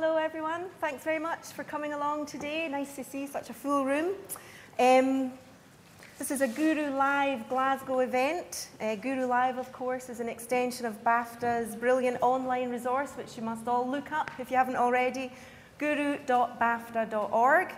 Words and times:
hello 0.00 0.16
everyone. 0.16 0.66
Thanks 0.80 1.02
very 1.02 1.18
much 1.18 1.46
for 1.46 1.64
coming 1.64 1.92
along 1.92 2.26
today. 2.26 2.68
Nice 2.68 2.94
to 2.94 3.02
see 3.02 3.26
such 3.26 3.50
a 3.50 3.52
full 3.52 3.84
room. 3.84 4.14
Um, 4.78 5.32
this 6.20 6.30
is 6.30 6.40
a 6.40 6.46
Guru 6.46 6.94
Live 6.94 7.48
Glasgow 7.48 7.98
event. 7.98 8.68
Uh, 8.80 8.94
Guru 8.94 9.26
Live, 9.26 9.58
of 9.58 9.72
course, 9.72 10.08
is 10.08 10.20
an 10.20 10.28
extension 10.28 10.86
of 10.86 11.02
BAFTA's 11.02 11.74
brilliant 11.74 12.18
online 12.20 12.70
resource, 12.70 13.10
which 13.16 13.36
you 13.36 13.42
must 13.42 13.66
all 13.66 13.90
look 13.90 14.12
up 14.12 14.30
if 14.38 14.52
you 14.52 14.56
haven't 14.56 14.76
already 14.76 15.32
guru.bafta.org, 15.78 17.72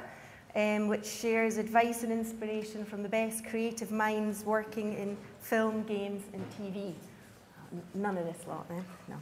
um, 0.56 0.88
which 0.88 1.06
shares 1.06 1.56
advice 1.56 2.02
and 2.02 2.12
inspiration 2.12 2.84
from 2.84 3.02
the 3.02 3.08
best 3.08 3.46
creative 3.46 3.90
minds 3.90 4.44
working 4.44 4.92
in 4.92 5.16
film, 5.40 5.84
games, 5.84 6.24
and 6.34 6.44
TV. 6.50 6.92
None 7.94 8.18
of 8.18 8.26
this 8.26 8.46
lot, 8.46 8.68
then? 8.68 8.84
No. 9.08 9.16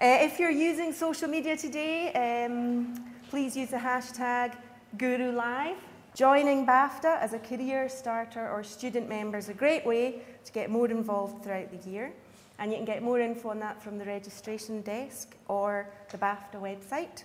Uh, 0.00 0.18
if 0.20 0.38
you're 0.38 0.48
using 0.48 0.92
social 0.92 1.26
media 1.26 1.56
today, 1.56 2.12
um, 2.12 3.04
please 3.30 3.56
use 3.56 3.70
the 3.70 3.76
hashtag 3.76 4.54
GuruLive. 4.96 5.74
Joining 6.14 6.64
BAFTA 6.64 7.18
as 7.20 7.32
a 7.32 7.38
career 7.40 7.88
starter 7.88 8.48
or 8.48 8.62
student 8.62 9.08
member 9.08 9.38
is 9.38 9.48
a 9.48 9.54
great 9.54 9.84
way 9.84 10.22
to 10.44 10.52
get 10.52 10.70
more 10.70 10.86
involved 10.88 11.42
throughout 11.42 11.72
the 11.72 11.90
year. 11.90 12.12
And 12.60 12.70
you 12.70 12.76
can 12.76 12.84
get 12.84 13.02
more 13.02 13.18
info 13.18 13.48
on 13.48 13.58
that 13.58 13.82
from 13.82 13.98
the 13.98 14.04
registration 14.04 14.82
desk 14.82 15.34
or 15.48 15.88
the 16.12 16.18
BAFTA 16.18 16.60
website. 16.60 17.24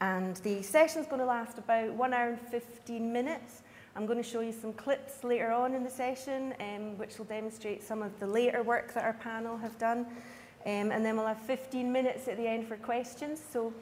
And 0.00 0.36
the 0.36 0.62
session 0.62 1.02
is 1.02 1.06
going 1.06 1.20
to 1.20 1.26
last 1.26 1.58
about 1.58 1.92
one 1.92 2.14
hour 2.14 2.30
and 2.30 2.40
15 2.40 3.12
minutes. 3.12 3.60
I'm 3.94 4.06
going 4.06 4.16
to 4.16 4.26
show 4.26 4.40
you 4.40 4.52
some 4.52 4.72
clips 4.72 5.22
later 5.22 5.52
on 5.52 5.74
in 5.74 5.84
the 5.84 5.90
session, 5.90 6.54
um, 6.60 6.96
which 6.96 7.18
will 7.18 7.26
demonstrate 7.26 7.82
some 7.82 8.00
of 8.00 8.18
the 8.20 8.26
later 8.26 8.62
work 8.62 8.94
that 8.94 9.04
our 9.04 9.12
panel 9.12 9.58
have 9.58 9.76
done. 9.76 10.06
Um, 10.64 10.92
and 10.92 11.04
then 11.04 11.16
we'll 11.16 11.26
have 11.26 11.40
15 11.40 11.90
minutes 11.90 12.28
at 12.28 12.36
the 12.36 12.46
end 12.46 12.68
for 12.68 12.76
questions. 12.76 13.42
So 13.52 13.72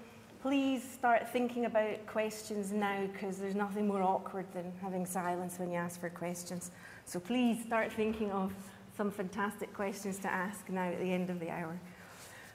please 0.42 0.82
start 0.82 1.28
thinking 1.28 1.66
about 1.66 2.06
questions 2.06 2.72
now 2.72 3.06
because 3.12 3.36
there's 3.36 3.54
nothing 3.54 3.86
more 3.86 4.02
awkward 4.02 4.46
than 4.54 4.72
having 4.80 5.04
silence 5.04 5.58
when 5.58 5.70
you 5.70 5.76
ask 5.76 6.00
for 6.00 6.08
questions. 6.08 6.70
So 7.04 7.20
please 7.20 7.62
start 7.62 7.92
thinking 7.92 8.30
of 8.30 8.52
some 8.96 9.10
fantastic 9.10 9.74
questions 9.74 10.18
to 10.18 10.32
ask 10.32 10.68
now 10.68 10.88
at 10.88 10.98
the 11.00 11.12
end 11.12 11.28
of 11.28 11.40
the 11.40 11.50
hour. 11.50 11.78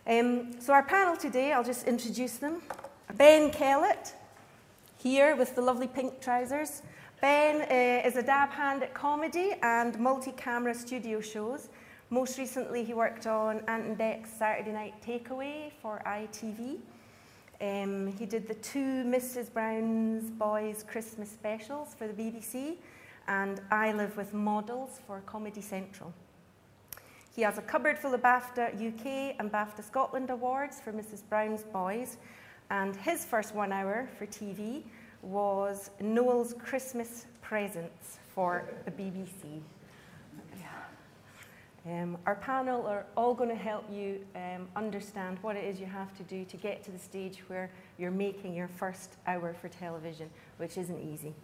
Um, 0.07 0.59
so 0.59 0.73
our 0.73 0.83
panel 0.83 1.15
today, 1.15 1.53
I'll 1.53 1.63
just 1.63 1.85
introduce 1.87 2.37
them. 2.37 2.61
Ben 3.15 3.51
Kellett, 3.51 4.13
here 4.97 5.35
with 5.35 5.55
the 5.55 5.61
lovely 5.61 5.87
pink 5.87 6.19
trousers. 6.21 6.81
Ben 7.21 7.61
uh, 7.61 8.07
is 8.07 8.15
a 8.15 8.23
dab 8.23 8.49
hand 8.49 8.83
at 8.83 8.93
comedy 8.93 9.53
and 9.61 9.97
multi-camera 9.99 10.73
studio 10.73 11.21
shows. 11.21 11.69
Most 12.15 12.37
recently, 12.37 12.85
he 12.85 12.93
worked 12.93 13.27
on 13.27 13.61
Ant 13.67 13.99
and 13.99 14.25
Saturday 14.25 14.71
Night 14.71 14.93
Takeaway 15.05 15.73
for 15.81 16.01
ITV. 16.07 16.77
Um, 17.59 18.07
he 18.17 18.25
did 18.25 18.47
the 18.47 18.53
two 18.53 19.03
Mrs. 19.03 19.51
Brown's 19.51 20.31
Boys 20.31 20.85
Christmas 20.87 21.29
specials 21.29 21.93
for 21.93 22.07
the 22.07 22.13
BBC 22.13 22.77
and 23.27 23.59
I 23.69 23.91
Live 23.91 24.15
with 24.15 24.33
Models 24.33 25.01
for 25.05 25.19
Comedy 25.25 25.59
Central. 25.59 26.13
He 27.35 27.41
has 27.41 27.57
a 27.57 27.61
cupboard 27.61 27.99
full 27.99 28.13
of 28.13 28.21
BAFTA 28.21 28.75
UK 28.75 29.35
and 29.37 29.51
BAFTA 29.51 29.83
Scotland 29.83 30.29
awards 30.29 30.79
for 30.79 30.93
Mrs. 30.93 31.21
Brown's 31.27 31.63
Boys, 31.63 32.15
and 32.69 32.95
his 32.95 33.25
first 33.25 33.53
one 33.53 33.73
hour 33.73 34.07
for 34.17 34.25
TV 34.25 34.83
was 35.21 35.89
Noel's 35.99 36.53
Christmas 36.53 37.25
Presents 37.41 38.19
for 38.33 38.63
the 38.85 38.91
BBC. 38.91 39.59
Um, 41.87 42.17
our 42.25 42.35
panel 42.35 42.87
are 42.87 43.05
all 43.15 43.35
going 43.35 43.49
to 43.49 43.55
help 43.55 43.85
you 43.91 44.25
um, 44.35 44.67
understand 44.75 45.37
what 45.41 45.55
it 45.55 45.65
is 45.65 45.79
you 45.79 45.85
have 45.85 46.17
to 46.17 46.23
do 46.23 46.43
to 46.45 46.57
get 46.57 46.83
to 46.85 46.91
the 46.91 46.97
stage 46.97 47.43
where 47.47 47.69
you're 47.99 48.09
making 48.09 48.55
your 48.55 48.67
first 48.67 49.17
hour 49.27 49.53
for 49.53 49.69
television, 49.69 50.31
which 50.57 50.79
isn't 50.79 50.99
easy. 50.99 51.35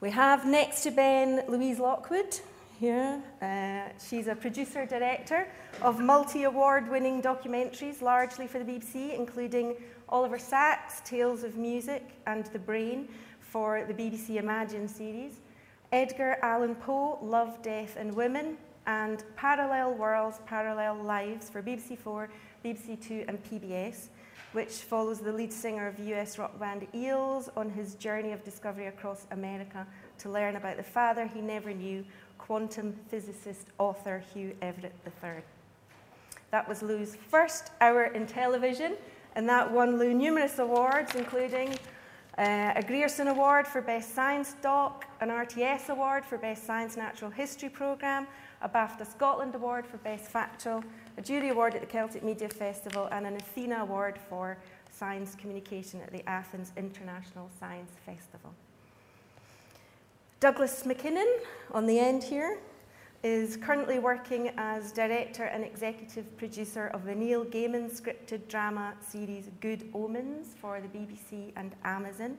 We 0.00 0.10
have 0.10 0.46
next 0.46 0.82
to 0.84 0.90
Ben 0.90 1.44
Louise 1.46 1.78
Lockwood 1.78 2.40
here. 2.80 3.22
Uh, 3.42 3.90
she's 4.02 4.28
a 4.28 4.34
producer 4.34 4.86
director 4.86 5.46
of 5.82 6.00
multi 6.00 6.44
award 6.44 6.88
winning 6.88 7.20
documentaries, 7.20 8.00
largely 8.00 8.46
for 8.46 8.58
the 8.58 8.64
BBC, 8.64 9.14
including 9.14 9.76
Oliver 10.08 10.38
Sacks' 10.38 11.02
Tales 11.04 11.44
of 11.44 11.56
Music 11.56 12.02
and 12.26 12.46
The 12.46 12.58
Brain 12.58 13.08
for 13.40 13.84
the 13.84 13.92
BBC 13.92 14.36
Imagine 14.36 14.88
series, 14.88 15.40
Edgar 15.92 16.38
Allan 16.42 16.74
Poe, 16.74 17.18
Love, 17.22 17.62
Death 17.62 17.96
and 17.98 18.14
Women, 18.14 18.56
and 18.86 19.24
Parallel 19.36 19.94
Worlds, 19.94 20.40
Parallel 20.46 20.96
Lives 21.02 21.48
for 21.48 21.62
BBC 21.62 21.98
Four, 21.98 22.28
BBC 22.64 23.00
Two, 23.06 23.24
and 23.28 23.42
PBS, 23.44 24.08
which 24.52 24.72
follows 24.72 25.20
the 25.20 25.32
lead 25.32 25.52
singer 25.52 25.86
of 25.86 25.98
US 25.98 26.38
rock 26.38 26.58
band 26.58 26.86
Eels 26.94 27.48
on 27.56 27.70
his 27.70 27.94
journey 27.94 28.32
of 28.32 28.44
discovery 28.44 28.86
across 28.86 29.26
America 29.30 29.86
to 30.18 30.30
learn 30.30 30.56
about 30.56 30.76
the 30.76 30.82
father 30.82 31.26
he 31.26 31.40
never 31.40 31.72
knew, 31.72 32.04
quantum 32.38 32.94
physicist 33.08 33.68
author 33.78 34.22
Hugh 34.32 34.54
Everett 34.60 34.94
III. 35.06 35.42
That 36.50 36.68
was 36.68 36.82
Lou's 36.82 37.16
first 37.16 37.70
hour 37.80 38.04
in 38.04 38.26
television, 38.26 38.96
and 39.34 39.48
that 39.48 39.70
won 39.70 39.98
Lou 39.98 40.14
numerous 40.14 40.58
awards, 40.58 41.14
including 41.14 41.76
uh, 42.38 42.72
a 42.76 42.82
Grierson 42.82 43.28
Award 43.28 43.66
for 43.66 43.80
Best 43.80 44.14
Science 44.14 44.54
Doc, 44.60 45.06
an 45.20 45.30
RTS 45.30 45.88
Award 45.88 46.24
for 46.24 46.38
Best 46.38 46.66
Science 46.66 46.96
Natural 46.96 47.30
History 47.30 47.68
Programme, 47.68 48.26
a 48.64 48.68
BAFTA 48.68 49.06
Scotland 49.06 49.54
Award 49.54 49.86
for 49.86 49.98
Best 49.98 50.24
Factual, 50.30 50.82
a 51.18 51.22
Jury 51.22 51.50
Award 51.50 51.74
at 51.74 51.82
the 51.82 51.86
Celtic 51.86 52.24
Media 52.24 52.48
Festival, 52.48 53.08
and 53.12 53.26
an 53.26 53.36
Athena 53.36 53.82
Award 53.82 54.18
for 54.30 54.56
Science 54.90 55.34
Communication 55.34 56.00
at 56.00 56.10
the 56.10 56.26
Athens 56.26 56.72
International 56.78 57.50
Science 57.60 57.92
Festival. 58.06 58.54
Douglas 60.40 60.86
Mackinnon, 60.86 61.28
on 61.72 61.86
the 61.86 61.98
end 61.98 62.24
here, 62.24 62.58
is 63.22 63.58
currently 63.58 63.98
working 63.98 64.50
as 64.56 64.92
director 64.92 65.44
and 65.44 65.62
executive 65.62 66.34
producer 66.38 66.86
of 66.88 67.04
the 67.04 67.14
Neil 67.14 67.44
Gaiman 67.44 67.90
scripted 67.90 68.48
drama 68.48 68.94
series 69.06 69.50
Good 69.60 69.90
Omens 69.94 70.54
for 70.58 70.80
the 70.80 70.88
BBC 70.88 71.52
and 71.56 71.74
Amazon. 71.84 72.38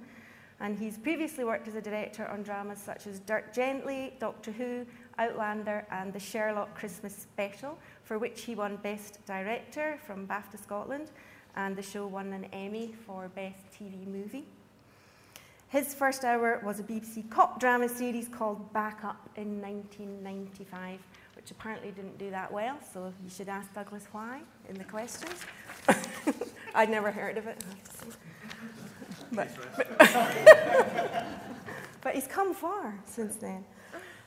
And 0.59 0.79
he's 0.79 0.97
previously 0.97 1.43
worked 1.43 1.67
as 1.67 1.75
a 1.75 1.81
director 1.81 2.27
on 2.27 2.41
dramas 2.41 2.79
such 2.79 3.07
as 3.07 3.19
Dirk 3.19 3.53
Gently, 3.53 4.13
Doctor 4.19 4.51
Who, 4.51 4.85
Outlander, 5.17 5.85
and 5.91 6.13
the 6.13 6.19
Sherlock 6.19 6.75
Christmas 6.75 7.15
Special, 7.15 7.77
for 8.03 8.19
which 8.19 8.41
he 8.41 8.55
won 8.55 8.77
Best 8.77 9.25
Director 9.25 9.99
from 10.05 10.27
BAFTA 10.27 10.61
Scotland, 10.61 11.11
and 11.55 11.75
the 11.75 11.81
show 11.81 12.07
won 12.07 12.33
an 12.33 12.45
Emmy 12.53 12.93
for 13.05 13.29
Best 13.29 13.63
TV 13.71 14.05
Movie. 14.05 14.45
His 15.69 15.93
first 15.93 16.23
hour 16.23 16.61
was 16.63 16.79
a 16.79 16.83
BBC 16.83 17.29
cop 17.29 17.59
drama 17.59 17.89
series 17.89 18.27
called 18.27 18.71
Back 18.71 19.03
Up 19.03 19.29
in 19.35 19.61
1995, 19.61 20.99
which 21.35 21.51
apparently 21.51 21.91
didn't 21.91 22.17
do 22.17 22.29
that 22.29 22.51
well, 22.51 22.77
so 22.93 23.13
you 23.23 23.29
should 23.29 23.49
ask 23.49 23.73
Douglas 23.73 24.07
why 24.11 24.41
in 24.69 24.75
the 24.75 24.83
questions. 24.83 25.41
I'd 26.75 26.89
never 26.89 27.11
heard 27.11 27.37
of 27.37 27.47
it. 27.47 27.63
But, 29.31 29.49
but, 29.75 29.87
but 32.01 32.15
he's 32.15 32.27
come 32.27 32.53
far 32.53 32.93
since 33.05 33.35
then. 33.35 33.65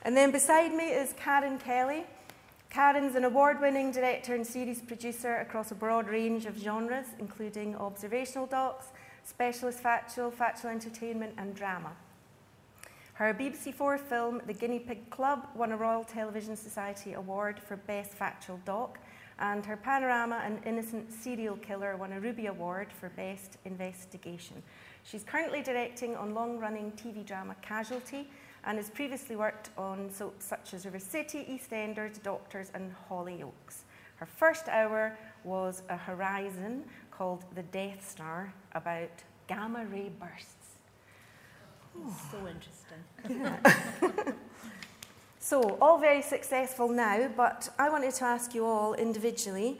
And 0.03 0.15
then 0.15 0.31
beside 0.31 0.73
me 0.73 0.85
is 0.85 1.13
Karen 1.13 1.57
Kelly. 1.57 2.05
Karen's 2.69 3.15
an 3.15 3.25
award 3.25 3.59
winning 3.59 3.91
director 3.91 4.33
and 4.33 4.47
series 4.47 4.81
producer 4.81 5.37
across 5.37 5.71
a 5.71 5.75
broad 5.75 6.07
range 6.07 6.45
of 6.45 6.57
genres, 6.57 7.07
including 7.19 7.75
observational 7.75 8.45
docs, 8.45 8.87
specialist 9.25 9.79
factual, 9.79 10.31
factual 10.31 10.71
entertainment, 10.71 11.33
and 11.37 11.53
drama. 11.53 11.91
Her 13.13 13.33
BBC 13.33 13.73
Four 13.73 13.97
film, 13.97 14.41
The 14.47 14.53
Guinea 14.53 14.79
Pig 14.79 15.09
Club, 15.09 15.47
won 15.53 15.73
a 15.73 15.77
Royal 15.77 16.05
Television 16.05 16.55
Society 16.55 17.13
Award 17.13 17.59
for 17.59 17.75
Best 17.75 18.13
Factual 18.13 18.61
Doc, 18.63 18.99
and 19.39 19.65
her 19.65 19.75
Panorama 19.75 20.41
An 20.45 20.61
Innocent 20.65 21.11
Serial 21.11 21.57
Killer 21.57 21.97
won 21.97 22.13
a 22.13 22.19
Ruby 22.21 22.45
Award 22.45 22.87
for 22.93 23.09
Best 23.09 23.57
Investigation. 23.65 24.63
She's 25.03 25.23
currently 25.23 25.61
directing 25.61 26.15
on 26.15 26.33
long 26.33 26.59
running 26.59 26.93
TV 26.93 27.25
drama 27.25 27.55
Casualty 27.61 28.29
and 28.65 28.77
has 28.77 28.89
previously 28.89 29.35
worked 29.35 29.69
on 29.77 30.11
soaps 30.11 30.45
such 30.45 30.73
as 30.73 30.85
River 30.85 30.99
City, 30.99 31.45
EastEnders, 31.49 32.21
Doctors, 32.21 32.71
and 32.73 32.93
Hollyoaks. 33.09 33.83
Her 34.17 34.25
first 34.25 34.67
hour 34.67 35.17
was 35.43 35.83
a 35.89 35.97
Horizon 35.97 36.83
called 37.11 37.45
The 37.55 37.63
Death 37.63 38.07
Star 38.09 38.53
about 38.73 39.11
gamma 39.47 39.85
ray 39.85 40.11
bursts. 40.19 40.55
So 42.31 42.47
interesting. 42.47 44.33
So, 45.41 45.77
all 45.81 45.97
very 45.97 46.21
successful 46.21 46.89
now, 46.89 47.27
but 47.35 47.69
I 47.79 47.89
wanted 47.89 48.13
to 48.15 48.25
ask 48.25 48.53
you 48.53 48.65
all 48.65 48.93
individually 48.93 49.79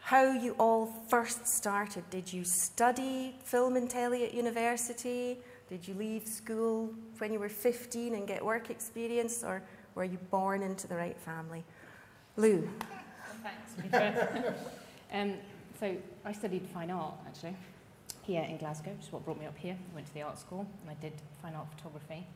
how 0.00 0.32
you 0.32 0.52
all 0.52 0.86
first 1.08 1.46
started. 1.46 2.08
Did 2.08 2.32
you 2.32 2.44
study 2.44 3.34
film 3.44 3.76
and 3.76 3.90
telly 3.90 4.24
at 4.24 4.32
university? 4.32 5.38
Did 5.68 5.86
you 5.86 5.94
leave 5.94 6.26
school 6.26 6.94
when 7.18 7.32
you 7.32 7.38
were 7.38 7.48
15 7.48 8.14
and 8.14 8.26
get 8.26 8.44
work 8.44 8.70
experience, 8.70 9.44
or 9.44 9.62
were 9.94 10.04
you 10.04 10.18
born 10.30 10.62
into 10.62 10.86
the 10.86 10.96
right 10.96 11.18
family? 11.18 11.62
Lou. 12.36 12.68
Thanks, 13.90 14.58
um, 15.12 15.34
so 15.78 15.94
I 16.24 16.32
studied 16.32 16.66
fine 16.72 16.90
art 16.90 17.14
actually 17.26 17.56
here 18.22 18.42
in 18.42 18.56
Glasgow, 18.56 18.92
which 18.92 19.06
is 19.06 19.12
what 19.12 19.24
brought 19.24 19.38
me 19.38 19.46
up 19.46 19.56
here. 19.56 19.76
I 19.90 19.94
went 19.94 20.06
to 20.06 20.14
the 20.14 20.22
art 20.22 20.38
school 20.38 20.66
and 20.82 20.90
I 20.90 20.94
did 21.00 21.12
fine 21.42 21.54
art 21.54 21.66
photography. 21.76 22.26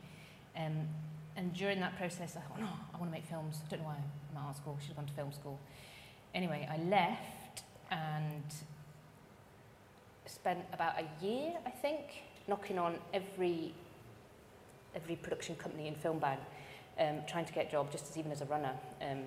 Um, 0.55 0.87
and 1.35 1.53
during 1.53 1.79
that 1.79 1.97
process, 1.97 2.35
I 2.37 2.41
thought, 2.41 2.59
no, 2.59 2.67
I 2.93 2.97
want 2.97 3.11
to 3.11 3.17
make 3.17 3.25
films. 3.25 3.59
I 3.65 3.69
don't 3.69 3.81
know 3.81 3.87
why 3.87 3.95
I'm 3.95 4.37
at 4.37 4.43
art 4.47 4.57
school. 4.57 4.77
I 4.77 4.81
should 4.81 4.89
have 4.89 4.97
gone 4.97 5.07
to 5.07 5.13
film 5.13 5.31
school. 5.31 5.59
Anyway, 6.33 6.67
I 6.71 6.77
left 6.83 7.63
and 7.91 8.43
spent 10.25 10.65
about 10.71 10.95
a 10.99 11.25
year, 11.25 11.53
I 11.65 11.69
think, 11.69 12.23
knocking 12.47 12.77
on 12.77 12.95
every 13.13 13.73
every 14.95 15.15
production 15.15 15.55
company 15.55 15.87
in 15.87 15.95
Film 15.95 16.19
Bang, 16.19 16.37
um, 16.99 17.21
trying 17.27 17.45
to 17.45 17.53
get 17.53 17.67
a 17.67 17.71
job, 17.71 17.91
just 17.91 18.09
as 18.09 18.17
even 18.17 18.31
as 18.31 18.41
a 18.41 18.45
runner 18.45 18.73
um, 19.01 19.23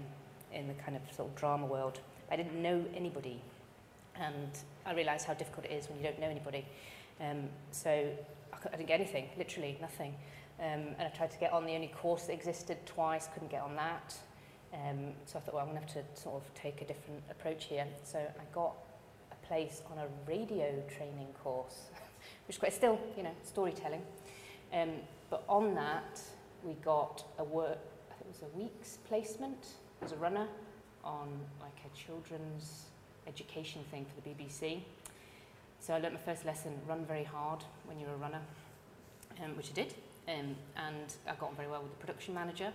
in 0.53 0.69
the 0.69 0.75
kind 0.75 0.97
of 0.97 1.03
sort 1.13 1.29
of 1.29 1.35
drama 1.35 1.67
world. 1.67 2.01
I 2.31 2.37
didn't 2.37 2.61
know 2.61 2.85
anybody, 2.95 3.41
and 4.15 4.51
I 4.85 4.95
realised 4.95 5.27
how 5.27 5.35
difficult 5.35 5.67
it 5.67 5.73
is 5.73 5.89
when 5.89 5.99
you 5.99 6.05
don't 6.05 6.21
know 6.21 6.29
anybody. 6.29 6.65
Um, 7.21 7.49
so 7.73 7.91
I, 7.91 8.57
I 8.69 8.77
didn't 8.77 8.89
get 8.89 9.01
anything, 9.01 9.29
literally 9.37 9.77
nothing. 9.81 10.15
Um, 10.59 10.95
and 10.99 11.03
I 11.03 11.09
tried 11.09 11.31
to 11.33 11.39
get 11.39 11.53
on 11.53 11.67
the 11.67 11.73
only 11.73 11.89
course 11.89 12.25
that 12.25 12.33
existed 12.33 12.79
twice, 12.87 13.29
couldn't 13.33 13.51
get 13.51 13.63
on 13.63 13.77
that. 13.77 14.15
Um, 14.73 15.13
so 15.27 15.39
I 15.39 15.43
thought, 15.43 15.55
well, 15.55 15.65
I'm 15.65 15.71
going 15.71 15.87
to 15.87 15.95
have 15.95 16.15
to 16.15 16.21
sort 16.21 16.37
of 16.37 16.55
take 16.55 16.81
a 16.83 16.85
different 16.85 17.23
approach 17.31 17.65
here. 17.67 17.87
So 18.05 18.19
I 18.19 18.55
got 18.55 18.75
a 19.33 19.47
place 19.47 19.83
on 19.91 19.99
a 19.99 20.07
radio 20.29 20.83
training 20.97 21.29
course, 21.43 21.91
which 22.47 22.57
is 22.57 22.61
quite 22.61 22.73
still, 22.73 22.99
you 23.17 23.23
know, 23.23 23.35
storytelling. 23.45 24.03
Um, 24.73 24.91
but 25.31 25.45
on 25.49 25.75
that, 25.75 26.21
we 26.63 26.75
got 26.75 27.25
a 27.39 27.45
work, 27.45 27.79
I 28.11 28.15
think 28.15 28.35
it 28.35 28.43
was 28.43 28.51
a 28.55 28.59
week's 28.59 28.99
placement 29.09 29.67
as 30.03 30.13
a 30.13 30.17
runner 30.17 30.47
on 31.05 31.29
like 31.61 31.79
a 31.85 31.97
children's 31.97 32.87
education 33.27 33.83
thing 33.91 34.05
for 34.05 34.21
the 34.21 34.35
BBC. 34.35 34.81
So 35.81 35.95
I 35.95 35.99
learnt 35.99 36.15
my 36.15 36.21
first 36.21 36.45
lesson, 36.45 36.73
run 36.89 37.05
very 37.05 37.25
hard 37.25 37.63
when 37.85 38.01
you're 38.01 38.11
a 38.11 38.17
runner, 38.17 38.41
um, 39.45 39.57
which 39.57 39.71
I 39.71 39.75
did. 39.75 39.95
Um, 40.29 40.57
and 40.77 41.15
I 41.29 41.35
got 41.35 41.51
on 41.51 41.57
very 41.57 41.69
well 41.69 41.83
with 41.83 41.93
the 41.93 41.99
production 41.99 42.35
manager. 42.35 42.73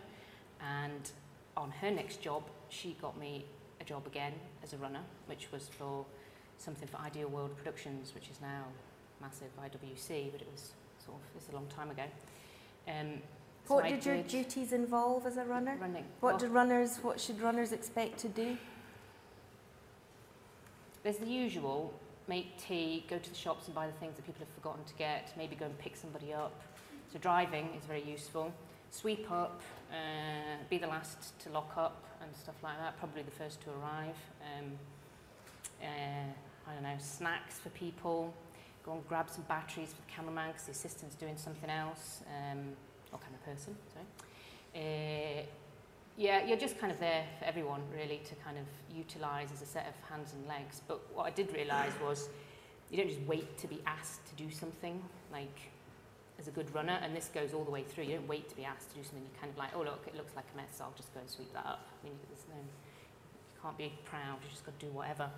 And 0.61 1.09
on 1.57 1.71
her 1.71 1.91
next 1.91 2.21
job, 2.21 2.43
she 2.69 2.95
got 3.01 3.17
me 3.19 3.45
a 3.81 3.83
job 3.83 4.07
again 4.07 4.33
as 4.63 4.73
a 4.73 4.77
runner, 4.77 5.01
which 5.25 5.51
was 5.51 5.69
for 5.77 6.05
something 6.57 6.87
for 6.87 6.97
Ideal 6.97 7.27
World 7.27 7.55
Productions, 7.57 8.13
which 8.13 8.29
is 8.29 8.39
now 8.41 8.65
massive 9.21 9.49
IWC, 9.59 10.31
but 10.31 10.41
it 10.41 10.47
was 10.51 10.71
sort 11.05 11.17
of, 11.17 11.23
it's 11.35 11.49
a 11.49 11.55
long 11.55 11.67
time 11.67 11.91
ago. 11.91 12.03
Um, 12.87 13.21
so 13.67 13.75
What 13.75 13.85
I 13.85 13.91
did 13.91 14.05
your 14.05 14.23
duties 14.23 14.73
involve 14.73 15.25
as 15.25 15.37
a 15.37 15.45
runner? 15.45 15.77
running? 15.79 16.05
What 16.19 16.31
well, 16.31 16.37
did 16.39 16.49
runners, 16.49 16.97
what 17.01 17.19
should 17.19 17.39
runners 17.41 17.71
expect 17.71 18.17
to 18.19 18.27
do? 18.27 18.57
There's 21.03 21.17
the 21.17 21.27
usual, 21.27 21.93
make 22.27 22.57
tea, 22.57 23.05
go 23.09 23.17
to 23.17 23.29
the 23.29 23.35
shops 23.35 23.67
and 23.67 23.75
buy 23.75 23.87
the 23.87 23.93
things 23.93 24.15
that 24.15 24.25
people 24.25 24.39
have 24.45 24.53
forgotten 24.55 24.83
to 24.85 24.93
get, 24.95 25.31
maybe 25.37 25.55
go 25.55 25.65
and 25.65 25.77
pick 25.79 25.95
somebody 25.95 26.33
up. 26.33 26.53
So 27.11 27.19
driving 27.19 27.69
is 27.77 27.85
very 27.85 28.03
useful. 28.03 28.53
Sweep 28.91 29.29
up, 29.31 29.61
uh, 29.91 30.57
be 30.69 30.77
the 30.77 30.87
last 30.87 31.39
to 31.39 31.49
lock 31.49 31.73
up 31.77 32.03
and 32.21 32.35
stuff 32.35 32.55
like 32.63 32.77
that, 32.79 32.97
probably 32.99 33.23
the 33.23 33.31
first 33.31 33.61
to 33.61 33.69
arrive. 33.69 34.15
Um, 34.41 34.71
uh, 35.81 36.69
I 36.69 36.73
don't 36.73 36.83
know, 36.83 36.95
snacks 36.99 37.57
for 37.59 37.69
people, 37.69 38.33
go 38.83 38.93
and 38.93 39.07
grab 39.07 39.29
some 39.29 39.43
batteries 39.47 39.89
for 39.89 40.01
the 40.01 40.11
cameraman 40.15 40.49
because 40.49 40.65
the 40.65 40.71
assistant's 40.71 41.15
doing 41.15 41.37
something 41.37 41.69
else, 41.69 42.21
um, 42.27 42.59
or 43.11 43.19
camera 43.19 43.39
person, 43.45 43.75
sorry. 43.93 44.05
Uh, 44.75 45.43
yeah, 46.17 46.45
you're 46.45 46.57
just 46.57 46.79
kind 46.79 46.91
of 46.91 46.99
there 46.99 47.25
for 47.39 47.45
everyone 47.45 47.81
really 47.93 48.21
to 48.27 48.35
kind 48.35 48.57
of 48.57 48.65
utilise 48.95 49.49
as 49.53 49.61
a 49.61 49.65
set 49.65 49.87
of 49.87 50.09
hands 50.09 50.33
and 50.33 50.47
legs. 50.47 50.81
But 50.87 50.99
what 51.13 51.23
I 51.25 51.29
did 51.29 51.53
realise 51.53 51.93
was 52.03 52.29
you 52.89 52.97
don't 52.97 53.09
just 53.09 53.21
wait 53.21 53.57
to 53.59 53.67
be 53.67 53.81
asked 53.85 54.25
to 54.27 54.35
do 54.43 54.51
something 54.51 55.01
like 55.31 55.71
as 56.37 56.47
a 56.47 56.51
good 56.51 56.73
runner, 56.73 56.99
and 57.03 57.15
this 57.15 57.29
goes 57.33 57.53
all 57.53 57.63
the 57.63 57.71
way 57.71 57.83
through. 57.83 58.05
You 58.05 58.17
don't 58.17 58.27
wait 58.27 58.49
to 58.49 58.55
be 58.55 58.65
asked 58.65 58.89
to 58.91 58.95
do 58.97 59.03
something. 59.03 59.21
You're 59.21 59.39
kind 59.39 59.51
of 59.51 59.57
like, 59.57 59.69
oh 59.75 59.83
look, 59.83 60.03
it 60.07 60.15
looks 60.15 60.35
like 60.35 60.45
a 60.53 60.57
mess. 60.57 60.69
So 60.77 60.83
I'll 60.83 60.93
just 60.97 61.13
go 61.13 61.19
and 61.19 61.29
sweep 61.29 61.53
that 61.53 61.65
up. 61.65 61.87
I 61.89 62.05
mean, 62.05 62.17
there's 62.27 62.45
no, 62.49 62.55
you 62.57 63.61
can't 63.61 63.77
be 63.77 63.93
proud. 64.05 64.37
You 64.43 64.49
just 64.49 64.65
got 64.65 64.77
to 64.79 64.85
do 64.85 64.91
whatever. 64.91 65.29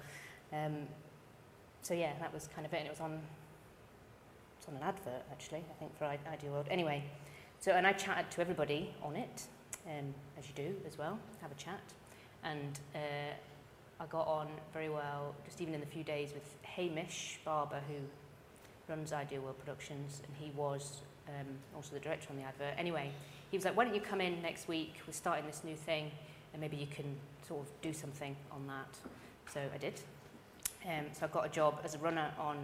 Um, 0.52 0.88
so 1.84 1.94
yeah, 1.94 2.14
that 2.20 2.34
was 2.34 2.50
kind 2.56 2.66
of 2.66 2.74
it. 2.74 2.78
And 2.78 2.88
it 2.88 2.92
was 2.92 3.02
on, 3.02 3.20
it's 4.58 4.68
on 4.68 4.76
an 4.76 4.84
advert 4.84 5.24
actually, 5.32 5.64
I 5.70 5.74
think 5.80 5.96
for 5.98 6.06
Ideal 6.06 6.52
World. 6.52 6.68
Anyway, 6.72 7.04
so 7.60 7.72
and 7.74 7.86
I 7.86 7.94
chatted 7.94 8.32
to 8.32 8.42
everybody 8.42 8.94
on 9.04 9.16
it, 9.16 9.44
um, 9.86 10.14
as 10.40 10.48
you 10.48 10.54
do 10.56 10.76
as 10.88 10.98
well, 10.98 11.20
have 11.42 11.52
a 11.52 11.56
chat, 11.56 11.82
and 12.44 12.80
uh, 12.96 13.34
I 14.00 14.06
got 14.08 14.28
on 14.28 14.48
very 14.74 14.90
well, 14.90 15.36
just 15.46 15.62
even 15.62 15.74
in 15.74 15.80
the 15.82 15.86
few 15.86 16.04
days 16.04 16.34
with 16.34 16.56
Hamish 16.64 17.40
Barber, 17.46 17.82
who 17.88 17.96
runs 18.88 19.14
Ideal 19.14 19.42
World 19.42 19.60
Productions, 19.60 20.22
and 20.26 20.36
he 20.38 20.52
was 20.58 21.02
um, 21.28 21.48
also 21.76 21.94
the 21.94 22.00
director 22.00 22.28
on 22.32 22.38
the 22.38 22.44
advert. 22.44 22.74
Anyway, 22.78 23.12
he 23.52 23.58
was 23.58 23.66
like, 23.66 23.76
"Why 23.76 23.86
don't 23.86 23.96
you 23.96 24.02
come 24.02 24.22
in 24.22 24.42
next 24.42 24.68
week? 24.68 24.96
We're 25.06 25.14
starting 25.14 25.46
this 25.46 25.64
new 25.64 25.76
thing, 25.76 26.12
and 26.54 26.62
maybe 26.62 26.78
you 26.78 26.88
can 26.88 27.18
sort 27.46 27.62
of 27.62 27.82
do 27.82 27.92
something 27.92 28.36
on 28.52 28.68
that." 28.68 28.98
So 29.54 29.62
I 29.74 29.78
did. 29.78 30.00
Um, 30.86 31.06
so 31.14 31.26
I 31.26 31.30
got 31.30 31.46
a 31.46 31.50
job 31.50 31.80
as 31.84 31.96
a 31.96 31.98
runner 32.00 32.32
on. 32.38 32.58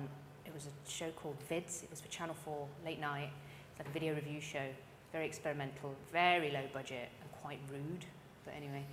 It 0.46 0.54
was 0.54 0.66
a 0.66 0.90
show 0.90 1.10
called 1.12 1.38
Vids. 1.50 1.84
It 1.84 1.90
was 1.90 2.02
for 2.02 2.10
Channel 2.10 2.36
4 2.44 2.68
late 2.84 3.00
night. 3.00 3.30
It's 3.72 3.80
like 3.80 3.88
a 3.88 3.92
video 3.92 4.14
review 4.14 4.42
show, 4.42 4.66
very 5.14 5.26
experimental, 5.26 5.96
very 6.12 6.52
low 6.52 6.64
budget, 6.74 7.10
and 7.22 7.32
quite 7.42 7.60
rude. 7.72 8.06
But 8.44 8.56
anyway, 8.58 8.86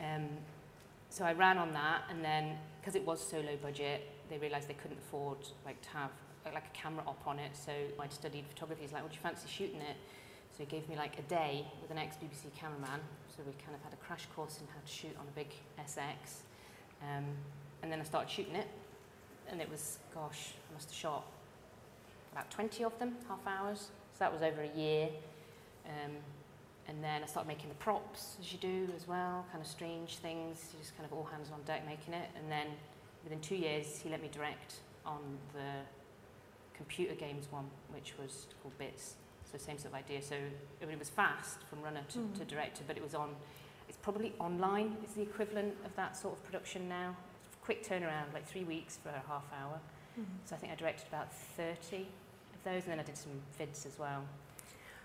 um, 0.00 0.28
so 1.08 1.24
I 1.24 1.32
ran 1.32 1.58
on 1.58 1.72
that, 1.72 2.02
and 2.10 2.24
then 2.24 2.56
because 2.80 2.94
it 2.94 3.04
was 3.04 3.20
so 3.20 3.38
low 3.38 3.56
budget, 3.60 4.06
they 4.28 4.38
realised 4.38 4.68
they 4.68 4.74
couldn't 4.74 4.98
afford 4.98 5.38
like 5.64 5.80
to 5.82 5.88
have 5.90 6.10
like 6.44 6.66
a 6.66 6.78
camera 6.78 7.02
op 7.06 7.26
on 7.26 7.38
it. 7.38 7.50
So 7.56 7.72
I'd 7.98 8.12
studied 8.12 8.44
photography. 8.46 8.82
He's 8.82 8.92
like, 8.92 9.02
"Would 9.02 9.12
you 9.12 9.20
fancy 9.20 9.48
shooting 9.48 9.80
it?" 9.80 9.96
So 10.56 10.64
he 10.64 10.66
gave 10.66 10.88
me 10.88 10.96
like 10.96 11.18
a 11.18 11.22
day 11.22 11.66
with 11.82 11.90
an 11.90 11.98
ex-BBC 11.98 12.54
cameraman. 12.56 13.00
So 13.28 13.42
we 13.44 13.52
kind 13.64 13.74
of 13.74 13.82
had 13.82 13.92
a 13.92 13.96
crash 13.96 14.26
course 14.36 14.60
in 14.60 14.66
how 14.68 14.80
to 14.80 14.92
shoot 14.92 15.16
on 15.18 15.26
a 15.26 15.32
big 15.32 15.48
SX. 15.78 16.42
Um, 17.02 17.24
and 17.82 17.90
then 17.90 18.00
I 18.00 18.04
started 18.04 18.30
shooting 18.30 18.56
it, 18.56 18.68
and 19.48 19.60
it 19.60 19.70
was, 19.70 19.98
gosh, 20.14 20.52
I 20.70 20.74
must 20.74 20.90
have 20.90 20.96
shot 20.98 21.24
about 22.32 22.50
20 22.50 22.84
of 22.84 22.98
them, 22.98 23.16
half 23.28 23.44
hours. 23.46 23.88
So 24.12 24.18
that 24.20 24.32
was 24.32 24.42
over 24.42 24.62
a 24.62 24.78
year. 24.78 25.08
Um, 25.86 26.12
and 26.88 27.02
then 27.02 27.22
I 27.22 27.26
started 27.26 27.48
making 27.48 27.68
the 27.68 27.74
props, 27.76 28.36
as 28.40 28.52
you 28.52 28.58
do 28.58 28.88
as 28.96 29.06
well, 29.08 29.44
kind 29.50 29.62
of 29.62 29.66
strange 29.68 30.16
things, 30.16 30.72
just 30.78 30.96
kind 30.96 31.06
of 31.10 31.16
all 31.16 31.24
hands 31.24 31.48
on 31.52 31.60
deck 31.62 31.86
making 31.86 32.14
it. 32.14 32.28
And 32.36 32.50
then 32.50 32.66
within 33.24 33.40
two 33.40 33.56
years, 33.56 34.00
he 34.02 34.08
let 34.10 34.20
me 34.22 34.28
direct 34.32 34.76
on 35.06 35.20
the 35.52 35.82
computer 36.76 37.14
games 37.14 37.46
one, 37.50 37.66
which 37.92 38.14
was 38.20 38.46
called 38.62 38.76
Bits. 38.78 39.14
So 39.50 39.58
same 39.58 39.78
sort 39.78 39.92
of 39.94 39.98
idea. 39.98 40.22
So 40.22 40.36
I 40.36 40.84
mean, 40.84 40.94
it 40.94 40.98
was 40.98 41.10
fast 41.10 41.58
from 41.68 41.82
runner 41.82 42.02
to, 42.10 42.18
Mhm. 42.18 42.38
to 42.38 42.44
director, 42.44 42.82
but 42.86 42.96
it 42.96 43.02
was 43.02 43.14
on, 43.14 43.34
it's 43.88 43.98
probably 43.98 44.32
online 44.38 44.96
It's 45.02 45.14
the 45.14 45.22
equivalent 45.22 45.76
of 45.84 45.94
that 45.96 46.16
sort 46.16 46.36
of 46.36 46.44
production 46.44 46.88
now. 46.88 47.16
Quick 47.62 47.86
turnaround, 47.86 48.32
like 48.32 48.46
three 48.46 48.64
weeks 48.64 48.98
for 49.02 49.10
a 49.10 49.22
half 49.28 49.44
hour. 49.60 49.78
Mm-hmm. 50.18 50.30
So 50.44 50.56
I 50.56 50.58
think 50.58 50.72
I 50.72 50.76
directed 50.76 51.06
about 51.08 51.32
30 51.32 51.98
of 51.98 52.64
those, 52.64 52.82
and 52.84 52.92
then 52.92 53.00
I 53.00 53.02
did 53.02 53.16
some 53.16 53.32
vids 53.58 53.86
as 53.86 53.98
well. 53.98 54.24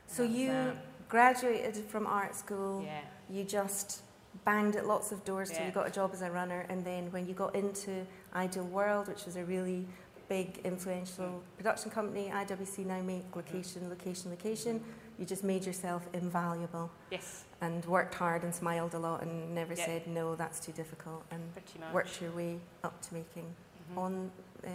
So 0.07 0.23
you 0.23 0.47
that. 0.47 1.09
graduated 1.09 1.77
from 1.85 2.07
art 2.07 2.35
school. 2.35 2.83
Yeah. 2.85 3.01
You 3.29 3.43
just 3.43 4.01
banged 4.43 4.75
at 4.75 4.85
lots 4.85 5.11
of 5.11 5.23
doors 5.23 5.49
till 5.49 5.65
you 5.65 5.71
got 5.71 5.87
a 5.87 5.91
job 5.91 6.11
as 6.13 6.21
a 6.21 6.29
runner, 6.29 6.65
and 6.69 6.83
then 6.83 7.11
when 7.11 7.25
you 7.27 7.33
got 7.33 7.55
into 7.55 8.05
Ideal 8.35 8.65
World, 8.65 9.07
which 9.07 9.25
was 9.25 9.37
a 9.37 9.45
really 9.45 9.87
big, 10.27 10.59
influential 10.63 11.41
production 11.57 11.91
company, 11.91 12.31
IWC 12.33 12.85
now 12.85 13.01
make 13.01 13.23
location, 13.35 13.89
location, 13.89 14.31
location. 14.31 14.83
You 15.19 15.25
just 15.25 15.43
made 15.43 15.65
yourself 15.65 16.07
invaluable 16.13 16.91
Yes, 17.11 17.45
and 17.61 17.85
worked 17.85 18.15
hard 18.15 18.43
and 18.43 18.53
smiled 18.53 18.93
a 18.95 18.99
lot 18.99 19.21
and 19.21 19.55
never 19.55 19.73
Yeah. 19.73 19.85
said 19.85 20.07
no, 20.07 20.35
that's 20.35 20.59
too 20.59 20.71
difficult, 20.73 21.23
and 21.31 21.41
pretty 21.53 21.79
much. 21.79 21.93
worked 21.93 22.21
your 22.21 22.31
way 22.31 22.59
up 22.83 22.99
to 23.03 23.13
making 23.13 23.55
Mhm. 23.93 23.97
on 23.97 24.31
uh, 24.65 24.69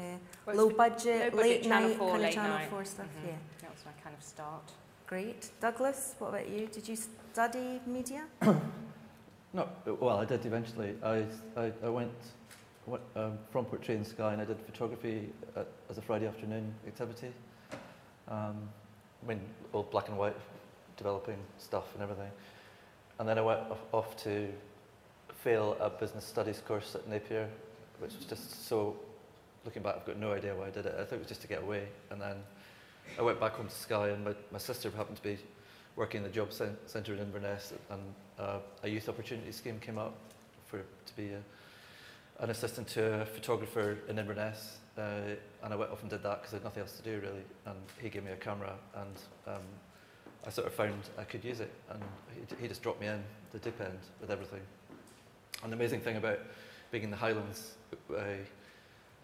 Well, 0.46 0.56
low 0.56 0.70
budget, 0.70 1.32
low 1.34 1.40
budget 1.40 1.42
late 1.42 1.62
Channel 1.64 1.88
night 1.88 1.98
4, 1.98 2.10
kind 2.12 2.24
of 2.24 2.34
Channel 2.34 2.58
night. 2.58 2.70
Four 2.70 2.84
stuff. 2.84 3.06
Mhm. 3.06 3.26
Yeah, 3.26 3.36
That 3.62 3.70
was 3.72 3.84
my 3.84 3.92
kind 4.04 4.16
of 4.16 4.22
start. 4.22 4.72
great. 5.08 5.50
Douglas, 5.60 6.14
what 6.20 6.28
about 6.28 6.48
you? 6.48 6.68
Did 6.68 6.88
you 6.88 6.96
study 6.96 7.80
media? 7.86 8.24
No, 9.52 9.68
well, 9.98 10.18
I 10.18 10.24
did 10.24 10.46
eventually. 10.46 10.96
I, 11.02 11.24
I, 11.56 11.72
I 11.82 11.88
went, 11.88 12.12
went 12.86 13.02
um, 13.16 13.38
from 13.50 13.64
Portree 13.64 13.96
and 13.96 14.06
Skye 14.06 14.32
and 14.32 14.42
I 14.42 14.44
did 14.44 14.58
photography 14.60 15.28
at, 15.56 15.66
as 15.88 15.98
a 15.98 16.02
Friday 16.02 16.26
afternoon 16.26 16.74
activity. 16.86 17.32
Um, 18.28 18.56
I 19.22 19.28
mean, 19.28 19.40
all 19.72 19.82
black 19.82 20.08
and 20.08 20.16
white, 20.16 20.36
developing 20.96 21.36
stuff 21.58 21.92
and 21.94 22.02
everything. 22.02 22.30
And 23.18 23.28
then 23.28 23.38
I 23.38 23.42
went 23.42 23.60
off, 23.92 24.16
to 24.24 24.48
fail 25.42 25.76
a 25.80 25.90
business 25.90 26.24
studies 26.24 26.62
course 26.66 26.94
at 26.94 27.06
Napier, 27.08 27.48
which 27.98 28.14
was 28.16 28.24
just 28.24 28.66
so, 28.66 28.96
looking 29.64 29.82
back, 29.82 29.96
I've 29.96 30.06
got 30.06 30.16
no 30.18 30.32
idea 30.32 30.54
why 30.54 30.68
I 30.68 30.70
did 30.70 30.86
it. 30.86 30.94
I 30.94 31.04
think 31.04 31.12
it 31.12 31.18
was 31.18 31.28
just 31.28 31.42
to 31.42 31.48
get 31.48 31.62
away. 31.62 31.86
And 32.10 32.20
then 32.20 32.36
I 33.18 33.22
went 33.22 33.38
back 33.40 33.52
home 33.52 33.68
to 33.68 33.74
Skye 33.74 34.08
and 34.08 34.24
my, 34.24 34.34
my 34.50 34.58
sister 34.58 34.90
happened 34.90 35.16
to 35.16 35.22
be 35.22 35.38
working 35.96 36.18
in 36.18 36.24
the 36.24 36.30
job 36.30 36.52
cen- 36.52 36.76
centre 36.86 37.12
in 37.12 37.18
Inverness 37.18 37.74
and 37.90 38.00
uh, 38.38 38.58
a 38.82 38.88
youth 38.88 39.08
opportunity 39.08 39.52
scheme 39.52 39.78
came 39.80 39.98
up 39.98 40.14
for 40.66 40.78
to 40.78 41.16
be 41.16 41.32
a, 41.32 41.42
an 42.40 42.50
assistant 42.50 42.88
to 42.88 43.22
a 43.22 43.26
photographer 43.26 43.98
in 44.08 44.18
Inverness, 44.18 44.78
uh, 44.96 45.34
and 45.62 45.72
I 45.72 45.76
went 45.76 45.90
off 45.90 46.00
and 46.00 46.10
did 46.10 46.22
that 46.22 46.40
because 46.40 46.54
I 46.54 46.56
had 46.56 46.64
nothing 46.64 46.82
else 46.82 46.96
to 46.96 47.02
do 47.02 47.20
really. 47.20 47.44
And 47.66 47.76
he 48.00 48.08
gave 48.08 48.24
me 48.24 48.32
a 48.32 48.36
camera, 48.36 48.74
and 48.94 49.16
um, 49.46 49.62
I 50.46 50.50
sort 50.50 50.66
of 50.66 50.74
found 50.74 51.02
I 51.18 51.24
could 51.24 51.44
use 51.44 51.60
it, 51.60 51.70
and 51.90 52.02
he, 52.34 52.62
he 52.62 52.68
just 52.68 52.82
dropped 52.82 53.00
me 53.00 53.08
in 53.08 53.22
the 53.52 53.58
deep 53.58 53.80
end 53.80 53.98
with 54.20 54.30
everything. 54.30 54.62
And 55.62 55.72
the 55.72 55.76
amazing 55.76 56.00
thing 56.00 56.16
about 56.16 56.38
being 56.90 57.04
in 57.04 57.10
the 57.10 57.16
Highlands 57.16 57.74
uh, 58.10 58.22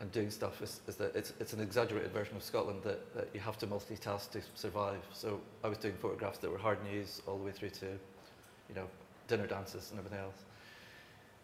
and 0.01 0.13
doing 0.13 0.31
stuff 0.31 0.61
is, 0.61 0.81
is 0.87 0.97
that 0.97 1.17
it's, 1.17 1.33
it's 1.41 1.55
an 1.55 1.61
exaggerated 1.61 2.13
version 2.13 2.37
of 2.37 2.43
Scotland 2.43 2.83
that, 2.85 3.15
that 3.15 3.29
you 3.33 3.41
have 3.41 3.57
to 3.59 3.67
multitask 3.67 4.31
to 4.33 4.43
survive. 4.55 5.01
So 5.13 5.41
I 5.65 5.69
was 5.69 5.79
doing 5.79 5.95
photographs 5.95 6.39
that 6.39 6.51
were 6.51 6.59
hard 6.59 6.85
news 6.85 7.23
all 7.27 7.39
the 7.39 7.45
way 7.45 7.53
through 7.53 7.71
to, 7.71 7.87
you 7.87 8.75
know, 8.75 8.87
dinner 9.27 9.47
dances 9.47 9.91
and 9.91 9.99
everything 9.99 10.21
else. 10.21 10.45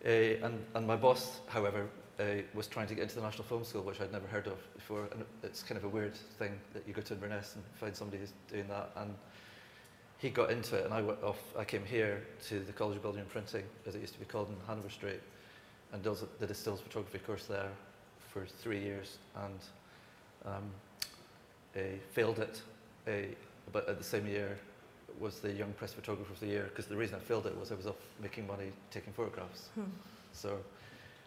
Uh, 0.05 0.09
and, 0.45 0.65
and 0.75 0.87
my 0.87 0.97
boss, 0.97 1.41
however, 1.47 1.87
uh, 2.19 2.25
was 2.55 2.67
trying 2.67 2.87
to 2.89 2.95
get 2.95 3.03
into 3.03 3.15
the 3.15 3.23
National 3.23 3.45
Film 3.45 3.65
School, 3.65 3.83
which 3.83 4.01
I'd 4.01 4.13
never 4.13 4.27
heard 4.27 4.47
of 4.47 4.59
before. 4.75 5.09
And 5.13 5.25
it's 5.43 5.63
kind 5.63 5.79
of 5.79 5.85
a 5.85 5.89
weird 5.89 6.15
thing 6.15 6.59
that 6.75 6.87
you 6.87 6.93
go 6.93 7.03
to 7.03 7.15
Inverness 7.15 7.55
and 7.55 7.65
find 7.77 7.95
somebody 7.95 8.19
who's 8.19 8.33
doing 8.51 8.67
that. 8.69 8.91
And 8.97 9.15
he 10.19 10.31
got 10.31 10.51
into 10.51 10.77
it, 10.77 10.85
and 10.85 10.95
I 10.95 11.03
went 11.03 11.23
off. 11.23 11.41
I 11.59 11.65
came 11.65 11.85
here 11.85 12.23
to 12.49 12.61
the 12.61 12.73
College 12.73 12.97
of 12.97 13.03
Building 13.03 13.21
and 13.21 13.29
Printing, 13.29 13.65
as 13.87 13.95
it 13.95 14.01
used 14.01 14.13
to 14.15 14.21
be 14.21 14.25
called 14.25 14.49
in 14.49 14.57
Hanover 14.67 14.89
Street, 14.91 15.21
and 15.93 16.03
did 16.03 16.51
a 16.51 16.55
stills 16.55 16.81
photography 16.81 17.19
course 17.19 17.47
there 17.47 17.71
for 18.33 18.47
three 18.47 18.81
years, 18.81 19.19
and 19.45 19.59
um, 20.45 20.71
uh, 21.77 21.81
failed 22.13 22.39
it. 22.39 22.63
Uh, 23.07 23.35
but 23.73 23.89
at 23.89 23.99
the 23.99 24.05
same 24.05 24.27
year, 24.27 24.59
was 25.21 25.41
the 25.41 25.53
Young 25.53 25.73
Press 25.75 25.93
Photographer 25.93 26.33
of 26.33 26.41
the 26.41 26.47
Year 26.47 26.65
because 26.69 26.87
the 26.87 26.97
reason 26.97 27.17
I 27.17 27.19
failed 27.21 27.47
it 27.47 27.59
was 27.59 27.73
I 27.73 27.75
was 27.75 27.87
off 27.87 27.97
making 28.21 28.47
money 28.47 28.73
taking 28.91 29.13
photographs. 29.13 29.69
Hmm. 29.75 29.83
So, 30.33 30.59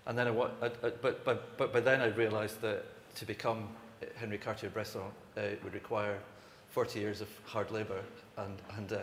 and 0.07 0.17
then 0.17 0.27
I, 0.27 0.31
wa- 0.31 0.49
I, 0.61 0.67
I 0.67 0.89
but, 1.01 1.23
but, 1.25 1.57
but 1.57 1.73
by 1.73 1.79
then 1.79 2.01
I 2.01 2.07
realised 2.07 2.61
that 2.61 2.83
to 3.15 3.25
become 3.25 3.69
Henry 4.15 4.37
Cartier-Bresson 4.37 5.01
uh, 5.37 5.41
would 5.63 5.73
require 5.73 6.19
40 6.71 6.99
years 6.99 7.21
of 7.21 7.29
hard 7.45 7.71
labour, 7.71 8.01
and, 8.37 8.61
and 8.77 8.91
uh, 8.93 8.99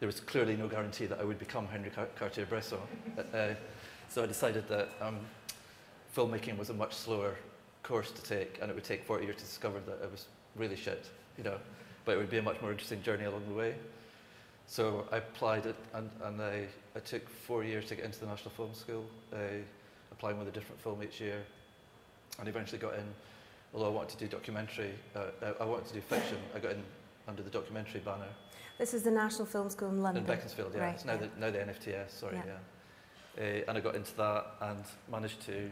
there 0.00 0.06
was 0.06 0.20
clearly 0.20 0.56
no 0.56 0.68
guarantee 0.68 1.06
that 1.06 1.20
I 1.20 1.24
would 1.24 1.38
become 1.38 1.66
Henry 1.66 1.90
Car- 1.90 2.08
Cartier-Bresson. 2.16 2.78
uh, 3.32 3.54
so 4.08 4.22
I 4.22 4.26
decided 4.26 4.68
that 4.68 4.90
um, 5.00 5.18
filmmaking 6.14 6.58
was 6.58 6.68
a 6.70 6.74
much 6.74 6.94
slower 6.94 7.36
course 7.82 8.10
to 8.12 8.22
take, 8.22 8.58
and 8.60 8.70
it 8.70 8.74
would 8.74 8.84
take 8.84 9.04
40 9.04 9.24
years 9.24 9.36
to 9.36 9.42
discover 9.42 9.80
that 9.80 10.02
it 10.02 10.10
was 10.10 10.26
really 10.56 10.76
shit, 10.76 11.08
you 11.38 11.44
know. 11.44 11.56
But 12.04 12.12
it 12.12 12.18
would 12.18 12.30
be 12.30 12.38
a 12.38 12.42
much 12.42 12.60
more 12.60 12.70
interesting 12.70 13.02
journey 13.02 13.24
along 13.24 13.44
the 13.48 13.54
way. 13.54 13.74
So 14.66 15.06
I 15.12 15.18
applied 15.18 15.66
it, 15.66 15.76
and, 15.94 16.10
and 16.24 16.40
I, 16.40 16.66
I 16.96 17.00
took 17.00 17.28
four 17.28 17.62
years 17.64 17.86
to 17.86 17.94
get 17.94 18.04
into 18.04 18.20
the 18.20 18.26
National 18.26 18.50
Film 18.50 18.74
School, 18.74 19.04
uh, 19.32 19.36
applying 20.10 20.38
with 20.38 20.48
a 20.48 20.52
different 20.52 20.80
film 20.80 21.02
each 21.02 21.20
year, 21.20 21.42
and 22.38 22.48
eventually 22.48 22.78
got 22.78 22.94
in. 22.94 23.04
Although 23.74 23.86
I 23.86 23.90
wanted 23.90 24.18
to 24.18 24.24
do 24.24 24.28
documentary, 24.28 24.92
uh, 25.14 25.52
I 25.60 25.64
wanted 25.64 25.86
to 25.88 25.94
do 25.94 26.00
fiction, 26.00 26.38
I 26.54 26.58
got 26.58 26.72
in 26.72 26.82
under 27.28 27.42
the 27.42 27.50
documentary 27.50 28.00
banner 28.00 28.26
This 28.78 28.94
is 28.94 29.02
the 29.02 29.10
National 29.10 29.46
Film 29.46 29.70
School 29.70 29.88
in 29.90 30.02
London. 30.02 30.24
in 30.24 30.30
Beaconsfield. 30.30 30.72
Yeah, 30.74 30.80
Right, 30.80 30.94
it's 30.94 31.04
now 31.04 31.12
yeah. 31.12 31.18
the 31.20 31.40
now 31.40 31.50
the 31.50 31.58
NFTS. 31.58 32.10
Sorry, 32.10 32.36
Yeah. 32.36 32.42
yeah. 33.38 33.42
Uh, 33.44 33.64
and 33.68 33.78
I 33.78 33.80
got 33.80 33.94
into 33.94 34.14
that 34.16 34.46
and 34.60 34.84
managed 35.10 35.40
to. 35.46 35.70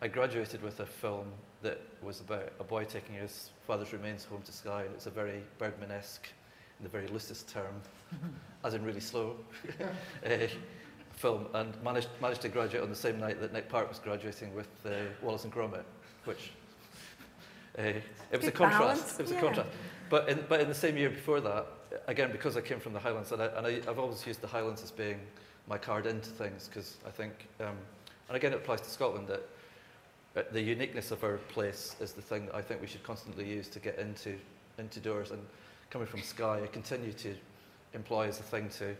I 0.00 0.08
graduated 0.08 0.62
with 0.62 0.80
a 0.80 0.86
film 0.86 1.26
that 1.62 1.80
was 2.02 2.20
about 2.20 2.52
a 2.60 2.64
boy 2.64 2.84
taking 2.84 3.14
his 3.14 3.50
father's 3.66 3.92
remains 3.92 4.24
home 4.24 4.42
to 4.42 4.52
Skye. 4.52 4.82
And 4.82 4.94
it's 4.94 5.06
a 5.06 5.10
very 5.10 5.42
Bergman-esque, 5.58 6.28
in 6.78 6.84
the 6.84 6.90
very 6.90 7.06
loosest 7.08 7.48
term, 7.48 7.74
as 8.64 8.74
in 8.74 8.84
really 8.84 9.00
slow, 9.00 9.36
uh, 9.80 10.30
film, 11.12 11.46
and 11.54 11.80
managed 11.82 12.08
managed 12.20 12.42
to 12.42 12.48
graduate 12.48 12.82
on 12.82 12.90
the 12.90 12.96
same 12.96 13.18
night 13.18 13.40
that 13.40 13.52
Nick 13.52 13.68
Park 13.68 13.88
was 13.88 13.98
graduating 13.98 14.54
with 14.54 14.68
uh, 14.84 14.90
Wallace 15.22 15.44
and 15.44 15.52
Gromit, 15.52 15.84
which. 16.24 16.50
Uh, 17.78 17.82
it 18.32 18.36
was 18.36 18.46
a 18.46 18.52
contrast. 18.52 18.80
balance, 18.80 19.20
It 19.20 19.22
was 19.22 19.32
yeah. 19.32 19.38
a 19.38 19.40
contrast. 19.40 19.68
But 20.10 20.28
in, 20.28 20.44
but 20.48 20.60
in 20.60 20.68
the 20.68 20.74
same 20.74 20.98
year 20.98 21.08
before 21.08 21.40
that, 21.40 21.66
again, 22.06 22.32
because 22.32 22.56
I 22.56 22.60
came 22.60 22.80
from 22.80 22.92
the 22.92 22.98
Highlands, 22.98 23.32
and, 23.32 23.40
I, 23.40 23.46
and 23.46 23.66
I, 23.66 23.70
I've 23.88 23.98
always 23.98 24.26
used 24.26 24.42
the 24.42 24.46
Highlands 24.46 24.82
as 24.82 24.90
being 24.90 25.20
my 25.68 25.78
card 25.78 26.06
into 26.06 26.28
things, 26.28 26.68
because 26.68 26.96
I 27.06 27.10
think, 27.10 27.48
um, 27.60 27.76
and 28.28 28.36
again, 28.36 28.52
it 28.52 28.56
applies 28.56 28.82
to 28.82 28.90
Scotland, 28.90 29.28
that 29.28 29.48
the 30.34 30.60
uniqueness 30.60 31.10
of 31.10 31.22
our 31.24 31.36
place 31.36 31.96
is 32.00 32.12
the 32.12 32.22
thing 32.22 32.46
that 32.46 32.54
I 32.54 32.62
think 32.62 32.80
we 32.80 32.86
should 32.86 33.02
constantly 33.02 33.46
use 33.48 33.68
to 33.68 33.78
get 33.78 33.98
into, 33.98 34.38
into 34.78 35.00
doors. 35.00 35.30
And 35.30 35.42
coming 35.90 36.06
from 36.06 36.22
Skye, 36.22 36.60
I 36.62 36.66
continue 36.66 37.12
to 37.12 37.34
employ 37.94 38.28
as 38.28 38.40
a 38.40 38.42
thing 38.42 38.68
to 38.78 38.96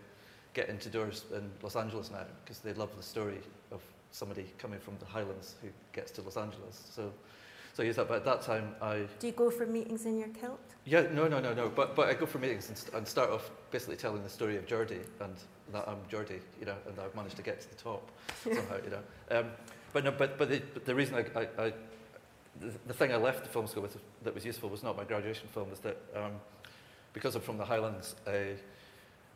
get 0.55 0.69
into 0.69 0.91
doors 0.91 1.25
in 1.35 1.51
Los 1.63 1.77
Angeles 1.77 2.11
now, 2.11 2.25
because 2.45 2.59
they 2.59 2.75
love 2.75 2.91
the 2.97 3.03
story 3.03 3.39
of 3.71 3.81
somebody 4.11 4.47
coming 4.59 4.79
from 4.79 4.95
the 4.99 5.07
Highlands 5.07 5.55
who 5.63 5.69
gets 5.95 6.11
to 6.13 6.23
Los 6.23 6.37
Angeles. 6.37 6.91
So, 6.95 7.11
so 7.73 7.83
I 7.83 7.87
use 7.87 7.97
that. 7.97 8.09
But 8.09 8.17
at 8.19 8.25
that 8.27 8.43
time, 8.43 8.75
I 8.83 9.07
Do 9.19 9.27
you 9.27 9.33
go 9.33 9.51
for 9.51 9.65
meetings 9.65 10.05
in 10.05 10.19
your 10.19 10.29
kilt? 10.29 10.61
yeah, 10.85 11.07
no, 11.15 11.29
no, 11.29 11.41
no, 11.41 11.55
no. 11.55 11.71
But 11.71 11.97
but 11.97 12.09
I 12.09 12.15
go 12.15 12.27
for 12.27 12.39
meetings 12.39 12.69
and, 12.69 12.77
st- 12.77 12.93
and 12.95 13.09
start 13.09 13.31
off 13.31 13.51
basically 13.71 13.97
telling 13.97 14.23
the 14.23 14.29
story 14.29 14.59
of 14.59 14.67
Jordy 14.67 15.01
and 15.21 15.35
that 15.73 15.89
I'm 15.89 15.97
Jordy, 16.11 16.41
you 16.61 16.67
know, 16.67 16.77
and 16.87 16.99
I've 17.01 17.15
managed 17.15 17.37
to 17.37 17.43
get 17.43 17.63
to 17.63 17.69
the 17.71 17.77
top 17.77 18.11
somehow, 18.43 18.77
you 18.85 18.91
know. 18.91 19.39
Um, 19.39 19.47
but 19.93 20.05
no, 20.05 20.11
but 20.11 20.39
but 20.39 20.49
the, 20.49 20.63
but 20.75 20.85
the 20.85 20.95
reason 20.95 21.15
I, 21.15 21.41
I, 21.41 21.67
I 21.67 21.73
the, 22.61 22.73
the 22.87 22.95
thing 22.95 23.13
I 23.13 23.17
left 23.17 23.45
the 23.45 23.51
film 23.51 23.67
school 23.67 23.83
with 23.83 23.97
that 24.25 24.35
was 24.35 24.45
useful 24.45 24.69
was 24.69 24.83
not 24.83 24.97
my 24.97 25.05
graduation 25.05 25.49
film, 25.53 25.71
was 25.71 25.81
that 25.81 25.97
um, 26.15 26.33
because 27.13 27.35
I'm 27.35 27.43
from 27.43 27.59
the 27.59 27.65
Highlands, 27.65 28.15
a, 28.27 28.55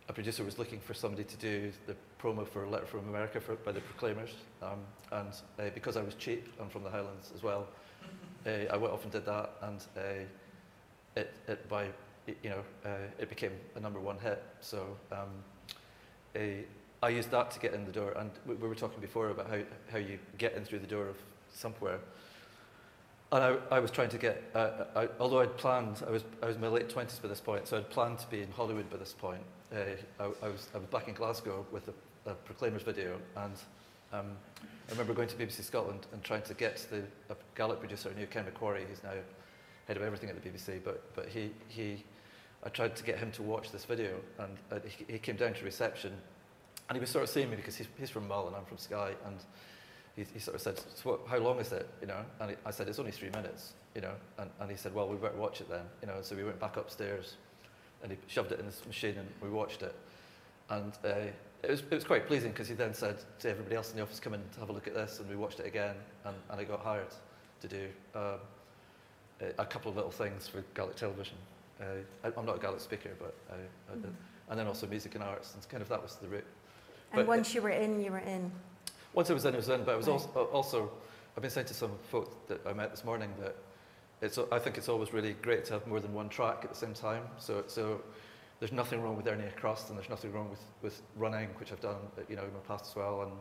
a 0.09 0.13
producer 0.13 0.45
was 0.45 0.59
looking 0.59 0.81
for 0.81 0.95
somebody 0.95 1.25
to 1.25 1.37
do 1.37 1.73
the 1.87 1.97
promo 2.21 2.47
for 2.47 2.67
letter 2.67 2.87
from 2.87 3.09
America 3.09 3.41
for, 3.41 3.57
by 3.57 3.73
the 3.73 3.81
Proclaimers, 3.81 4.35
um, 4.63 4.79
and 5.13 5.29
uh, 5.59 5.71
because 5.75 5.97
I 5.97 6.03
was 6.03 6.15
cheap, 6.15 6.53
I'm 6.61 6.69
from 6.69 6.85
the 6.85 6.91
Highlands 6.91 7.33
as 7.35 7.43
well. 7.43 7.67
Uh, 8.47 8.73
I 8.73 8.77
went 8.77 8.93
off 8.93 9.03
and 9.03 9.13
did 9.13 9.27
that, 9.27 9.51
and 9.63 9.85
uh, 9.97 10.01
it, 11.17 11.35
it 11.49 11.69
by 11.69 11.89
you 12.27 12.51
know 12.51 12.63
uh, 12.85 13.09
it 13.19 13.29
became 13.29 13.53
a 13.75 13.81
number 13.81 14.01
one 14.01 14.19
hit. 14.19 14.43
So 14.61 14.97
um, 15.13 15.29
uh, 16.35 16.41
I 17.03 17.11
used 17.11 17.31
that 17.31 17.51
to 17.53 17.61
get 17.61 17.75
in 17.75 17.85
the 17.85 17.93
door, 17.93 18.13
and 18.13 18.31
we, 18.47 18.55
we 18.55 18.69
were 18.69 18.75
talking 18.75 19.01
before 19.01 19.29
about 19.31 19.51
how, 19.51 19.59
how 19.93 19.99
you 19.99 20.19
get 20.39 20.55
in 20.55 20.65
through 20.65 20.79
the 20.81 20.87
door 20.87 21.09
of 21.09 21.17
somewhere. 21.53 21.99
And 23.33 23.43
I, 23.43 23.77
I 23.77 23.81
was 23.81 23.91
trying 23.91 24.09
to 24.11 24.19
get, 24.19 24.43
uh, 24.55 24.85
I, 24.95 25.09
although 25.19 25.41
I'd 25.41 25.57
planned, 25.57 26.03
I 26.07 26.11
was, 26.11 26.25
I 26.43 26.47
was 26.47 26.57
in 26.57 26.63
my 26.63 26.69
late 26.69 26.89
20s 26.89 27.21
by 27.21 27.29
this 27.29 27.41
point, 27.41 27.67
so 27.67 27.77
I'd 27.77 27.91
planned 27.91 28.19
to 28.21 28.27
be 28.29 28.43
in 28.43 28.51
Hollywood 28.53 28.89
by 28.89 28.97
this 28.99 29.13
point. 29.13 29.43
Uh, 29.73 29.79
I, 30.21 30.25
I, 30.25 30.49
was, 30.49 30.69
I 30.75 30.79
was 30.79 30.87
back 30.87 31.09
in 31.09 31.15
Glasgow 31.15 31.67
with 31.73 31.89
a, 31.89 32.31
a 32.31 32.35
Proclaimers 32.35 32.83
video, 32.83 33.19
and 33.37 33.55
um, 34.13 34.33
I 34.89 34.93
remember 34.93 35.13
going 35.13 35.29
to 35.29 35.35
BBC 35.35 35.65
Scotland 35.65 36.07
and 36.13 36.23
trying 36.23 36.43
to 36.43 36.55
get 36.55 36.87
the 36.91 37.03
a 37.33 37.37
Gaelic 37.57 37.81
producer, 37.81 38.11
I 38.15 38.19
knew 38.19 38.27
Ken 38.27 38.45
MacQuarrie, 38.45 38.87
who's 38.89 39.03
now 39.03 39.11
head 39.89 39.97
of 39.97 40.03
everything 40.03 40.31
at 40.31 40.41
the 40.41 40.49
BBC, 40.49 40.81
but, 40.85 41.03
but 41.15 41.29
he, 41.29 41.51
he, 41.69 42.05
I 42.65 42.69
tried 42.69 42.95
to 42.97 43.05
get 43.05 43.19
him 43.19 43.33
to 43.33 43.43
watch 43.43 43.73
this 43.73 43.85
video, 43.85 44.15
and 44.39 44.57
uh, 44.71 44.79
he, 44.87 45.15
he 45.15 45.19
came 45.19 45.37
down 45.37 45.55
to 45.55 45.65
reception, 45.65 46.13
and 46.89 46.97
he 46.97 47.01
was 47.01 47.11
sort 47.11 47.25
of 47.25 47.31
seeing 47.31 47.51
me 47.51 47.57
because 47.57 47.77
he's, 47.77 47.89
he's 47.99 48.11
from 48.11 48.29
Mull 48.29 48.47
and 48.47 48.57
I'm 48.57 48.65
from 48.65 48.79
Skye, 48.79 49.15
and 49.27 49.37
he, 50.17 50.25
he 50.33 50.39
sort 50.39 50.55
of 50.55 50.61
said, 50.63 50.79
so 50.79 51.11
what, 51.11 51.21
how 51.29 51.39
long 51.39 51.59
is 51.59 51.73
it, 51.73 51.89
you 52.01 52.07
know? 52.07 52.25
And 52.41 52.51
he, 52.51 52.57
I 52.65 52.71
said, 52.71 52.89
it's 52.89 52.99
only 52.99 53.13
three 53.13 53.31
minutes, 53.31 53.75
you 53.95 54.01
know? 54.01 54.15
And, 54.39 54.51
and 54.61 54.71
he 54.71 54.77
said, 54.77 54.95
well, 54.95 55.09
we 55.09 55.17
better 55.17 55.37
watch 55.37 55.61
it 55.61 55.69
then, 55.69 55.85
you 56.01 56.09
know? 56.09 56.15
And 56.15 56.25
so 56.25 56.37
we 56.37 56.45
went 56.45 56.59
back 56.61 56.77
upstairs, 56.77 57.37
and 58.03 58.13
he 58.13 58.19
shoved 58.27 58.53
it 58.53 58.61
in 58.61 58.67
this 58.67 58.83
machine, 58.87 59.17
and 59.19 59.29
we 59.43 59.51
watched 59.51 59.83
it. 59.83 59.95
And 60.71 60.93
uh, 61.05 61.31
it, 61.63 61.71
was, 61.71 61.81
it 61.81 61.95
was 61.95 62.05
quite 62.05 62.27
pleasing 62.27 62.51
because 62.51 62.69
he 62.69 62.75
then 62.75 62.95
said 62.95 63.17
to 63.41 63.51
everybody 63.51 63.77
else 63.77 63.91
in 63.91 63.97
the 63.97 64.03
office, 64.03 64.21
come 64.21 64.35
in 64.35 64.43
to 64.55 64.61
have 64.61 64.71
a 64.71 64.73
look 64.73 64.87
at 64.87 64.95
this, 64.95 65.21
and 65.21 65.29
we 65.29 65.37
watched 65.37 65.61
it 65.61 65.67
again, 65.67 65.97
and, 66.25 66.37
and 66.51 66.61
I 66.61 66.65
got 66.65 66.81
hired 66.81 67.15
to 67.61 67.69
do 67.69 67.89
um, 68.15 68.39
a, 69.41 69.63
a 69.63 69.67
couple 69.67 69.91
of 69.91 69.97
little 69.97 70.11
things 70.11 70.49
for 70.49 70.65
Gaelic 70.75 70.97
television. 70.97 71.37
Uh, 71.81 71.85
I, 72.25 72.33
I'm 72.37 72.47
not 72.47 72.57
a 72.57 72.61
Gaelic 72.61 72.81
speaker, 72.81 73.11
but 73.19 73.35
I, 73.51 73.93
I 73.93 73.97
did. 73.97 74.15
And 74.49 74.59
then 74.59 74.67
also 74.67 74.87
music 74.87 75.15
and 75.15 75.25
arts, 75.25 75.55
and 75.55 75.69
kind 75.69 75.83
of 75.83 75.89
that 75.89 76.03
was 76.03 76.17
the 76.17 76.29
route. 76.29 76.47
And 77.13 77.21
But- 77.21 77.27
once 77.27 77.55
you 77.55 77.63
were 77.63 77.71
in, 77.71 78.01
you 78.01 78.11
were 78.13 78.19
in. 78.19 78.51
Once 79.13 79.31
I 79.31 79.35
was 79.35 79.45
in, 79.45 79.55
I 79.55 79.57
was 79.57 79.69
in, 79.69 79.85
but 79.85 79.95
I 79.95 79.97
was 79.97 80.07
Right. 80.09 80.13
also, 80.13 80.45
also, 80.47 80.93
I've 81.37 81.43
been 81.43 81.51
saying 81.51 81.67
to 81.69 81.75
some 81.75 81.97
folk 82.11 82.47
that 82.49 82.67
I 82.67 82.73
met 82.73 82.91
this 82.91 83.05
morning 83.05 83.33
that 83.41 83.55
it's, 84.21 84.39
I 84.39 84.59
think 84.59 84.79
it's 84.79 84.89
always 84.89 85.13
really 85.13 85.35
great 85.35 85.65
to 85.67 85.75
have 85.75 85.87
more 85.87 86.01
than 86.01 86.13
one 86.15 86.29
track 86.29 86.65
at 86.65 86.71
the 86.71 86.77
same 86.77 86.95
time. 86.95 87.29
So, 87.39 87.65
so 87.67 88.03
there's 88.59 88.73
nothing 88.73 89.03
wrong 89.03 89.17
with 89.17 89.27
earning 89.27 89.47
a 89.47 89.53
crust, 89.53 89.89
and 89.89 89.99
there's 89.99 90.09
nothing 90.09 90.33
wrong 90.33 90.51
with, 90.51 90.61
with 90.83 91.03
running, 91.17 91.49
which 91.59 91.73
I've 91.73 91.81
done, 91.81 91.97
you 92.29 92.37
know, 92.37 92.45
in 92.45 92.53
my 92.53 92.61
past 92.61 92.87
as 92.87 92.97
well, 92.97 93.23
and, 93.23 93.33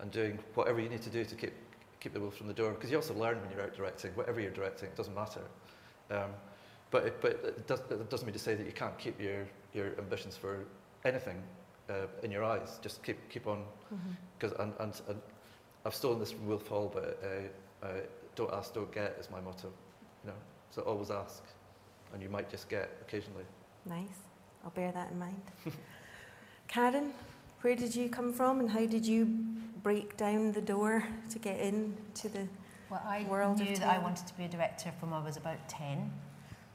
and 0.00 0.10
doing 0.10 0.38
whatever 0.54 0.80
you 0.80 0.88
need 0.88 1.02
to 1.02 1.10
do 1.10 1.24
to 1.24 1.34
keep, 1.34 1.52
keep 2.00 2.12
the 2.12 2.20
wolf 2.20 2.36
from 2.36 2.46
the 2.46 2.54
door. 2.54 2.72
Because 2.72 2.90
you 2.90 2.96
also 2.96 3.14
learn 3.14 3.40
when 3.40 3.50
you're 3.50 3.62
out 3.62 3.74
directing, 3.74 4.12
whatever 4.12 4.40
you're 4.40 4.50
directing, 4.52 4.88
it 4.88 4.96
doesn't 4.96 5.14
matter. 5.14 5.42
Um, 6.10 6.30
but 6.90 7.06
it, 7.06 7.20
but 7.20 7.32
it, 7.32 7.66
does, 7.66 7.80
it 7.90 8.08
doesn't 8.10 8.26
mean 8.26 8.32
to 8.34 8.38
say 8.38 8.54
that 8.54 8.66
you 8.66 8.72
can't 8.72 8.96
keep 8.98 9.20
your, 9.20 9.46
your 9.72 9.98
ambitions 9.98 10.36
for 10.36 10.64
anything 11.04 11.42
uh, 11.88 12.06
in 12.22 12.30
your 12.30 12.44
eyes. 12.44 12.78
Just 12.82 13.02
keep, 13.02 13.28
keep 13.28 13.46
on 13.46 13.64
because 14.38 14.56
and, 14.58 14.72
and, 14.80 15.00
and 15.08 15.20
I've 15.84 15.94
stolen 15.94 16.18
this 16.18 16.32
from 16.32 16.46
Wolf 16.46 16.66
Hall, 16.66 16.90
but 16.92 17.22
uh, 17.22 17.86
uh, 17.86 17.90
don't 18.34 18.52
ask, 18.52 18.74
don't 18.74 18.92
get 18.92 19.16
is 19.20 19.30
my 19.30 19.40
motto. 19.40 19.68
You 20.24 20.30
know, 20.30 20.36
so 20.70 20.82
always 20.82 21.10
ask, 21.10 21.42
and 22.12 22.22
you 22.22 22.28
might 22.28 22.50
just 22.50 22.68
get 22.68 22.90
occasionally. 23.02 23.44
Nice. 23.86 24.08
I'll 24.64 24.70
bear 24.70 24.92
that 24.92 25.10
in 25.10 25.18
mind. 25.18 25.42
Karen, 26.68 27.12
where 27.60 27.76
did 27.76 27.94
you 27.94 28.08
come 28.08 28.32
from 28.32 28.60
and 28.60 28.70
how 28.70 28.86
did 28.86 29.06
you 29.06 29.26
break 29.82 30.16
down 30.16 30.52
the 30.52 30.60
door 30.62 31.06
to 31.30 31.38
get 31.38 31.60
into 31.60 32.28
the 32.28 32.48
Well, 32.90 33.02
I 33.06 33.26
world 33.28 33.60
of 33.60 33.68
knew 33.68 33.76
that 33.76 33.88
I 33.88 33.98
wanted 33.98 34.26
to 34.26 34.34
be 34.34 34.44
a 34.44 34.48
director 34.48 34.90
from 34.98 35.12
I 35.12 35.22
was 35.22 35.36
about 35.36 35.68
10 35.68 36.10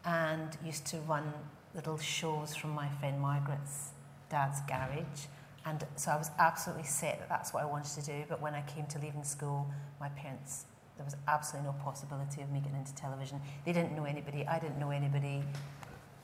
and 0.06 0.58
used 0.64 0.86
to 0.88 0.98
run 1.02 1.34
little 1.74 1.98
shows 1.98 2.56
from 2.56 2.72
my 2.72 2.88
friend 3.00 3.20
Margaret's 3.20 3.90
dad's 4.30 4.62
garage. 4.62 5.28
And 5.66 5.86
so 5.96 6.12
I 6.12 6.18
was 6.18 6.32
absolutely 6.40 6.86
set 6.86 7.20
that 7.20 7.30
that's 7.30 7.54
what 7.54 7.64
I 7.64 7.66
wanted 7.66 8.02
to 8.02 8.06
do. 8.06 8.24
But 8.30 8.42
when 8.42 8.54
I 8.54 8.62
came 8.62 8.86
to 8.88 9.00
leaving 9.00 9.24
school, 9.24 9.68
my 10.00 10.10
parents, 10.10 10.66
there 10.98 11.06
was 11.06 11.16
absolutely 11.28 11.72
no 11.72 11.76
possibility 11.84 12.42
of 12.42 12.52
me 12.52 12.60
getting 12.60 12.78
into 12.78 12.96
television. 12.96 13.42
They 13.66 13.74
didn't 13.74 13.96
know 13.96 14.06
anybody, 14.06 14.46
I 14.48 14.60
didn't 14.60 14.80
know 14.80 14.92
anybody. 14.92 15.44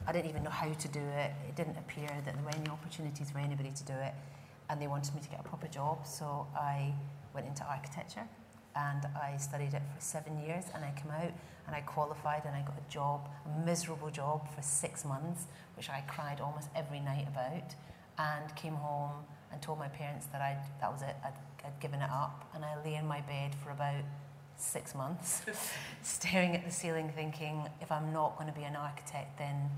I 0.08 0.12
didn't 0.12 0.30
even 0.30 0.44
know 0.44 0.52
how 0.52 0.72
to 0.72 0.88
do 0.88 1.00
it. 1.00 1.32
It 1.50 1.56
didn't 1.56 1.78
appear 1.78 2.08
that 2.08 2.26
there 2.26 2.44
were 2.44 2.56
any 2.56 2.70
opportunities 2.70 3.32
for 3.32 3.40
anybody 3.40 3.72
to 3.72 3.84
do 3.86 3.94
it. 3.94 4.14
And 4.70 4.80
they 4.80 4.88
wanted 4.88 5.16
me 5.16 5.22
to 5.22 5.30
get 5.30 5.40
a 5.40 5.44
proper 5.44 5.68
job. 5.68 6.06
So 6.06 6.48
I 6.56 6.94
went 7.34 7.48
into 7.48 7.64
architecture 7.66 8.28
and 8.76 9.06
I 9.16 9.38
studied 9.38 9.74
it 9.74 9.82
for 9.96 10.02
seven 10.02 10.40
years 10.40 10.66
and 10.76 10.84
I 10.84 10.92
came 10.92 11.12
out 11.12 11.32
and 11.66 11.76
I 11.76 11.82
qualified 11.82 12.44
and 12.46 12.56
I 12.56 12.62
got 12.62 12.78
a 12.78 12.92
job, 12.92 13.30
a 13.46 13.66
miserable 13.66 14.12
job 14.12 14.48
for 14.54 14.62
six 14.62 15.06
months, 15.06 15.46
which 15.76 15.90
I 15.90 16.02
cried 16.02 16.40
almost 16.40 16.70
every 16.76 17.00
night 17.00 17.28
about 17.28 17.74
and 18.18 18.56
came 18.56 18.76
home 18.76 19.12
and 19.52 19.62
told 19.62 19.80
my 19.80 19.88
parents 19.88 20.26
that 20.28 20.42
I'd, 20.42 20.64
that 20.82 20.92
was 20.92 21.02
it, 21.02 21.16
I'd, 21.24 21.34
I'd 21.66 21.80
given 21.80 22.02
it 22.02 22.10
up 22.10 22.50
and 22.54 22.64
I 22.64 22.82
lay 22.84 22.96
in 22.96 23.08
my 23.08 23.22
bed 23.22 23.56
for 23.56 23.72
about 23.72 24.04
six 24.58 24.96
months 24.96 25.42
staring 26.02 26.56
at 26.56 26.66
the 26.66 26.72
ceiling 26.72 27.12
thinking 27.14 27.68
if 27.82 27.92
I'm 27.92 28.14
not 28.14 28.38
going 28.38 28.52
to 28.52 28.58
be 28.58 28.64
an 28.64 28.76
architect 28.76 29.38
then 29.38 29.70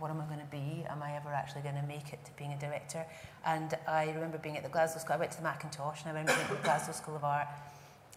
what 0.00 0.10
am 0.10 0.20
I 0.20 0.24
going 0.24 0.40
to 0.40 0.46
be? 0.46 0.84
Am 0.88 1.02
I 1.02 1.14
ever 1.14 1.28
actually 1.28 1.60
going 1.60 1.74
to 1.74 1.82
make 1.82 2.12
it 2.12 2.24
to 2.24 2.30
being 2.38 2.54
a 2.54 2.58
director? 2.58 3.04
And 3.44 3.74
I 3.86 4.06
remember 4.06 4.38
being 4.38 4.56
at 4.56 4.62
the 4.62 4.70
Glasgow 4.70 4.98
School, 4.98 5.12
I 5.12 5.18
went 5.18 5.30
to 5.32 5.42
the 5.42 5.46
Mackintosh 5.46 6.00
and 6.00 6.06
I 6.06 6.08
remember 6.08 6.32
being 6.32 6.46
at 6.46 6.56
the 6.56 6.64
Glasgow 6.64 6.92
School 6.92 7.16
of 7.16 7.24
Art 7.24 7.46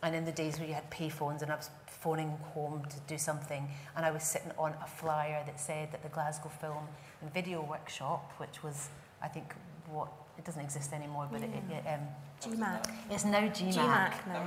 and 0.02 0.16
in 0.16 0.24
the 0.24 0.32
days 0.32 0.60
where 0.60 0.68
you 0.68 0.74
had 0.74 0.90
payphones 0.90 1.42
and 1.42 1.52
I 1.52 1.56
was 1.56 1.70
phoning 1.88 2.30
home 2.54 2.84
to 2.90 2.96
do 3.08 3.18
something 3.18 3.68
and 3.96 4.06
I 4.06 4.12
was 4.12 4.24
sitting 4.24 4.52
on 4.58 4.74
a 4.82 4.88
flyer 4.88 5.44
that 5.46 5.60
said 5.60 5.92
that 5.92 6.04
the 6.04 6.10
Glasgow 6.10 6.50
Film 6.50 6.88
and 7.22 7.34
Video 7.34 7.62
Workshop, 7.62 8.32
which 8.38 8.64
was, 8.64 8.90
I 9.24 9.28
think, 9.28 9.56
what, 9.90 10.10
it 10.38 10.46
doesn't 10.46 10.62
exist 10.62 10.94
anymore, 10.94 11.28
but 11.32 11.42
it, 11.42 11.50
it, 11.70 11.84
um, 11.88 12.02
GMAC. 12.42 12.94
it's 13.10 13.26
now 13.26 13.40
GMAC. 13.40 13.74
GMAC 13.74 14.28
now. 14.28 14.46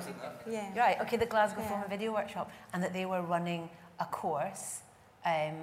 Yeah. 0.49 0.79
Right, 0.79 1.01
okay, 1.01 1.17
the 1.17 1.27
Glasgow 1.27 1.63
Yeah. 1.63 1.69
Film 1.69 1.81
and 1.81 1.91
Video 1.91 2.13
Workshop, 2.13 2.51
and 2.73 2.83
that 2.83 2.93
they 2.93 3.07
were 3.07 3.23
running 3.23 3.71
a 3.99 4.05
course, 4.05 4.81
um, 5.25 5.55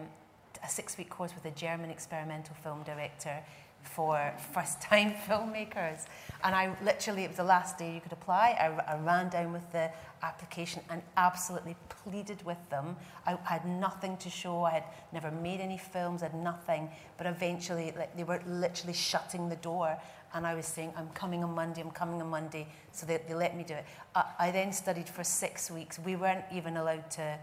a 0.63 0.70
six 0.70 0.98
week 0.98 1.10
course 1.10 1.34
with 1.36 1.46
a 1.46 1.55
German 1.55 1.89
experimental 1.89 2.55
film 2.63 2.84
director 2.84 3.43
for 3.84 4.34
first 4.54 4.82
time 4.82 5.13
filmmakers. 5.28 6.06
And 6.44 6.56
I 6.56 6.75
literally, 6.84 7.24
it 7.24 7.30
was 7.30 7.38
the 7.38 7.44
last 7.44 7.78
day 7.78 7.94
you 7.94 8.02
could 8.02 8.12
apply. 8.12 8.58
I, 8.60 8.94
I 8.94 8.98
ran 8.98 9.30
down 9.30 9.54
with 9.54 9.72
the 9.72 9.90
application 10.22 10.82
and 10.90 11.02
absolutely 11.16 11.75
pleaded 11.90 12.44
with 12.46 12.58
them. 12.70 12.96
I 13.25 13.38
had 13.44 13.66
nothing 13.66 14.18
to 14.18 14.30
show, 14.30 14.63
I 14.63 14.72
had 14.72 14.84
never 15.12 15.32
made 15.32 15.62
any 15.62 15.78
films, 15.78 16.24
I 16.24 16.28
had 16.28 16.36
nothing, 16.36 16.90
but 17.18 17.28
eventually 17.28 17.94
like, 17.98 18.16
they 18.18 18.24
were 18.24 18.42
literally 18.48 18.94
shutting 18.94 19.50
the 19.50 19.56
door. 19.58 19.98
And 20.34 20.48
I 20.48 20.56
was 20.56 20.66
saying, 20.66 20.94
I'm 20.98 21.10
coming 21.10 21.44
on 21.44 21.54
Monday, 21.54 21.82
I'm 21.82 21.92
coming 21.92 22.22
on 22.22 22.30
Monday. 22.30 22.68
So 22.92 23.06
they, 23.06 23.22
they 23.28 23.36
let 23.36 23.56
me 23.56 23.63
do 23.63 23.75
it. 23.75 23.86
I, 24.16 24.25
I 24.40 24.52
then 24.52 24.74
studied 24.74 25.08
for 25.08 25.24
six 25.24 25.70
weeks. 25.70 26.00
We 26.00 26.16
weren't 26.16 26.46
even 26.52 26.78
allowed 26.78 27.10
to, 27.12 27.38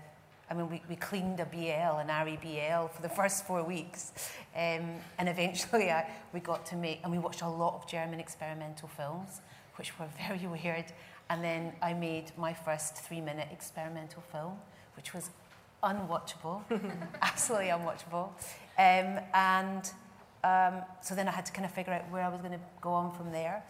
I 0.51 0.55
mean, 0.55 0.69
we, 0.69 0.83
we 0.89 0.97
cleaned 0.97 1.39
a 1.39 1.47
BL, 1.47 1.99
an 1.99 2.09
Arri 2.09 2.41
BL, 2.41 2.89
for 2.89 3.03
the 3.03 3.09
first 3.09 3.47
four 3.47 3.63
weeks. 3.63 4.13
Um, 4.57 4.97
and 5.19 5.29
eventually 5.29 5.93
I, 5.93 6.11
we 6.33 6.41
got 6.41 6.67
to 6.67 6.77
make, 6.77 7.01
and 7.05 7.13
we 7.13 7.19
watched 7.19 7.43
a 7.43 7.49
lot 7.49 7.75
of 7.75 7.89
German 7.89 8.19
experimental 8.19 8.89
films, 8.89 9.41
which 9.77 9.97
were 9.99 10.09
very 10.19 10.47
weird. 10.65 10.87
And 11.29 11.45
then 11.45 11.73
I 11.81 11.95
made 11.95 12.33
my 12.37 12.53
first 12.53 12.97
three 12.97 13.21
minute 13.21 13.47
experimental 13.53 14.23
film, 14.33 14.55
which 14.97 15.15
was 15.15 15.31
unwatchable, 15.85 16.63
absolutely 17.23 17.69
unwatchable. 17.69 18.31
Um, 18.77 19.21
and 19.33 19.91
um, 20.43 20.83
so 21.01 21.15
then 21.15 21.29
I 21.29 21.31
had 21.31 21.47
to 21.47 21.53
kind 21.53 21.65
of 21.65 21.73
figure 21.73 21.93
out 21.93 22.11
where 22.11 22.23
I 22.23 22.29
was 22.29 22.41
going 22.41 22.53
to 22.53 22.61
go 22.81 22.91
on 22.91 23.15
from 23.15 23.31
there. 23.31 23.63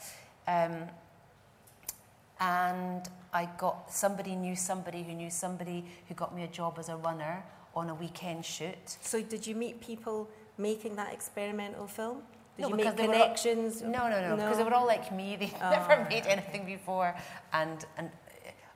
And 2.41 3.09
I 3.33 3.45
got 3.59 3.93
somebody 3.93 4.35
knew 4.35 4.57
somebody 4.57 5.03
who 5.03 5.13
knew 5.13 5.31
somebody 5.31 5.85
who 6.09 6.15
got 6.15 6.35
me 6.35 6.43
a 6.45 6.49
job 6.49 6.77
as 6.79 6.89
a 6.89 6.97
runner 6.97 7.43
on 7.77 7.91
a 7.91 7.95
weekend 7.95 8.45
shoot. 8.45 8.97
So 9.03 9.23
did 9.23 9.47
you 9.47 9.55
meet 9.55 9.81
people 9.81 10.29
making 10.59 10.97
that 10.97 11.13
experimental 11.13 11.87
film? 11.87 12.23
Did 12.57 12.63
No, 12.63 12.69
you 12.71 12.75
make 12.77 12.85
were 12.87 12.91
all- 12.91 12.97
connections? 12.97 13.83
No, 13.83 14.09
no, 14.09 14.21
no, 14.29 14.37
because 14.37 14.57
they 14.59 14.65
were 14.65 14.75
all 14.75 14.87
like 14.87 15.13
me. 15.13 15.37
They 15.41 15.53
Oh, 15.63 15.71
never 15.71 15.93
ah. 16.03 16.09
made 16.09 16.27
anything 16.27 16.65
before, 16.67 17.15
and 17.53 17.85
and 17.97 18.11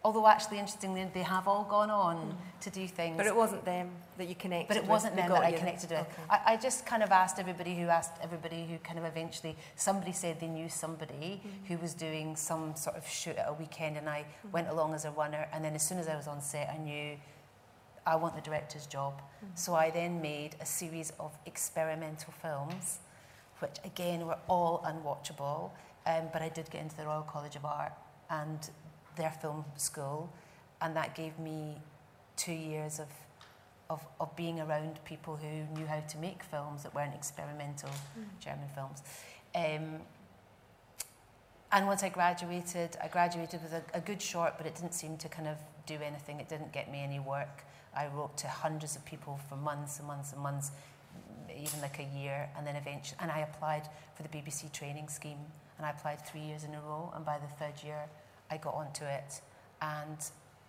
although 0.05 0.27
actually 0.27 0.59
interestingly 0.59 1.09
they 1.15 1.23
have 1.23 1.49
all 1.49 1.65
gone 1.65 1.91
on 1.91 2.37
to 2.61 2.71
do 2.71 2.87
things. 2.87 3.17
But 3.17 3.27
it 3.27 3.35
wasn't 3.35 3.65
them 3.65 3.91
that 4.19 4.29
you 4.29 4.35
connected 4.35 4.69
with. 4.69 4.77
But 4.77 4.85
it 4.85 4.91
wasn't 4.91 5.17
that 5.17 5.29
them 5.29 5.33
that 5.33 5.45
I 5.45 5.53
connected 5.53 5.91
with. 5.91 6.01
Okay. 6.01 6.23
I, 6.29 6.41
I 6.53 6.57
just 6.57 6.85
kind 6.85 7.03
of 7.03 7.11
asked 7.11 7.39
everybody 7.39 7.75
who 7.75 7.87
asked 7.89 8.13
everybody 8.23 8.67
who 8.67 8.77
kind 8.79 8.99
of 8.99 9.05
eventually 9.07 9.57
somebody 9.77 10.13
said 10.13 10.41
they 10.41 10.47
knew 10.47 10.69
somebody 10.69 11.15
Mm-hmm. 11.15 11.67
who 11.67 11.79
was 11.79 11.95
doing 11.95 12.37
some 12.37 12.77
sort 12.77 12.97
of 12.97 13.07
shoot 13.09 13.37
at 13.37 13.49
a 13.49 13.53
weekend, 13.53 13.97
and 13.97 14.09
I 14.09 14.25
went 14.53 14.69
along 14.69 14.95
as 14.95 15.05
a 15.05 15.11
runner. 15.11 15.49
And 15.53 15.65
then 15.65 15.75
as 15.75 15.83
soon 15.83 15.99
as 15.99 16.07
I 16.09 16.17
was 16.17 16.27
on 16.27 16.41
set, 16.41 16.69
I 16.69 16.77
knew 16.79 17.17
I 18.07 18.17
want 18.17 18.35
the 18.35 18.43
director's 18.43 18.87
job. 18.87 19.15
Mm-hmm. 19.15 19.47
So 19.55 19.75
I 19.75 19.91
then 19.91 20.21
made 20.21 20.57
a 20.61 20.67
series 20.67 21.13
of 21.19 21.33
experimental 21.47 22.33
films, 22.43 22.99
which 23.61 23.77
again 23.85 24.27
were 24.27 24.39
all 24.49 24.85
unwatchable. 24.87 25.71
Um, 26.07 26.29
but 26.33 26.43
I 26.43 26.51
did 26.51 26.71
get 26.71 26.83
into 26.83 26.97
the 26.97 27.07
Royal 27.07 27.23
College 27.23 27.57
of 27.57 27.65
Art 27.65 27.93
and 28.31 28.71
their 29.17 29.31
film 29.31 29.65
school, 29.77 30.33
and 30.81 30.95
that 30.97 31.15
gave 31.15 31.39
me 31.39 31.77
two 32.37 32.53
years 32.53 32.99
of 32.99 33.09
of, 33.91 34.01
of 34.19 34.35
being 34.35 34.61
around 34.61 34.99
people 35.05 35.37
who 35.37 35.79
knew 35.79 35.87
how 35.87 36.01
to 36.01 36.19
make 36.19 36.43
films 36.43 36.83
that 36.83 36.95
weren't 36.95 37.15
experimental 37.15 37.91
German 38.41 38.69
films. 38.75 39.03
Um, 39.55 40.01
and 41.71 41.87
once 41.87 42.03
I 42.03 42.09
graduated, 42.09 42.97
I 43.03 43.09
graduated 43.09 43.63
with 43.63 43.73
a, 43.73 43.83
a 43.95 44.01
good 44.01 44.23
short, 44.23 44.55
but 44.57 44.67
it 44.67 44.75
didn't 44.75 44.95
seem 44.95 45.17
to 45.19 45.29
kind 45.29 45.49
of 45.49 45.57
do 45.87 45.99
anything. 46.03 46.41
It 46.41 46.49
didn't 46.49 46.73
get 46.73 46.91
me 46.91 47.03
any 47.03 47.19
work. 47.19 47.65
I 47.97 48.07
wrote 48.07 48.37
to 48.39 48.49
hundreds 48.49 48.97
of 48.97 49.05
people 49.05 49.39
for 49.49 49.57
months 49.57 49.99
and 49.99 50.07
months 50.09 50.33
and 50.33 50.43
months, 50.43 50.71
even 51.51 51.81
like 51.81 51.99
a 51.99 52.19
year, 52.19 52.49
and 52.57 52.67
then 52.67 52.77
eventually, 52.77 53.19
and 53.21 53.31
I 53.31 53.41
applied 53.41 53.89
for 54.15 54.23
the 54.23 54.29
BBC 54.29 54.73
training 54.73 55.09
scheme, 55.09 55.39
and 55.77 55.87
I 55.87 55.91
applied 55.91 56.25
three 56.27 56.41
years 56.41 56.65
in 56.65 56.75
a 56.75 56.81
row, 56.81 57.13
and 57.15 57.25
by 57.25 57.39
the 57.39 57.49
third 57.59 57.85
year, 57.85 58.07
I 58.55 58.57
got 58.59 58.75
onto 58.75 59.05
it, 59.05 59.41
and 59.83 60.17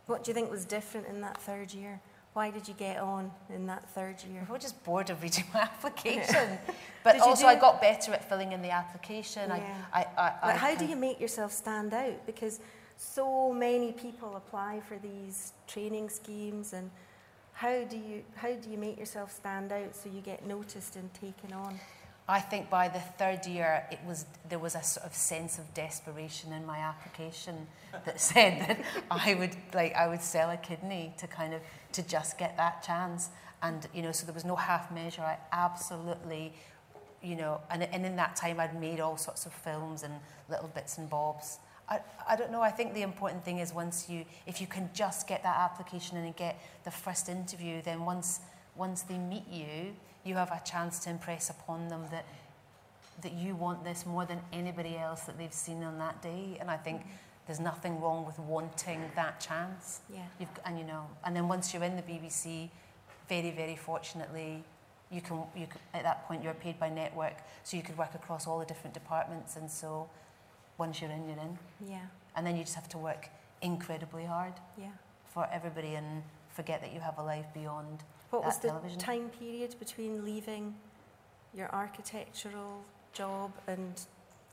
What 0.07 0.23
do 0.23 0.29
you 0.31 0.33
think 0.35 0.49
was 0.49 0.65
different 0.65 1.07
in 1.07 1.21
that 1.21 1.37
third 1.37 1.71
year? 1.71 2.01
Why 2.33 2.49
did 2.51 2.67
you 2.67 2.73
get 2.73 2.97
on 2.99 3.31
in 3.49 3.67
that 3.67 3.87
third 3.89 4.17
year? 4.29 4.45
I 4.49 4.51
was 4.51 4.61
just 4.61 4.83
bored 4.83 5.09
of 5.09 5.21
reading 5.21 5.45
my 5.53 5.61
application. 5.73 6.57
But 7.03 7.21
also, 7.21 7.43
do- 7.43 7.47
I 7.47 7.55
got 7.55 7.79
better 7.81 8.11
at 8.13 8.27
filling 8.27 8.51
in 8.53 8.61
the 8.61 8.71
application. 8.71 9.49
Yeah. 9.49 9.63
I, 9.93 9.99
I, 9.99 10.05
I, 10.17 10.33
I 10.43 10.51
how 10.53 10.75
do 10.75 10.85
you 10.85 10.95
make 10.95 11.19
yourself 11.21 11.51
stand 11.51 11.93
out? 11.93 12.25
Because 12.25 12.59
so 12.97 13.53
many 13.53 13.91
people 13.91 14.35
apply 14.35 14.81
for 14.87 14.97
these 14.97 15.53
training 15.67 16.09
schemes, 16.09 16.73
and 16.73 16.89
how 17.53 17.83
do 17.83 17.97
you 17.97 18.23
how 18.35 18.51
do 18.53 18.69
you 18.69 18.77
make 18.77 18.97
yourself 18.99 19.31
stand 19.31 19.71
out 19.71 19.95
so 19.95 20.09
you 20.09 20.21
get 20.21 20.45
noticed 20.45 20.95
and 20.95 21.13
taken 21.13 21.53
on? 21.53 21.79
I 22.27 22.39
think 22.39 22.71
by 22.71 22.87
the 22.87 22.99
third 22.99 23.45
year, 23.45 23.85
it 23.91 23.99
was 24.05 24.25
there 24.49 24.57
was 24.57 24.73
a 24.73 24.81
sort 24.81 25.05
of 25.05 25.13
sense 25.13 25.59
of 25.59 25.71
desperation 25.75 26.53
in 26.53 26.65
my 26.65 26.79
application 26.79 27.67
that 28.03 28.19
said 28.31 28.61
that 28.61 28.79
I 29.11 29.35
would 29.35 29.55
like 29.73 29.93
I 29.93 30.07
would 30.07 30.21
sell 30.21 30.49
a 30.49 30.57
kidney 30.57 31.13
to 31.19 31.27
kind 31.27 31.53
of 31.53 31.61
to 31.93 32.01
just 32.01 32.39
get 32.39 32.57
that 32.57 32.83
chance. 32.83 33.29
And 33.61 33.87
you 33.93 34.01
know, 34.01 34.11
so 34.11 34.25
there 34.25 34.33
was 34.33 34.45
no 34.45 34.55
half 34.55 34.91
measure. 34.91 35.21
I 35.21 35.37
absolutely, 35.51 36.53
you 37.21 37.35
know, 37.35 37.61
and, 37.69 37.83
and 37.83 38.05
in 38.05 38.15
that 38.15 38.35
time, 38.35 38.59
I'd 38.59 38.79
made 38.79 38.99
all 38.99 39.17
sorts 39.17 39.45
of 39.45 39.53
films 39.53 40.01
and 40.01 40.13
little 40.49 40.67
bits 40.69 40.97
and 40.97 41.07
bobs. 41.09 41.59
I, 41.87 41.99
I 42.27 42.35
don't 42.35 42.51
know. 42.51 42.61
I 42.61 42.71
think 42.71 42.95
the 42.95 43.03
important 43.03 43.45
thing 43.45 43.59
is 43.59 43.71
once 43.71 44.09
you, 44.09 44.25
if 44.47 44.59
you 44.59 44.65
can 44.65 44.89
just 44.95 45.27
get 45.27 45.43
that 45.43 45.57
application 45.57 46.17
and 46.17 46.35
get 46.35 46.59
the 46.83 46.91
first 46.91 47.29
interview, 47.29 47.83
then 47.83 48.03
once 48.03 48.39
once 48.75 49.03
they 49.03 49.17
meet 49.17 49.47
you, 49.47 49.95
you 50.25 50.35
have 50.35 50.51
a 50.51 50.61
chance 50.65 50.99
to 50.99 51.09
impress 51.09 51.49
upon 51.49 51.87
them 51.87 52.03
that 52.11 52.25
that 53.21 53.33
you 53.33 53.55
want 53.55 53.83
this 53.85 54.05
more 54.05 54.25
than 54.25 54.41
anybody 54.51 54.97
else 54.97 55.21
that 55.21 55.37
they've 55.37 55.53
seen 55.53 55.83
on 55.83 55.97
that 55.99 56.21
day. 56.21 56.57
And 56.59 56.69
I 56.69 56.75
think 56.75 57.01
there's 57.47 57.61
nothing 57.61 58.01
wrong 58.01 58.25
with 58.25 58.37
wanting 58.39 59.09
that 59.15 59.39
chance. 59.39 60.01
Yeah. 60.13 60.19
You've, 60.37 60.49
and 60.65 60.77
you 60.77 60.83
know, 60.83 61.07
and 61.23 61.33
then 61.33 61.47
once 61.47 61.73
you're 61.73 61.83
in 61.83 61.95
the 61.95 62.01
BBC, 62.01 62.69
very 63.29 63.51
very 63.51 63.75
fortunately, 63.75 64.63
you 65.11 65.21
can 65.21 65.43
you 65.55 65.67
can, 65.67 65.79
at 65.93 66.03
that 66.03 66.27
point 66.27 66.43
you're 66.43 66.53
paid 66.53 66.79
by 66.79 66.89
network, 66.89 67.37
so 67.63 67.77
you 67.77 67.83
could 67.83 67.97
work 67.97 68.15
across 68.15 68.47
all 68.47 68.59
the 68.59 68.65
different 68.65 68.93
departments. 68.93 69.55
And 69.55 69.69
so, 69.69 70.09
once 70.77 71.01
you're 71.01 71.11
in, 71.11 71.29
you're 71.29 71.39
in, 71.39 71.57
Yeah, 71.87 72.07
and 72.35 72.45
then 72.45 72.57
you 72.57 72.63
just 72.63 72.75
have 72.75 72.89
to 72.89 72.97
work 72.97 73.29
incredibly 73.61 74.25
hard 74.25 74.53
yeah. 74.77 74.91
for 75.33 75.47
everybody 75.51 75.95
and 75.95 76.23
forget 76.49 76.81
that 76.81 76.93
you 76.93 76.99
have 76.99 77.17
a 77.17 77.23
life 77.23 77.45
beyond 77.53 78.03
What 78.35 78.43
that 78.43 78.47
was 78.47 78.57
the 78.59 78.67
television. 78.69 78.99
time 78.99 79.29
period 79.39 79.75
between 79.79 80.25
leaving 80.25 80.75
your 81.53 81.73
architectural 81.73 82.83
job 83.13 83.51
and 83.67 83.93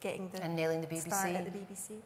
getting 0.00 0.28
the 0.30 0.42
and 0.42 0.54
nailing 0.54 0.80
the 0.80 0.86
BBC. 0.86 1.06
start 1.08 1.30
at 1.30 1.44
the 1.44 1.58
BBC? 1.58 1.96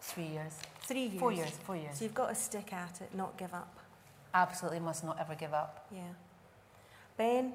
Three 0.00 0.24
years. 0.24 0.54
Three 0.82 1.06
years. 1.06 1.20
Four 1.20 1.32
years. 1.32 1.50
Four 1.50 1.76
years. 1.76 1.98
So 1.98 2.04
you've 2.04 2.14
got 2.14 2.30
to 2.30 2.34
stick 2.34 2.72
at 2.72 3.00
it, 3.00 3.14
not 3.14 3.36
give 3.36 3.54
up. 3.54 3.78
Absolutely 4.34 4.80
must 4.80 5.04
not 5.04 5.20
ever 5.20 5.34
give 5.34 5.52
up. 5.52 5.86
Yeah. 5.92 6.00
Ben, 7.16 7.52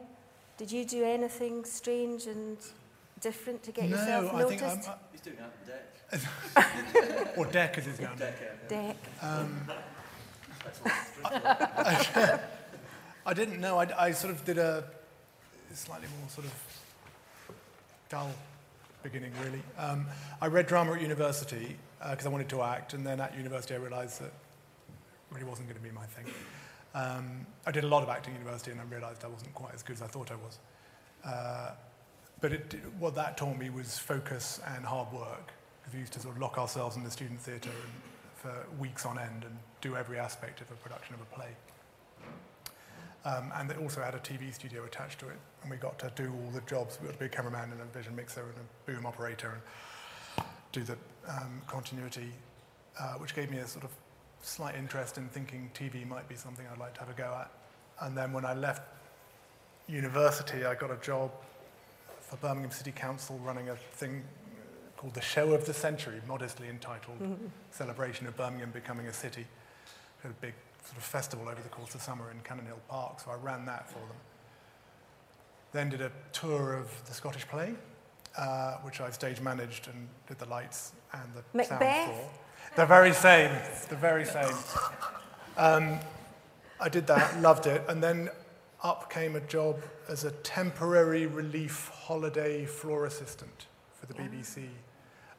did 0.58 0.72
you 0.72 0.86
do 0.86 1.04
anything 1.04 1.66
strange 1.66 2.28
and 2.28 2.58
different 3.20 3.64
to 3.64 3.72
get 3.72 3.90
yourself 3.90 4.32
no, 4.32 4.40
I 4.40 4.44
think 4.44 4.62
noticed? 4.62 4.90
I'm, 4.90 4.96
He's 5.12 5.22
doing 5.22 5.38
that 5.38 5.66
deck. 5.66 7.38
or 7.38 7.46
deck 7.48 7.78
as 7.78 7.88
it's 7.88 8.00
known. 8.00 8.18
Deck. 8.70 8.98
Um, 9.22 9.68
I 11.26 12.40
didn't 13.34 13.60
know. 13.60 13.80
I, 13.80 13.88
I 13.98 14.12
sort 14.12 14.34
of 14.34 14.46
did 14.46 14.58
a 14.58 14.84
slightly 15.74 16.08
more 16.20 16.30
sort 16.30 16.48
of 16.48 16.54
dull 18.10 18.32
beginning, 19.04 19.32
really. 19.44 19.62
Um, 19.78 20.06
I 20.42 20.48
read 20.48 20.68
drama 20.68 20.94
at 20.94 21.02
university 21.02 21.76
because 22.10 22.26
I 22.26 22.30
wanted 22.30 22.50
to 22.50 22.62
act, 22.62 22.94
and 22.94 23.06
then 23.06 23.20
at 23.20 23.36
university 23.36 23.74
I 23.74 23.78
realised 23.78 24.20
that 24.20 24.28
it 24.28 24.32
really 25.32 25.46
wasn't 25.46 25.68
going 25.68 25.78
to 25.78 25.84
be 25.84 25.94
my 25.94 26.06
thing. 26.06 26.26
Um, 26.94 27.46
I 27.66 27.72
did 27.72 27.84
a 27.84 27.88
lot 27.88 28.04
of 28.04 28.10
acting 28.10 28.34
at 28.34 28.40
university, 28.40 28.72
and 28.72 28.80
I 28.80 28.84
realised 28.86 29.24
I 29.24 29.28
wasn't 29.28 29.54
quite 29.54 29.74
as 29.74 29.84
good 29.84 29.96
as 29.96 30.02
I 30.02 30.08
thought 30.08 30.32
I 30.32 30.36
was. 30.36 30.60
Uh, 31.26 31.72
but 32.42 32.54
it, 32.54 32.76
what 33.00 33.16
that 33.16 33.38
taught 33.38 33.58
me 33.58 33.70
was 33.70 33.98
focus 33.98 34.60
and 34.76 34.86
hard 34.86 35.12
work. 35.12 35.52
We 35.94 36.00
used 36.00 36.14
to 36.14 36.20
sort 36.20 36.36
of 36.36 36.42
lock 36.42 36.58
ourselves 36.58 36.96
in 36.96 37.04
the 37.04 37.12
student 37.12 37.40
theatre 37.40 37.70
for 38.36 38.54
weeks 38.80 39.06
on 39.06 39.18
end 39.18 39.44
and 39.44 39.58
do 39.82 39.96
every 39.96 40.20
aspect 40.20 40.62
of 40.62 40.70
a 40.72 40.76
production 40.76 41.16
of 41.16 41.22
a 41.22 41.36
play. 41.36 41.50
Um, 43.26 43.52
and 43.56 43.72
it 43.72 43.78
also 43.78 44.02
had 44.02 44.14
a 44.14 44.20
TV 44.20 44.54
studio 44.54 44.86
attached 44.86 45.20
to 45.20 45.30
it, 45.30 45.38
and 45.64 45.72
we 45.72 45.78
got 45.78 45.98
to 46.00 46.12
do 46.16 46.32
all 46.32 46.52
the 46.52 46.62
jobs. 46.62 47.00
We 47.02 47.08
got 47.08 47.14
to 47.14 47.20
be 47.20 47.26
a 47.26 47.30
cameraman 47.30 47.72
and 47.72 47.82
a 47.82 47.86
vision 47.86 48.16
mixer 48.16 48.42
and 48.42 48.54
a 48.54 48.92
boom 48.92 49.06
operator, 49.06 49.60
and 50.38 50.46
do 50.72 50.84
the 50.84 50.98
um, 51.28 51.62
continuity, 51.66 52.32
uh, 53.00 53.14
which 53.14 53.34
gave 53.34 53.50
me 53.50 53.58
a 53.58 53.68
sort 53.68 53.84
of 53.84 53.90
slight 54.44 54.76
interest 54.76 55.18
in 55.18 55.28
thinking 55.30 55.72
TV 55.74 56.08
might 56.08 56.30
be 56.30 56.36
something 56.36 56.66
I'd 56.72 56.78
like 56.78 56.94
to 56.96 57.00
have 57.00 57.10
a 57.10 57.14
go 57.14 57.36
at. 57.40 57.52
And 58.02 58.16
then 58.16 58.32
when 58.32 58.46
I 58.46 58.54
left 58.54 58.84
university, 59.88 60.64
I 60.64 60.76
got 60.76 60.92
a 60.92 60.98
job 60.98 61.32
for 62.22 62.38
Birmingham 62.38 62.72
City 62.72 62.92
Council 62.92 63.40
running 63.44 63.70
a 63.70 63.76
thing 63.76 64.24
called 64.98 65.14
the 65.14 65.22
Show 65.22 65.54
of 65.54 65.66
the 65.66 65.74
Century, 65.74 66.22
modestly 66.28 66.68
entitled 66.68 67.18
Celebration 67.72 68.28
of 68.28 68.38
Birmingham 68.38 68.72
Becoming 68.72 69.08
a 69.08 69.14
City. 69.14 69.46
Had 70.22 70.32
a 70.32 70.36
big 70.36 70.54
sort 70.86 70.98
of 70.98 71.04
festival 71.04 71.50
over 71.50 71.62
the 71.62 71.70
course 71.70 71.96
of 71.96 72.02
summer 72.02 72.32
in 72.32 72.40
Cannon 72.42 72.66
Hill 72.66 72.80
Park, 72.88 73.20
so 73.20 73.32
I 73.32 73.36
ran 73.36 73.66
that 73.66 73.90
for 73.90 74.00
them. 74.00 74.18
Then 75.72 75.90
did 75.90 76.02
a 76.02 76.12
tour 76.32 76.74
of 76.76 76.90
the 77.08 77.14
Scottish 77.14 77.48
play, 77.48 77.74
uh, 78.38 78.76
which 78.84 79.02
I 79.02 79.10
stage 79.10 79.42
managed 79.42 79.88
and 79.88 80.08
did 80.28 80.40
the 80.40 80.46
lights 80.46 80.94
and 81.14 81.24
the 81.34 81.44
sound 81.68 81.80
for. 82.14 82.30
The 82.76 82.86
very 82.86 83.14
same, 83.14 83.52
the 83.90 83.96
very 83.96 84.26
same. 84.26 84.54
Um, 85.58 86.00
I 86.80 86.90
did 86.90 87.08
that, 87.08 87.42
loved 87.42 87.68
it, 87.68 87.84
and 87.88 88.04
then 88.04 88.30
up 88.84 89.10
came 89.10 89.36
a 89.36 89.40
job 89.42 89.82
as 90.08 90.24
a 90.26 90.32
temporary 90.32 91.26
relief 91.26 91.90
holiday 91.94 92.66
floor 92.66 93.06
assistant 93.06 93.68
for 94.00 94.06
the 94.06 94.14
BBC. 94.14 94.68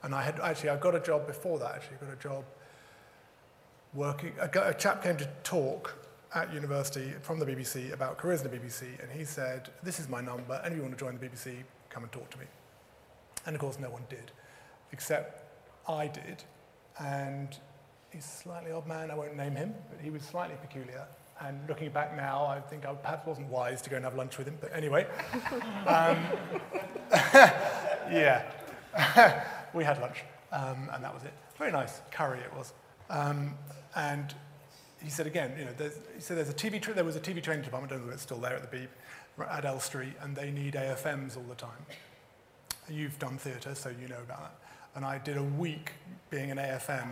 And 0.02 0.14
I 0.14 0.22
had 0.22 0.40
actually, 0.40 0.70
I 0.70 0.76
got 0.76 0.94
a 0.94 1.00
job 1.00 1.26
before 1.26 1.58
that. 1.60 1.74
Actually, 1.74 1.96
I 2.00 2.04
got 2.06 2.12
a 2.14 2.22
job 2.22 2.44
working. 3.94 4.32
A, 4.40 4.48
a 4.68 4.74
chap 4.74 5.02
came 5.02 5.16
to 5.16 5.28
talk 5.42 5.96
at 6.34 6.52
university 6.52 7.12
from 7.22 7.38
the 7.38 7.46
BBC 7.46 7.92
about 7.92 8.18
careers 8.18 8.42
in 8.42 8.50
the 8.50 8.56
BBC, 8.56 8.82
and 9.02 9.10
he 9.10 9.24
said, 9.24 9.70
"This 9.82 9.98
is 10.00 10.08
my 10.08 10.20
number. 10.20 10.60
Any 10.64 10.72
of 10.72 10.76
you 10.76 10.82
want 10.82 10.98
to 10.98 11.04
join 11.04 11.18
the 11.18 11.26
BBC? 11.26 11.56
Come 11.90 12.02
and 12.02 12.12
talk 12.12 12.30
to 12.30 12.38
me." 12.38 12.46
And 13.46 13.54
of 13.54 13.60
course, 13.60 13.78
no 13.78 13.90
one 13.90 14.02
did, 14.08 14.32
except 14.92 15.44
I 15.88 16.08
did. 16.08 16.42
And 16.98 17.56
he's 18.10 18.24
a 18.24 18.28
slightly 18.28 18.72
odd 18.72 18.86
man. 18.86 19.10
I 19.10 19.14
won't 19.14 19.36
name 19.36 19.54
him, 19.54 19.74
but 19.90 20.00
he 20.00 20.10
was 20.10 20.22
slightly 20.22 20.56
peculiar. 20.60 21.06
And 21.40 21.60
looking 21.68 21.90
back 21.90 22.16
now, 22.16 22.46
I 22.46 22.60
think 22.60 22.86
I 22.86 22.94
perhaps 22.94 23.26
wasn't 23.26 23.48
wise 23.48 23.82
to 23.82 23.90
go 23.90 23.96
and 23.96 24.04
have 24.04 24.16
lunch 24.16 24.38
with 24.38 24.48
him. 24.48 24.56
But 24.60 24.74
anyway, 24.74 25.06
um, 25.86 26.18
yeah, 28.10 28.42
we 29.74 29.84
had 29.84 30.00
lunch, 30.00 30.24
um, 30.50 30.88
and 30.92 31.04
that 31.04 31.12
was 31.12 31.24
it. 31.24 31.34
Very 31.58 31.72
nice 31.72 32.00
curry 32.10 32.40
it 32.40 32.52
was. 32.56 32.72
Um, 33.10 33.54
and 33.96 34.34
he 35.02 35.10
said 35.10 35.26
again, 35.26 35.52
you 35.58 35.64
know, 35.64 35.90
he 36.14 36.20
said 36.20 36.36
there's 36.36 36.48
a 36.48 36.54
TV 36.54 36.80
tra- 36.80 36.94
there 36.94 37.04
was 37.04 37.16
a 37.16 37.20
TV 37.20 37.42
training 37.42 37.64
department, 37.64 37.92
I 37.92 37.96
don't 37.96 38.04
know 38.04 38.10
if 38.10 38.14
it's 38.14 38.22
still 38.22 38.38
there 38.38 38.54
at 38.54 38.70
the 38.70 38.76
Beeb, 38.76 38.88
at 39.50 39.64
Elstree, 39.64 40.12
and 40.22 40.36
they 40.36 40.50
need 40.50 40.74
AFMs 40.74 41.36
all 41.36 41.42
the 41.44 41.54
time. 41.54 41.70
You've 42.88 43.18
done 43.18 43.36
theatre, 43.36 43.74
so 43.74 43.90
you 43.90 44.08
know 44.08 44.20
about 44.22 44.40
that. 44.40 44.54
And 44.94 45.04
I 45.04 45.18
did 45.18 45.36
a 45.36 45.42
week 45.42 45.92
being 46.30 46.50
an 46.50 46.58
AFM. 46.58 47.08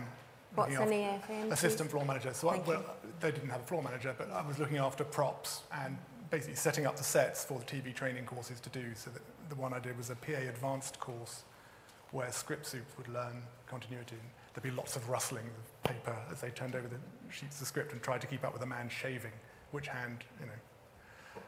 What's 0.55 0.73
an 0.73 0.87
AFM? 0.87 1.21
please? 1.23 1.51
Assistant 1.51 1.91
floor 1.91 2.05
manager. 2.05 2.33
So 2.33 2.49
I, 2.49 2.59
well, 2.59 2.83
they 3.19 3.31
didn't 3.31 3.49
have 3.49 3.61
a 3.61 3.65
floor 3.65 3.83
manager, 3.83 4.15
but 4.17 4.31
I 4.31 4.45
was 4.45 4.57
looking 4.57 4.77
after 4.77 5.03
props 5.03 5.63
and 5.83 5.97
basically 6.29 6.55
setting 6.55 6.85
up 6.85 6.95
the 6.95 7.03
sets 7.03 7.43
for 7.43 7.59
the 7.59 7.65
TV 7.65 7.93
training 7.93 8.25
courses 8.25 8.59
to 8.61 8.69
do. 8.69 8.83
So 8.95 9.11
the 9.49 9.55
one 9.55 9.73
I 9.73 9.79
did 9.79 9.97
was 9.97 10.09
a 10.09 10.15
PA 10.15 10.33
advanced 10.33 10.99
course 10.99 11.43
where 12.11 12.31
script 12.31 12.65
supes 12.65 12.97
would 12.97 13.09
learn 13.09 13.43
continuity. 13.67 14.15
And 14.15 14.29
there'd 14.53 14.63
be 14.63 14.75
lots 14.77 14.95
of 14.95 15.09
rustling 15.09 15.45
of 15.45 15.83
paper 15.83 16.15
as 16.31 16.41
they 16.41 16.49
turned 16.49 16.75
over 16.75 16.87
the 16.87 16.97
sheets 17.29 17.61
of 17.61 17.67
script 17.67 17.91
and 17.91 18.01
tried 18.01 18.21
to 18.21 18.27
keep 18.27 18.43
up 18.43 18.53
with 18.53 18.61
a 18.61 18.67
man 18.67 18.89
shaving, 18.89 19.31
which 19.71 19.87
hand, 19.87 20.23
you 20.39 20.45
know, 20.45 21.41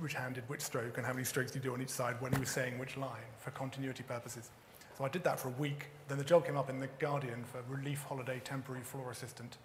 which 0.00 0.14
hand 0.14 0.34
did 0.34 0.48
which 0.48 0.60
stroke 0.60 0.96
and 0.96 1.06
how 1.06 1.12
many 1.12 1.24
strokes 1.24 1.54
you 1.54 1.60
do 1.60 1.72
on 1.72 1.80
each 1.80 1.88
side 1.88 2.16
when 2.20 2.32
he 2.32 2.38
was 2.38 2.50
saying 2.50 2.78
which 2.78 2.96
line 2.96 3.22
for 3.38 3.50
continuity 3.50 4.02
purposes. 4.02 4.50
So 4.96 5.04
I 5.04 5.08
did 5.08 5.24
that 5.24 5.40
for 5.40 5.48
a 5.48 5.52
week. 5.52 5.86
Then 6.08 6.18
the 6.18 6.24
job 6.24 6.46
came 6.46 6.56
up 6.56 6.70
in 6.70 6.80
The 6.80 6.88
Guardian 6.98 7.44
for 7.44 7.62
relief 7.68 8.04
holiday 8.08 8.40
temporary 8.44 8.82
floor 8.82 9.10
assistant. 9.10 9.58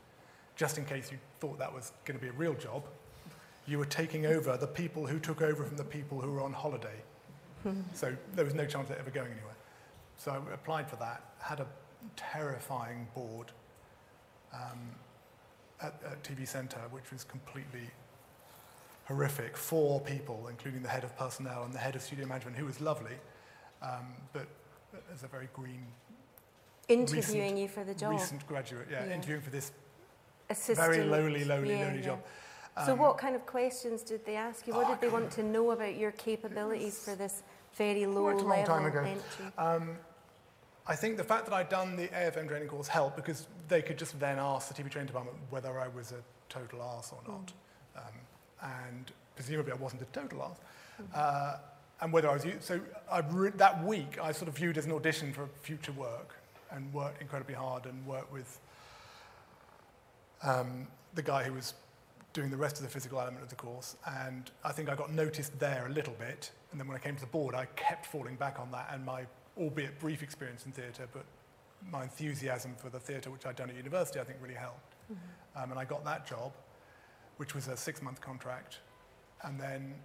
Just 0.56 0.78
in 0.78 0.86
case 0.86 1.12
you 1.12 1.18
thought 1.40 1.60
that 1.60 1.74
was 1.74 1.92
going 2.06 2.20
to 2.20 2.24
be 2.24 2.30
a 2.30 2.34
real 2.34 2.54
job, 2.54 2.86
you 3.68 3.78
were 3.78 3.86
taking 3.86 4.26
over 4.26 4.58
the 4.58 4.68
people 4.68 5.06
who 5.06 5.20
took 5.20 5.42
over 5.42 5.64
from 5.64 5.78
the 5.78 5.84
people 5.84 6.20
who 6.20 6.32
were 6.32 6.42
on 6.42 6.52
holiday. 6.52 7.02
so 7.94 8.16
there 8.34 8.46
was 8.46 8.56
no 8.56 8.66
chance 8.66 8.90
of 8.90 8.96
it 8.96 9.00
ever 9.00 9.12
going 9.12 9.32
anywhere. 9.32 9.56
So 10.18 10.32
I 10.32 10.54
applied 10.54 10.90
for 10.90 10.96
that, 10.98 11.24
had 11.40 11.60
a 11.60 11.68
terrifying 12.16 13.08
board 13.14 13.52
um, 14.54 14.80
at, 15.82 15.94
at 16.06 16.24
TV 16.24 16.48
Centre, 16.48 16.82
which 16.92 17.12
was 17.12 17.24
completely 17.24 17.90
horrific. 19.06 19.58
Four 19.58 20.00
people, 20.02 20.48
including 20.50 20.82
the 20.82 20.90
head 20.90 21.04
of 21.04 21.16
personnel 21.18 21.64
and 21.64 21.74
the 21.74 21.80
head 21.80 21.96
of 21.96 22.02
studio 22.02 22.26
management, 22.26 22.58
who 22.58 22.66
was 22.66 22.80
lovely, 22.82 23.16
um, 23.82 24.14
but 24.34 24.48
as 25.14 25.24
a 25.24 25.28
very 25.28 25.50
green, 25.54 25.86
Interviewing 26.88 27.56
you 27.56 27.68
for 27.68 27.84
the 27.84 27.94
job. 27.94 28.12
recent 28.12 28.46
graduate, 28.48 28.88
yeah, 28.90 29.06
Yeah. 29.06 29.14
interviewing 29.14 29.42
for 29.42 29.52
this 29.52 29.72
Assistant. 30.50 30.78
very 30.78 31.04
lowly, 31.06 31.46
lowly, 31.46 31.76
Yeah, 31.78 31.86
lowly 31.86 31.98
yeah. 32.00 32.06
job. 32.06 32.24
So, 32.86 32.94
Um, 32.94 33.00
what 33.00 33.18
kind 33.18 33.36
of 33.36 33.46
questions 33.46 34.02
did 34.04 34.26
they 34.26 34.36
ask 34.36 34.66
you? 34.66 34.74
What 34.74 34.88
Oh, 34.88 34.90
did 34.92 35.02
they 35.02 35.10
want 35.10 35.32
to 35.34 35.44
know 35.44 35.72
about 35.72 35.96
your 35.96 36.12
capabilities 36.14 37.04
for 37.04 37.14
this 37.14 37.44
very 37.74 38.06
low 38.08 38.24
well, 38.24 38.38
level 38.38 38.76
entry? 39.06 39.52
Um, 39.58 40.00
I 40.90 40.96
think 40.96 41.18
the 41.18 41.24
fact 41.24 41.46
that 41.46 41.54
I'd 41.54 41.70
done 41.70 41.96
the 41.96 42.08
AFM 42.08 42.48
training 42.48 42.68
course 42.68 42.88
helped 42.88 43.16
because 43.16 43.46
they 43.68 43.84
could 43.84 43.98
just 43.98 44.20
then 44.20 44.40
ask 44.40 44.74
the 44.74 44.74
TV 44.74 44.90
training 44.90 45.06
department 45.06 45.38
whether 45.52 45.80
I 45.80 45.88
was 45.88 46.12
a 46.12 46.22
total 46.52 46.82
arse 46.82 47.14
or 47.14 47.20
not. 47.32 47.54
Um, 47.96 48.84
and 48.88 49.12
presumably 49.36 49.72
I 49.72 49.76
wasn't 49.76 50.02
a 50.02 50.06
total 50.06 50.42
arse. 50.42 50.58
Uh, 51.14 51.58
and 52.02 52.12
whether 52.12 52.28
I 52.28 52.34
was, 52.34 52.46
so 52.62 52.80
I 53.12 53.20
re- 53.30 53.52
that 53.58 53.86
week 53.86 54.18
I 54.20 54.32
sort 54.32 54.48
of 54.48 54.58
viewed 54.58 54.80
as 54.80 54.88
an 54.88 54.92
audition 54.92 55.32
for 55.32 55.48
future 55.62 55.92
work 55.92 56.34
and 56.72 56.92
worked 56.92 57.22
incredibly 57.22 57.54
hard 57.54 57.86
and 57.86 58.04
worked 58.08 58.34
with 58.34 58.60
um, 60.42 60.88
the 61.14 61.22
guy 61.22 61.44
who 61.44 61.54
was 61.54 61.76
doing 62.34 62.50
the 62.50 62.58
rest 62.58 62.78
of 62.78 62.84
the 62.84 62.90
physical 62.90 63.20
element 63.20 63.44
of 63.44 63.50
the 63.50 63.56
course. 63.56 63.96
And 64.08 64.50
I 64.64 64.72
think 64.72 64.90
I 64.90 64.96
got 64.96 65.14
noticed 65.14 65.60
there 65.60 65.86
a 65.88 65.92
little 65.92 66.16
bit. 66.18 66.50
And 66.72 66.80
then 66.80 66.88
when 66.88 66.98
I 66.98 67.00
came 67.00 67.14
to 67.14 67.22
the 67.22 67.28
board, 67.28 67.54
I 67.54 67.66
kept 67.76 68.08
falling 68.08 68.36
back 68.38 68.60
on 68.60 68.72
that 68.72 68.90
and 68.92 69.06
my, 69.06 69.26
albeit 69.60 70.00
brief 70.00 70.24
experience 70.24 70.66
in 70.66 70.72
theatre, 70.72 71.08
but 71.12 71.26
my 71.92 72.04
enthusiasm 72.04 72.76
for 72.78 72.90
the 72.90 73.00
theatre, 73.00 73.30
which 73.30 73.46
I'd 73.46 73.56
done 73.56 73.70
at 73.70 73.76
university, 73.76 74.20
I 74.20 74.24
think 74.24 74.40
really 74.42 74.56
helped. 74.56 74.96
Um, 75.56 75.72
and 75.72 75.80
I 75.80 75.86
got 75.86 76.04
that 76.06 76.28
job, 76.28 76.54
which 77.38 77.56
was 77.56 77.68
a 77.68 77.78
six-month 77.78 78.22
contract. 78.22 78.80
And 79.44 79.60
then 79.60 79.96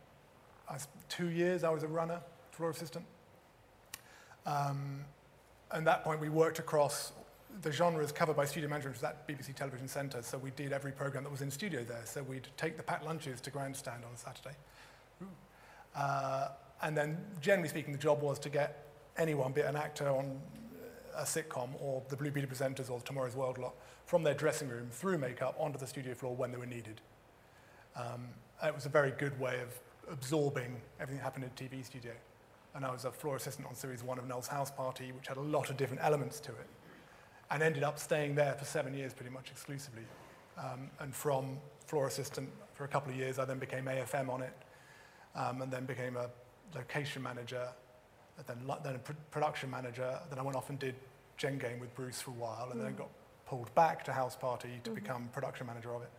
I, 0.68 0.76
two 1.08 1.28
years 1.28 1.64
I 1.64 1.70
was 1.70 1.82
a 1.82 1.88
runner, 1.88 2.20
floor 2.52 2.70
assistant. 2.70 3.04
Um, 4.46 5.04
and 5.70 5.80
at 5.80 5.84
that 5.84 6.04
point, 6.04 6.20
we 6.20 6.28
worked 6.28 6.58
across 6.58 7.12
the 7.62 7.70
genres 7.70 8.12
covered 8.12 8.36
by 8.36 8.44
studio 8.44 8.68
management 8.68 8.96
was 8.96 9.04
at 9.04 9.28
BBC 9.28 9.54
Television 9.54 9.86
Centre, 9.86 10.22
so 10.22 10.38
we 10.38 10.50
did 10.50 10.72
every 10.72 10.92
programme 10.92 11.24
that 11.24 11.30
was 11.30 11.42
in 11.42 11.50
studio 11.50 11.84
there. 11.84 12.02
So 12.04 12.22
we'd 12.22 12.48
take 12.56 12.76
the 12.76 12.82
packed 12.82 13.04
lunches 13.04 13.40
to 13.42 13.50
Grandstand 13.50 14.02
on 14.04 14.14
a 14.14 14.18
Saturday. 14.18 14.56
Uh, 15.94 16.48
and 16.82 16.96
then, 16.96 17.18
generally 17.40 17.68
speaking, 17.68 17.92
the 17.92 17.98
job 17.98 18.20
was 18.22 18.38
to 18.40 18.48
get 18.48 18.83
anyone, 19.16 19.52
be 19.52 19.60
an 19.60 19.76
actor 19.76 20.08
on 20.08 20.40
a 21.16 21.22
sitcom 21.22 21.68
or 21.80 22.02
the 22.08 22.16
Blue 22.16 22.30
Peter 22.30 22.46
presenters 22.46 22.90
or 22.90 23.00
Tomorrow's 23.00 23.36
World 23.36 23.58
lot, 23.58 23.74
from 24.06 24.22
their 24.22 24.34
dressing 24.34 24.68
room 24.68 24.88
through 24.90 25.18
makeup 25.18 25.54
onto 25.58 25.78
the 25.78 25.86
studio 25.86 26.14
floor 26.14 26.34
when 26.34 26.50
they 26.50 26.58
were 26.58 26.66
needed. 26.66 27.00
Um, 27.96 28.28
it 28.64 28.74
was 28.74 28.86
a 28.86 28.88
very 28.88 29.12
good 29.12 29.38
way 29.38 29.60
of 29.60 29.78
absorbing 30.10 30.80
everything 31.00 31.18
that 31.18 31.24
happened 31.24 31.44
in 31.44 31.50
a 31.50 31.70
TV 31.70 31.84
studio. 31.84 32.12
And 32.74 32.84
I 32.84 32.90
was 32.90 33.04
a 33.04 33.12
floor 33.12 33.36
assistant 33.36 33.68
on 33.68 33.74
series 33.74 34.02
one 34.02 34.18
of 34.18 34.26
Noel's 34.26 34.48
House 34.48 34.70
Party, 34.70 35.12
which 35.12 35.28
had 35.28 35.36
a 35.36 35.40
lot 35.40 35.70
of 35.70 35.76
different 35.76 36.02
elements 36.02 36.40
to 36.40 36.50
it. 36.50 36.68
and 37.50 37.62
ended 37.62 37.82
up 37.82 37.98
staying 37.98 38.34
there 38.34 38.54
for 38.54 38.64
seven 38.64 38.94
years 38.94 39.12
pretty 39.12 39.30
much 39.30 39.50
exclusively. 39.50 40.02
Um, 40.58 40.90
and 41.00 41.14
from 41.14 41.58
floor 41.86 42.06
assistant 42.06 42.48
for 42.72 42.84
a 42.84 42.88
couple 42.88 43.12
of 43.12 43.18
years, 43.18 43.38
I 43.38 43.44
then 43.44 43.58
became 43.58 43.84
AFM 43.84 44.28
on 44.28 44.42
it, 44.42 44.52
um, 45.36 45.62
and 45.62 45.72
then 45.72 45.84
became 45.84 46.16
a 46.16 46.30
location 46.74 47.22
manager, 47.22 47.68
then, 48.46 48.58
then 48.82 48.96
a 48.96 48.98
pr- 48.98 49.12
production 49.30 49.70
manager. 49.70 50.18
Then 50.28 50.38
I 50.38 50.42
went 50.42 50.56
off 50.56 50.70
and 50.70 50.78
did 50.78 50.94
Gen 51.36 51.58
Game 51.58 51.80
with 51.80 51.94
Bruce 51.94 52.20
for 52.20 52.30
a 52.30 52.34
while, 52.34 52.68
and 52.72 52.80
then 52.80 52.92
mm. 52.92 52.98
got 52.98 53.08
pulled 53.46 53.74
back 53.74 54.04
to 54.04 54.12
House 54.12 54.36
Party 54.36 54.80
to 54.84 54.90
mm-hmm. 54.90 54.94
become 54.94 55.28
production 55.32 55.66
manager 55.66 55.94
of 55.94 56.02
it. 56.02 56.10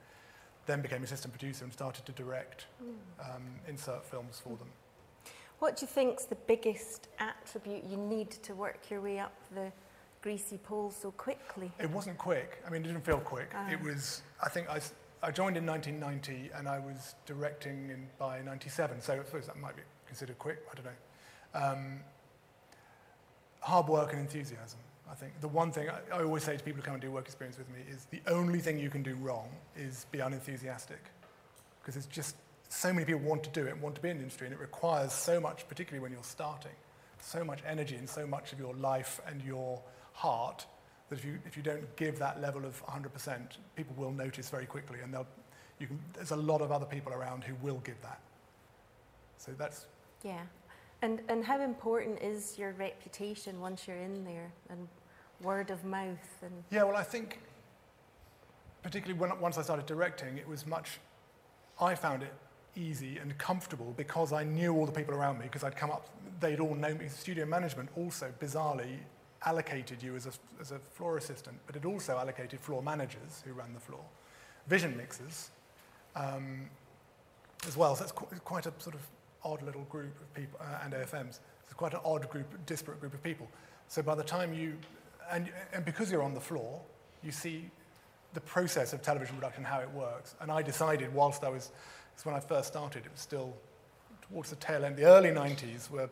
Then 0.65 0.82
became 0.82 1.04
assistant 1.04 1.34
producer 1.34 1.63
and 1.63 1.73
started 1.73 2.06
to 2.06 2.12
direct 2.12 2.65
mm. 2.84 2.95
um, 3.23 3.43
insert 3.67 4.06
films 4.06 4.41
for 4.43 4.51
mm. 4.51 4.60
them. 4.60 4.67
What 5.60 5.78
do 5.78 5.84
you 5.84 5.88
think's 5.88 6.25
the 6.25 6.36
biggest 6.36 7.08
attribute 7.19 7.86
you 7.86 7.97
need 7.97 8.32
to 8.32 8.54
work 8.54 8.89
your 8.89 9.01
way 9.01 9.19
up 9.19 9.34
the 9.54 9.71
greasy 10.21 10.58
pole 10.58 10.91
so 10.91 11.12
quickly? 11.12 11.71
It 11.80 11.89
wasn't 11.89 12.17
quick. 12.17 12.62
I 12.67 12.69
mean, 12.69 12.84
it 12.84 12.88
didn't 12.88 13.06
feel 13.06 13.19
quick. 13.19 13.51
Ah. 13.56 13.69
It 13.69 13.82
was, 13.82 14.21
I 14.43 14.49
think 14.49 14.69
I. 14.69 14.80
I 15.23 15.32
joined 15.32 15.58
in 15.58 15.65
1990 15.65 16.51
and 16.56 16.67
I 16.67 16.78
was 16.78 17.15
directing 17.25 17.89
in, 17.89 18.06
by 18.19 18.41
97, 18.43 19.01
so 19.01 19.13
I 19.13 19.23
suppose 19.23 19.47
that 19.47 19.58
might 19.58 19.75
be 19.75 19.82
considered 20.06 20.38
quick. 20.38 20.60
I 20.71 20.75
don't 20.75 20.86
know. 20.86 20.91
Um, 21.55 21.99
hard 23.61 23.87
work 23.87 24.11
and 24.11 24.21
enthusiasm. 24.21 24.79
I 25.09 25.15
think 25.15 25.39
the 25.41 25.47
one 25.47 25.71
thing 25.71 25.89
I, 25.89 26.17
I 26.17 26.23
always 26.23 26.43
say 26.43 26.57
to 26.57 26.63
people 26.63 26.81
who 26.81 26.85
come 26.85 26.95
and 26.95 27.01
do 27.01 27.11
work 27.11 27.25
experience 27.25 27.57
with 27.57 27.69
me 27.69 27.79
is 27.89 28.05
the 28.11 28.21
only 28.27 28.59
thing 28.59 28.77
you 28.77 28.89
can 28.89 29.01
do 29.01 29.15
wrong 29.15 29.49
is 29.75 30.05
be 30.11 30.19
unenthusiastic. 30.19 30.99
Because 31.81 31.95
it's 31.95 32.07
just 32.07 32.35
so 32.69 32.91
many 32.91 33.05
people 33.05 33.21
want 33.21 33.43
to 33.43 33.49
do 33.51 33.65
it, 33.65 33.77
want 33.77 33.95
to 33.95 34.01
be 34.01 34.09
in 34.09 34.17
the 34.17 34.23
industry, 34.23 34.47
and 34.47 34.53
it 34.53 34.59
requires 34.59 35.13
so 35.13 35.39
much, 35.39 35.67
particularly 35.67 36.01
when 36.01 36.11
you're 36.11 36.23
starting, 36.23 36.71
so 37.21 37.43
much 37.43 37.59
energy 37.67 37.95
and 37.95 38.09
so 38.09 38.27
much 38.27 38.53
of 38.53 38.59
your 38.59 38.73
life 38.75 39.21
and 39.27 39.41
your 39.43 39.81
heart 40.13 40.65
that 41.09 41.19
if 41.19 41.25
you, 41.25 41.37
if 41.45 41.55
you 41.55 41.63
don't 41.63 41.95
give 41.95 42.17
that 42.19 42.41
level 42.41 42.65
of 42.65 42.83
100%, 42.85 43.39
people 43.75 43.95
will 43.97 44.11
notice 44.11 44.49
very 44.49 44.65
quickly, 44.65 44.99
and 45.03 45.15
you 45.79 45.87
can, 45.87 45.99
there's 46.13 46.31
a 46.31 46.35
lot 46.35 46.61
of 46.61 46.71
other 46.71 46.85
people 46.85 47.13
around 47.13 47.43
who 47.43 47.53
will 47.61 47.81
give 47.83 48.01
that. 48.01 48.19
So 49.37 49.51
that's 49.57 49.85
Yeah. 50.23 50.41
And, 51.05 51.21
and 51.29 51.45
how 51.45 51.61
important 51.61 52.19
is 52.23 52.57
your 52.57 52.71
reputation 52.71 53.61
once 53.61 53.87
you're 53.87 53.95
in 53.95 54.23
there 54.25 54.51
and 54.71 54.87
word 55.39 55.69
of 55.69 55.85
mouth 55.85 56.41
and 56.41 56.63
Yeah, 56.71 56.83
well, 56.83 56.95
I 56.95 57.03
think, 57.03 57.41
particularly 58.81 59.19
when, 59.19 59.39
once 59.39 59.59
I 59.59 59.61
started 59.61 59.85
directing, 59.85 60.39
it 60.39 60.47
was 60.47 60.65
much, 60.65 60.97
I 61.79 61.93
found 61.93 62.23
it 62.23 62.33
easy 62.75 63.19
and 63.19 63.37
comfortable 63.37 63.93
because 63.95 64.33
I 64.33 64.43
knew 64.43 64.73
all 64.73 64.87
the 64.87 64.91
people 64.91 65.13
around 65.13 65.37
me, 65.37 65.43
because 65.45 65.63
I'd 65.63 65.77
come 65.77 65.91
up, 65.91 66.09
they'd 66.39 66.59
all 66.59 66.73
known 66.73 66.97
me. 66.97 67.07
Studio 67.07 67.45
management 67.45 67.89
also, 67.95 68.33
bizarrely, 68.39 68.97
allocated 69.45 70.01
you 70.01 70.15
as 70.15 70.25
a, 70.25 70.31
as 70.59 70.71
a 70.71 70.79
floor 70.79 71.17
assistant, 71.17 71.55
but 71.67 71.75
it 71.75 71.85
also 71.85 72.17
allocated 72.17 72.59
floor 72.59 72.81
managers 72.81 73.43
who 73.45 73.53
ran 73.53 73.75
the 73.75 73.79
floor, 73.79 74.03
vision 74.65 74.97
mixers 74.97 75.51
um, 76.15 76.67
as 77.67 77.77
well. 77.77 77.95
So 77.95 78.05
it's 78.05 78.11
qu- 78.11 78.25
quite 78.43 78.65
a 78.65 78.73
sort 78.79 78.95
of 78.95 79.01
odd 79.45 79.62
little 79.62 79.84
group 79.84 80.19
of 80.19 80.34
people, 80.34 80.60
uh, 80.62 80.79
and 80.84 80.93
AFMs. 80.93 81.39
It's 81.63 81.73
quite 81.73 81.93
an 81.93 82.01
odd 82.03 82.29
group, 82.29 82.47
disparate 82.65 82.99
group 82.99 83.13
of 83.13 83.23
people. 83.23 83.47
So 83.88 84.01
by 84.01 84.15
the 84.15 84.23
time 84.23 84.53
you, 84.53 84.77
and, 85.31 85.49
and 85.71 85.86
because 85.86 86.12
you're 86.12 86.23
on 86.23 86.34
the 86.34 86.41
floor, 86.41 86.81
you 87.23 87.31
see 87.31 87.69
the 88.34 88.41
process 88.41 88.91
of 88.91 89.01
television 89.01 89.36
production, 89.36 89.63
how 89.63 89.79
it 89.79 89.89
works. 89.91 90.36
And 90.41 90.51
I 90.51 90.62
decided 90.62 91.13
whilst 91.13 91.43
I 91.43 91.49
was, 91.49 91.71
because 92.12 92.25
when 92.25 92.36
I 92.36 92.39
first 92.39 92.67
started, 92.67 93.05
it 93.05 93.12
was 93.12 93.21
still 93.21 93.55
towards 94.21 94.49
the 94.49 94.55
tail 94.58 94.84
end. 94.84 94.97
The 94.97 95.05
early 95.05 95.29
90s 95.29 95.89
were 95.89 96.10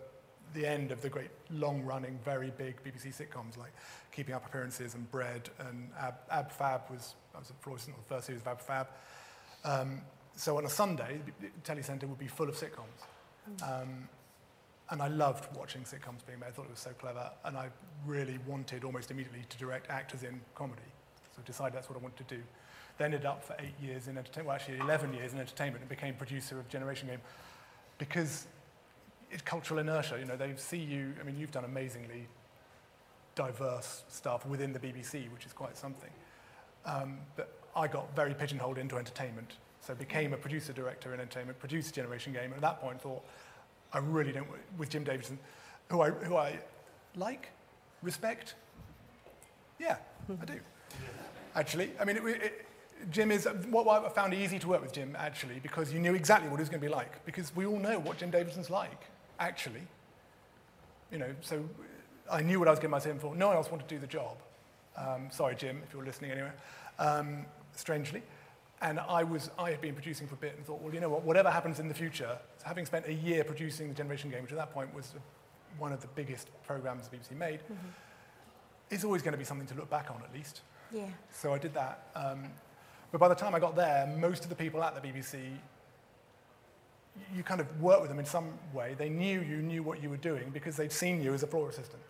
the 0.53 0.65
end 0.65 0.91
of 0.91 1.01
the 1.01 1.09
great 1.09 1.31
long-running, 1.51 2.19
very 2.23 2.51
big 2.57 2.75
BBC 2.83 3.15
sitcoms 3.15 3.57
like 3.57 3.73
Keeping 4.11 4.35
Up 4.35 4.45
Appearances 4.45 4.93
and 4.93 5.09
Bread 5.09 5.49
and 5.59 5.89
Ab, 5.99 6.15
Ab 6.29 6.51
Fab 6.51 6.81
was, 6.89 7.15
I 7.35 7.39
was 7.39 7.49
a 7.49 7.53
floor 7.53 7.77
on 7.77 7.93
the 7.97 8.15
first 8.15 8.27
series 8.27 8.41
of 8.41 8.47
Ab 8.47 8.61
Fab. 8.61 8.87
Um, 9.65 10.01
so 10.35 10.57
on 10.57 10.65
a 10.65 10.69
Sunday, 10.69 11.19
the 11.41 11.47
Telecentre 11.63 12.03
would 12.03 12.19
be 12.19 12.27
full 12.27 12.49
of 12.49 12.55
sitcoms. 12.55 13.05
Um, 13.63 14.07
and 14.89 15.01
I 15.01 15.07
loved 15.07 15.55
watching 15.55 15.81
sitcoms 15.83 16.25
being 16.25 16.39
made. 16.39 16.47
I 16.47 16.51
thought 16.51 16.65
it 16.65 16.71
was 16.71 16.79
so 16.79 16.91
clever. 16.91 17.31
And 17.45 17.57
I 17.57 17.69
really 18.05 18.37
wanted 18.45 18.83
almost 18.83 19.11
immediately 19.11 19.43
to 19.49 19.57
direct 19.57 19.89
actors 19.89 20.23
in 20.23 20.39
comedy. 20.55 20.81
So 21.35 21.41
I 21.41 21.45
decided 21.45 21.73
that's 21.73 21.89
what 21.89 21.97
I 21.97 22.01
wanted 22.01 22.27
to 22.27 22.35
do. 22.35 22.41
Then 22.97 23.05
ended 23.05 23.25
up 23.25 23.43
for 23.43 23.55
eight 23.59 23.73
years 23.81 24.07
in 24.07 24.17
entertainment, 24.17 24.47
well, 24.47 24.55
actually 24.55 24.77
11 24.77 25.13
years 25.13 25.33
in 25.33 25.39
entertainment 25.39 25.81
and 25.81 25.89
became 25.89 26.13
producer 26.13 26.59
of 26.59 26.67
Generation 26.69 27.07
Game. 27.07 27.21
Because 27.97 28.45
it's 29.31 29.41
cultural 29.41 29.79
inertia, 29.79 30.17
you 30.19 30.25
know, 30.25 30.35
they 30.35 30.53
see 30.57 30.77
you, 30.77 31.13
I 31.19 31.23
mean, 31.23 31.37
you've 31.37 31.51
done 31.51 31.65
amazingly 31.65 32.27
diverse 33.33 34.03
stuff 34.09 34.45
within 34.45 34.73
the 34.73 34.79
BBC, 34.79 35.31
which 35.31 35.45
is 35.45 35.53
quite 35.53 35.75
something. 35.75 36.11
Um, 36.85 37.17
but 37.35 37.57
I 37.75 37.87
got 37.87 38.15
very 38.15 38.35
pigeonholed 38.35 38.77
into 38.77 38.97
entertainment. 38.97 39.53
So 39.85 39.93
became 39.93 40.33
a 40.33 40.37
producer 40.37 40.71
director 40.71 41.13
in 41.13 41.19
entertainment, 41.19 41.59
produced 41.59 41.93
Generation 41.93 42.31
Game, 42.31 42.45
and 42.45 42.55
at 42.55 42.61
that 42.61 42.79
point 42.79 43.01
thought, 43.01 43.21
I 43.91 43.97
really 43.97 44.31
don't, 44.31 44.47
with 44.77 44.89
Jim 44.89 45.03
Davidson, 45.03 45.37
who 45.89 46.01
I, 46.01 46.09
who 46.09 46.37
I 46.37 46.57
like, 47.15 47.49
respect. 48.01 48.55
Yeah, 49.79 49.97
I 50.41 50.45
do. 50.45 50.59
Actually, 51.53 51.91
I 51.99 52.05
mean, 52.05 52.15
it, 52.15 52.23
it, 52.25 52.65
Jim 53.11 53.29
is, 53.29 53.45
what 53.69 53.85
I 53.87 54.07
found 54.07 54.33
easy 54.33 54.57
to 54.59 54.67
work 54.69 54.81
with 54.81 54.93
Jim, 54.93 55.17
actually, 55.19 55.59
because 55.59 55.91
you 55.91 55.99
knew 55.99 56.15
exactly 56.15 56.49
what 56.49 56.57
he 56.57 56.61
was 56.61 56.69
going 56.69 56.81
to 56.81 56.87
be 56.87 56.93
like, 56.93 57.23
because 57.25 57.53
we 57.53 57.65
all 57.65 57.77
know 57.77 57.99
what 57.99 58.17
Jim 58.17 58.31
Davidson's 58.31 58.69
like, 58.69 59.01
actually. 59.37 59.81
You 61.11 61.17
know, 61.17 61.35
so 61.41 61.61
I 62.31 62.41
knew 62.41 62.57
what 62.57 62.69
I 62.69 62.71
was 62.71 62.79
getting 62.79 62.91
myself 62.91 63.15
in 63.15 63.19
for. 63.19 63.35
No 63.35 63.47
one 63.47 63.57
else 63.57 63.69
wanted 63.69 63.89
to 63.89 63.95
do 63.95 63.99
the 63.99 64.07
job. 64.07 64.37
Um, 64.95 65.27
sorry, 65.29 65.55
Jim, 65.55 65.81
if 65.85 65.93
you're 65.93 66.05
listening 66.05 66.31
anyway, 66.31 66.51
um, 66.99 67.45
strangely. 67.73 68.23
And 68.83 68.99
I, 68.99 69.23
was, 69.23 69.49
I 69.57 69.71
had 69.71 69.79
been 69.79 69.93
producing 69.93 70.27
for 70.27 70.35
a 70.35 70.37
bit 70.37 70.55
and 70.57 70.65
thought, 70.65 70.81
well, 70.81 70.93
you 70.93 70.99
know 70.99 71.07
what, 71.09 71.23
whatever 71.23 71.49
happens 71.49 71.79
in 71.79 71.87
the 71.87 71.93
future, 71.93 72.37
having 72.63 72.85
spent 72.85 73.07
a 73.07 73.13
year 73.13 73.45
producing 73.45 73.87
the 73.87 73.95
Generation 73.95 74.29
Game, 74.29 74.43
which 74.43 74.51
at 74.51 74.57
that 74.57 74.73
point 74.73 74.93
was 74.93 75.13
one 75.79 75.93
of 75.93 76.01
the 76.01 76.07
biggest 76.15 76.49
programs 76.65 77.07
the 77.07 77.15
BBC 77.15 77.31
made, 77.37 77.61
is 78.89 79.05
always 79.05 79.21
going 79.21 79.31
to 79.31 79.37
be 79.37 79.45
something 79.45 79.67
to 79.67 79.75
look 79.75 79.89
back 79.89 80.11
on 80.11 80.21
at 80.21 80.33
least. 80.35 80.61
yeah. 80.91 81.05
So 81.31 81.53
I 81.53 81.57
did 81.57 81.73
that. 81.75 82.07
Um, 82.13 82.43
but 83.11 83.19
by 83.19 83.29
the 83.29 83.35
time 83.35 83.55
I 83.55 83.59
got 83.59 83.75
there, 83.75 84.13
most 84.19 84.43
of 84.43 84.49
the 84.49 84.55
people 84.55 84.83
at 84.83 85.01
the 85.01 85.07
BBC, 85.07 85.39
you 87.33 87.43
kind 87.43 87.61
of 87.61 87.81
worked 87.81 88.01
with 88.01 88.09
them 88.09 88.19
in 88.19 88.25
some 88.25 88.49
way. 88.73 88.95
They 88.97 89.09
knew 89.09 89.39
you 89.41 89.57
knew 89.57 89.81
what 89.81 90.01
you 90.03 90.09
were 90.09 90.17
doing 90.17 90.49
because 90.51 90.75
they'd 90.75 90.91
seen 90.91 91.21
you 91.21 91.33
as 91.33 91.43
a 91.43 91.47
floor 91.47 91.69
assistant. 91.69 92.01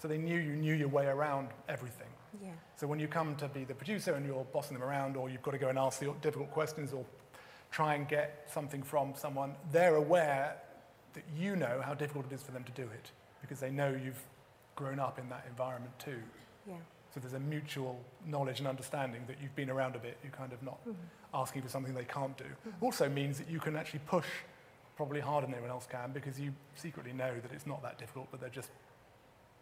So 0.00 0.06
they 0.08 0.16
knew 0.16 0.38
you 0.38 0.54
knew 0.54 0.74
your 0.74 0.88
way 0.88 1.06
around 1.06 1.48
everything. 1.68 2.06
Yeah. 2.42 2.50
So 2.76 2.86
when 2.86 2.98
you 2.98 3.08
come 3.08 3.36
to 3.36 3.48
be 3.48 3.64
the 3.64 3.74
producer 3.74 4.14
and 4.14 4.26
you're 4.26 4.44
bossing 4.52 4.78
them 4.78 4.86
around, 4.86 5.16
or 5.16 5.30
you've 5.30 5.42
got 5.42 5.52
to 5.52 5.58
go 5.58 5.68
and 5.68 5.78
ask 5.78 6.00
the 6.00 6.12
difficult 6.20 6.50
questions, 6.50 6.92
or 6.92 7.04
try 7.70 7.94
and 7.94 8.08
get 8.08 8.48
something 8.52 8.82
from 8.82 9.14
someone, 9.14 9.54
they're 9.72 9.96
aware 9.96 10.56
that 11.14 11.24
you 11.36 11.56
know 11.56 11.80
how 11.84 11.94
difficult 11.94 12.26
it 12.30 12.34
is 12.34 12.42
for 12.42 12.52
them 12.52 12.64
to 12.64 12.72
do 12.72 12.82
it 12.82 13.10
because 13.40 13.60
they 13.60 13.70
know 13.70 13.90
you've 13.90 14.22
grown 14.76 14.98
up 14.98 15.18
in 15.18 15.28
that 15.28 15.44
environment 15.48 15.92
too. 15.98 16.20
Yeah. 16.66 16.74
So 17.12 17.20
there's 17.20 17.34
a 17.34 17.40
mutual 17.40 17.98
knowledge 18.26 18.58
and 18.58 18.68
understanding 18.68 19.22
that 19.26 19.36
you've 19.42 19.56
been 19.56 19.70
around 19.70 19.96
a 19.96 19.98
bit. 19.98 20.18
You're 20.22 20.32
kind 20.32 20.52
of 20.52 20.62
not 20.62 20.80
mm-hmm. 20.82 20.92
asking 21.34 21.62
for 21.62 21.68
something 21.68 21.94
they 21.94 22.04
can't 22.04 22.36
do. 22.36 22.44
Mm-hmm. 22.44 22.84
Also 22.84 23.08
means 23.08 23.38
that 23.38 23.50
you 23.50 23.58
can 23.58 23.76
actually 23.76 24.00
push 24.06 24.26
probably 24.96 25.20
harder 25.20 25.46
than 25.46 25.54
anyone 25.54 25.70
else 25.70 25.86
can 25.90 26.12
because 26.12 26.38
you 26.38 26.52
secretly 26.74 27.12
know 27.12 27.32
that 27.40 27.52
it's 27.52 27.66
not 27.66 27.82
that 27.82 27.98
difficult, 27.98 28.28
but 28.30 28.40
they're 28.40 28.50
just 28.50 28.70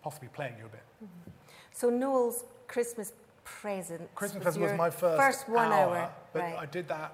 possibly 0.02 0.28
playing 0.32 0.54
you 0.58 0.66
a 0.66 0.68
bit. 0.68 0.82
Mm-hmm. 1.02 1.30
So 1.76 1.90
Noel's 1.90 2.44
Christmas 2.68 3.12
present. 3.44 4.14
Christmas 4.14 4.42
present 4.42 4.64
was 4.64 4.78
my 4.78 4.88
first, 4.88 5.20
first 5.20 5.48
one 5.48 5.70
hour, 5.70 5.98
hour. 5.98 6.12
but 6.32 6.40
right. 6.40 6.56
I 6.58 6.64
did 6.64 6.88
that 6.88 7.12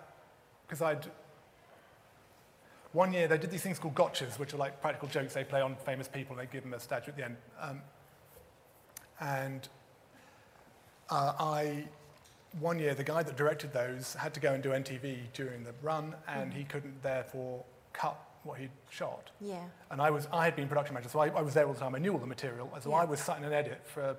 because 0.65 0.81
I'd 0.81 1.05
one 2.93 3.13
year 3.13 3.27
they 3.27 3.39
did 3.39 3.51
these 3.51 3.63
things 3.63 3.81
called 3.81 3.97
gotchas, 3.97 4.39
which 4.39 4.55
are 4.55 4.59
like 4.59 4.81
practical 4.81 5.09
jokes 5.09 5.35
they 5.35 5.43
play 5.43 5.61
on 5.61 5.75
famous 5.85 6.07
people, 6.07 6.39
and 6.39 6.47
they 6.47 6.53
give 6.53 6.63
them 6.63 6.75
a 6.75 6.79
statue 6.79 7.11
at 7.11 7.17
the 7.17 7.25
end. 7.25 7.37
Um, 7.61 7.83
and 9.19 9.69
uh, 11.11 11.33
I, 11.41 11.89
one 12.61 12.79
year, 12.79 12.95
the 12.95 13.03
guy 13.03 13.25
that 13.25 13.37
directed 13.37 13.73
those 13.73 14.15
had 14.15 14.33
to 14.35 14.41
go 14.41 14.53
and 14.53 14.63
do 14.63 14.69
NTV 14.69 15.33
during 15.33 15.65
the 15.65 15.75
run, 15.83 16.15
and 16.29 16.55
he 16.55 16.63
couldn't 16.63 17.03
therefore 17.03 17.65
cut 17.93 18.17
what 18.45 18.61
he'd 18.61 18.71
shot. 18.91 19.31
yeah. 19.41 19.65
And 19.91 20.01
I, 20.01 20.11
was, 20.11 20.29
I 20.33 20.45
had 20.45 20.55
been 20.55 20.69
production 20.69 20.95
manager, 20.95 21.11
so 21.11 21.19
I, 21.19 21.29
I 21.29 21.43
was 21.43 21.55
there 21.55 21.67
all 21.67 21.73
the 21.73 21.81
time. 21.81 21.97
I 21.97 21.99
knew 21.99 22.13
all 22.13 22.19
the 22.19 22.27
material. 22.27 22.73
So 22.81 22.91
Yeah. 22.91 22.97
I 22.97 23.05
was 23.05 23.19
sat 23.21 23.39
in 23.39 23.45
an 23.45 23.53
edit 23.53 23.81
for 23.85 24.17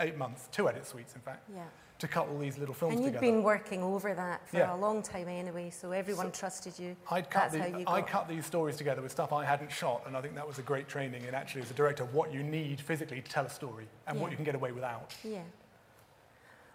eight 0.00 0.16
months, 0.16 0.48
two 0.52 0.68
edit 0.68 0.86
suites, 0.86 1.14
in 1.14 1.20
fact, 1.20 1.42
Yeah. 1.54 1.64
to 1.98 2.08
cut 2.08 2.28
all 2.28 2.38
these 2.38 2.58
little 2.58 2.74
films 2.74 2.94
And 2.94 3.04
you'd 3.04 3.12
together. 3.14 3.32
been 3.32 3.42
working 3.42 3.82
over 3.82 4.14
that 4.14 4.46
for 4.48 4.58
Yeah. 4.58 4.74
a 4.74 4.76
long 4.76 5.02
time 5.02 5.28
anyway, 5.28 5.70
so 5.70 5.92
everyone 5.92 6.30
trusted 6.32 6.78
you. 6.78 6.96
I'd 7.10 7.30
cut, 7.30 7.52
That's 7.52 7.64
how 7.64 7.70
the, 7.72 7.78
you 7.80 7.84
I 7.86 8.00
got- 8.00 8.08
cut 8.08 8.28
these 8.28 8.44
stories 8.44 8.76
together 8.76 9.00
with 9.02 9.12
stuff 9.12 9.32
I 9.32 9.44
hadn't 9.44 9.72
shot, 9.72 10.02
and 10.06 10.16
I 10.16 10.20
think 10.20 10.34
that 10.34 10.46
was 10.46 10.58
a 10.58 10.62
great 10.62 10.88
training 10.88 11.24
in 11.24 11.34
actually, 11.34 11.62
as 11.62 11.70
a 11.70 11.74
director, 11.74 12.04
what 12.04 12.32
you 12.32 12.42
need 12.42 12.80
physically 12.80 13.20
to 13.22 13.30
tell 13.30 13.46
a 13.46 13.50
story 13.50 13.88
and 14.06 14.20
what 14.20 14.30
you 14.30 14.36
can 14.36 14.44
get 14.44 14.54
away 14.54 14.72
without. 14.72 15.14
Yeah. 15.24 15.42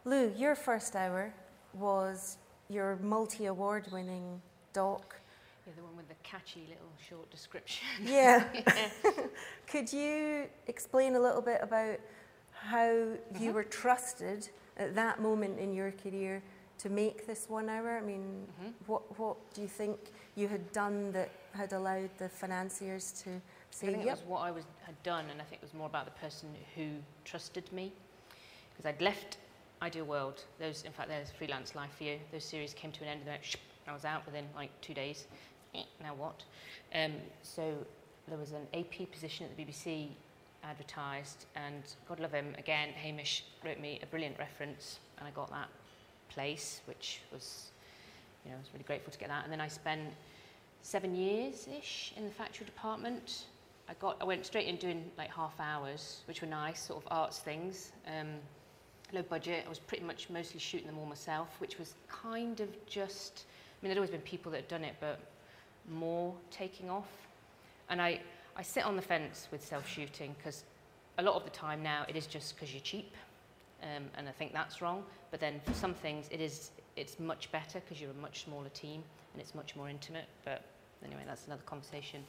Lou, 0.06 0.32
your 0.36 0.56
first 0.56 0.96
hour 0.96 1.32
was 1.74 2.38
your 2.70 2.96
multi 2.98 3.46
award 3.46 3.88
winning 3.92 4.42
doc. 4.74 5.16
Yeah, 5.68 5.74
the 5.76 5.84
one 5.84 5.96
with 5.96 6.08
the 6.08 6.16
catchy 6.24 6.62
little 6.68 6.90
short 7.08 7.30
description. 7.30 7.86
Yeah. 8.02 8.48
Could 9.68 9.94
you 9.94 10.48
explain 10.66 11.16
a 11.16 11.20
little 11.20 11.42
bit 11.42 11.60
about 11.62 12.00
how 12.62 12.86
you 12.92 13.18
Mhm. 13.34 13.54
were 13.54 13.64
trusted 13.64 14.50
at 14.78 14.96
that 14.96 15.20
moment 15.20 15.60
in 15.60 15.74
your 15.74 15.92
career 15.92 16.42
to 16.80 16.90
make 16.90 17.26
this 17.26 17.50
one 17.50 17.70
hour? 17.70 17.98
I 17.98 18.02
mean, 18.02 18.48
Mhm. 18.62 18.74
what, 18.88 19.18
what 19.20 19.54
do 19.54 19.62
you 19.62 19.68
think 19.68 20.12
you 20.36 20.48
had 20.48 20.72
done 20.72 21.12
that 21.14 21.30
had 21.54 21.74
allowed 21.74 22.16
the 22.18 22.30
financiers 22.30 23.12
to 23.24 23.42
say, 23.72 23.88
I 23.88 23.92
think 23.94 24.06
it 24.06 24.12
was 24.12 24.24
what 24.24 24.40
I 24.42 24.52
was 24.52 24.66
had 24.84 25.02
done, 25.04 25.30
and 25.30 25.42
I 25.42 25.46
think 25.46 25.62
it 25.62 25.66
was 25.66 25.74
more 25.74 25.88
about 25.88 26.06
the 26.06 26.12
person 26.20 26.56
who 26.76 27.02
trusted 27.26 27.72
me, 27.74 27.92
because 28.72 28.86
I'd 28.86 29.02
left 29.02 29.38
Ideal 29.82 30.06
World. 30.06 30.46
Those, 30.60 30.84
in 30.84 30.94
fact, 30.94 31.10
there's 31.10 31.32
Freelance 31.32 31.74
Life 31.76 31.92
for 31.98 32.04
You. 32.04 32.20
Those 32.32 32.46
series 32.46 32.74
came 32.74 32.92
to 32.92 33.04
an 33.04 33.10
end, 33.10 33.28
and 33.28 33.40
I 33.88 33.94
was 33.94 34.06
out 34.06 34.26
within 34.26 34.48
like 34.54 34.70
two 34.82 34.94
days. 34.94 35.26
Eh, 35.74 35.84
Now 36.02 36.14
what? 36.14 36.44
Um, 36.94 37.20
so 37.42 37.86
there 38.28 38.38
was 38.38 38.52
an 38.52 38.68
AP 38.74 39.06
position 39.12 39.46
at 39.50 39.56
the 39.58 39.64
BBC 39.66 40.16
advertised, 40.64 41.46
and 41.56 41.84
God 42.08 42.20
love 42.20 42.32
him 42.32 42.56
again. 42.58 42.90
Hamish 42.90 43.44
wrote 43.66 43.80
me 43.80 44.00
a 44.04 44.06
brilliant 44.06 44.38
reference, 44.40 45.00
and 45.18 45.28
I 45.28 45.32
got 45.32 45.50
that 45.52 45.70
place, 46.30 46.82
which 46.86 47.22
was, 47.32 47.72
you 48.46 48.52
know, 48.52 48.58
I 48.58 48.60
was 48.60 48.70
really 48.74 48.86
grateful 48.86 49.12
to 49.12 49.20
get 49.20 49.30
that. 49.30 49.44
And 49.44 49.52
then 49.52 49.62
I 49.62 49.68
spent 49.68 50.14
seven 50.82 51.16
years 51.16 51.68
ish 51.78 52.14
in 52.16 52.26
the 52.26 52.32
factory 52.32 52.66
department. 52.66 53.46
I 53.90 53.94
got 53.96 54.18
I 54.22 54.24
went 54.24 54.46
straight 54.46 54.68
in 54.68 54.78
doing 54.78 55.04
like 55.18 55.30
half 55.32 55.60
hours, 55.60 56.22
which 56.26 56.42
were 56.42 56.48
nice, 56.48 56.82
sort 56.82 57.04
of 57.04 57.12
arts 57.12 57.40
things. 57.40 57.92
Um, 58.08 58.36
low 59.14 59.24
budget. 59.24 59.64
I 59.66 59.70
was 59.70 59.80
pretty 59.80 60.04
much 60.04 60.30
mostly 60.30 60.60
shooting 60.60 60.88
them 60.88 60.98
all 60.98 61.06
myself, 61.06 61.56
which 61.60 61.78
was 61.78 61.96
kind 62.08 62.60
of 62.62 62.70
just. 62.86 63.46
I 63.46 63.84
mean, 63.84 63.90
there'd 63.90 63.98
always 63.98 64.12
been 64.12 64.22
people 64.22 64.52
that 64.52 64.60
had 64.60 64.68
done 64.68 64.84
it, 64.84 64.96
but 65.00 65.20
more 65.90 66.34
taking 66.52 66.90
off. 66.90 67.10
And 67.90 68.02
I 68.02 68.22
I 68.56 68.62
sit 68.62 68.86
on 68.86 68.96
the 68.96 69.02
fence 69.02 69.48
with 69.52 69.66
self 69.66 69.88
shooting 69.88 70.36
because 70.38 70.64
a 71.18 71.24
lot 71.24 71.36
of 71.36 71.44
the 71.44 71.50
time 71.50 71.84
now 71.84 72.06
it 72.08 72.16
is 72.16 72.28
just 72.28 72.56
because 72.56 72.74
you're 72.74 72.82
cheap, 72.82 73.14
um, 73.84 74.04
and 74.18 74.28
I 74.28 74.32
think 74.32 74.54
that's 74.54 74.82
wrong. 74.82 75.04
But 75.30 75.40
then 75.40 75.62
for 75.66 75.74
some 75.74 75.94
things 75.94 76.28
it 76.32 76.42
is 76.42 76.72
it's 76.96 77.20
much 77.20 77.52
better 77.52 77.80
because 77.80 78.02
you're 78.02 78.12
a 78.12 78.22
much 78.22 78.44
smaller 78.44 78.70
team 78.70 79.04
and 79.34 79.42
it's 79.42 79.56
much 79.56 79.76
more 79.76 79.90
intimate. 79.90 80.26
But 80.44 80.64
anyway, 81.06 81.24
that's 81.26 81.48
another 81.48 81.64
conversation. 81.66 82.24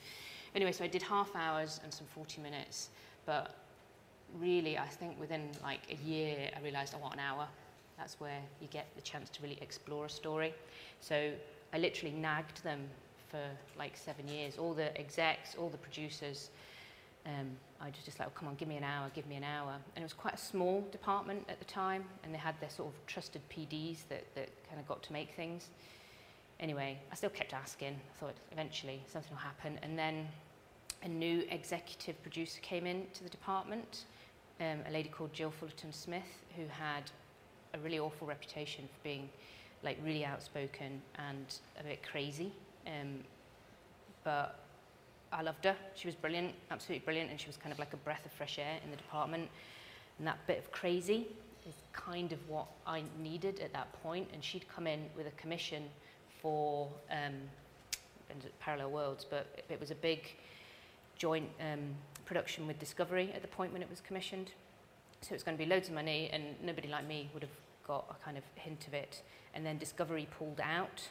Anyway, 0.54 0.72
so 0.72 0.84
I 0.84 0.86
did 0.86 1.02
half 1.02 1.34
hours 1.34 1.80
and 1.82 1.92
some 1.92 2.06
40 2.06 2.40
minutes, 2.42 2.90
but 3.26 3.56
really, 4.38 4.78
I 4.78 4.86
think 4.86 5.18
within 5.18 5.48
like 5.62 5.80
a 5.90 5.96
year, 6.06 6.50
I 6.56 6.60
realised 6.60 6.94
I 6.94 6.98
want 6.98 7.14
an 7.14 7.20
hour. 7.20 7.46
That's 7.98 8.18
where 8.20 8.40
you 8.60 8.68
get 8.68 8.86
the 8.96 9.02
chance 9.02 9.28
to 9.30 9.42
really 9.42 9.58
explore 9.60 10.06
a 10.06 10.10
story. 10.10 10.54
So 11.00 11.32
I 11.72 11.78
literally 11.78 12.14
nagged 12.14 12.62
them 12.62 12.80
for 13.32 13.40
like 13.78 13.96
seven 13.96 14.28
years. 14.28 14.58
All 14.58 14.74
the 14.74 14.96
execs, 15.00 15.56
all 15.56 15.70
the 15.70 15.78
producers. 15.78 16.50
Um, 17.26 17.50
I 17.80 17.86
was 17.86 17.94
just 18.04 18.20
like, 18.20 18.28
oh, 18.28 18.32
come 18.34 18.48
on, 18.48 18.54
give 18.56 18.68
me 18.68 18.76
an 18.76 18.84
hour, 18.84 19.10
give 19.14 19.26
me 19.26 19.36
an 19.36 19.44
hour. 19.44 19.74
And 19.96 20.02
it 20.02 20.04
was 20.04 20.12
quite 20.12 20.34
a 20.34 20.38
small 20.38 20.86
department 20.92 21.44
at 21.48 21.58
the 21.58 21.64
time, 21.64 22.04
and 22.22 22.34
they 22.34 22.38
had 22.38 22.60
their 22.60 22.70
sort 22.70 22.92
of 22.92 23.06
trusted 23.06 23.40
PDs 23.48 24.00
that, 24.08 24.24
that 24.34 24.50
kind 24.68 24.78
of 24.78 24.86
got 24.86 25.02
to 25.04 25.12
make 25.12 25.32
things. 25.34 25.68
Anyway, 26.60 26.98
I 27.10 27.14
still 27.14 27.30
kept 27.30 27.54
asking. 27.54 27.94
I 27.94 28.20
thought 28.20 28.34
eventually 28.52 29.00
something 29.06 29.30
will 29.32 29.38
happen. 29.38 29.78
And 29.82 29.98
then 29.98 30.28
a 31.02 31.08
new 31.08 31.44
executive 31.50 32.20
producer 32.22 32.60
came 32.60 32.86
into 32.86 33.24
the 33.24 33.30
department, 33.30 34.04
um, 34.60 34.78
a 34.88 34.92
lady 34.92 35.08
called 35.08 35.32
Jill 35.32 35.50
Fullerton 35.50 35.92
Smith, 35.92 36.44
who 36.56 36.64
had 36.68 37.10
a 37.74 37.78
really 37.78 37.98
awful 37.98 38.26
reputation 38.26 38.84
for 38.92 39.02
being 39.02 39.28
like 39.82 39.98
really 40.04 40.24
outspoken 40.24 41.00
and 41.16 41.46
a 41.80 41.82
bit 41.82 42.02
crazy. 42.02 42.52
Um, 42.86 43.24
but 44.24 44.58
I 45.32 45.42
loved 45.42 45.64
her. 45.64 45.76
She 45.94 46.06
was 46.06 46.14
brilliant, 46.14 46.54
absolutely 46.70 47.04
brilliant, 47.04 47.30
and 47.30 47.40
she 47.40 47.46
was 47.46 47.56
kind 47.56 47.72
of 47.72 47.78
like 47.78 47.92
a 47.92 47.96
breath 47.98 48.24
of 48.26 48.32
fresh 48.32 48.58
air 48.58 48.78
in 48.84 48.90
the 48.90 48.96
department. 48.96 49.48
And 50.18 50.26
that 50.26 50.38
bit 50.46 50.58
of 50.58 50.70
crazy 50.70 51.26
is 51.66 51.74
kind 51.92 52.32
of 52.32 52.38
what 52.48 52.66
I 52.86 53.02
needed 53.20 53.60
at 53.60 53.72
that 53.72 53.92
point. 54.02 54.28
And 54.32 54.44
she'd 54.44 54.68
come 54.68 54.86
in 54.86 55.00
with 55.16 55.26
a 55.26 55.30
commission 55.32 55.84
for 56.40 56.88
um, 57.10 57.34
Parallel 58.60 58.90
Worlds, 58.90 59.26
but 59.28 59.64
it 59.68 59.80
was 59.80 59.90
a 59.90 59.94
big 59.94 60.34
joint 61.16 61.48
um, 61.60 61.94
production 62.24 62.66
with 62.66 62.78
Discovery 62.78 63.32
at 63.34 63.42
the 63.42 63.48
point 63.48 63.72
when 63.72 63.82
it 63.82 63.88
was 63.88 64.00
commissioned. 64.00 64.50
So 65.20 65.28
it 65.30 65.34
was 65.34 65.42
going 65.42 65.56
to 65.56 65.62
be 65.62 65.68
loads 65.68 65.88
of 65.88 65.94
money, 65.94 66.30
and 66.32 66.42
nobody 66.62 66.88
like 66.88 67.06
me 67.06 67.30
would 67.32 67.42
have 67.42 67.52
got 67.86 68.04
a 68.10 68.24
kind 68.24 68.36
of 68.36 68.44
hint 68.56 68.86
of 68.86 68.94
it. 68.94 69.22
And 69.54 69.64
then 69.64 69.78
Discovery 69.78 70.28
pulled 70.36 70.60
out, 70.60 71.08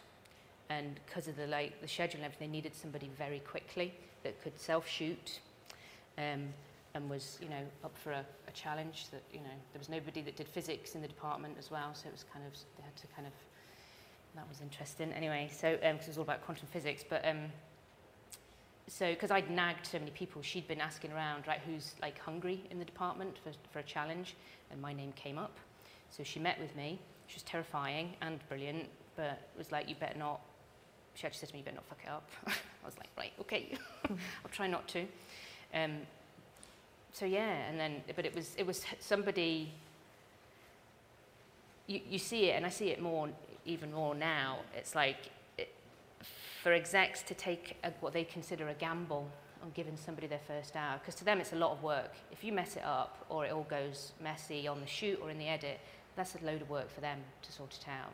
and 0.71 0.99
because 1.05 1.27
of 1.27 1.35
the 1.35 1.47
like 1.47 1.81
the 1.81 1.87
schedule 1.87 2.17
and 2.17 2.25
everything, 2.25 2.49
they 2.49 2.57
needed 2.57 2.73
somebody 2.73 3.09
very 3.17 3.39
quickly 3.39 3.93
that 4.23 4.41
could 4.41 4.57
self-shoot, 4.59 5.39
um, 6.17 6.47
and 6.93 7.09
was 7.09 7.37
you 7.41 7.49
know 7.49 7.63
up 7.83 7.97
for 7.97 8.11
a, 8.11 8.25
a 8.47 8.51
challenge. 8.53 9.07
That 9.11 9.23
you 9.33 9.39
know 9.39 9.57
there 9.73 9.79
was 9.79 9.89
nobody 9.89 10.21
that 10.21 10.35
did 10.37 10.47
physics 10.47 10.95
in 10.95 11.01
the 11.01 11.07
department 11.07 11.55
as 11.59 11.69
well, 11.69 11.93
so 11.93 12.07
it 12.07 12.13
was 12.13 12.25
kind 12.33 12.45
of 12.45 12.53
they 12.77 12.83
had 12.83 12.95
to 12.95 13.07
kind 13.07 13.27
of 13.27 13.33
that 14.35 14.47
was 14.47 14.61
interesting. 14.61 15.11
Anyway, 15.11 15.49
so 15.51 15.77
because 15.81 16.07
it 16.07 16.07
was 16.07 16.17
all 16.17 16.23
about 16.23 16.43
quantum 16.45 16.67
physics, 16.71 17.03
but 17.07 17.27
um, 17.27 17.51
so 18.87 19.11
because 19.11 19.31
I'd 19.31 19.49
nagged 19.49 19.87
so 19.87 19.99
many 19.99 20.11
people, 20.11 20.41
she'd 20.41 20.67
been 20.67 20.81
asking 20.81 21.11
around, 21.11 21.47
right, 21.47 21.59
who's 21.65 21.95
like 22.01 22.17
hungry 22.19 22.61
in 22.71 22.79
the 22.79 22.85
department 22.85 23.37
for, 23.43 23.51
for 23.71 23.79
a 23.79 23.83
challenge, 23.83 24.35
and 24.71 24.81
my 24.81 24.93
name 24.93 25.11
came 25.13 25.37
up. 25.37 25.57
So 26.09 26.23
she 26.23 26.39
met 26.39 26.59
with 26.59 26.75
me. 26.75 26.99
She 27.27 27.35
was 27.35 27.43
terrifying 27.43 28.15
and 28.21 28.39
brilliant, 28.49 28.89
but 29.15 29.39
was 29.57 29.71
like, 29.71 29.87
you 29.87 29.95
better 29.95 30.17
not. 30.17 30.41
She 31.15 31.27
actually 31.27 31.39
said 31.39 31.49
to 31.49 31.55
me, 31.55 31.59
you 31.59 31.65
better 31.65 31.75
not 31.75 31.85
fuck 31.85 31.99
it 32.03 32.09
up. 32.09 32.29
I 32.47 32.85
was 32.85 32.97
like, 32.97 33.09
right, 33.17 33.33
okay, 33.41 33.77
I'll 34.09 34.51
try 34.51 34.67
not 34.67 34.87
to. 34.89 35.05
Um, 35.73 35.97
so 37.13 37.25
yeah, 37.25 37.69
and 37.69 37.79
then, 37.79 38.01
but 38.15 38.25
it 38.25 38.33
was 38.33 38.55
it 38.57 38.65
was 38.65 38.85
somebody. 38.99 39.71
You, 41.87 41.99
you 42.09 42.19
see 42.19 42.45
it, 42.45 42.55
and 42.55 42.65
I 42.65 42.69
see 42.69 42.89
it 42.89 43.01
more, 43.01 43.29
even 43.65 43.91
more 43.91 44.15
now. 44.15 44.59
It's 44.75 44.95
like 44.95 45.17
it, 45.57 45.73
for 46.63 46.71
execs 46.71 47.21
to 47.23 47.33
take 47.33 47.77
a, 47.83 47.91
what 47.99 48.13
they 48.13 48.23
consider 48.23 48.69
a 48.69 48.73
gamble 48.73 49.27
on 49.61 49.71
giving 49.73 49.97
somebody 49.97 50.27
their 50.27 50.39
first 50.47 50.75
hour, 50.75 50.97
because 50.99 51.15
to 51.15 51.25
them 51.25 51.41
it's 51.41 51.53
a 51.53 51.57
lot 51.57 51.71
of 51.71 51.83
work. 51.83 52.13
If 52.31 52.43
you 52.43 52.53
mess 52.53 52.77
it 52.77 52.83
up, 52.83 53.25
or 53.29 53.45
it 53.45 53.51
all 53.51 53.67
goes 53.69 54.13
messy 54.23 54.67
on 54.67 54.79
the 54.79 54.87
shoot 54.87 55.19
or 55.21 55.29
in 55.29 55.37
the 55.37 55.47
edit, 55.47 55.79
that's 56.15 56.35
a 56.35 56.45
load 56.45 56.61
of 56.61 56.69
work 56.69 56.89
for 56.89 57.01
them 57.01 57.19
to 57.41 57.51
sort 57.51 57.77
it 57.79 57.87
out. 57.89 58.13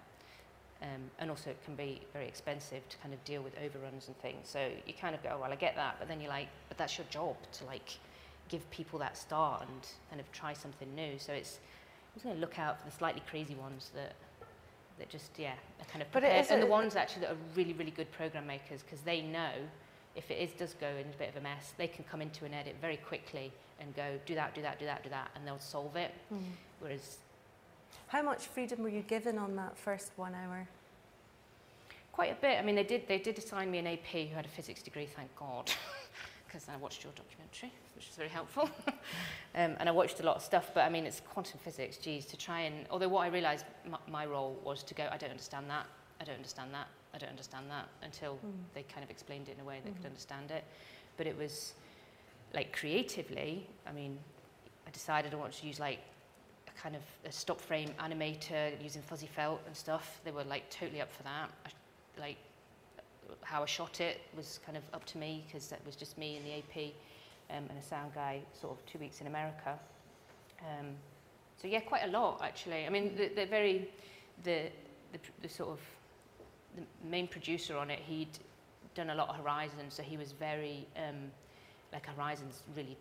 Um, 0.81 1.09
and 1.19 1.29
also 1.31 1.49
it 1.49 1.57
can 1.65 1.75
be 1.75 2.01
very 2.13 2.27
expensive 2.27 2.87
to 2.89 2.97
kind 2.97 3.13
of 3.13 3.23
deal 3.25 3.41
with 3.41 3.53
overruns 3.63 4.07
and 4.07 4.17
things. 4.19 4.47
So 4.47 4.69
you 4.85 4.93
kind 4.93 5.15
of 5.15 5.23
go, 5.23 5.31
oh, 5.33 5.41
well, 5.41 5.51
I 5.51 5.55
get 5.55 5.75
that, 5.75 5.95
but 5.99 6.07
then 6.07 6.21
you're 6.21 6.29
like, 6.29 6.49
but 6.69 6.77
that's 6.77 6.97
your 6.97 7.07
job 7.09 7.35
to 7.53 7.65
like 7.65 7.97
give 8.47 8.69
people 8.69 8.99
that 8.99 9.17
start 9.17 9.63
and 9.63 9.87
kind 10.09 10.21
of 10.21 10.31
try 10.31 10.53
something 10.53 10.93
new. 10.95 11.17
So 11.17 11.33
it's, 11.33 11.55
I'm 11.59 12.13
just 12.13 12.23
going 12.25 12.35
to 12.35 12.41
look 12.41 12.59
out 12.59 12.79
for 12.79 12.85
the 12.85 12.95
slightly 12.95 13.23
crazy 13.29 13.55
ones 13.55 13.91
that 13.95 14.13
that 14.99 15.09
just 15.09 15.29
yeah 15.37 15.53
are 15.79 15.85
kind 15.85 16.01
of 16.01 16.11
But 16.11 16.23
it 16.23 16.27
prepared. 16.27 16.45
is 16.45 16.51
and 16.51 16.61
the 16.63 16.65
ones 16.65 16.95
actually 16.95 17.21
that 17.21 17.31
are 17.33 17.37
really 17.55 17.73
really 17.73 17.91
good 17.91 18.11
program 18.11 18.47
makers 18.47 18.81
because 18.81 19.01
they 19.01 19.21
know 19.21 19.51
if 20.15 20.31
it 20.31 20.39
is 20.39 20.49
does 20.57 20.73
go 20.73 20.87
in 20.87 21.05
a 21.05 21.17
bit 21.19 21.29
of 21.29 21.35
a 21.35 21.41
mess, 21.41 21.73
they 21.77 21.87
can 21.87 22.03
come 22.05 22.19
into 22.21 22.45
an 22.45 22.53
edit 22.55 22.75
very 22.81 22.97
quickly 22.97 23.51
and 23.79 23.95
go 23.95 24.17
do 24.25 24.33
that, 24.33 24.55
do 24.55 24.63
that, 24.63 24.79
do 24.79 24.85
that, 24.85 25.03
do 25.03 25.09
that, 25.09 25.29
and 25.35 25.45
they'll 25.45 25.59
solve 25.59 25.95
it. 25.95 26.11
Whereas 26.79 27.17
How 28.07 28.21
much 28.21 28.45
freedom 28.45 28.83
were 28.83 28.89
you 28.89 29.01
given 29.01 29.37
on 29.37 29.55
that 29.57 29.77
first 29.77 30.11
one 30.15 30.33
hour? 30.33 30.67
Quite 32.13 32.31
a 32.31 32.35
bit. 32.35 32.57
I 32.57 32.61
mean, 32.63 32.75
they 32.75 32.83
did, 32.83 33.07
they 33.07 33.19
did 33.19 33.37
assign 33.37 33.69
me 33.69 33.77
an 33.79 33.87
AP 33.87 34.29
who 34.29 34.35
had 34.35 34.45
a 34.45 34.49
physics 34.49 34.81
degree, 34.81 35.05
thank 35.05 35.35
God, 35.35 35.71
because 36.47 36.67
I 36.67 36.77
watched 36.77 37.03
your 37.03 37.13
documentary, 37.13 37.71
which 37.95 38.07
was 38.07 38.15
very 38.15 38.29
helpful. 38.29 38.69
um, 39.55 39.75
and 39.79 39.87
I 39.87 39.91
watched 39.91 40.19
a 40.19 40.23
lot 40.23 40.37
of 40.37 40.41
stuff, 40.41 40.71
but 40.73 40.81
I 40.81 40.89
mean, 40.89 41.05
it's 41.05 41.19
quantum 41.19 41.59
physics, 41.59 41.97
geez, 41.97 42.25
to 42.27 42.37
try 42.37 42.61
and, 42.61 42.87
although 42.89 43.09
what 43.09 43.21
I 43.21 43.27
realised 43.27 43.65
my, 43.87 43.97
my 44.09 44.25
role 44.25 44.57
was 44.63 44.83
to 44.83 44.93
go, 44.93 45.07
I 45.11 45.17
don't 45.17 45.29
understand 45.29 45.69
that, 45.69 45.85
I 46.19 46.23
don't 46.23 46.37
understand 46.37 46.73
that, 46.73 46.87
I 47.13 47.17
don't 47.17 47.29
understand 47.29 47.65
that, 47.69 47.87
until 48.01 48.39
they 48.73 48.83
kind 48.83 49.03
of 49.03 49.11
explained 49.11 49.49
it 49.49 49.55
in 49.57 49.61
a 49.61 49.67
way 49.67 49.79
that 49.83 49.95
could 49.95 50.05
understand 50.05 50.49
it. 50.49 50.63
But 51.17 51.27
it 51.27 51.37
was, 51.37 51.73
like, 52.53 52.75
creatively, 52.75 53.67
I 53.85 53.91
mean, 53.91 54.17
I 54.87 54.89
decided 54.91 55.33
I 55.33 55.37
wanted 55.37 55.59
to 55.59 55.67
use, 55.67 55.79
like, 55.79 55.99
kind 56.81 56.95
of 56.95 57.01
a 57.25 57.31
stop 57.31 57.59
frame 57.59 57.91
animator 57.99 58.71
using 58.81 59.01
fuzzy 59.01 59.27
felt 59.27 59.61
and 59.65 59.75
stuff. 59.75 60.21
They 60.23 60.31
were, 60.31 60.43
like, 60.43 60.69
totally 60.69 61.01
up 61.01 61.11
for 61.11 61.23
that. 61.23 61.49
I, 61.65 61.69
like 62.19 62.37
how 63.41 63.63
I 63.63 63.65
shot 63.65 64.01
it 64.01 64.21
was 64.35 64.59
kind 64.65 64.77
of 64.77 64.83
up 64.93 65.05
to 65.05 65.17
me 65.17 65.43
because 65.45 65.67
that 65.67 65.85
was 65.85 65.95
just 65.95 66.17
me 66.17 66.37
and 66.37 66.45
the 66.45 66.53
AP 66.53 66.93
um, 67.49 67.65
and 67.69 67.77
a 67.77 67.83
sound 67.83 68.13
guy 68.13 68.41
sort 68.59 68.77
of 68.77 68.85
two 68.85 68.99
weeks 68.99 69.21
in 69.21 69.27
America. 69.27 69.77
Um, 70.61 70.87
so 71.61 71.67
yeah, 71.67 71.79
quite 71.81 72.03
a 72.03 72.07
lot 72.07 72.41
actually. 72.43 72.85
I 72.85 72.89
mean, 72.89 73.15
the, 73.15 73.29
the 73.29 73.45
very 73.45 73.89
the, 74.43 74.69
the 75.11 75.19
the 75.41 75.49
sort 75.49 75.69
of 75.69 75.79
the 76.75 76.83
main 77.07 77.27
producer 77.27 77.77
on 77.77 77.89
it, 77.89 77.99
he'd 77.99 78.39
done 78.95 79.09
a 79.09 79.15
lot 79.15 79.29
of 79.29 79.37
Horizon, 79.37 79.89
so 79.89 80.03
he 80.03 80.17
was 80.17 80.31
very 80.31 80.87
um, 80.95 81.31
like 81.91 82.05
Horizon's 82.05 82.63
really 82.75 82.97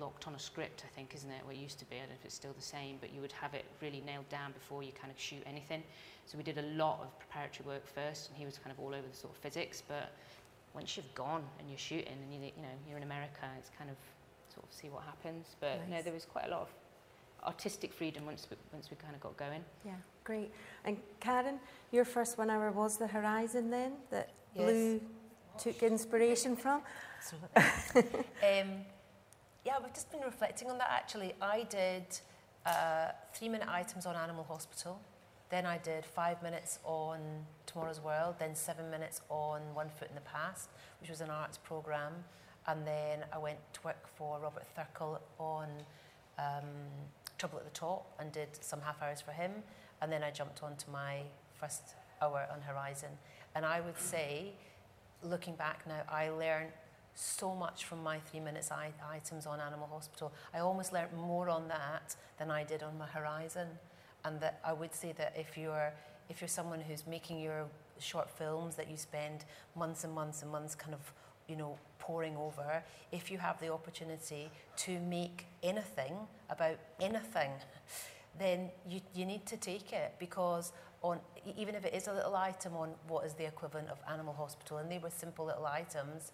locked 0.00 0.26
on 0.26 0.34
a 0.34 0.38
script, 0.38 0.84
I 0.84 0.94
think, 0.94 1.14
isn't 1.14 1.30
it? 1.30 1.44
What 1.44 1.54
it 1.54 1.58
used 1.58 1.78
to 1.80 1.84
be. 1.86 1.96
I 1.96 2.00
don't 2.00 2.10
know 2.10 2.14
if 2.18 2.24
it's 2.24 2.34
still 2.34 2.52
the 2.52 2.62
same, 2.62 2.96
but 3.00 3.12
you 3.12 3.20
would 3.20 3.32
have 3.32 3.54
it 3.54 3.64
really 3.80 4.02
nailed 4.06 4.28
down 4.28 4.52
before 4.52 4.82
you 4.82 4.92
kind 4.92 5.12
of 5.12 5.18
shoot 5.18 5.42
anything. 5.46 5.82
So 6.26 6.36
we 6.38 6.44
did 6.44 6.58
a 6.58 6.66
lot 6.76 7.00
of 7.02 7.18
preparatory 7.18 7.66
work 7.66 7.86
first, 7.86 8.28
and 8.28 8.38
he 8.38 8.44
was 8.44 8.58
kind 8.58 8.72
of 8.72 8.80
all 8.80 8.94
over 8.94 9.06
the 9.10 9.16
sort 9.16 9.32
of 9.34 9.38
physics. 9.38 9.82
But 9.86 10.12
once 10.74 10.96
you've 10.96 11.14
gone 11.14 11.42
and 11.58 11.68
you're 11.68 11.78
shooting, 11.78 12.16
and 12.22 12.32
you 12.32 12.40
you 12.40 12.62
know 12.62 12.74
you're 12.88 12.98
in 12.98 13.04
America, 13.04 13.46
it's 13.58 13.70
kind 13.78 13.90
of 13.90 13.96
sort 14.52 14.66
of 14.66 14.72
see 14.72 14.88
what 14.88 15.02
happens. 15.04 15.56
But 15.60 15.88
no, 15.88 16.02
there 16.02 16.12
was 16.12 16.24
quite 16.24 16.46
a 16.46 16.50
lot 16.50 16.62
of 16.62 16.68
artistic 17.46 17.92
freedom 17.92 18.26
once 18.26 18.46
we, 18.50 18.56
once 18.72 18.90
we 18.90 18.96
kind 18.96 19.14
of 19.14 19.20
got 19.20 19.36
going. 19.36 19.64
Yeah, 19.84 19.92
great. 20.24 20.50
And 20.84 20.96
Karen, 21.20 21.60
your 21.92 22.04
first 22.04 22.38
one 22.38 22.50
hour 22.50 22.70
was 22.72 22.96
the 22.96 23.06
Horizon 23.06 23.70
then 23.70 23.92
that 24.10 24.30
Yes. 24.56 24.64
Blue 24.64 25.00
took 25.58 25.82
inspiration 25.82 26.56
from. 26.56 26.82
Um, 27.96 28.84
yeah, 29.66 29.74
we've 29.82 29.92
just 29.92 30.12
been 30.12 30.20
reflecting 30.20 30.70
on 30.70 30.78
that 30.78 30.90
actually. 30.92 31.34
I 31.42 31.64
did 31.64 32.04
uh, 32.64 33.08
three 33.34 33.48
minute 33.48 33.68
items 33.68 34.06
on 34.06 34.14
Animal 34.14 34.44
Hospital. 34.44 35.00
Then 35.50 35.66
I 35.66 35.78
did 35.78 36.04
five 36.04 36.40
minutes 36.40 36.78
on 36.84 37.18
Tomorrow's 37.66 38.00
World, 38.00 38.36
then 38.38 38.54
seven 38.54 38.88
minutes 38.90 39.20
on 39.28 39.60
One 39.74 39.88
Foot 39.88 40.08
in 40.08 40.14
the 40.14 40.20
Past, 40.20 40.70
which 41.00 41.10
was 41.10 41.20
an 41.20 41.30
arts 41.30 41.58
programme. 41.58 42.14
And 42.68 42.86
then 42.86 43.24
I 43.32 43.38
went 43.38 43.58
to 43.74 43.80
work 43.84 44.06
for 44.16 44.38
Robert 44.38 44.64
Thirkell 44.76 45.18
on 45.38 45.68
um, 46.38 46.64
Trouble 47.36 47.58
at 47.58 47.64
the 47.64 47.70
Top 47.76 48.14
and 48.20 48.30
did 48.30 48.48
some 48.60 48.80
half 48.80 49.02
hours 49.02 49.20
for 49.20 49.32
him. 49.32 49.50
And 50.00 50.12
then 50.12 50.22
I 50.22 50.30
jumped 50.30 50.62
onto 50.62 50.90
my 50.92 51.22
first 51.60 51.96
hour 52.22 52.46
on 52.52 52.60
Horizon. 52.60 53.10
And 53.56 53.66
I 53.66 53.80
would 53.80 53.98
say, 53.98 54.52
looking 55.24 55.56
back 55.56 55.84
now, 55.88 56.02
I 56.08 56.28
learned 56.28 56.70
so 57.16 57.54
much 57.54 57.86
from 57.86 58.02
my 58.02 58.18
three 58.20 58.40
minutes 58.40 58.70
I- 58.70 58.92
items 59.10 59.46
on 59.46 59.58
Animal 59.60 59.88
Hospital. 59.90 60.32
I 60.54 60.58
almost 60.60 60.92
learnt 60.92 61.16
more 61.16 61.48
on 61.48 61.66
that 61.68 62.14
than 62.38 62.50
I 62.50 62.62
did 62.62 62.82
on 62.82 62.96
my 62.98 63.06
Horizon. 63.06 63.68
And 64.24 64.40
that 64.40 64.60
I 64.64 64.72
would 64.72 64.94
say 64.94 65.12
that 65.12 65.34
if 65.36 65.56
you're 65.56 65.92
if 66.28 66.40
you're 66.40 66.48
someone 66.48 66.80
who's 66.80 67.06
making 67.06 67.40
your 67.40 67.66
short 68.00 68.28
films 68.28 68.74
that 68.74 68.90
you 68.90 68.96
spend 68.96 69.44
months 69.76 70.02
and 70.02 70.12
months 70.12 70.42
and 70.42 70.50
months 70.50 70.74
kind 70.74 70.92
of 70.92 71.12
you 71.48 71.56
know 71.56 71.78
pouring 71.98 72.36
over, 72.36 72.82
if 73.12 73.30
you 73.30 73.38
have 73.38 73.58
the 73.60 73.72
opportunity 73.72 74.50
to 74.76 74.98
make 75.00 75.46
anything 75.62 76.12
about 76.50 76.76
anything, 77.00 77.50
then 78.38 78.70
you, 78.88 79.00
you 79.14 79.24
need 79.24 79.46
to 79.46 79.56
take 79.56 79.92
it 79.92 80.14
because 80.18 80.72
on 81.02 81.20
even 81.56 81.74
if 81.74 81.84
it 81.84 81.94
is 81.94 82.08
a 82.08 82.12
little 82.12 82.34
item 82.34 82.74
on 82.76 82.90
what 83.06 83.24
is 83.24 83.34
the 83.34 83.46
equivalent 83.46 83.88
of 83.88 83.98
animal 84.10 84.34
hospital 84.34 84.78
and 84.78 84.90
they 84.90 84.98
were 84.98 85.10
simple 85.10 85.44
little 85.46 85.66
items 85.66 86.32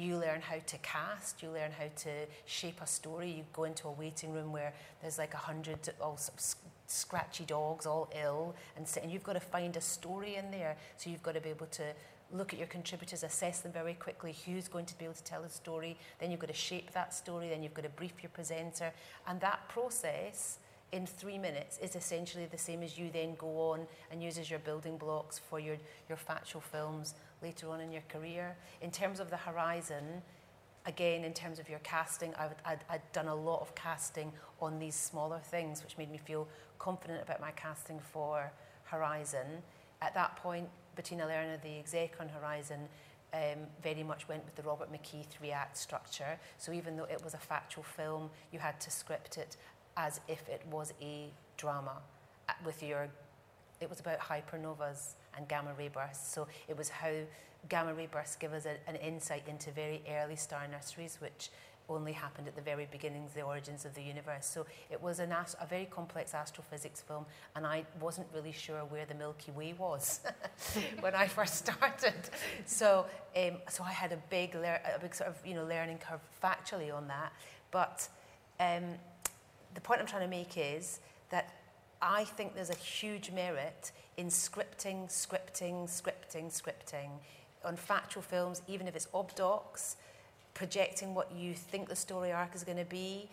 you 0.00 0.16
learn 0.16 0.40
how 0.40 0.56
to 0.66 0.78
cast 0.78 1.42
you 1.42 1.50
learn 1.50 1.70
how 1.72 1.84
to 1.94 2.10
shape 2.46 2.80
a 2.80 2.86
story. 2.86 3.30
You 3.30 3.44
go 3.52 3.64
into 3.64 3.88
a 3.88 3.92
waiting 3.92 4.32
room 4.32 4.52
where 4.52 4.72
there's 5.02 5.18
like 5.18 5.34
a 5.34 5.38
hundred 5.38 5.78
all 6.00 6.18
scratchy 6.86 7.44
dogs 7.44 7.86
all 7.86 8.10
ill 8.20 8.54
and 8.76 8.86
sit, 8.86 9.02
and 9.02 9.12
you've 9.12 9.22
got 9.22 9.34
to 9.34 9.40
find 9.40 9.76
a 9.76 9.80
story 9.80 10.36
in 10.36 10.50
there. 10.50 10.76
So 10.96 11.10
you've 11.10 11.22
got 11.22 11.34
to 11.34 11.40
be 11.40 11.50
able 11.50 11.66
to 11.66 11.84
look 12.32 12.52
at 12.52 12.58
your 12.58 12.68
contributors 12.68 13.24
assess 13.24 13.60
them 13.60 13.72
very 13.72 13.94
quickly 13.94 14.36
who's 14.46 14.68
going 14.68 14.86
to 14.86 14.96
be 14.96 15.04
able 15.04 15.14
to 15.14 15.24
tell 15.24 15.42
a 15.42 15.48
story. 15.48 15.96
Then 16.18 16.30
you've 16.30 16.40
got 16.40 16.48
to 16.48 16.54
shape 16.54 16.92
that 16.92 17.12
story 17.12 17.48
then 17.48 17.62
you've 17.62 17.74
got 17.74 17.82
to 17.82 17.90
brief 17.90 18.22
your 18.22 18.30
presenter. 18.30 18.92
And 19.26 19.40
that 19.40 19.68
process 19.68 20.58
in 20.92 21.06
three 21.06 21.38
minutes 21.38 21.78
is 21.78 21.94
essentially 21.94 22.46
the 22.46 22.58
same 22.58 22.82
as 22.82 22.98
you 22.98 23.10
then 23.12 23.34
go 23.36 23.70
on 23.70 23.86
and 24.10 24.22
uses 24.22 24.50
your 24.50 24.58
building 24.60 24.96
blocks 24.96 25.38
for 25.38 25.60
your, 25.60 25.76
your 26.08 26.18
factual 26.18 26.60
films 26.60 27.14
later 27.42 27.68
on 27.70 27.80
in 27.80 27.92
your 27.92 28.02
career. 28.08 28.56
In 28.80 28.90
terms 28.90 29.20
of 29.20 29.30
the 29.30 29.36
horizon, 29.36 30.22
again, 30.86 31.24
in 31.24 31.32
terms 31.32 31.58
of 31.58 31.68
your 31.68 31.78
casting, 31.80 32.34
I 32.34 32.48
I'd 32.88 33.12
done 33.12 33.28
a 33.28 33.34
lot 33.34 33.60
of 33.60 33.74
casting 33.74 34.32
on 34.60 34.78
these 34.78 34.94
smaller 34.94 35.38
things, 35.38 35.82
which 35.82 35.96
made 35.98 36.10
me 36.10 36.18
feel 36.18 36.48
confident 36.78 37.22
about 37.22 37.40
my 37.40 37.50
casting 37.52 38.00
for 38.00 38.52
Horizon. 38.84 39.62
At 40.02 40.14
that 40.14 40.36
point, 40.36 40.68
Bettina 40.96 41.24
Lerner, 41.24 41.62
the 41.62 41.78
exec 41.78 42.16
on 42.20 42.28
Horizon, 42.28 42.88
um, 43.32 43.66
very 43.82 44.02
much 44.02 44.28
went 44.28 44.44
with 44.44 44.56
the 44.56 44.62
Robert 44.62 44.92
McKee 44.92 45.26
three 45.26 45.52
act 45.52 45.76
structure. 45.76 46.38
So 46.58 46.72
even 46.72 46.96
though 46.96 47.04
it 47.04 47.22
was 47.22 47.34
a 47.34 47.38
factual 47.38 47.84
film, 47.84 48.30
you 48.50 48.58
had 48.58 48.80
to 48.80 48.90
script 48.90 49.38
it 49.38 49.56
as 49.96 50.20
if 50.28 50.48
it 50.48 50.62
was 50.70 50.92
a 51.00 51.30
drama 51.56 51.98
uh, 52.48 52.52
with 52.64 52.82
your 52.82 53.08
it 53.80 53.88
was 53.88 54.00
about 54.00 54.18
hypernovas 54.18 55.14
and 55.36 55.48
gamma 55.48 55.70
ray 55.78 55.88
bursts. 55.88 56.32
So 56.32 56.46
it 56.68 56.76
was 56.76 56.88
how 56.88 57.12
gamma 57.68 57.94
ray 57.94 58.06
bursts 58.06 58.36
give 58.36 58.52
us 58.52 58.66
a, 58.66 58.76
an 58.88 58.96
insight 58.96 59.44
into 59.48 59.70
very 59.70 60.02
early 60.10 60.36
star 60.36 60.66
nurseries, 60.68 61.18
which 61.20 61.50
only 61.90 62.12
happened 62.12 62.46
at 62.46 62.54
the 62.54 62.62
very 62.62 62.86
beginnings, 62.90 63.32
the 63.34 63.42
origins 63.42 63.84
of 63.84 63.94
the 63.94 64.02
universe. 64.02 64.46
So 64.46 64.64
it 64.90 65.02
was 65.02 65.18
an 65.18 65.32
ast- 65.32 65.56
a 65.60 65.66
very 65.66 65.86
complex 65.86 66.34
astrophysics 66.34 67.00
film, 67.00 67.26
and 67.56 67.66
I 67.66 67.84
wasn't 68.00 68.28
really 68.32 68.52
sure 68.52 68.84
where 68.84 69.04
the 69.04 69.14
Milky 69.14 69.50
Way 69.50 69.74
was 69.76 70.20
when 71.00 71.14
I 71.14 71.26
first 71.26 71.56
started. 71.56 72.14
So, 72.64 73.06
um, 73.36 73.56
so 73.68 73.82
I 73.84 73.92
had 73.92 74.12
a 74.12 74.18
big, 74.30 74.54
a 74.54 74.98
big 75.00 75.14
sort 75.14 75.28
of 75.28 75.36
you 75.44 75.54
know 75.54 75.64
learning 75.64 75.98
curve 75.98 76.20
factually 76.42 76.94
on 76.94 77.08
that. 77.08 77.32
But 77.70 78.08
um, 78.58 78.84
the 79.74 79.80
point 79.80 80.00
I'm 80.00 80.06
trying 80.06 80.22
to 80.22 80.28
make 80.28 80.56
is 80.56 81.00
that 81.30 81.52
I 82.02 82.24
think 82.24 82.54
there's 82.54 82.70
a 82.70 82.76
huge 82.76 83.30
merit 83.30 83.92
in 84.20 84.26
scripting, 84.26 85.08
scripting, 85.08 85.88
scripting, 85.88 86.52
scripting 86.52 87.08
on 87.64 87.74
factual 87.74 88.22
films, 88.22 88.60
even 88.68 88.86
if 88.86 88.94
it's 88.94 89.06
obdocs, 89.14 89.96
projecting 90.52 91.14
what 91.14 91.32
you 91.32 91.54
think 91.54 91.88
the 91.88 91.96
story 91.96 92.30
arc 92.30 92.54
is 92.54 92.62
going 92.62 92.76
to 92.76 92.84
be, 92.84 93.30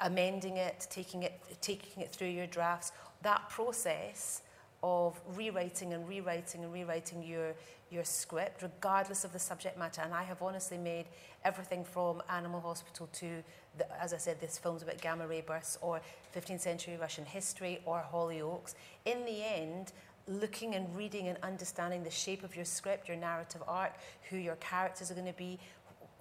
amending 0.00 0.56
it, 0.56 0.84
taking 0.90 1.22
it, 1.22 1.40
taking 1.60 2.02
it 2.02 2.10
through 2.10 2.26
your 2.26 2.48
drafts. 2.48 2.90
That 3.22 3.48
process 3.48 4.42
of 4.82 5.20
rewriting 5.36 5.92
and 5.92 6.08
rewriting 6.08 6.64
and 6.64 6.72
rewriting 6.72 7.22
your 7.22 7.54
your 7.90 8.04
script, 8.04 8.62
regardless 8.62 9.24
of 9.24 9.32
the 9.32 9.38
subject 9.38 9.78
matter. 9.78 10.02
And 10.02 10.12
I 10.12 10.24
have 10.24 10.42
honestly 10.42 10.76
made 10.76 11.06
everything 11.44 11.84
from 11.84 12.22
Animal 12.28 12.60
Hospital 12.60 13.08
to, 13.12 13.42
the, 13.78 14.02
as 14.02 14.12
I 14.12 14.16
said, 14.16 14.40
this 14.40 14.58
film's 14.58 14.82
about 14.82 15.00
gamma 15.00 15.26
ray 15.26 15.40
bursts, 15.40 15.78
or 15.80 16.00
15th 16.34 16.60
century 16.60 16.96
Russian 17.00 17.24
history, 17.24 17.80
or 17.84 18.04
Hollyoaks. 18.12 18.74
In 19.04 19.24
the 19.24 19.44
end, 19.44 19.92
looking 20.28 20.74
and 20.74 20.94
reading 20.96 21.28
and 21.28 21.38
understanding 21.42 22.02
the 22.02 22.10
shape 22.10 22.42
of 22.42 22.56
your 22.56 22.64
script, 22.64 23.08
your 23.08 23.16
narrative 23.16 23.62
arc, 23.68 23.92
who 24.30 24.36
your 24.36 24.56
characters 24.56 25.10
are 25.10 25.14
going 25.14 25.26
to 25.26 25.32
be, 25.32 25.58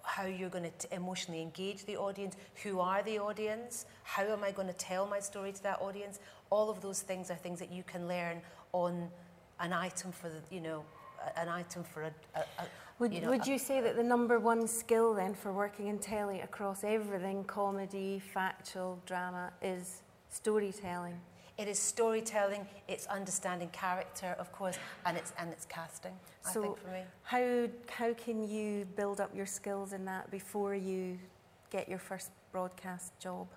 how 0.03 0.25
you're 0.25 0.49
going 0.49 0.69
to 0.77 0.93
emotionally 0.93 1.41
engage 1.41 1.85
the 1.85 1.97
audience, 1.97 2.35
who 2.63 2.79
are 2.79 3.01
the 3.03 3.17
audience, 3.17 3.85
how 4.03 4.23
am 4.23 4.43
I 4.43 4.51
going 4.51 4.67
to 4.67 4.73
tell 4.73 5.07
my 5.07 5.19
story 5.19 5.51
to 5.51 5.63
that 5.63 5.81
audience. 5.81 6.19
All 6.51 6.69
of 6.69 6.81
those 6.81 7.01
things 7.01 7.31
are 7.31 7.35
things 7.35 7.59
that 7.59 7.71
you 7.71 7.83
can 7.83 8.07
learn 8.07 8.41
on 8.71 9.09
an 9.59 9.73
item 9.73 10.11
for 10.11 10.29
the, 10.29 10.39
you 10.51 10.61
know, 10.61 10.83
an 11.37 11.49
item 11.49 11.83
for 11.83 12.03
a. 12.03 12.11
a, 12.35 12.39
a 12.39 12.67
Would 12.99 13.13
you 13.13 13.21
know, 13.21 13.29
would 13.29 13.47
a- 13.47 13.49
you 13.49 13.57
say 13.57 13.81
that 13.81 13.95
the 13.95 14.03
number 14.03 14.39
one 14.39 14.67
skill 14.67 15.15
then 15.15 15.33
for 15.33 15.51
working 15.51 15.87
in 15.87 15.97
telly 15.97 16.41
across 16.41 16.83
everything, 16.83 17.43
comedy, 17.45 18.21
factual, 18.33 18.99
drama, 19.07 19.51
is 19.61 20.03
storytelling? 20.29 21.19
It 21.57 21.69
is 21.69 21.79
storytelling, 21.79 22.67
it's 22.89 23.05
understanding 23.07 23.69
character, 23.69 24.35
of 24.37 24.51
course, 24.51 24.77
and 25.05 25.15
it's 25.15 25.31
and 25.37 25.51
it's 25.51 25.65
casting. 25.65 26.11
I 26.45 26.51
So- 26.51 26.61
think 26.61 26.77
for 26.79 26.87
me. 26.89 27.03
How, 27.23 27.67
how 27.89 28.13
can 28.13 28.47
you 28.47 28.85
build 28.97 29.21
up 29.21 29.33
your 29.33 29.45
skills 29.45 29.93
in 29.93 30.03
that 30.05 30.29
before 30.29 30.75
you 30.75 31.17
get 31.69 31.87
your 31.87 31.99
first 31.99 32.31
broadcast 32.51 33.17
job? 33.19 33.47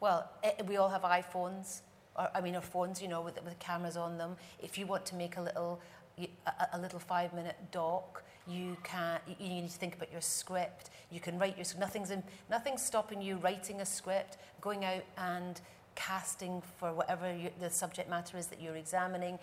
Well, 0.00 0.30
eh, 0.42 0.52
we 0.66 0.76
all 0.76 0.90
have 0.90 1.02
iPhones, 1.02 1.80
or 2.16 2.28
I 2.34 2.40
mean, 2.42 2.56
or 2.56 2.60
phones, 2.60 3.00
you 3.00 3.08
know, 3.08 3.22
with, 3.22 3.42
with 3.42 3.58
cameras 3.58 3.96
on 3.96 4.18
them. 4.18 4.36
If 4.62 4.76
you 4.76 4.86
want 4.86 5.06
to 5.06 5.14
make 5.14 5.36
a 5.38 5.42
little, 5.42 5.80
a, 6.18 6.28
a 6.74 6.78
little 6.78 6.98
five-minute 6.98 7.56
doc, 7.72 8.22
you 8.46 8.76
can. 8.82 9.18
You, 9.26 9.36
you 9.38 9.48
need 9.62 9.70
to 9.70 9.78
think 9.78 9.94
about 9.94 10.12
your 10.12 10.20
script. 10.20 10.90
You 11.10 11.20
can 11.20 11.38
write 11.38 11.56
your. 11.56 11.66
Nothing's 11.78 12.10
in, 12.10 12.22
nothing's 12.50 12.82
stopping 12.82 13.22
you 13.22 13.36
writing 13.36 13.80
a 13.80 13.86
script, 13.86 14.36
going 14.60 14.84
out 14.84 15.04
and 15.16 15.60
casting 15.94 16.62
for 16.78 16.92
whatever 16.92 17.34
you, 17.34 17.50
the 17.60 17.70
subject 17.70 18.08
matter 18.08 18.36
is 18.36 18.46
that 18.48 18.60
you're 18.60 18.76
examining, 18.76 19.38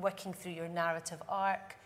working 0.00 0.32
through 0.32 0.52
your 0.52 0.68
narrative 0.68 1.22
arc. 1.28 1.76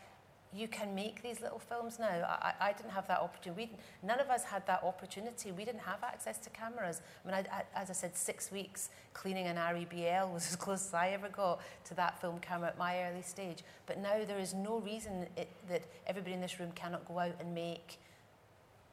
You 0.55 0.68
can 0.68 0.94
make 0.94 1.22
these 1.22 1.40
little 1.40 1.59
films 1.59 1.99
now. 1.99 2.07
I, 2.07 2.55
I 2.61 2.72
didn't 2.72 2.92
have 2.92 3.07
that 3.09 3.20
opportunity. 3.20 3.68
We, 3.70 4.07
none 4.07 4.20
of 4.20 4.30
us 4.30 4.44
had 4.44 4.66
that 4.68 4.84
opportunity. 4.84 5.53
We 5.53 5.64
didn't 5.64 5.80
have 5.80 6.03
access 6.03 6.38
to 6.38 6.51
cameras. 6.51 7.03
I 7.24 7.28
mean, 7.28 7.34
I, 7.34 7.59
I, 7.59 7.82
as 7.82 7.90
I 7.90 7.92
said, 7.92 8.16
six 8.16 8.51
weeks 8.51 8.88
cleaning 9.12 9.47
an 9.47 9.57
Arri 9.57 9.88
BL 9.88 10.32
was 10.32 10.47
as 10.51 10.57
close 10.57 10.86
as 10.86 10.94
I 10.94 11.09
ever 11.09 11.28
got 11.28 11.61
to 11.86 11.94
that 11.94 12.20
film 12.20 12.38
camera 12.38 12.68
at 12.68 12.78
my 12.78 13.03
early 13.03 13.22
stage. 13.22 13.59
But 13.86 13.99
now 13.99 14.24
there 14.26 14.38
is 14.38 14.55
no 14.55 14.78
reason 14.78 15.26
it, 15.36 15.49
that 15.68 15.82
everybody 16.07 16.34
in 16.34 16.40
this 16.40 16.59
room 16.59 16.72
cannot 16.74 17.07
go 17.07 17.18
out 17.18 17.34
and 17.40 17.55
make 17.55 17.99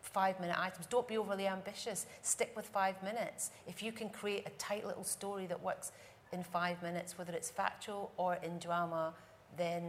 five 0.04 0.40
minute 0.40 0.58
items. 0.60 0.86
Don't 0.86 1.08
be 1.08 1.18
overly 1.18 1.48
ambitious. 1.48 2.06
Stick 2.22 2.54
with 2.56 2.66
five 2.66 3.02
minutes. 3.02 3.52
If 3.68 3.82
you 3.82 3.92
can 3.92 4.10
create 4.10 4.46
a 4.46 4.52
tight 4.52 4.86
little 4.86 5.04
story 5.04 5.48
that 5.48 5.62
works 5.62 5.92
in 6.32 6.44
five 6.44 6.82
minutes, 6.84 7.18
whether 7.18 7.34
it's 7.34 7.50
factual 7.50 8.12
or 8.18 8.36
in 8.44 8.60
drama, 8.60 9.14
then 9.58 9.84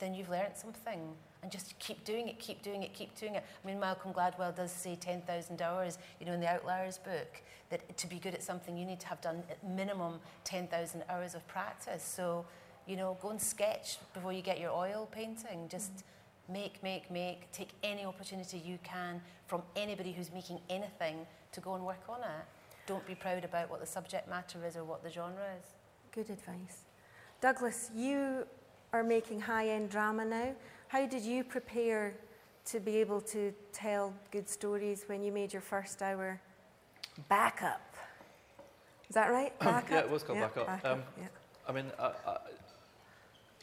then 0.00 0.14
you've 0.14 0.30
learnt 0.30 0.56
something. 0.56 1.14
And 1.42 1.50
just 1.50 1.78
keep 1.78 2.04
doing 2.04 2.28
it, 2.28 2.38
keep 2.38 2.62
doing 2.62 2.82
it, 2.82 2.92
keep 2.92 3.14
doing 3.18 3.34
it. 3.34 3.44
I 3.62 3.66
mean, 3.66 3.78
Malcolm 3.78 4.12
Gladwell 4.12 4.54
does 4.54 4.72
say 4.72 4.96
10,000 4.96 5.62
hours, 5.62 5.98
you 6.18 6.26
know, 6.26 6.32
in 6.32 6.40
the 6.40 6.48
Outliers 6.48 6.98
book, 6.98 7.42
that 7.70 7.96
to 7.96 8.06
be 8.06 8.18
good 8.18 8.34
at 8.34 8.42
something, 8.42 8.76
you 8.76 8.84
need 8.84 9.00
to 9.00 9.06
have 9.06 9.20
done 9.22 9.42
at 9.48 9.62
minimum 9.66 10.20
10,000 10.44 11.02
hours 11.08 11.34
of 11.34 11.46
practice. 11.48 12.02
So, 12.02 12.44
you 12.86 12.96
know, 12.96 13.16
go 13.22 13.30
and 13.30 13.40
sketch 13.40 13.98
before 14.12 14.32
you 14.32 14.42
get 14.42 14.60
your 14.60 14.72
oil 14.72 15.08
painting. 15.10 15.68
Just 15.70 15.92
mm-hmm. 15.92 16.19
Make, 16.52 16.82
make, 16.82 17.10
make. 17.10 17.50
Take 17.52 17.70
any 17.82 18.04
opportunity 18.04 18.58
you 18.58 18.78
can 18.82 19.20
from 19.46 19.62
anybody 19.76 20.12
who's 20.12 20.32
making 20.32 20.60
anything 20.68 21.26
to 21.52 21.60
go 21.60 21.74
and 21.74 21.84
work 21.84 22.02
on 22.08 22.20
it. 22.20 22.44
don't 22.86 23.06
be 23.06 23.14
proud 23.14 23.44
about 23.44 23.70
what 23.70 23.80
the 23.80 23.86
subject 23.86 24.28
matter 24.28 24.64
is 24.66 24.76
or 24.76 24.84
what 24.84 25.02
the 25.02 25.10
genre 25.10 25.44
is. 25.58 25.66
Good 26.12 26.30
advice. 26.30 26.84
Douglas, 27.40 27.90
you 27.94 28.46
are 28.92 29.04
making 29.04 29.40
high 29.40 29.68
end 29.68 29.90
drama 29.90 30.24
now. 30.24 30.54
How 30.88 31.06
did 31.06 31.22
you 31.22 31.44
prepare 31.44 32.14
to 32.66 32.80
be 32.80 32.96
able 32.96 33.20
to 33.20 33.52
tell 33.72 34.12
good 34.30 34.48
stories 34.48 35.04
when 35.06 35.22
you 35.22 35.32
made 35.32 35.52
your 35.52 35.62
first 35.62 36.02
hour 36.02 36.40
backup? 37.28 37.94
Is 39.08 39.14
that 39.14 39.30
right? 39.30 39.56
Backup? 39.58 39.90
yeah, 39.90 39.98
it 40.00 40.10
was 40.10 40.22
called 40.22 40.38
Backup. 40.38 40.84
Um, 40.84 41.02
yeah. 41.18 41.26
I 41.68 41.72
mean, 41.72 41.86
I, 41.98 42.06
I, 42.26 42.36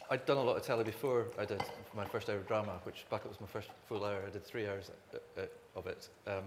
I'd 0.10 0.26
done 0.26 0.38
a 0.38 0.44
lot 0.44 0.56
of 0.56 0.64
telly 0.64 0.86
before 0.86 1.28
I 1.38 1.44
did 1.44 1.62
my 1.94 2.06
first 2.06 2.30
hour 2.30 2.38
of 2.38 2.48
drama, 2.48 2.80
which 2.84 3.06
Backup 3.10 3.30
was 3.30 3.42
my 3.42 3.48
first 3.48 3.70
full 3.90 4.06
hour. 4.06 4.22
I 4.26 4.30
did 4.30 4.46
three 4.46 4.68
hours 4.68 4.90
uh, 5.14 5.18
uh, 5.42 5.46
of 5.76 5.86
it. 5.88 6.08
Um, 6.26 6.44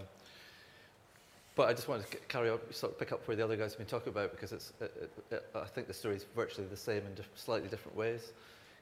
but 1.56 1.68
I 1.68 1.74
just 1.74 1.86
wanted 1.86 2.10
to 2.10 2.16
carry 2.28 2.48
on, 2.48 2.58
sort 2.70 2.92
of 2.92 2.98
pick 2.98 3.12
up 3.12 3.26
where 3.28 3.36
the 3.36 3.44
other 3.44 3.56
guys 3.56 3.72
have 3.72 3.78
been 3.78 3.86
talking 3.86 4.12
about 4.12 4.30
because 4.30 4.52
it's, 4.52 4.72
it, 4.80 5.12
it, 5.30 5.44
I 5.54 5.66
think 5.66 5.88
the 5.88 5.92
story 5.92 6.16
is 6.16 6.24
virtually 6.34 6.66
the 6.68 6.76
same 6.76 6.98
in 6.98 7.22
slightly 7.34 7.68
different 7.68 7.96
ways. 7.98 8.32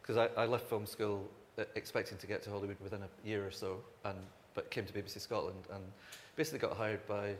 Because 0.00 0.16
I, 0.16 0.40
I 0.40 0.46
left 0.46 0.68
film 0.68 0.86
school 0.86 1.28
uh, 1.58 1.64
expecting 1.74 2.16
to 2.18 2.26
get 2.28 2.42
to 2.44 2.50
Hollywood 2.50 2.76
within 2.80 3.02
a 3.02 3.28
year 3.28 3.44
or 3.44 3.50
so, 3.50 3.78
and 4.04 4.16
but 4.54 4.70
came 4.70 4.84
to 4.84 4.92
BBC 4.92 5.20
Scotland 5.20 5.64
and 5.72 5.82
basically 6.36 6.60
got 6.60 6.76
hired 6.76 7.04
by 7.06 7.34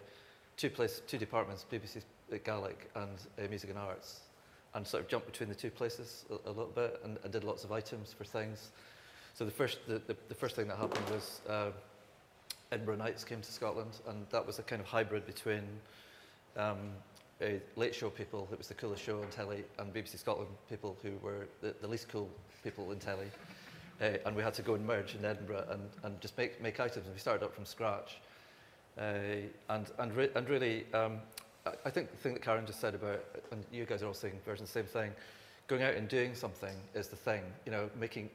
two 0.57 0.70
place, 0.70 1.03
two 1.07 1.18
departments, 1.18 1.64
BBC 1.72 2.03
Gaelic 2.45 2.91
and 2.97 3.11
uh, 3.39 3.49
Music 3.49 3.70
and 3.70 3.78
Arts, 3.78 4.20
and 4.75 4.87
sort 4.87 5.03
of 5.03 5.09
jumped 5.09 5.27
between 5.27 5.49
the 5.49 5.55
two 5.55 5.71
places 5.71 6.25
a, 6.31 6.49
a 6.49 6.53
little 6.53 6.73
bit 6.75 7.01
and, 7.05 7.19
did 7.33 7.45
lots 7.45 7.64
of 7.64 7.73
items 7.73 8.12
for 8.12 8.25
things. 8.25 8.71
So 9.35 9.45
the 9.45 9.51
first, 9.51 9.79
the, 9.87 10.01
the, 10.07 10.16
the 10.29 10.35
first 10.35 10.57
thing 10.57 10.69
that 10.69 10.77
happened 10.77 11.09
was. 11.11 11.41
Uh, 11.49 11.71
Edinburgh 12.71 12.97
Nights 12.97 13.25
came 13.25 13.41
to 13.41 13.53
Scotland, 13.53 13.93
and 14.09 14.27
that 14.31 14.47
was 14.47 14.59
a 14.59 14.62
kind 14.62 14.81
of 14.81 14.87
hybrid 14.87 15.25
between 15.27 15.62
um, 16.57 16.91
late 17.77 17.95
show 17.95 18.11
people, 18.11 18.47
that 18.51 18.59
was 18.59 18.69
the 18.69 18.75
coolest 18.75 19.03
show 19.03 19.21
on 19.21 19.29
telly, 19.29 19.64
and 19.79 19.93
BBC 19.95 20.19
Scotland 20.19 20.51
people 20.69 20.97
who 21.03 21.12
were 21.23 21.49
the, 21.61 21.75
the 21.81 21.89
least 21.89 22.09
cool 22.09 22.29
people 22.62 22.91
in 22.93 22.99
telly. 22.99 23.29
Uh, 24.01 24.11
and 24.27 24.37
we 24.37 24.43
had 24.43 24.55
to 24.55 24.62
go 24.62 24.75
and 24.75 24.87
merge 24.87 25.14
in 25.14 25.25
Edinburgh 25.25 25.66
and, 25.71 25.83
and 26.05 26.21
just 26.21 26.37
make, 26.39 26.61
make 26.62 26.79
items. 26.79 27.07
And 27.07 27.14
we 27.14 27.21
started 27.21 27.45
up 27.45 27.55
from 27.55 27.64
scratch. 27.64 28.19
Uh, 28.97 29.14
and, 29.71 29.91
and, 29.99 30.14
re- 30.14 30.31
and 30.35 30.49
really, 30.49 30.87
um, 30.93 31.19
I, 31.85 31.91
think 31.91 32.11
the 32.11 32.16
thing 32.16 32.35
that 32.35 32.43
Karen 32.43 32.66
just 32.66 32.81
said 32.81 32.95
about, 32.95 33.25
and 33.53 33.64
you 33.73 33.85
guys 33.85 34.03
are 34.03 34.07
all 34.07 34.14
saying 34.14 34.35
version 34.45 34.64
the 34.64 34.71
same 34.71 34.85
thing, 34.85 35.12
going 35.66 35.83
out 35.83 35.95
and 35.95 36.09
doing 36.09 36.35
something 36.35 36.75
is 36.95 37.09
the 37.09 37.16
thing. 37.16 37.43
You 37.66 37.73
know, 37.73 37.91
making, 37.99 38.31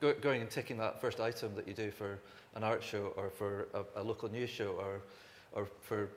go, 0.00 0.12
going 0.14 0.40
and 0.40 0.50
taking 0.50 0.76
that 0.78 1.00
first 1.00 1.20
item 1.20 1.54
that 1.56 1.66
you 1.66 1.74
do 1.74 1.90
for 1.90 2.18
an 2.54 2.62
art 2.62 2.82
show 2.82 3.12
or 3.16 3.30
for 3.30 3.68
a, 3.74 4.00
a 4.00 4.02
local 4.02 4.30
news 4.30 4.50
show 4.50 4.76
or, 4.78 5.00
or 5.52 5.68
for 5.82 6.08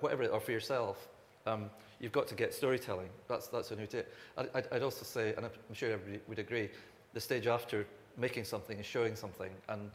whatever, 0.00 0.26
or 0.26 0.40
for 0.40 0.52
yourself, 0.52 1.08
um, 1.46 1.70
you've 2.00 2.12
got 2.12 2.26
to 2.28 2.34
get 2.34 2.52
storytelling. 2.54 3.08
That's, 3.28 3.48
that's 3.48 3.70
a 3.70 3.76
new 3.76 3.84
it. 3.84 4.12
I'd, 4.36 4.66
I'd 4.70 4.82
also 4.82 5.04
say, 5.04 5.34
and 5.34 5.46
I'm 5.46 5.74
sure 5.74 5.90
everybody 5.90 6.20
would 6.28 6.38
agree, 6.38 6.68
the 7.14 7.20
stage 7.20 7.46
after 7.46 7.86
making 8.16 8.44
something 8.44 8.78
is 8.78 8.86
showing 8.86 9.16
something. 9.16 9.50
And 9.68 9.90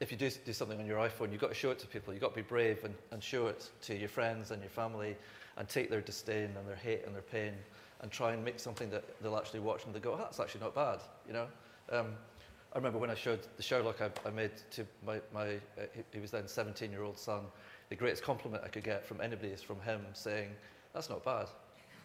if 0.00 0.10
you 0.10 0.18
do, 0.18 0.30
do 0.44 0.52
something 0.52 0.80
on 0.80 0.86
your 0.86 0.98
iPhone, 0.98 1.30
you've 1.30 1.40
got 1.40 1.48
to 1.48 1.54
show 1.54 1.70
it 1.70 1.78
to 1.80 1.86
people. 1.86 2.12
You've 2.12 2.22
got 2.22 2.30
to 2.30 2.36
be 2.36 2.42
brave 2.42 2.84
and, 2.84 2.94
and 3.12 3.22
show 3.22 3.46
it 3.46 3.70
to 3.82 3.96
your 3.96 4.08
friends 4.08 4.50
and 4.50 4.60
your 4.60 4.70
family 4.70 5.16
and 5.56 5.68
take 5.68 5.90
their 5.90 6.00
disdain 6.00 6.50
and 6.56 6.68
their 6.68 6.76
hate 6.76 7.04
and 7.06 7.14
their 7.14 7.22
pain 7.22 7.52
and 8.00 8.10
try 8.10 8.32
and 8.32 8.44
make 8.44 8.58
something 8.60 8.90
that 8.90 9.04
they'll 9.22 9.36
actually 9.36 9.60
watch 9.60 9.84
and 9.84 9.94
they 9.94 10.00
go, 10.00 10.12
oh, 10.12 10.16
that's 10.16 10.40
actually 10.40 10.60
not 10.60 10.74
bad, 10.74 11.00
you 11.26 11.32
know? 11.32 11.46
Um, 11.90 12.08
I 12.72 12.78
remember 12.78 12.98
when 12.98 13.10
I 13.10 13.14
showed 13.14 13.40
the 13.56 13.62
Sherlock 13.62 14.00
I, 14.00 14.10
I 14.26 14.30
made 14.30 14.50
to 14.72 14.84
my, 15.06 15.20
my 15.32 15.54
uh, 15.54 15.86
he, 15.94 16.02
he 16.12 16.20
was 16.20 16.30
then 16.32 16.48
17 16.48 16.90
year 16.90 17.02
old 17.02 17.16
son, 17.16 17.42
the 17.88 17.96
greatest 17.96 18.22
compliment 18.22 18.62
I 18.64 18.68
could 18.68 18.82
get 18.82 19.06
from 19.06 19.20
anybody 19.20 19.48
is 19.48 19.62
from 19.62 19.80
him 19.80 20.00
saying, 20.12 20.50
that's 20.92 21.08
not 21.08 21.24
bad. 21.24 21.46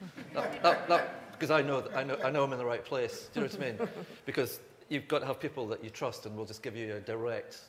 Because 1.40 1.52
I 1.52 1.62
know, 1.62 1.86
I, 1.96 2.04
know, 2.04 2.18
I 2.22 2.30
know 2.30 2.44
I'm 2.44 2.52
in 2.52 2.60
the 2.60 2.66
right 2.66 2.84
place. 2.84 3.30
Do 3.34 3.40
you 3.40 3.48
know 3.48 3.54
what 3.54 3.62
I 3.62 3.72
mean? 3.72 3.90
Because 4.26 4.60
you've 4.90 5.08
got 5.08 5.20
to 5.20 5.26
have 5.26 5.40
people 5.40 5.66
that 5.68 5.82
you 5.82 5.90
trust 5.90 6.26
and 6.26 6.36
will 6.36 6.46
just 6.46 6.62
give 6.62 6.76
you 6.76 6.96
a 6.96 7.00
direct, 7.00 7.60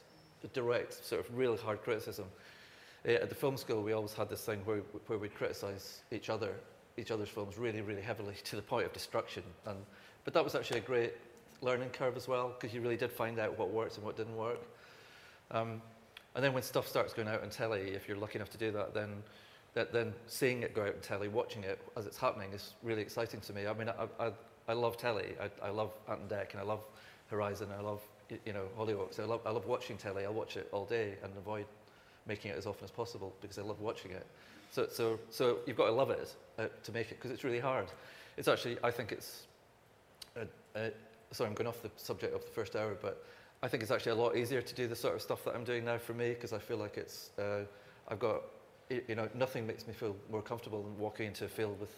a 0.43 0.49
direct 0.49 1.07
sort 1.07 1.21
of 1.21 1.39
really 1.39 1.57
hard 1.57 1.81
criticism. 1.83 2.27
Uh, 3.07 3.13
at 3.13 3.29
the 3.29 3.35
film 3.35 3.57
school, 3.57 3.83
we 3.83 3.93
always 3.93 4.13
had 4.13 4.29
this 4.29 4.43
thing 4.43 4.61
where, 4.65 4.79
where 5.07 5.19
we'd 5.19 5.35
criticise 5.35 6.03
each 6.13 6.29
other, 6.29 6.53
each 6.97 7.11
other's 7.11 7.29
films 7.29 7.57
really, 7.59 7.81
really 7.81 8.03
heavily 8.03 8.35
to 8.45 8.57
the 8.57 8.63
point 8.63 8.87
of 8.87 8.93
destruction. 8.93 9.43
And, 9.67 9.79
but 10.25 10.35
that 10.35 10.45
was 10.45 10.55
actually 10.55 10.79
a 10.79 10.83
great 10.83 11.15
learning 11.63 11.91
curve 11.91 12.17
as 12.17 12.29
well, 12.29 12.55
because 12.59 12.75
you 12.75 12.81
really 12.81 12.97
did 12.97 13.13
find 13.13 13.39
out 13.39 13.59
what 13.59 13.71
worked 13.71 13.97
and 13.97 14.05
what 14.05 14.17
didn't 14.17 14.37
work. 14.37 14.61
Um, 15.51 15.83
and 16.35 16.45
then 16.45 16.53
when 16.53 16.63
stuff 16.63 16.87
starts 16.87 17.13
going 17.13 17.29
out 17.29 17.43
on 17.43 17.51
telly, 17.51 17.91
if 17.91 18.07
you're 18.07 18.17
lucky 18.17 18.39
enough 18.39 18.51
to 18.51 18.59
do 18.59 18.71
that, 18.73 18.95
then 18.95 19.23
that, 19.75 19.93
then 19.93 20.13
seeing 20.27 20.63
it 20.63 20.75
go 20.75 20.83
out 20.83 20.95
on 20.95 21.01
telly, 21.01 21.29
watching 21.29 21.65
it 21.65 21.81
as 21.97 22.07
it's 22.07 22.17
happening 22.17 22.53
is 22.53 22.75
really 22.83 23.03
exciting 23.03 23.41
to 23.41 23.53
me. 23.53 23.67
I 23.67 23.73
mean, 23.73 23.89
I, 23.89 24.27
I, 24.27 24.33
I 24.69 24.73
love 24.73 24.97
telly. 24.97 25.35
I, 25.41 25.67
I 25.67 25.71
love 25.71 25.93
Ant 26.09 26.21
and 26.21 26.31
Dec, 26.31 26.53
and 26.53 26.61
I 26.61 26.65
love 26.65 26.85
Horizon. 27.29 27.69
I 27.77 27.81
love 27.81 28.01
you 28.45 28.53
know 28.53 28.67
Hollyoaks. 28.79 29.19
I 29.19 29.25
love 29.25 29.41
I 29.45 29.51
love 29.51 29.67
watching 29.67 29.97
telly. 29.97 30.25
I'll 30.25 30.33
watch 30.33 30.57
it 30.57 30.69
all 30.73 30.85
day 30.85 31.15
and 31.23 31.33
avoid 31.37 31.67
making 32.27 32.51
it 32.51 32.57
as 32.57 32.67
often 32.67 32.85
as 32.85 32.91
possible 32.91 33.35
because 33.41 33.59
I 33.59 33.63
love 33.63 33.81
watching 33.81 34.13
it. 34.13 34.27
So 34.71 34.87
so 34.91 35.19
so 35.31 35.59
you've 35.67 35.77
got 35.77 35.87
to 35.87 35.93
love 35.93 36.11
it 36.11 36.35
uh, 36.59 36.67
to 36.83 36.93
make 36.93 37.11
it 37.11 37.19
because 37.19 37.31
it's 37.31 37.45
really 37.45 37.61
hard. 37.61 37.87
It's 38.37 38.49
actually 38.49 38.79
I 38.83 38.91
think 38.91 39.13
it's 39.13 39.47
a, 40.37 40.47
a, 40.79 40.91
sorry, 41.33 41.49
I'm 41.49 41.55
going 41.55 41.67
off 41.67 41.83
the 41.83 41.91
subject 41.97 42.35
of 42.35 42.45
the 42.45 42.51
first 42.51 42.77
hour, 42.77 42.97
but 43.01 43.25
I 43.63 43.69
think 43.69 43.83
it's 43.83 43.93
actually 43.93 44.13
a 44.13 44.17
lot 44.17 44.37
easier 44.37 44.63
to 44.63 44.75
do 44.75 44.87
the 44.87 44.97
sort 44.97 45.15
of 45.15 45.23
stuff 45.23 45.45
that 45.45 45.55
I'm 45.55 45.65
doing 45.65 45.85
now 45.85 45.99
for 45.99 46.15
me 46.15 46.31
because 46.31 46.53
I 46.53 46.59
feel 46.59 46.79
like 46.79 46.97
it's, 46.97 47.31
uh, 47.39 47.65
I've 48.09 48.19
got, 48.19 48.43
you 48.89 49.15
know, 49.15 49.29
nothing 49.35 49.67
makes 49.67 49.87
me 49.87 49.93
feel 49.93 50.17
more 50.31 50.43
comfortable 50.43 50.83
than 50.83 50.99
walking 50.99 51.27
into 51.27 51.45
a 51.45 51.49
field 51.49 51.79
with 51.79 51.91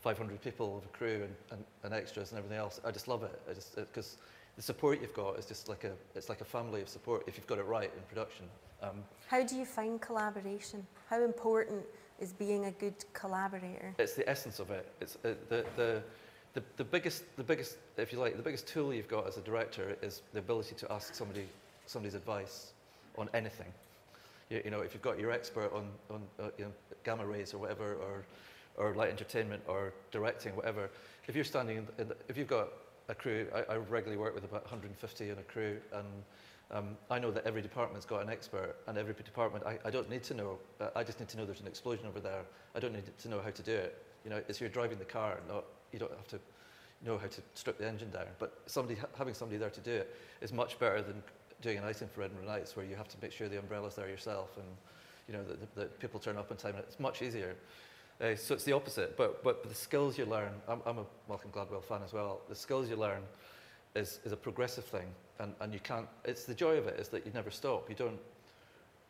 500 0.00 0.40
people 0.42 0.78
of 0.78 0.84
a 0.84 0.96
crew 0.96 1.22
and, 1.24 1.34
and, 1.50 1.64
and 1.82 1.94
extras 1.94 2.30
and 2.30 2.38
everything 2.38 2.58
else. 2.58 2.80
I 2.84 2.90
just 2.90 3.08
love 3.08 3.22
it. 3.22 3.40
I 3.50 3.54
just, 3.54 3.74
because 3.74 4.18
the 4.58 4.62
support 4.62 5.00
you've 5.00 5.14
got 5.14 5.38
is 5.38 5.46
just 5.46 5.68
like 5.68 5.84
a, 5.84 5.92
it's 6.16 6.28
like 6.28 6.40
a 6.40 6.44
family 6.44 6.82
of 6.82 6.88
support 6.88 7.22
if 7.28 7.36
you've 7.36 7.46
got 7.46 7.58
it 7.58 7.66
right 7.66 7.92
in 7.96 8.02
production. 8.08 8.44
Um, 8.82 9.04
How 9.28 9.44
do 9.44 9.54
you 9.54 9.64
find 9.64 10.00
collaboration? 10.00 10.84
How 11.08 11.22
important 11.22 11.84
is 12.18 12.32
being 12.32 12.64
a 12.64 12.72
good 12.72 12.96
collaborator? 13.12 13.94
It's 14.00 14.14
the 14.14 14.28
essence 14.28 14.58
of 14.58 14.72
it. 14.72 14.90
It's 15.00 15.14
uh, 15.24 15.34
the, 15.48 15.64
the, 15.76 16.02
the, 16.54 16.62
the, 16.76 16.82
biggest, 16.82 17.22
the 17.36 17.44
biggest, 17.44 17.76
if 17.98 18.12
you 18.12 18.18
like, 18.18 18.36
the 18.36 18.42
biggest 18.42 18.66
tool 18.66 18.92
you've 18.92 19.06
got 19.06 19.28
as 19.28 19.36
a 19.36 19.42
director 19.42 19.96
is 20.02 20.22
the 20.32 20.40
ability 20.40 20.74
to 20.74 20.90
ask 20.90 21.14
somebody, 21.14 21.46
somebody's 21.86 22.16
advice 22.16 22.72
on 23.16 23.28
anything. 23.34 23.72
You, 24.50 24.62
you 24.64 24.70
know, 24.72 24.80
if 24.80 24.92
you've 24.92 25.02
got 25.02 25.20
your 25.20 25.30
expert 25.30 25.72
on, 25.72 25.86
on 26.10 26.22
uh, 26.40 26.50
you 26.58 26.64
know, 26.64 26.72
gamma 27.04 27.24
rays 27.24 27.54
or 27.54 27.58
whatever, 27.58 27.94
or, 27.94 28.24
or 28.76 28.92
light 28.94 29.10
entertainment 29.10 29.62
or 29.68 29.92
directing, 30.10 30.56
whatever, 30.56 30.90
if 31.28 31.36
you're 31.36 31.44
standing, 31.44 31.76
in 31.76 31.86
the, 31.86 32.02
in 32.02 32.08
the, 32.08 32.16
if 32.28 32.36
you've 32.36 32.48
got 32.48 32.70
a 33.08 33.14
crew, 33.14 33.46
I, 33.54 33.74
I, 33.74 33.76
regularly 33.76 34.18
work 34.20 34.34
with 34.34 34.44
about 34.44 34.64
150 34.64 35.30
in 35.30 35.38
a 35.38 35.42
crew, 35.42 35.78
and 35.92 36.06
um, 36.70 36.96
I 37.10 37.18
know 37.18 37.30
that 37.30 37.46
every 37.46 37.62
department's 37.62 38.04
got 38.04 38.22
an 38.22 38.30
expert, 38.30 38.76
and 38.86 38.98
every 38.98 39.14
department, 39.14 39.64
I, 39.66 39.78
I 39.84 39.90
don't 39.90 40.10
need 40.10 40.22
to 40.24 40.34
know. 40.34 40.58
I 40.94 41.02
just 41.02 41.18
need 41.18 41.28
to 41.30 41.36
know 41.38 41.46
there's 41.46 41.60
an 41.60 41.66
explosion 41.66 42.06
over 42.06 42.20
there. 42.20 42.42
I 42.74 42.80
don't 42.80 42.92
need 42.92 43.10
to 43.18 43.28
know 43.28 43.40
how 43.40 43.50
to 43.50 43.62
do 43.62 43.72
it. 43.72 44.02
You 44.24 44.30
know, 44.30 44.42
it's 44.48 44.60
you're 44.60 44.68
driving 44.68 44.98
the 44.98 45.04
car, 45.04 45.38
not 45.48 45.64
you 45.92 45.98
don't 45.98 46.12
have 46.12 46.28
to 46.28 46.38
know 47.04 47.16
how 47.16 47.28
to 47.28 47.40
strip 47.54 47.78
the 47.78 47.86
engine 47.86 48.10
down. 48.10 48.26
But 48.38 48.58
somebody, 48.66 49.00
having 49.16 49.34
somebody 49.34 49.58
there 49.58 49.70
to 49.70 49.80
do 49.80 49.92
it 49.92 50.14
is 50.40 50.52
much 50.52 50.78
better 50.78 51.00
than 51.00 51.22
doing 51.62 51.78
an 51.78 51.84
item 51.84 52.08
for 52.08 52.22
Edinburgh 52.22 52.46
Nights 52.46 52.76
where 52.76 52.84
you 52.84 52.96
have 52.96 53.08
to 53.08 53.16
make 53.22 53.32
sure 53.32 53.48
the 53.48 53.58
umbrella's 53.58 53.94
there 53.94 54.08
yourself 54.08 54.56
and 54.56 54.66
you 55.26 55.34
know 55.34 55.44
that, 55.44 55.74
that 55.74 55.98
people 55.98 56.20
turn 56.20 56.36
up 56.36 56.50
on 56.50 56.56
time. 56.56 56.74
It's 56.78 57.00
much 57.00 57.22
easier. 57.22 57.54
Uh, 58.20 58.34
so 58.34 58.54
it's 58.54 58.64
the 58.64 58.72
opposite. 58.72 59.16
But, 59.16 59.42
but 59.44 59.68
the 59.68 59.74
skills 59.74 60.18
you 60.18 60.26
learn, 60.26 60.50
I'm, 60.68 60.80
I'm 60.86 60.98
a 60.98 61.04
Malcolm 61.28 61.50
Gladwell 61.52 61.84
fan 61.84 62.00
as 62.04 62.12
well. 62.12 62.40
The 62.48 62.54
skills 62.54 62.90
you 62.90 62.96
learn 62.96 63.22
is, 63.94 64.20
is 64.24 64.32
a 64.32 64.36
progressive 64.36 64.84
thing. 64.84 65.06
And, 65.38 65.54
and 65.60 65.72
you 65.72 65.80
can't, 65.80 66.08
it's 66.24 66.44
the 66.44 66.54
joy 66.54 66.76
of 66.76 66.86
it 66.88 66.98
is 66.98 67.08
that 67.08 67.24
you 67.24 67.32
never 67.32 67.50
stop. 67.50 67.88
You 67.88 67.94
don't, 67.94 68.18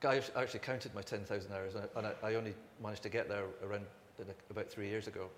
I 0.04 0.20
actually 0.36 0.60
counted 0.60 0.94
my 0.94 1.02
10,000 1.02 1.52
hours 1.52 1.74
and 1.74 2.06
I, 2.06 2.12
I 2.22 2.34
only 2.34 2.54
managed 2.82 3.02
to 3.04 3.08
get 3.08 3.28
there 3.28 3.44
around 3.64 3.84
about 4.50 4.68
three 4.68 4.88
years 4.88 5.06
ago 5.06 5.28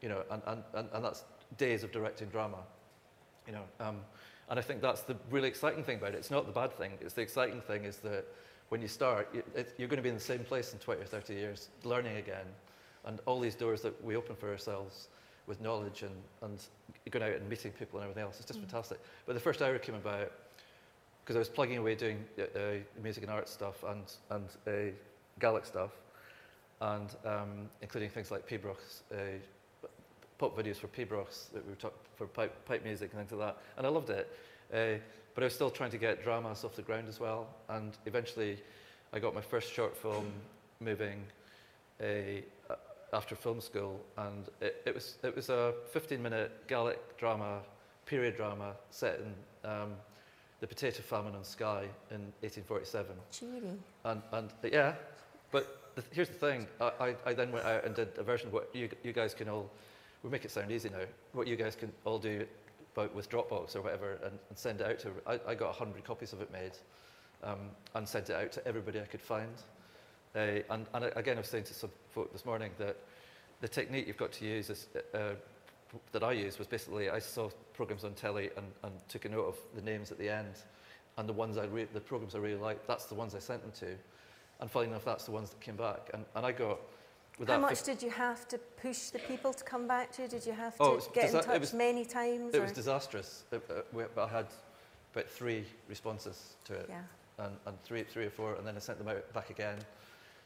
you 0.00 0.08
know, 0.08 0.22
and, 0.30 0.42
and, 0.46 0.62
and, 0.74 0.88
and 0.92 1.04
that's 1.04 1.24
days 1.56 1.82
of 1.82 1.92
directing 1.92 2.28
drama, 2.28 2.58
you 3.46 3.52
know. 3.52 3.64
Um, 3.80 3.96
and 4.50 4.58
I 4.58 4.62
think 4.62 4.80
that's 4.80 5.02
the 5.02 5.16
really 5.30 5.48
exciting 5.48 5.84
thing 5.84 5.98
about 5.98 6.14
it. 6.14 6.16
It's 6.16 6.30
not 6.30 6.46
the 6.46 6.52
bad 6.52 6.72
thing. 6.72 6.92
It's 7.00 7.14
the 7.14 7.22
exciting 7.22 7.60
thing 7.60 7.84
is 7.84 7.98
that 7.98 8.24
when 8.68 8.80
you 8.80 8.88
start, 8.88 9.28
it, 9.54 9.74
you're 9.78 9.88
going 9.88 9.98
to 9.98 10.02
be 10.02 10.08
in 10.08 10.14
the 10.14 10.20
same 10.20 10.44
place 10.44 10.72
in 10.72 10.78
20 10.78 11.02
or 11.02 11.04
30 11.04 11.34
years, 11.34 11.68
learning 11.84 12.16
again. 12.16 12.46
And 13.08 13.20
all 13.24 13.40
these 13.40 13.54
doors 13.54 13.80
that 13.82 14.04
we 14.04 14.16
open 14.16 14.36
for 14.36 14.50
ourselves 14.50 15.08
with 15.46 15.62
knowledge 15.62 16.02
and, 16.02 16.14
and 16.42 16.62
going 17.10 17.24
out 17.24 17.40
and 17.40 17.48
meeting 17.48 17.72
people 17.72 17.98
and 17.98 18.04
everything 18.04 18.22
else, 18.22 18.36
it's 18.38 18.46
just 18.46 18.60
mm. 18.60 18.64
fantastic. 18.64 19.00
But 19.26 19.32
the 19.32 19.40
first 19.40 19.62
hour 19.62 19.78
came 19.78 19.94
about 19.94 20.30
because 21.24 21.34
I 21.34 21.38
was 21.38 21.48
plugging 21.48 21.78
away 21.78 21.94
doing 21.94 22.22
uh, 22.38 22.58
uh, 22.58 23.02
music 23.02 23.22
and 23.22 23.32
art 23.32 23.48
stuff 23.48 23.82
and, 23.82 24.04
and 24.30 24.44
uh, 24.66 24.92
Gaelic 25.40 25.64
stuff, 25.64 25.90
and 26.82 27.08
um, 27.24 27.70
including 27.80 28.10
things 28.10 28.30
like 28.30 28.46
Pibroch's 28.46 29.02
uh, 29.10 29.86
pop 30.36 30.56
videos 30.56 30.76
for 30.76 30.88
Pibrochs 30.88 31.50
that 31.52 31.64
we 31.64 31.70
were 31.70 31.76
talking 31.76 31.98
for 32.16 32.26
pipe, 32.26 32.54
pipe 32.66 32.84
music 32.84 33.10
and 33.12 33.20
things 33.20 33.32
like 33.32 33.54
that. 33.54 33.62
And 33.78 33.86
I 33.86 33.90
loved 33.90 34.10
it. 34.10 34.28
Uh, 34.72 35.00
but 35.34 35.44
I 35.44 35.46
was 35.46 35.54
still 35.54 35.70
trying 35.70 35.90
to 35.92 35.98
get 35.98 36.22
dramas 36.22 36.62
off 36.62 36.76
the 36.76 36.82
ground 36.82 37.08
as 37.08 37.18
well. 37.18 37.46
And 37.70 37.96
eventually 38.06 38.58
I 39.14 39.18
got 39.18 39.34
my 39.34 39.40
first 39.40 39.72
short 39.72 39.96
film 39.96 40.30
moving. 40.80 41.24
Uh, 42.00 42.42
after 43.12 43.34
film 43.34 43.60
school, 43.60 44.00
and 44.16 44.48
it, 44.60 44.82
it 44.86 44.94
was 44.94 45.16
it 45.22 45.34
was 45.34 45.48
a 45.48 45.74
15-minute 45.94 46.68
Gaelic 46.68 47.16
drama, 47.18 47.60
period 48.06 48.36
drama 48.36 48.74
set 48.90 49.20
in 49.20 49.70
um, 49.70 49.92
the 50.60 50.66
potato 50.66 51.02
famine 51.02 51.34
on 51.34 51.44
Skye 51.44 51.88
in 52.10 52.32
1847. 52.40 53.16
Cheery. 53.30 53.78
And, 54.04 54.22
and 54.32 54.50
yeah, 54.72 54.94
but 55.50 55.94
the, 55.94 56.02
here's 56.10 56.28
the 56.28 56.34
thing. 56.34 56.66
I, 56.80 56.92
I, 57.00 57.14
I 57.26 57.32
then 57.32 57.52
went 57.52 57.64
out 57.64 57.84
and 57.84 57.94
did 57.94 58.08
a 58.18 58.22
version 58.22 58.48
of 58.48 58.52
what 58.52 58.74
you, 58.74 58.88
you 59.04 59.12
guys 59.12 59.34
can 59.34 59.48
all, 59.48 59.70
we'll 60.22 60.32
make 60.32 60.44
it 60.44 60.50
sound 60.50 60.70
easy 60.70 60.88
now, 60.88 61.04
what 61.32 61.46
you 61.46 61.56
guys 61.56 61.76
can 61.76 61.92
all 62.04 62.18
do 62.18 62.44
about 62.96 63.14
with 63.14 63.30
Dropbox 63.30 63.76
or 63.76 63.82
whatever 63.82 64.18
and, 64.24 64.38
and 64.48 64.58
send 64.58 64.80
it 64.80 64.86
out 64.86 64.98
to, 65.00 65.10
I, 65.26 65.52
I 65.52 65.54
got 65.54 65.68
100 65.78 66.02
copies 66.04 66.32
of 66.32 66.42
it 66.42 66.50
made 66.52 66.72
um, 67.44 67.70
and 67.94 68.08
sent 68.08 68.30
it 68.30 68.36
out 68.36 68.50
to 68.52 68.66
everybody 68.66 69.00
I 69.00 69.04
could 69.04 69.20
find. 69.20 69.54
Uh, 70.34 70.60
and, 70.70 70.86
and 70.94 71.04
again, 71.16 71.36
I 71.36 71.40
was 71.40 71.48
saying 71.48 71.64
to 71.64 71.74
some 71.74 71.90
folk 72.10 72.32
this 72.32 72.44
morning 72.44 72.70
that 72.78 72.96
the 73.60 73.68
technique 73.68 74.06
you've 74.06 74.16
got 74.16 74.32
to 74.32 74.44
use 74.44 74.70
is, 74.70 74.86
uh, 75.14 75.34
that 76.12 76.22
I 76.22 76.32
used 76.32 76.58
was 76.58 76.68
basically 76.68 77.08
I 77.10 77.18
saw 77.18 77.48
programs 77.74 78.04
on 78.04 78.12
telly 78.12 78.50
and, 78.56 78.66
and 78.82 78.92
took 79.08 79.24
a 79.24 79.28
note 79.28 79.46
of 79.46 79.56
the 79.74 79.82
names 79.82 80.12
at 80.12 80.18
the 80.18 80.28
end 80.28 80.54
and 81.16 81.28
the 81.28 81.32
ones 81.32 81.56
I 81.56 81.64
re- 81.64 81.88
the 81.92 82.00
programs 82.00 82.34
I 82.34 82.38
really 82.38 82.60
liked, 82.60 82.86
that's 82.86 83.06
the 83.06 83.14
ones 83.14 83.34
I 83.34 83.38
sent 83.38 83.62
them 83.62 83.72
to. 83.80 83.96
And 84.60 84.70
funny 84.70 84.88
enough, 84.88 85.04
that's 85.04 85.24
the 85.24 85.30
ones 85.32 85.50
that 85.50 85.60
came 85.60 85.76
back. 85.76 86.10
And, 86.14 86.24
and 86.36 86.44
I 86.44 86.52
got, 86.52 86.78
How 87.46 87.58
much 87.58 87.82
did 87.82 88.02
you 88.02 88.10
have 88.10 88.46
to 88.48 88.58
push 88.58 89.10
the 89.10 89.18
people 89.20 89.52
to 89.52 89.64
come 89.64 89.88
back 89.88 90.12
to 90.12 90.22
you? 90.22 90.28
Did 90.28 90.44
you 90.46 90.52
have 90.52 90.76
to 90.76 90.82
Oh, 90.82 90.96
get 91.14 91.24
in 91.24 91.30
disa- 91.30 91.38
it 91.38 91.44
touch 91.44 91.60
was- 91.60 91.72
many 91.74 92.04
times? 92.04 92.54
it 92.54 92.58
or- 92.58 92.62
was 92.62 92.72
disastrous. 92.72 93.44
It, 93.50 93.62
uh, 93.70 93.80
we, 93.92 94.04
but 94.14 94.28
I 94.28 94.28
had 94.28 94.46
about 95.14 95.28
three 95.28 95.64
responses 95.88 96.54
to 96.66 96.74
it. 96.74 96.86
yeah. 96.88 97.00
and, 97.44 97.56
and 97.66 97.82
three, 97.82 98.02
three 98.04 98.26
or 98.26 98.30
four, 98.30 98.54
and 98.54 98.66
then 98.66 98.76
I 98.76 98.80
sent 98.80 98.98
them 98.98 99.08
out 99.08 99.32
back 99.32 99.50
again 99.50 99.78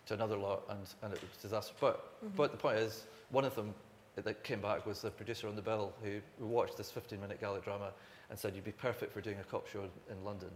to 0.06 0.14
another 0.14 0.36
lot, 0.36 0.62
and, 0.68 0.80
and 1.02 1.12
it 1.12 1.20
was 1.20 1.38
a 1.38 1.42
disaster. 1.42 1.74
But, 1.80 2.24
Mhm. 2.24 2.36
but 2.36 2.50
the 2.50 2.56
point 2.58 2.78
is, 2.78 3.04
one 3.30 3.44
of 3.44 3.54
them 3.54 3.74
that 4.16 4.42
came 4.44 4.60
back 4.60 4.84
was 4.84 5.00
the 5.00 5.10
producer 5.10 5.48
on 5.48 5.56
the 5.56 5.62
bill 5.62 5.92
who 6.02 6.20
watched 6.44 6.76
this 6.76 6.90
15-minute 6.90 7.40
Gaelic 7.40 7.64
drama 7.64 7.92
and 8.30 8.38
said, 8.38 8.54
you'd 8.54 8.64
be 8.64 8.72
perfect 8.72 9.12
for 9.12 9.20
doing 9.20 9.38
a 9.40 9.44
cop 9.44 9.66
show 9.68 9.84
in 10.10 10.24
London. 10.24 10.50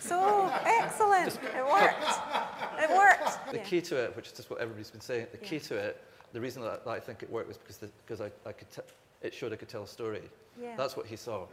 So 0.00 0.50
excellent. 0.64 1.34
it 1.42 1.64
worked. 1.64 2.82
It 2.82 2.90
worked. 2.90 3.50
The 3.52 3.58
Yeah. 3.58 3.62
key 3.64 3.80
to 3.82 3.96
it, 4.04 4.16
which 4.16 4.26
is 4.26 4.32
just 4.32 4.50
what 4.50 4.58
everybody's 4.60 4.90
been 4.90 5.00
saying, 5.00 5.28
the 5.30 5.38
key 5.38 5.56
Yeah. 5.56 5.62
to 5.62 5.74
it, 5.76 6.04
the 6.32 6.40
reason 6.40 6.62
that, 6.62 6.84
that 6.84 6.90
I 6.90 6.98
think 7.00 7.22
it 7.22 7.30
worked 7.30 7.48
was 7.48 7.56
because, 7.58 7.78
the, 7.78 7.86
because 8.04 8.20
I, 8.20 8.30
I 8.44 8.52
could 8.52 8.70
t- 8.70 8.82
it 9.22 9.32
showed 9.32 9.52
I 9.52 9.56
could 9.56 9.68
tell 9.68 9.84
a 9.84 9.86
story. 9.88 10.22
Yeah. 10.60 10.74
That's 10.76 10.96
what 10.96 11.06
he 11.06 11.16
saw. 11.16 11.46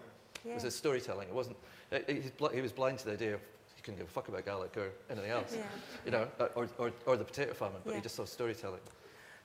yeah. 0.44 0.52
It 0.52 0.56
was 0.56 0.64
his 0.64 0.76
storytelling. 0.76 1.28
It 1.30 1.34
wasn't, 1.36 1.58
it, 1.92 2.06
it- 2.10 2.54
he 2.54 2.62
was 2.62 2.72
blind 2.74 2.98
to 3.00 3.06
the 3.06 3.12
idea 3.14 3.36
of 3.36 3.42
he 3.82 3.86
couldn't 3.86 4.00
give 4.00 4.08
a 4.08 4.12
fuck 4.12 4.28
about 4.28 4.46
Gaelic 4.46 4.78
or 4.78 4.92
anything 5.10 5.32
else. 5.32 5.56
yeah. 5.56 5.64
you 6.06 6.12
know, 6.12 6.28
uh, 6.40 6.48
or, 6.56 6.68
or, 6.78 6.92
or 7.08 7.18
the 7.18 7.24
potato 7.24 7.54
famine, 7.54 7.82
but 7.84 7.92
Yeah. 7.92 7.96
he 7.98 8.02
just 8.04 8.16
saw 8.16 8.26
storytelling. 8.26 8.80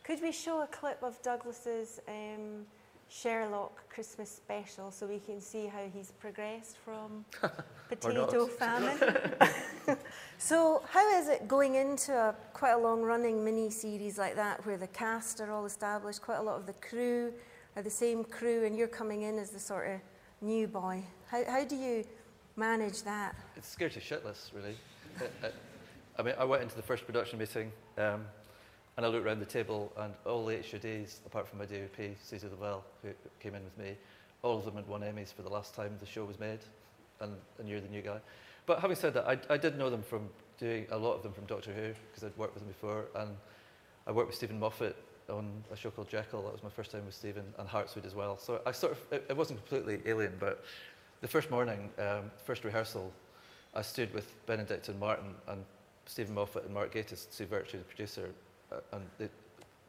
Could 0.04 0.20
we 0.22 0.30
show 0.30 0.60
a 0.62 0.66
clip 0.66 1.02
of 1.02 1.20
Douglas's 1.22 2.00
um, 2.06 2.66
Sherlock 3.08 3.88
Christmas 3.88 4.30
special 4.30 4.90
so 4.90 5.06
we 5.06 5.18
can 5.20 5.40
see 5.40 5.66
how 5.66 5.84
he's 5.92 6.10
progressed 6.12 6.76
from 6.84 7.24
potato 7.88 8.46
famine? 8.58 8.98
so, 10.38 10.82
how 10.90 11.18
is 11.18 11.28
it 11.28 11.48
going 11.48 11.76
into 11.76 12.12
a 12.14 12.34
quite 12.52 12.72
a 12.72 12.78
long 12.78 13.00
running 13.02 13.42
mini 13.44 13.70
series 13.70 14.18
like 14.18 14.36
that 14.36 14.64
where 14.66 14.76
the 14.76 14.88
cast 14.88 15.40
are 15.40 15.50
all 15.50 15.64
established, 15.64 16.20
quite 16.20 16.38
a 16.38 16.42
lot 16.42 16.56
of 16.56 16.66
the 16.66 16.74
crew 16.74 17.32
are 17.74 17.82
the 17.82 17.90
same 17.90 18.22
crew, 18.24 18.64
and 18.64 18.76
you're 18.76 18.86
coming 18.88 19.22
in 19.22 19.38
as 19.38 19.50
the 19.50 19.58
sort 19.60 19.88
of 19.90 20.00
new 20.40 20.66
boy? 20.68 21.02
How, 21.30 21.44
how 21.44 21.64
do 21.64 21.76
you 21.76 22.04
manage 22.56 23.02
that? 23.02 23.34
It's 23.56 23.68
scared 23.68 23.92
shitless, 23.92 24.52
really. 24.54 24.76
Uh, 25.20 25.46
uh, 25.46 25.50
I 26.18 26.22
mean, 26.22 26.34
I 26.38 26.44
went 26.44 26.62
into 26.62 26.76
the 26.76 26.82
first 26.82 27.04
production 27.06 27.38
meeting 27.38 27.70
um, 27.98 28.24
and 28.96 29.04
I 29.04 29.08
looked 29.08 29.26
around 29.26 29.40
the 29.40 29.46
table, 29.46 29.92
and 29.98 30.14
all 30.24 30.46
the 30.46 30.56
HODs, 30.56 31.20
apart 31.26 31.46
from 31.46 31.58
my 31.58 31.66
DOP, 31.66 32.16
Suzie 32.24 32.50
Lavelle, 32.50 32.82
who 33.02 33.10
came 33.40 33.54
in 33.54 33.62
with 33.62 33.76
me, 33.76 33.94
all 34.42 34.58
of 34.58 34.64
them 34.64 34.74
had 34.74 34.88
won 34.88 35.02
Emmys 35.02 35.34
for 35.34 35.42
the 35.42 35.50
last 35.50 35.74
time 35.74 35.94
the 36.00 36.06
show 36.06 36.24
was 36.24 36.40
made, 36.40 36.60
and, 37.20 37.34
and 37.58 37.68
you're 37.68 37.80
the 37.80 37.88
new 37.88 38.00
guy. 38.00 38.18
But 38.64 38.80
having 38.80 38.96
said 38.96 39.12
that, 39.14 39.26
I, 39.28 39.38
I 39.52 39.58
did 39.58 39.78
know 39.78 39.90
them 39.90 40.02
from 40.02 40.30
doing 40.58 40.86
a 40.90 40.96
lot 40.96 41.12
of 41.12 41.22
them 41.22 41.34
from 41.34 41.44
Doctor 41.44 41.72
Who, 41.72 41.92
because 42.10 42.24
I'd 42.24 42.36
worked 42.38 42.54
with 42.54 42.62
them 42.62 42.72
before, 42.72 43.04
and 43.16 43.36
I 44.06 44.12
worked 44.12 44.28
with 44.28 44.36
Steven 44.36 44.58
Moffat 44.58 44.96
on 45.28 45.62
a 45.70 45.76
show 45.76 45.90
called 45.90 46.08
Jekyll. 46.08 46.42
That 46.44 46.52
was 46.52 46.62
my 46.62 46.70
first 46.70 46.90
time 46.90 47.04
with 47.04 47.14
Stephen, 47.14 47.44
and 47.58 47.68
Hartswood 47.68 48.06
as 48.06 48.14
well. 48.14 48.38
So 48.38 48.62
I 48.64 48.72
sort 48.72 48.92
of, 48.92 48.98
it, 49.10 49.26
it 49.28 49.36
wasn't 49.36 49.58
completely 49.58 50.00
alien, 50.10 50.32
but 50.40 50.64
the 51.20 51.28
first 51.28 51.50
morning, 51.50 51.90
um, 51.98 52.30
first 52.44 52.64
rehearsal, 52.64 53.12
I 53.74 53.82
stood 53.82 54.12
with 54.14 54.34
Benedict 54.46 54.88
and 54.88 54.98
Martin 54.98 55.34
and 55.48 55.64
Steven 56.06 56.34
Moffat 56.34 56.64
and 56.64 56.74
Mark 56.74 56.94
Gatiss, 56.94 57.26
Sue 57.30 57.46
Virtue, 57.46 57.78
the 57.78 57.84
producer, 57.84 58.30
uh, 58.72 58.76
and 58.92 59.02
they, 59.18 59.28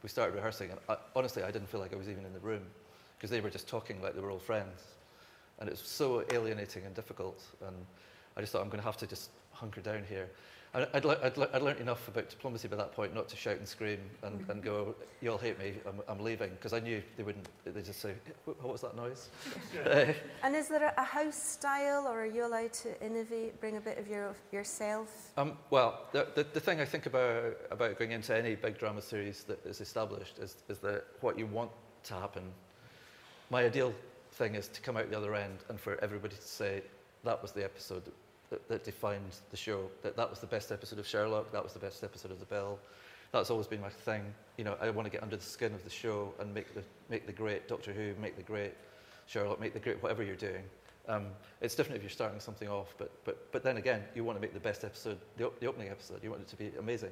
we 0.04 0.10
started 0.10 0.36
rehearsing. 0.36 0.72
And 0.72 0.80
I, 0.90 0.98
honestly, 1.16 1.44
I 1.44 1.52
didn't 1.52 1.70
feel 1.70 1.80
like 1.80 1.94
I 1.94 1.98
was 1.98 2.10
even 2.10 2.26
in 2.26 2.34
the 2.34 2.40
room 2.40 2.62
because 3.18 3.30
they 3.30 3.42
were 3.42 3.50
just 3.50 3.68
talking 3.68 4.02
like 4.02 4.16
they 4.16 4.22
were 4.22 4.32
old 4.32 4.42
friends. 4.42 4.84
And 5.60 5.68
it 5.68 5.72
was 5.72 5.82
so 5.82 6.24
alienating 6.32 6.86
and 6.86 6.94
difficult. 6.94 7.44
And 7.66 7.76
I 8.36 8.42
just 8.42 8.52
thought, 8.52 8.62
I'm 8.62 8.70
going 8.70 8.80
to 8.80 8.86
have 8.86 8.98
to 8.98 9.08
just 9.08 9.32
hunker 9.52 9.82
down 9.82 10.04
here. 10.08 10.30
And 10.74 10.86
I'd, 10.94 11.06
le- 11.06 11.18
I'd, 11.24 11.38
le- 11.38 11.50
I'd 11.54 11.62
learned 11.62 11.80
enough 11.80 12.08
about 12.08 12.30
diplomacy 12.30 12.68
by 12.68 12.76
that 12.76 12.92
point 12.92 13.16
not 13.16 13.28
to 13.30 13.38
shout 13.38 13.56
and 13.58 13.68
scream 13.68 14.00
and, 14.22 14.46
and 14.50 14.62
go, 14.62 14.94
you 15.22 15.32
all 15.32 15.38
hate 15.38 15.58
me, 15.58 15.74
I'm, 15.88 16.02
I'm 16.08 16.20
leaving. 16.24 16.50
Because 16.50 16.74
I 16.74 16.80
knew 16.80 17.02
they 17.16 17.24
wouldn't, 17.24 17.48
they'd 17.64 17.86
just 17.86 18.02
say, 18.02 18.14
what, 18.46 18.62
what 18.62 18.74
was 18.74 18.82
that 18.82 18.96
noise? 18.96 19.30
Uh, 19.88 20.14
And 20.44 20.56
is 20.56 20.68
there 20.68 20.84
a, 20.84 21.02
a 21.02 21.04
house 21.04 21.42
style, 21.42 22.06
or 22.08 22.22
are 22.22 22.26
you 22.26 22.46
allowed 22.46 22.74
to 22.74 23.02
innovate, 23.04 23.60
bring 23.62 23.78
a 23.78 23.82
bit 23.82 23.98
of 23.98 24.08
your, 24.08 24.36
yourself? 24.52 25.32
Um, 25.38 25.54
well, 25.70 26.02
the, 26.12 26.28
the, 26.36 26.44
the 26.54 26.60
thing 26.60 26.82
I 26.82 26.86
think 26.86 27.06
about, 27.06 27.56
about 27.72 27.98
going 27.98 28.12
into 28.12 28.36
any 28.36 28.56
big 28.56 28.78
drama 28.78 29.02
series 29.02 29.44
that 29.46 29.66
is 29.66 29.80
established 29.82 30.38
is, 30.40 30.58
is 30.68 30.80
that 30.80 31.06
what 31.22 31.40
you 31.40 31.46
want 31.46 31.72
to 32.04 32.14
happen. 32.16 32.44
My 33.50 33.64
ideal 33.64 33.94
thing 34.34 34.56
is 34.56 34.68
to 34.70 34.82
come 34.82 34.98
out 34.98 35.10
the 35.10 35.18
other 35.18 35.34
end 35.36 35.60
and 35.70 35.80
for 35.80 35.98
everybody 36.04 36.36
to 36.36 36.42
say, 36.42 36.84
that 37.24 37.42
was 37.42 37.52
the 37.54 37.64
episode 37.64 38.04
that, 38.50 38.68
that 38.70 38.84
defined 38.84 39.36
the 39.52 39.58
show, 39.58 39.90
that 40.04 40.16
that 40.16 40.30
was 40.30 40.40
the 40.40 40.48
best 40.48 40.72
episode 40.72 41.00
of 41.00 41.08
Sherlock, 41.08 41.52
that 41.52 41.64
was 41.64 41.74
the 41.74 41.80
best 41.80 42.04
episode 42.04 42.32
of 42.32 42.40
The 42.40 42.46
Bill. 42.46 42.80
That's 43.32 43.50
always 43.50 43.68
been 43.68 43.82
my 43.82 43.90
thing. 43.90 44.24
You 44.58 44.64
know, 44.64 44.78
I 44.82 44.90
want 44.90 45.06
to 45.06 45.12
get 45.12 45.22
under 45.22 45.36
the 45.36 45.44
skin 45.44 45.74
of 45.74 45.84
the 45.84 45.90
show 45.90 46.34
and 46.40 46.54
make 46.54 46.74
the, 46.74 46.84
make 47.10 47.26
the 47.26 47.34
great 47.34 47.68
Doctor 47.68 47.92
Who, 47.92 48.14
make 48.22 48.38
the 48.38 48.44
great 48.44 48.74
Sherlock, 49.26 49.60
make 49.60 49.74
the 49.74 49.80
great 49.80 50.02
whatever 50.02 50.24
you're 50.24 50.36
doing. 50.36 50.64
Um, 51.10 51.28
it's 51.62 51.76
different 51.76 51.98
if 51.98 52.04
you're 52.04 52.10
starting 52.10 52.40
something 52.40 52.68
off, 52.68 52.94
but, 52.98 53.12
but, 53.24 53.52
but 53.52 53.64
then 53.64 53.78
again, 53.78 54.04
you 54.16 54.24
want 54.24 54.38
to 54.38 54.42
make 54.42 54.54
the 54.54 54.60
best 54.60 54.84
episode, 54.84 55.18
the, 55.38 55.48
op- 55.48 55.60
the 55.60 55.68
opening 55.68 55.90
episode, 55.90 56.24
you 56.24 56.30
want 56.30 56.42
it 56.42 56.48
to 56.50 56.56
be 56.56 56.72
amazing. 56.80 57.12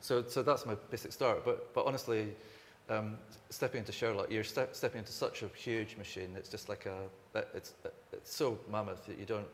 So, 0.00 0.24
so 0.26 0.42
that's 0.42 0.64
my 0.64 0.76
basic 0.90 1.12
start. 1.12 1.44
But, 1.44 1.74
but 1.74 1.84
honestly, 1.86 2.34
um, 2.88 3.18
stepping 3.50 3.80
into 3.80 3.92
Sherlock, 3.92 4.30
you're 4.30 4.44
step, 4.44 4.74
stepping 4.74 5.00
into 5.00 5.12
such 5.12 5.42
a 5.42 5.48
huge 5.48 5.96
machine. 5.96 6.34
It's 6.36 6.48
just 6.48 6.68
like 6.68 6.86
a, 6.86 7.02
it's, 7.54 7.74
it's 8.12 8.34
so 8.34 8.58
mammoth 8.70 9.06
that 9.06 9.18
you 9.18 9.26
don't, 9.26 9.46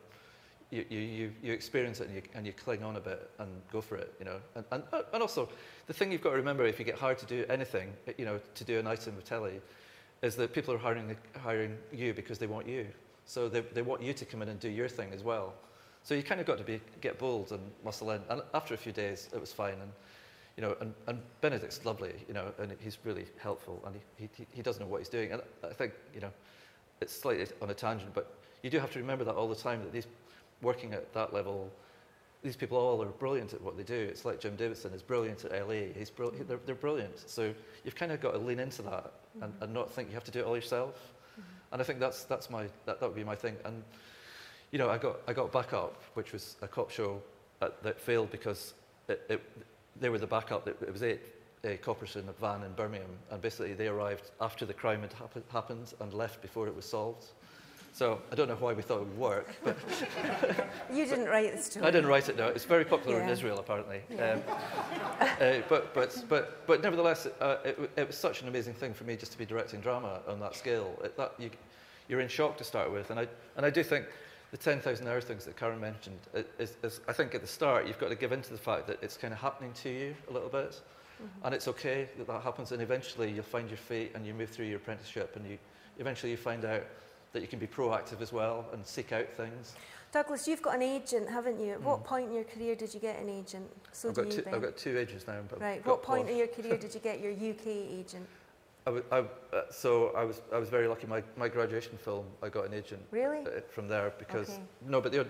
you, 0.71 0.85
you, 0.89 1.31
you, 1.43 1.53
experience 1.53 1.99
it 1.99 2.07
and 2.07 2.15
you, 2.15 2.21
and 2.33 2.45
you 2.45 2.53
cling 2.53 2.83
on 2.83 2.95
a 2.95 2.99
bit 2.99 3.29
and 3.39 3.49
go 3.71 3.81
for 3.81 3.95
it, 3.95 4.13
you 4.19 4.25
know. 4.25 4.37
And, 4.55 4.65
and, 4.71 4.83
uh, 4.91 5.03
and 5.13 5.21
also, 5.21 5.47
the 5.87 5.93
thing 5.93 6.11
you've 6.11 6.21
got 6.21 6.31
to 6.31 6.35
remember 6.37 6.65
if 6.65 6.79
you 6.79 6.85
get 6.85 6.97
hired 6.97 7.17
to 7.19 7.25
do 7.25 7.45
anything, 7.49 7.93
uh, 8.07 8.13
you 8.17 8.25
know, 8.25 8.39
to 8.55 8.63
do 8.63 8.79
an 8.79 8.87
item 8.87 9.17
of 9.17 9.23
telly, 9.23 9.61
is 10.21 10.35
that 10.35 10.53
people 10.53 10.73
are 10.73 10.77
hiring, 10.77 11.15
hiring 11.39 11.77
you 11.93 12.13
because 12.13 12.39
they 12.39 12.47
want 12.47 12.67
you. 12.67 12.87
So 13.25 13.47
they, 13.47 13.61
they 13.61 13.81
want 13.81 14.01
you 14.01 14.13
to 14.13 14.25
come 14.25 14.41
in 14.41 14.49
and 14.49 14.59
do 14.59 14.69
your 14.69 14.87
thing 14.87 15.11
as 15.13 15.23
well. 15.23 15.53
So 16.03 16.13
you 16.13 16.23
kind 16.23 16.39
of 16.39 16.47
got 16.47 16.57
to 16.57 16.63
be, 16.63 16.81
get 17.01 17.17
bold 17.17 17.51
and 17.51 17.61
muscle 17.83 18.11
in. 18.11 18.21
And 18.29 18.41
after 18.53 18.73
a 18.73 18.77
few 18.77 18.91
days, 18.91 19.29
it 19.33 19.41
was 19.41 19.51
fine. 19.51 19.73
And, 19.73 19.91
you 20.57 20.61
know, 20.61 20.75
and, 20.79 20.93
and 21.07 21.19
Benedict's 21.41 21.83
lovely, 21.85 22.13
you 22.27 22.33
know, 22.33 22.53
and 22.59 22.75
he's 22.79 22.97
really 23.03 23.25
helpful 23.37 23.81
and 23.85 23.95
he, 24.17 24.29
he, 24.37 24.47
he 24.51 24.61
does 24.61 24.79
know 24.79 24.85
what 24.85 24.99
he's 24.99 25.09
doing. 25.09 25.31
And 25.31 25.41
I 25.63 25.73
think, 25.73 25.93
you 26.13 26.21
know, 26.21 26.31
it's 27.01 27.13
slightly 27.13 27.45
on 27.61 27.69
a 27.71 27.73
tangent, 27.73 28.13
but 28.13 28.35
you 28.61 28.69
do 28.69 28.79
have 28.79 28.91
to 28.91 28.99
remember 28.99 29.23
that 29.25 29.35
all 29.35 29.49
the 29.49 29.55
time 29.55 29.81
that 29.81 29.91
these 29.91 30.07
working 30.61 30.93
at 30.93 31.13
that 31.13 31.33
level, 31.33 31.71
these 32.43 32.55
people 32.55 32.77
all 32.77 33.01
are 33.01 33.07
brilliant 33.07 33.53
at 33.53 33.61
what 33.61 33.75
they 33.77 33.83
do. 33.83 33.95
It's 33.95 34.25
like 34.25 34.39
Jim 34.39 34.55
Davidson 34.55 34.93
is 34.93 35.01
brilliant 35.01 35.45
at 35.45 35.67
LA. 35.67 35.93
He's 35.97 36.09
brill- 36.09 36.33
they're, 36.47 36.59
they're 36.65 36.75
brilliant. 36.75 37.27
So 37.29 37.53
you've 37.83 37.95
kind 37.95 38.11
of 38.11 38.21
got 38.21 38.31
to 38.31 38.37
lean 38.37 38.59
into 38.59 38.81
that 38.83 39.11
and, 39.41 39.53
and 39.61 39.73
not 39.73 39.91
think 39.91 40.09
you 40.09 40.13
have 40.13 40.23
to 40.25 40.31
do 40.31 40.39
it 40.39 40.45
all 40.45 40.55
yourself. 40.55 41.13
And 41.71 41.81
I 41.81 41.85
think 41.85 41.99
that's, 41.99 42.23
that's 42.23 42.49
my, 42.49 42.67
that, 42.85 42.99
that 42.99 43.01
would 43.01 43.15
be 43.15 43.23
my 43.23 43.35
thing. 43.35 43.55
And, 43.65 43.83
you 44.71 44.77
know, 44.77 44.89
I 44.89 44.97
got, 44.97 45.17
I 45.27 45.33
got 45.33 45.51
Backup, 45.51 46.01
which 46.13 46.31
was 46.31 46.55
a 46.61 46.67
cop 46.67 46.91
show 46.91 47.21
at, 47.61 47.81
that 47.83 47.99
failed 47.99 48.31
because 48.31 48.75
it, 49.07 49.21
it, 49.29 49.41
they 49.99 50.09
were 50.09 50.17
the 50.17 50.27
backup. 50.27 50.67
It, 50.67 50.77
it 50.81 50.91
was 50.91 51.03
eight 51.03 51.21
uh, 51.65 51.69
coppers 51.81 52.15
in 52.15 52.27
a 52.29 52.33
van 52.33 52.63
in 52.63 52.73
Birmingham, 52.73 53.09
and 53.31 53.41
basically 53.41 53.73
they 53.73 53.87
arrived 53.87 54.31
after 54.41 54.65
the 54.65 54.73
crime 54.73 55.01
had 55.01 55.13
happen, 55.13 55.43
happened 55.51 55.93
and 55.99 56.13
left 56.13 56.41
before 56.41 56.67
it 56.67 56.75
was 56.75 56.85
solved. 56.85 57.25
So 57.95 58.19
I 58.29 58.35
don't 58.35 58.49
know 58.49 58.55
why 58.55 58.73
we 58.73 58.81
thought 58.81 58.97
it 59.03 59.07
would 59.07 59.17
work, 59.17 59.55
but 59.63 59.77
You 60.93 61.05
didn't 61.05 61.29
write 61.29 61.55
the 61.55 61.61
story. 61.63 61.85
I 61.85 61.91
didn't 61.91 62.09
write 62.09 62.27
it. 62.27 62.35
No, 62.35 62.49
it's 62.49 62.65
very 62.65 62.83
popular 62.83 63.21
in 63.21 63.29
Israel 63.29 63.57
apparently. 63.57 64.01
Yeah. 64.13 64.33
Um, 64.33 64.41
uh, 65.21 65.61
but, 65.69 65.93
but, 65.93 66.23
but, 66.27 66.67
but 66.67 66.83
nevertheless, 66.83 67.25
uh, 67.39 67.55
it, 67.63 67.89
it 67.95 68.07
was 68.07 68.17
such 68.17 68.41
an 68.41 68.49
amazing 68.49 68.73
thing 68.73 68.93
for 68.93 69.05
me 69.05 69.15
just 69.15 69.31
to 69.31 69.37
be 69.37 69.45
directing 69.45 69.79
drama 69.79 70.19
on 70.27 70.41
that 70.41 70.57
scale. 70.57 70.99
It, 71.05 71.15
that, 71.15 71.35
you, 71.39 71.49
you're 72.09 72.19
in 72.19 72.27
shock 72.27 72.57
to 72.57 72.65
start 72.65 72.91
with, 72.91 73.11
and 73.11 73.19
I, 73.19 73.29
and 73.55 73.65
I 73.65 73.69
do 73.69 73.81
think 73.81 74.07
the 74.51 74.57
10,000 74.57 75.07
hour 75.07 75.21
things 75.21 75.45
that 75.45 75.55
Karen 75.55 75.79
mentioned, 75.79 76.19
i- 76.35 76.43
is, 76.59 76.75
is, 76.83 76.99
I 77.07 77.13
think 77.13 77.33
at 77.33 77.39
the 77.39 77.47
start 77.47 77.87
you've 77.87 77.97
got 77.97 78.09
to 78.09 78.15
give 78.15 78.33
in 78.33 78.41
to 78.41 78.51
the 78.51 78.57
fact 78.57 78.87
that 78.87 79.01
it's 79.01 79.15
kind 79.15 79.33
of 79.33 79.39
happening 79.39 79.71
to 79.83 79.89
you 79.89 80.15
a 80.29 80.33
little 80.33 80.49
bit. 80.49 80.71
Mm-hmm. 81.23 81.45
And 81.45 81.55
it's 81.55 81.69
okay 81.69 82.09
that 82.17 82.27
that 82.27 82.41
happens, 82.41 82.73
and 82.73 82.81
eventually 82.81 83.31
you'll 83.31 83.43
find 83.43 83.69
your 83.69 83.77
feet 83.77 84.11
and 84.15 84.27
you 84.27 84.33
move 84.33 84.49
through 84.49 84.65
your 84.65 84.79
apprenticeship, 84.79 85.37
and 85.37 85.49
you 85.49 85.57
eventually 85.97 86.31
you 86.31 86.35
find 86.37 86.65
out 86.65 86.83
that 87.35 87.41
you 87.41 87.47
can 87.49 87.59
be 87.59 87.67
proactive 87.67 88.21
as 88.21 88.31
well 88.31 88.65
and 88.71 88.83
seek 88.87 89.11
out 89.11 89.27
things. 89.35 89.75
Douglas, 90.13 90.47
you've 90.47 90.61
got 90.61 90.75
an 90.75 90.81
agent, 90.81 91.29
haven't 91.29 91.59
you? 91.59 91.73
At 91.73 91.81
what 91.81 91.99
Mm. 91.99 92.05
point 92.05 92.27
in 92.29 92.33
your 92.33 92.45
career 92.45 92.75
did 92.75 92.93
you 92.93 93.01
get 93.01 93.19
an 93.19 93.29
agent? 93.29 93.69
So 93.91 94.07
I've, 94.07 94.15
got 94.15 94.25
you, 94.27 94.31
two, 94.31 94.43
I've 94.53 94.61
got 94.61 94.77
two 94.77 94.97
agents 94.97 95.27
now. 95.27 95.41
But 95.49 95.59
Right. 95.61 95.85
What 95.85 96.01
point 96.01 96.29
in 96.29 96.37
your 96.37 96.47
career 96.47 96.77
did 96.77 96.93
you 96.93 96.99
get 97.09 97.19
your 97.19 97.33
UK 97.33 97.67
agent? 97.67 98.25
I 98.87 99.01
I 99.11 99.19
uh, 99.19 99.25
so 99.69 100.15
I 100.15 100.23
was, 100.23 100.41
I 100.53 100.57
was 100.57 100.69
very 100.69 100.87
lucky. 100.87 101.07
My, 101.07 101.21
my 101.35 101.49
graduation 101.49 101.97
film, 101.97 102.25
I 102.41 102.47
got 102.47 102.65
an 102.67 102.73
agent 102.73 103.01
Really? 103.11 103.45
uh, 103.45 103.59
from 103.69 103.89
there 103.89 104.13
because 104.17 104.49
Okay. 104.51 104.61
no, 104.87 105.01
but 105.01 105.11
the 105.11 105.27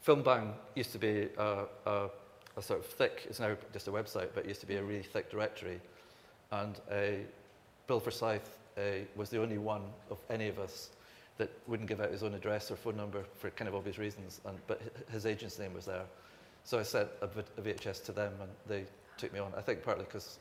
Film 0.00 0.22
Bang 0.22 0.54
used 0.74 0.90
to 0.92 0.98
be 0.98 1.28
a, 1.38 1.66
a, 1.86 2.10
a 2.56 2.62
sort 2.62 2.80
of 2.80 2.86
thick. 2.86 3.26
It's 3.28 3.38
now 3.38 3.56
just 3.72 3.86
a 3.86 3.92
website, 3.92 4.30
but 4.34 4.44
it 4.44 4.48
used 4.48 4.62
to 4.62 4.66
be 4.66 4.76
a 4.76 4.82
really 4.82 5.04
thick 5.04 5.30
directory, 5.30 5.80
and 6.50 6.80
uh, 6.90 7.22
Bill 7.86 8.00
Forsyth 8.00 8.58
uh, 8.76 8.80
was 9.14 9.30
the 9.30 9.40
only 9.40 9.58
one 9.58 9.82
of 10.10 10.18
any 10.30 10.48
of 10.48 10.58
us 10.58 10.90
that 11.40 11.50
wouldn't 11.66 11.88
give 11.88 12.00
out 12.00 12.10
his 12.10 12.22
own 12.22 12.34
address 12.34 12.70
or 12.70 12.76
phone 12.76 12.96
number 12.96 13.24
for 13.38 13.48
kind 13.50 13.66
of 13.66 13.74
obvious 13.74 13.98
reasons. 13.98 14.40
And 14.44 14.58
but 14.66 14.80
his 15.10 15.24
agent's 15.26 15.58
name 15.58 15.72
was 15.74 15.86
there, 15.86 16.04
so 16.64 16.78
I 16.78 16.82
sent 16.82 17.08
a, 17.22 17.24
a 17.24 17.62
VHS 17.62 18.04
to 18.04 18.12
them, 18.12 18.34
and 18.40 18.50
they 18.66 18.84
took 19.16 19.32
me 19.32 19.40
on. 19.40 19.52
I 19.56 19.62
think 19.62 19.82
partly 19.82 20.04
because 20.04 20.38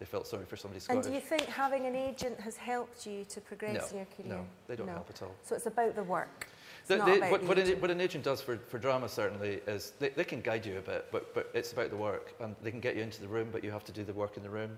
they 0.00 0.06
felt 0.06 0.26
sorry 0.26 0.44
for 0.46 0.56
somebody 0.56 0.82
And 0.88 1.02
do 1.02 1.12
you 1.12 1.20
think 1.20 1.42
having 1.44 1.86
an 1.86 1.94
agent 1.94 2.40
has 2.40 2.56
helped 2.56 3.06
you 3.06 3.24
to 3.26 3.40
progress 3.40 3.74
No, 3.74 3.86
in 3.90 3.96
your 3.98 4.06
career? 4.06 4.38
no, 4.38 4.46
they 4.66 4.74
don't 4.74 4.86
No. 4.86 4.94
help 4.94 5.10
at 5.10 5.22
all. 5.22 5.34
So 5.44 5.54
it's 5.54 5.66
about 5.66 5.94
the 5.94 6.02
work. 6.02 6.48
The- 6.86 6.96
they- 6.96 7.18
about 7.18 7.30
what, 7.30 7.40
the 7.42 7.46
what, 7.46 7.58
an, 7.58 7.66
agent. 7.66 7.82
what 7.82 7.90
an 7.90 8.00
agent 8.00 8.24
does 8.24 8.40
for, 8.40 8.56
for 8.56 8.78
drama 8.78 9.08
certainly 9.10 9.60
is 9.66 9.92
they, 9.98 10.08
they 10.08 10.24
can 10.24 10.40
guide 10.40 10.64
you 10.64 10.78
a 10.78 10.80
bit, 10.80 11.06
but, 11.12 11.34
but 11.34 11.50
it's 11.52 11.72
about 11.72 11.90
the 11.90 11.98
work. 11.98 12.34
And 12.40 12.56
they 12.62 12.70
can 12.70 12.80
get 12.80 12.96
you 12.96 13.02
into 13.02 13.20
the 13.20 13.28
room, 13.28 13.50
but 13.52 13.62
you 13.62 13.70
have 13.70 13.84
to 13.84 13.92
do 13.92 14.02
the 14.02 14.14
work 14.14 14.38
in 14.38 14.42
the 14.42 14.48
room. 14.50 14.76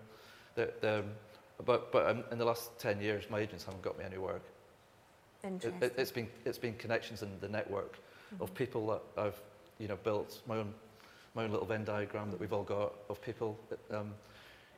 The, 0.56 0.72
the, 0.80 1.04
but 1.64 1.92
but 1.92 2.08
um, 2.10 2.24
in 2.32 2.38
the 2.38 2.44
last 2.44 2.76
10 2.80 3.00
years, 3.00 3.30
my 3.30 3.38
agents 3.38 3.64
haven't 3.64 3.82
got 3.82 3.96
me 3.96 4.04
any 4.04 4.18
work. 4.18 4.42
It, 5.45 5.64
it, 5.80 5.95
it's, 5.99 6.11
been, 6.12 6.28
it's 6.45 6.59
been 6.59 6.74
connections 6.74 7.22
in 7.22 7.30
the 7.40 7.49
network 7.49 7.99
Mm-hmm. 8.32 8.45
of 8.45 8.55
people 8.55 8.86
that 8.86 9.03
I've 9.22 9.38
you 9.78 9.88
know, 9.88 9.97
built, 10.05 10.40
my 10.47 10.57
own, 10.57 10.72
my 11.34 11.45
own 11.45 11.51
little 11.51 11.66
Venn 11.66 11.84
diagram 11.84 12.30
that 12.30 12.40
we've 12.40 12.55
all 12.55 12.62
got 12.62 12.95
of 13.11 13.20
people. 13.20 13.59
Um, 13.90 14.14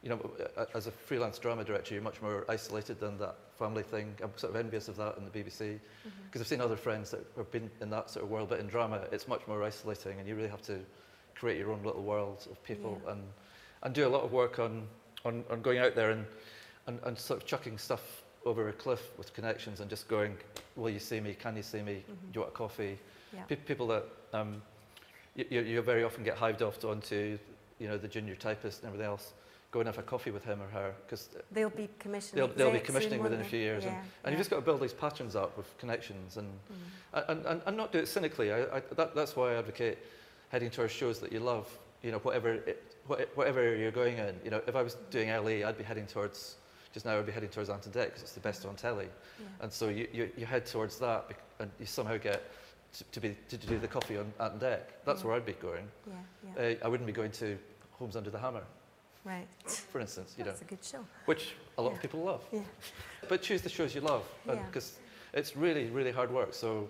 you 0.03 0.09
know, 0.09 0.19
as 0.75 0.89
a 0.89 0.91
freelance 0.91 1.39
drama 1.39 1.63
director, 1.63 1.95
you're 1.95 2.03
much 2.03 2.21
more 2.21 2.45
isolated 2.49 2.99
than 2.99 3.17
that 3.19 3.37
family 3.57 3.85
thing. 3.85 4.13
I'm 4.21 4.33
sort 4.35 4.51
of 4.53 4.57
envious 4.61 4.89
of 4.89 4.97
that 4.97 5.17
in 5.19 5.25
the 5.25 5.31
BBC 5.31 5.61
Mm-hmm. 5.75 6.09
because 6.27 6.41
I've 6.41 6.49
seen 6.49 6.61
other 6.61 6.75
friends 6.77 7.13
that 7.13 7.25
have 7.37 7.49
been 7.53 7.71
in 7.81 7.91
that 7.91 8.11
sort 8.11 8.25
of 8.25 8.31
world, 8.33 8.49
but 8.49 8.59
in 8.59 8.67
drama, 8.67 9.03
it's 9.13 9.29
much 9.29 9.47
more 9.47 9.63
isolating, 9.63 10.19
and 10.19 10.27
you 10.29 10.35
really 10.35 10.49
have 10.49 10.63
to 10.63 10.81
create 11.37 11.57
your 11.59 11.71
own 11.71 11.85
little 11.85 12.03
world 12.03 12.49
of 12.51 12.61
people 12.65 13.01
Yeah. 13.05 13.13
and 13.13 13.23
and 13.85 13.95
do 13.95 14.05
a 14.05 14.09
lot 14.11 14.25
of 14.25 14.33
work 14.33 14.59
on 14.59 14.89
on, 15.25 15.45
on 15.49 15.63
going 15.63 15.79
out 15.79 15.95
there 15.95 16.11
and, 16.11 16.27
and 16.89 16.99
and 17.05 17.17
sort 17.17 17.41
of 17.41 17.47
chucking 17.47 17.79
stuff 17.79 18.24
over 18.45 18.69
a 18.69 18.73
cliff 18.73 19.11
with 19.17 19.33
connections 19.35 19.81
and 19.81 19.89
just 19.91 20.09
going, 20.09 20.37
will 20.77 20.91
you 20.91 20.99
see 20.99 21.21
me? 21.21 21.35
Can 21.35 21.57
you 21.57 21.63
see 21.63 21.83
me? 21.83 21.95
Mhm. 22.09 22.33
Do 22.33 22.35
you 22.35 22.41
want 22.41 22.53
a 22.53 22.57
coffee? 22.57 22.99
Yeah. 23.33 23.43
Pe- 23.45 23.57
people 23.57 23.87
that 23.89 24.05
um, 24.33 24.63
you, 25.35 25.45
you 25.51 25.61
you 25.63 25.83
very 25.83 26.05
often 26.05 26.23
get 26.25 26.37
hived 26.37 26.63
off 26.63 26.83
onto, 26.85 27.39
you 27.79 27.89
know, 27.89 27.97
the 27.99 28.09
junior 28.09 28.35
typist 28.37 28.81
and 28.83 28.89
everything 28.89 29.07
else. 29.07 29.33
Go 29.71 29.81
and 29.81 29.89
have 29.89 29.99
a 29.99 30.03
coffee 30.03 30.31
with 30.31 30.45
him 30.45 30.63
or 30.63 30.69
her 30.69 30.93
because 31.05 31.31
They'll 31.51 31.69
be 31.69 31.89
commissioning. 31.99 32.47
they'll, 32.47 32.55
they'll 32.57 32.71
be 32.73 32.79
commissioning 32.79 33.21
within 33.23 33.41
a 33.41 33.45
few 33.45 33.59
years. 33.59 33.83
Yeah, 33.83 33.91
And, 33.91 33.99
and 33.99 34.07
yeah. 34.25 34.31
you've 34.31 34.39
just 34.39 34.51
got 34.51 34.57
to 34.57 34.63
build 34.63 34.81
these 34.81 34.93
patterns 34.93 35.35
up 35.35 35.57
with 35.57 35.77
connections 35.79 36.37
and, 36.37 36.49
Mhm. 36.71 37.25
and, 37.29 37.47
and, 37.47 37.63
and 37.67 37.77
not 37.77 37.91
do 37.91 37.99
it 37.99 38.07
cynically. 38.07 38.53
I, 38.53 38.77
I, 38.77 38.81
that, 38.97 39.17
that's 39.17 39.35
why 39.35 39.53
I 39.53 39.59
advocate 39.59 39.99
heading 40.51 40.71
towards 40.71 40.93
shows 40.93 41.19
that 41.21 41.33
you 41.33 41.41
love. 41.41 41.67
You 42.05 42.13
know, 42.13 42.19
whatever, 42.19 42.53
it, 42.53 42.83
whatever 43.35 43.75
you're 43.75 43.91
going 43.91 44.19
in. 44.19 44.39
You 44.45 44.51
know, 44.51 44.61
if 44.69 44.77
I 44.77 44.83
was 44.83 44.95
doing 45.11 45.29
LE, 45.31 45.65
I'd 45.67 45.77
be 45.79 45.83
heading 45.83 46.07
towards, 46.07 46.57
just 46.95 47.05
now 47.05 47.19
I'd 47.19 47.27
be 47.27 47.33
heading 47.33 47.49
towards 47.51 47.69
Ant 47.69 47.85
and 47.87 47.95
Dec 47.95 48.05
because 48.07 48.23
it's 48.23 48.33
the 48.33 48.41
best 48.41 48.65
on 48.65 48.77
telly. 48.77 49.09
Yeah. 49.41 49.47
And 49.63 49.73
so 49.73 49.89
you, 49.89 50.07
you, 50.13 50.31
you 50.37 50.47
head 50.47 50.65
towards 50.65 50.97
that 51.01 51.27
bec- 51.29 51.43
and 51.59 51.69
you 51.81 51.87
somehow 51.87 52.17
get 52.17 52.43
to, 52.97 53.05
to, 53.05 53.21
be, 53.21 53.37
to 53.49 53.57
do 53.57 53.79
the 53.81 53.89
coffee 53.89 54.17
on 54.17 54.33
Ant 54.39 54.53
and 54.55 54.63
Dec. 54.63 54.79
That's 55.05 55.21
Yeah. 55.21 55.27
where 55.27 55.37
I'd 55.37 55.45
be 55.45 55.53
going. 55.55 55.89
Yeah, 56.07 56.15
yeah. 56.57 56.63
Uh, 56.81 56.85
I 56.85 56.89
wouldn't 56.89 57.09
be 57.09 57.13
going 57.13 57.33
to 57.33 57.59
Homes 57.99 58.15
Under 58.15 58.31
the 58.31 58.39
Hammer, 58.39 58.63
right. 59.25 59.47
for 59.67 60.01
instance, 60.01 60.35
you 60.39 60.45
know, 60.45 60.51
That's 60.51 60.63
a 60.63 60.67
good 60.67 60.85
show. 60.85 61.05
which 61.27 61.55
a 61.79 61.83
lot 61.83 61.91
Yeah. 61.91 61.97
of 61.97 62.03
people 62.03 62.21
love. 62.23 62.45
Yeah. 62.53 62.61
But 63.29 63.43
choose 63.43 63.61
the 63.61 63.69
shows 63.69 63.93
you 63.95 64.01
love, 64.01 64.23
Yeah. 64.47 64.55
because 64.67 64.99
it's 65.33 65.57
really, 65.57 65.87
really 65.87 66.13
hard 66.13 66.31
work. 66.31 66.55
So 66.55 66.89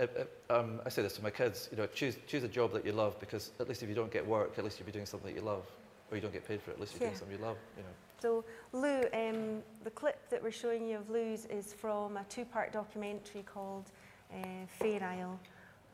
uh, 0.00 0.06
uh, 0.50 0.58
um, 0.60 0.80
I 0.86 0.88
say 0.88 1.02
this 1.02 1.12
to 1.16 1.22
my 1.22 1.30
kids, 1.30 1.68
you 1.70 1.76
know, 1.76 1.86
choose, 1.88 2.16
choose 2.26 2.42
a 2.44 2.48
job 2.48 2.72
that 2.72 2.86
you 2.86 2.92
love, 2.92 3.20
because 3.20 3.50
at 3.60 3.68
least 3.68 3.82
if 3.82 3.90
you 3.90 3.94
don't 3.94 4.10
get 4.10 4.26
work, 4.26 4.54
at 4.56 4.64
least 4.64 4.78
you'll 4.78 4.86
be 4.86 4.92
doing 4.92 5.04
something 5.06 5.30
that 5.34 5.38
you 5.38 5.44
love, 5.46 5.64
or 6.10 6.16
you 6.16 6.20
don't 6.22 6.32
get 6.32 6.46
paid 6.46 6.60
for 6.62 6.70
it, 6.70 6.74
at 6.74 6.80
least 6.80 6.94
you're 6.94 7.02
Yeah. 7.02 7.08
doing 7.08 7.18
something 7.18 7.38
you 7.38 7.44
love, 7.44 7.58
you 7.76 7.82
know. 7.82 7.88
So, 8.20 8.44
Lou, 8.72 9.02
um, 9.12 9.62
the 9.84 9.90
clip 9.90 10.28
that 10.30 10.42
we're 10.42 10.50
showing 10.50 10.86
you 10.88 10.96
of 10.98 11.08
Lou's 11.10 11.44
is 11.46 11.72
from 11.72 12.16
a 12.16 12.24
two-part 12.24 12.72
documentary 12.72 13.42
called 13.44 13.90
uh, 14.32 14.66
Fair 14.78 15.02
Isle, 15.02 15.38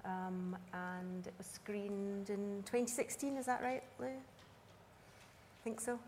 um, 0.04 0.56
and 0.72 1.26
it 1.26 1.34
was 1.38 1.46
screened 1.46 2.30
in 2.30 2.62
2016. 2.66 3.36
Is 3.36 3.46
that 3.46 3.62
right, 3.62 3.82
Lou? 3.98 4.06
I 4.06 4.10
Think 5.64 5.80
so. 5.80 5.98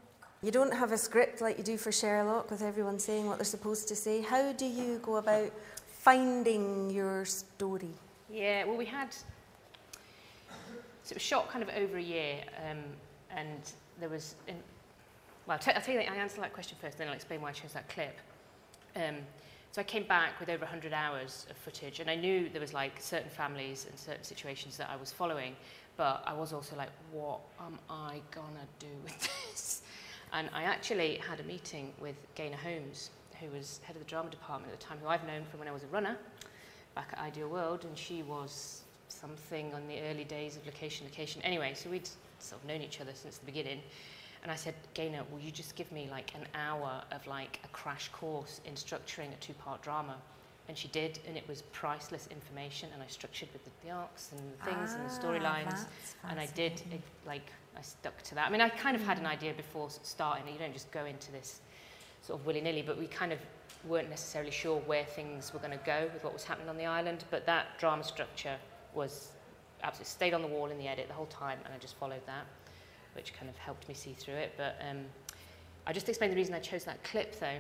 You 0.43 0.51
don't 0.51 0.73
have 0.75 0.93
a 0.93 0.99
script 0.99 1.41
like 1.41 1.59
you 1.59 1.65
do 1.65 1.77
for 1.79 1.91
Sherlock, 1.93 2.51
with 2.51 2.63
everyone 2.63 2.99
saying 2.99 3.27
what 3.27 3.39
they're 3.39 3.45
supposed 3.45 3.89
to 3.89 3.97
say. 3.97 4.21
How 4.23 4.53
do 4.53 4.67
you 4.67 4.99
go 5.03 5.17
about 5.17 5.51
finding 5.87 6.91
your 6.91 7.25
story? 7.25 7.95
Yeah, 8.31 8.65
well, 8.65 8.77
we 8.77 8.85
had. 8.87 9.13
So 11.03 11.13
it 11.13 11.15
was 11.15 11.23
shot 11.23 11.49
kind 11.51 11.63
of 11.63 11.71
over 11.77 11.97
a 11.99 12.03
year, 12.03 12.41
um, 12.71 12.79
and 13.31 13.61
there 14.01 14.09
was. 14.09 14.35
In, 14.47 14.57
well, 15.47 15.59
I'll, 15.61 15.75
I'll 15.75 15.81
tell 15.81 15.95
you, 15.95 16.01
I 16.01 16.17
answer 16.17 16.41
that 16.41 16.53
question 16.53 16.77
first, 16.81 16.99
then 16.99 17.09
I'll 17.09 17.15
explain 17.15 17.41
why 17.41 17.51
I 17.51 17.53
chose 17.53 17.73
that 17.73 17.89
clip. 17.89 18.17
Um, 18.97 19.17
so 19.73 19.81
I 19.81 19.85
came 19.85 20.05
back 20.05 20.41
with 20.41 20.49
over 20.49 20.65
100 20.65 20.93
hours 20.93 21.47
of 21.51 21.57
footage, 21.57 22.01
and 22.01 22.09
I 22.09 22.15
knew 22.15 22.49
there 22.49 22.61
was 22.63 22.73
like 22.73 22.93
certain 22.99 23.29
families 23.29 23.87
and 23.89 23.99
certain 23.99 24.25
situations 24.25 24.77
that 24.79 24.89
I 24.91 24.97
was 24.97 25.13
following, 25.13 25.55
but 25.97 26.23
I 26.27 26.33
was 26.33 26.53
also 26.53 26.77
like, 26.77 26.89
what 27.13 27.41
am 27.61 27.79
I 27.91 28.23
gonna 28.31 28.67
do 28.79 28.87
with 29.05 29.21
this? 29.21 29.83
And 30.33 30.49
I 30.53 30.63
actually 30.63 31.17
had 31.17 31.41
a 31.41 31.43
meeting 31.45 31.93
with 32.01 32.17
Gaynor 32.35 32.57
Holmes, 32.57 33.11
who 33.39 33.49
was 33.51 33.81
head 33.85 33.97
of 33.97 34.03
the 34.03 34.09
drama 34.09 34.31
department 34.31 34.73
at 34.73 34.81
the 34.81 34.87
time, 34.87 34.99
who 35.03 35.09
I've 35.09 35.27
known 35.27 35.45
from 35.51 35.61
when 35.61 35.69
I 35.69 35.73
was 35.73 35.83
a 35.83 35.89
runner 35.89 36.17
back 36.95 37.11
at 37.13 37.19
Ideal 37.19 37.49
World, 37.49 37.85
and 37.85 37.97
she 37.97 38.23
was 38.23 38.83
something 39.09 39.73
on 39.75 39.87
the 39.89 40.01
early 40.01 40.25
days 40.25 40.57
of 40.57 40.65
location 40.65 41.07
location. 41.07 41.43
Anyway, 41.43 41.73
so 41.75 41.91
we'd 41.91 42.09
sort 42.39 42.63
of 42.63 42.69
known 42.69 42.83
each 42.83 43.01
other 43.01 43.13
since 43.15 43.39
the 43.39 43.47
beginning. 43.47 43.81
And 44.43 44.53
I 44.53 44.55
said, 44.55 44.75
Gaynor, 44.95 45.25
will 45.31 45.41
you 45.41 45.51
just 45.51 45.75
give 45.75 45.91
me 45.91 46.09
like 46.11 46.33
an 46.35 46.47
hour 46.55 47.03
of 47.11 47.27
like 47.27 47.61
a 47.65 47.69
crash 47.69 48.09
course 48.11 48.61
in 48.65 48.75
structuring 48.75 49.33
a 49.33 49.37
two-part 49.41 49.83
drama? 49.83 50.17
And 50.69 50.77
she 50.77 50.89
did, 50.89 51.21
and 51.29 51.37
it 51.37 51.47
was 51.49 51.63
priceless 51.73 52.29
information. 52.29 52.89
And 52.93 53.03
I 53.03 53.07
structured 53.07 53.49
with 53.53 53.65
the, 53.65 53.71
the 53.85 53.93
arcs 53.93 54.33
and 54.33 54.41
the 54.41 54.65
things 54.65 54.95
and 54.95 55.09
the 55.09 55.15
Ah, 55.15 55.21
storylines. 55.21 55.87
And 56.29 56.41
I 56.41 56.47
did, 56.47 56.73
it, 56.91 57.01
like, 57.25 57.53
I 57.77 57.83
stuck 57.83 58.21
to 58.25 58.35
that. 58.35 58.49
I 58.49 58.51
mean, 58.51 58.61
I 58.61 58.69
kind 58.69 58.97
of 58.97 59.03
had 59.03 59.19
an 59.19 59.27
idea 59.27 59.53
before 59.55 59.91
starting. 59.91 60.53
You 60.53 60.59
don't 60.59 60.73
just 60.73 60.91
go 60.91 61.05
into 61.05 61.31
this 61.31 61.61
sort 62.23 62.41
of 62.41 62.47
willy-nilly, 62.47 62.83
but 62.83 62.99
we 62.99 63.07
kind 63.07 63.33
of 63.33 63.39
weren't 63.85 64.11
necessarily 64.11 64.51
sure 64.51 64.81
where 64.81 65.05
things 65.05 65.53
were 65.53 65.61
going 65.61 65.77
to 65.79 65.85
go 65.85 66.09
with 66.13 66.25
what 66.25 66.33
was 66.33 66.43
happening 66.43 66.69
on 66.69 66.77
the 66.77 66.87
island. 66.87 67.25
But 67.31 67.47
that 67.47 67.79
drama 67.79 68.03
structure 68.03 68.57
was 68.93 69.31
absolutely 69.83 70.11
stayed 70.11 70.35
on 70.35 70.43
the 70.43 70.49
wall 70.49 70.67
in 70.67 70.79
the 70.79 70.89
edit 70.89 71.09
the 71.09 71.15
whole 71.15 71.27
time, 71.27 71.59
and 71.65 71.75
I 71.75 71.79
just 71.79 71.97
followed 71.97 72.25
that, 72.27 72.47
which 73.15 73.33
kind 73.35 73.49
of 73.49 73.57
helped 73.57 73.89
me 73.89 73.95
see 73.95 74.13
through 74.13 74.35
it. 74.35 74.55
But 74.57 74.81
um, 74.89 75.05
I 75.87 75.93
just 75.93 76.09
explained 76.09 76.33
the 76.33 76.37
reason 76.37 76.55
I 76.55 76.61
chose 76.61 76.85
that 76.85 77.03
clip, 77.05 77.39
though. 77.39 77.59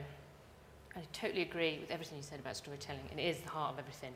I 0.96 1.00
totally 1.12 1.42
agree 1.42 1.78
with 1.80 1.90
everything 1.90 2.16
you 2.16 2.24
said 2.24 2.40
about 2.40 2.56
storytelling, 2.56 3.02
it 3.14 3.20
is 3.20 3.38
the 3.40 3.50
heart 3.50 3.74
of 3.74 3.78
everything. 3.78 4.12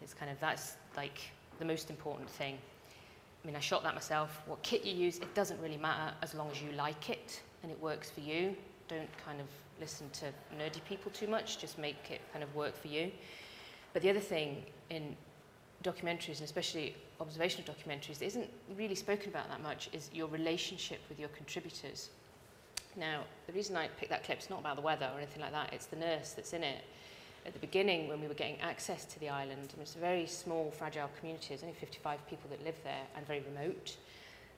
It's 0.00 0.14
kind 0.14 0.30
of 0.30 0.40
that's 0.40 0.74
like 0.96 1.20
the 1.58 1.64
most 1.64 1.90
important 1.90 2.28
thing. 2.28 2.58
I 3.42 3.46
mean, 3.46 3.56
I 3.56 3.60
shot 3.60 3.82
that 3.82 3.94
myself. 3.94 4.40
What 4.46 4.62
kit 4.62 4.84
you 4.84 4.94
use, 4.94 5.18
it 5.18 5.34
doesn't 5.34 5.60
really 5.60 5.76
matter 5.76 6.14
as 6.22 6.34
long 6.34 6.50
as 6.50 6.62
you 6.62 6.72
like 6.72 7.10
it 7.10 7.42
and 7.62 7.70
it 7.70 7.80
works 7.80 8.10
for 8.10 8.20
you. 8.20 8.56
Don't 8.88 9.08
kind 9.24 9.40
of 9.40 9.46
listen 9.80 10.08
to 10.10 10.26
nerdy 10.56 10.84
people 10.88 11.10
too 11.12 11.26
much, 11.26 11.58
just 11.58 11.78
make 11.78 12.10
it 12.10 12.20
kind 12.32 12.42
of 12.42 12.54
work 12.54 12.76
for 12.80 12.88
you. 12.88 13.10
But 13.92 14.02
the 14.02 14.10
other 14.10 14.20
thing 14.20 14.64
in 14.90 15.16
documentaries, 15.82 16.38
and 16.38 16.42
especially 16.42 16.94
observational 17.20 17.72
documentaries, 17.72 18.18
that 18.18 18.26
isn't 18.26 18.48
really 18.76 18.94
spoken 18.94 19.28
about 19.28 19.48
that 19.48 19.62
much 19.62 19.88
is 19.92 20.10
your 20.12 20.28
relationship 20.28 21.00
with 21.08 21.18
your 21.18 21.28
contributors. 21.30 22.10
Now, 22.96 23.22
the 23.46 23.52
reason 23.52 23.76
I 23.76 23.88
picked 23.88 24.10
that 24.10 24.24
clip 24.24 24.40
is 24.40 24.50
not 24.50 24.60
about 24.60 24.76
the 24.76 24.82
weather 24.82 25.10
or 25.14 25.18
anything 25.18 25.40
like 25.40 25.52
that, 25.52 25.72
it's 25.72 25.86
the 25.86 25.96
nurse 25.96 26.32
that's 26.32 26.52
in 26.52 26.62
it. 26.62 26.84
At 27.44 27.54
the 27.54 27.58
beginning, 27.58 28.08
when 28.08 28.20
we 28.20 28.28
were 28.28 28.34
getting 28.34 28.60
access 28.60 29.04
to 29.06 29.18
the 29.18 29.28
island, 29.28 29.70
I 29.72 29.76
mean, 29.76 29.82
it's 29.82 29.96
a 29.96 29.98
very 29.98 30.26
small, 30.26 30.70
fragile 30.70 31.10
community, 31.18 31.48
there's 31.48 31.62
only 31.62 31.74
55 31.74 32.26
people 32.28 32.48
that 32.50 32.62
live 32.64 32.76
there 32.84 33.02
and 33.16 33.26
very 33.26 33.40
remote. 33.40 33.96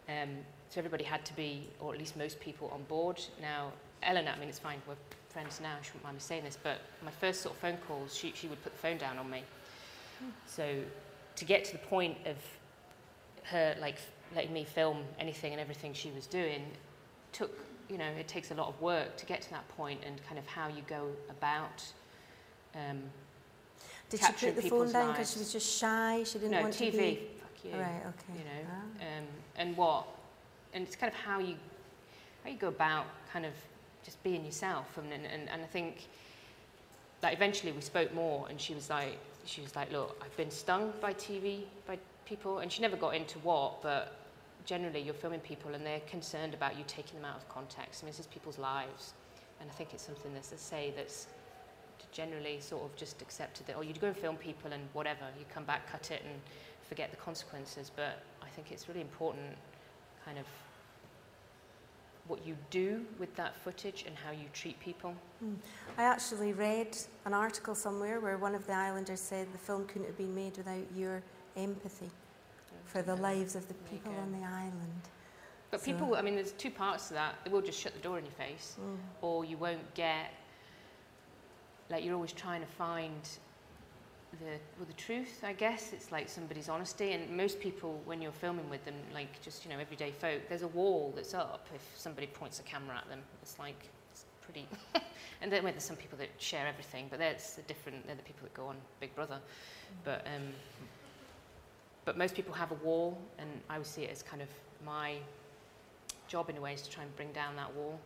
Um, 0.09 0.31
so 0.68 0.79
everybody 0.79 1.05
had 1.05 1.25
to 1.25 1.37
be, 1.37 1.68
or 1.81 1.95
at 1.95 1.99
least 1.99 2.16
most 2.16 2.41
people, 2.41 2.70
on 2.75 2.83
board. 2.83 3.22
Now, 3.41 3.72
Eleanor, 4.03 4.33
I 4.37 4.39
mean, 4.39 4.49
it's 4.49 4.59
fine, 4.59 4.83
we're 4.87 4.97
friends 5.31 5.61
now, 5.61 5.77
she 5.83 5.91
wouldn't 5.91 6.05
mind 6.05 6.16
me 6.16 6.20
saying 6.20 6.45
this, 6.45 6.59
but 6.62 6.79
my 7.05 7.11
first 7.11 7.41
sort 7.43 7.55
of 7.55 7.61
phone 7.61 7.77
calls, 7.89 8.14
she, 8.14 8.33
she 8.37 8.47
would 8.47 8.62
put 8.62 8.72
the 8.72 8.79
phone 8.79 8.99
down 8.99 9.18
on 9.18 9.29
me. 9.29 9.43
So 10.47 10.79
to 11.37 11.45
get 11.45 11.64
to 11.64 11.72
the 11.72 11.78
point 11.78 12.16
of 12.26 12.37
her, 13.45 13.76
like, 13.80 13.97
letting 14.35 14.53
me 14.53 14.64
film 14.64 15.03
anything 15.18 15.53
and 15.53 15.61
everything 15.61 15.93
she 15.93 16.11
was 16.11 16.26
doing 16.26 16.64
took 17.32 17.51
you 17.89 17.99
know, 17.99 18.09
it 18.18 18.28
takes 18.28 18.51
a 18.51 18.55
lot 18.55 18.68
of 18.68 18.80
work 18.80 19.16
to 19.16 19.26
get 19.26 19.43
to 19.43 19.51
that 19.51 19.66
point 19.68 20.01
and 20.07 20.20
kind 20.24 20.39
of 20.39 20.47
how 20.47 20.68
you 20.68 20.82
go 20.89 21.09
about. 21.30 21.85
Um, 22.74 23.03
Did 24.11 24.20
she 24.20 24.32
put 24.47 24.57
the 24.57 24.68
phone 24.68 24.93
down 24.93 25.12
because 25.12 25.32
she 25.32 25.39
was 25.39 25.53
just 25.53 25.78
shy? 25.78 26.22
She 26.24 26.39
didn't 26.39 26.53
no, 26.53 26.62
want 26.62 26.74
TV, 26.74 26.91
to 26.91 26.97
be. 26.97 27.20
fuck 27.41 27.64
you. 27.64 27.72
Right. 27.72 28.01
Okay. 28.01 28.39
You 28.39 28.45
know, 28.45 28.70
Ah. 28.70 29.18
um, 29.18 29.24
and 29.57 29.76
what, 29.76 30.07
and 30.72 30.87
it's 30.87 30.97
kind 30.97 31.12
of 31.12 31.18
how 31.18 31.39
you, 31.39 31.57
how 32.43 32.51
you 32.51 32.57
go 32.57 32.68
about 32.68 33.07
kind 33.32 33.45
of 33.45 33.53
just 34.05 34.22
being 34.22 34.45
yourself. 34.45 34.99
And, 34.99 35.12
and, 35.12 35.26
and, 35.26 35.49
and 35.49 35.62
I 35.62 35.66
think, 35.66 36.07
like 37.22 37.35
eventually 37.35 37.72
we 37.72 37.80
spoke 37.80 38.12
more, 38.14 38.47
and 38.49 38.61
she 38.61 38.74
was 38.74 38.91
like, 38.91 39.18
she 39.45 39.61
was 39.61 39.74
like, 39.76 39.92
look, 39.92 40.20
I've 40.22 40.36
been 40.36 40.51
stung 40.51 40.92
by 41.01 41.14
TV, 41.14 41.62
by 41.86 41.99
people, 42.24 42.59
and 42.59 42.70
she 42.70 42.82
never 42.82 42.97
got 42.97 43.14
into 43.14 43.38
what, 43.40 43.82
but 43.82 44.16
generally 44.64 45.01
you're 45.01 45.14
filming 45.14 45.40
people 45.40 45.74
and 45.74 45.84
they're 45.84 46.01
concerned 46.01 46.55
about 46.55 46.78
you 46.78 46.84
taking 46.86 47.20
them 47.20 47.24
out 47.30 47.36
of 47.36 47.49
context. 47.49 48.03
I 48.03 48.07
mean, 48.07 48.12
this 48.12 48.20
is 48.20 48.26
people's 48.26 48.59
lives, 48.59 49.14
and 49.61 49.70
I 49.70 49.72
think 49.74 49.92
it's 49.92 50.05
something 50.05 50.32
that's 50.32 50.49
to 50.49 50.59
say 50.59 50.92
that's 50.97 51.26
generally 52.12 52.61
sort 52.61 52.84
of 52.84 52.97
just 52.97 53.20
accepted 53.20 53.66
that, 53.66 53.76
oh, 53.76 53.82
you 53.82 53.92
go 53.95 54.07
and 54.07 54.16
film 54.16 54.36
people 54.36 54.72
and 54.72 54.82
whatever, 54.92 55.24
you 55.38 55.45
come 55.53 55.64
back, 55.64 55.90
cut 55.90 56.11
it, 56.11 56.22
and 56.24 56.40
forget 56.88 57.11
the 57.11 57.16
consequences. 57.16 57.90
But 57.95 58.22
I 58.42 58.49
think 58.49 58.70
it's 58.70 58.88
really 58.88 59.01
important, 59.01 59.57
kind 60.24 60.38
of, 60.38 60.47
what 62.27 62.47
you 62.47 62.57
do 62.70 63.05
with 63.18 63.35
that 63.37 63.55
footage 63.57 64.05
and 64.07 64.16
how 64.16 64.31
you 64.31 64.47
treat 64.53 64.79
people. 64.81 65.14
I 65.99 66.05
actually 66.05 66.53
read 66.55 66.97
an 67.27 67.35
article 67.35 67.75
somewhere 67.75 68.18
where 68.20 68.39
one 68.39 68.55
of 68.55 68.66
the 68.66 68.72
islanders 68.72 69.20
said 69.20 69.53
the 69.53 69.59
film 69.59 69.87
couldn't 69.87 70.07
have 70.07 70.16
been 70.16 70.35
made 70.35 70.57
without 70.57 70.85
your 70.97 71.22
empathy 71.57 72.11
for 72.87 73.03
the 73.03 73.14
lives 73.16 73.55
of 73.57 73.68
the 73.68 73.75
people 73.75 74.12
on 74.22 74.33
the 74.33 74.47
island. 74.47 75.03
But 75.70 75.81
So- 75.81 75.87
people, 75.93 76.16
I 76.16 76.22
mean, 76.22 76.35
there's 76.35 76.53
two 76.53 76.70
parts 76.70 77.09
to 77.09 77.14
that. 77.14 77.35
They 77.45 77.51
will 77.51 77.61
just 77.61 77.79
shut 77.79 77.93
the 77.93 78.01
door 78.01 78.18
in 78.18 78.25
your 78.25 78.35
face, 78.35 78.77
Mm. 78.81 78.97
or 79.20 79.45
you 79.45 79.59
won't 79.59 79.93
get, 79.95 80.31
like, 81.91 82.05
you're 82.05 82.14
always 82.14 82.33
trying 82.33 82.61
to 82.62 82.66
find 82.66 83.29
the, 84.41 84.59
well, 84.78 84.87
the 84.87 84.93
truth, 84.95 85.43
I 85.43 85.53
guess. 85.53 85.93
It's 85.93 86.12
like 86.12 86.28
somebody's 86.28 86.68
honesty. 86.68 87.12
And 87.12 87.37
most 87.37 87.61
people, 87.61 88.01
when 88.05 88.20
you're 88.20 88.32
filming 88.32 88.68
with 88.68 88.85
them, 88.85 88.95
like 89.12 89.41
just, 89.43 89.64
you 89.64 89.70
know, 89.70 89.78
everyday 89.78 90.11
folk, 90.11 90.43
there's 90.49 90.62
a 90.62 90.68
wall 90.68 91.12
that's 91.14 91.35
up 91.35 91.66
if 91.74 91.82
somebody 91.97 92.26
points 92.26 92.61
a 92.61 92.62
camera 92.62 92.97
at 92.97 93.09
them. 93.09 93.20
It's 93.43 93.59
like, 93.59 93.89
it's 94.12 94.24
pretty. 94.43 94.66
and 95.43 95.53
then 95.53 95.62
well, 95.62 95.72
there's 95.72 95.85
some 95.85 95.97
people 95.97 96.18
that 96.18 96.30
share 96.39 96.66
everything, 96.66 97.07
but 97.11 97.18
that's 97.18 97.55
the 97.55 97.62
different, 97.62 98.07
they're 98.07 98.16
the 98.16 98.22
people 98.22 98.43
that 98.43 98.55
go 98.55 98.66
on 98.66 98.76
Big 99.01 99.14
Brother. 99.14 99.39
But, 100.05 100.26
um, 100.26 100.49
but 102.05 102.18
most 102.18 102.35
people 102.35 102.53
have 102.55 102.70
a 102.70 102.76
wall, 102.76 103.18
and 103.39 103.49
I 103.70 103.78
would 103.78 103.87
see 103.87 104.03
it 104.03 104.11
as 104.11 104.22
kind 104.22 104.43
of 104.43 104.49
my 104.85 105.16
job 106.28 106.51
in 106.51 106.57
a 106.57 106.61
way 106.61 106.74
is 106.74 106.82
to 106.82 106.91
try 106.91 107.03
and 107.03 107.14
bring 107.16 107.32
down 107.32 107.57
that 107.57 107.72
wall 107.74 107.99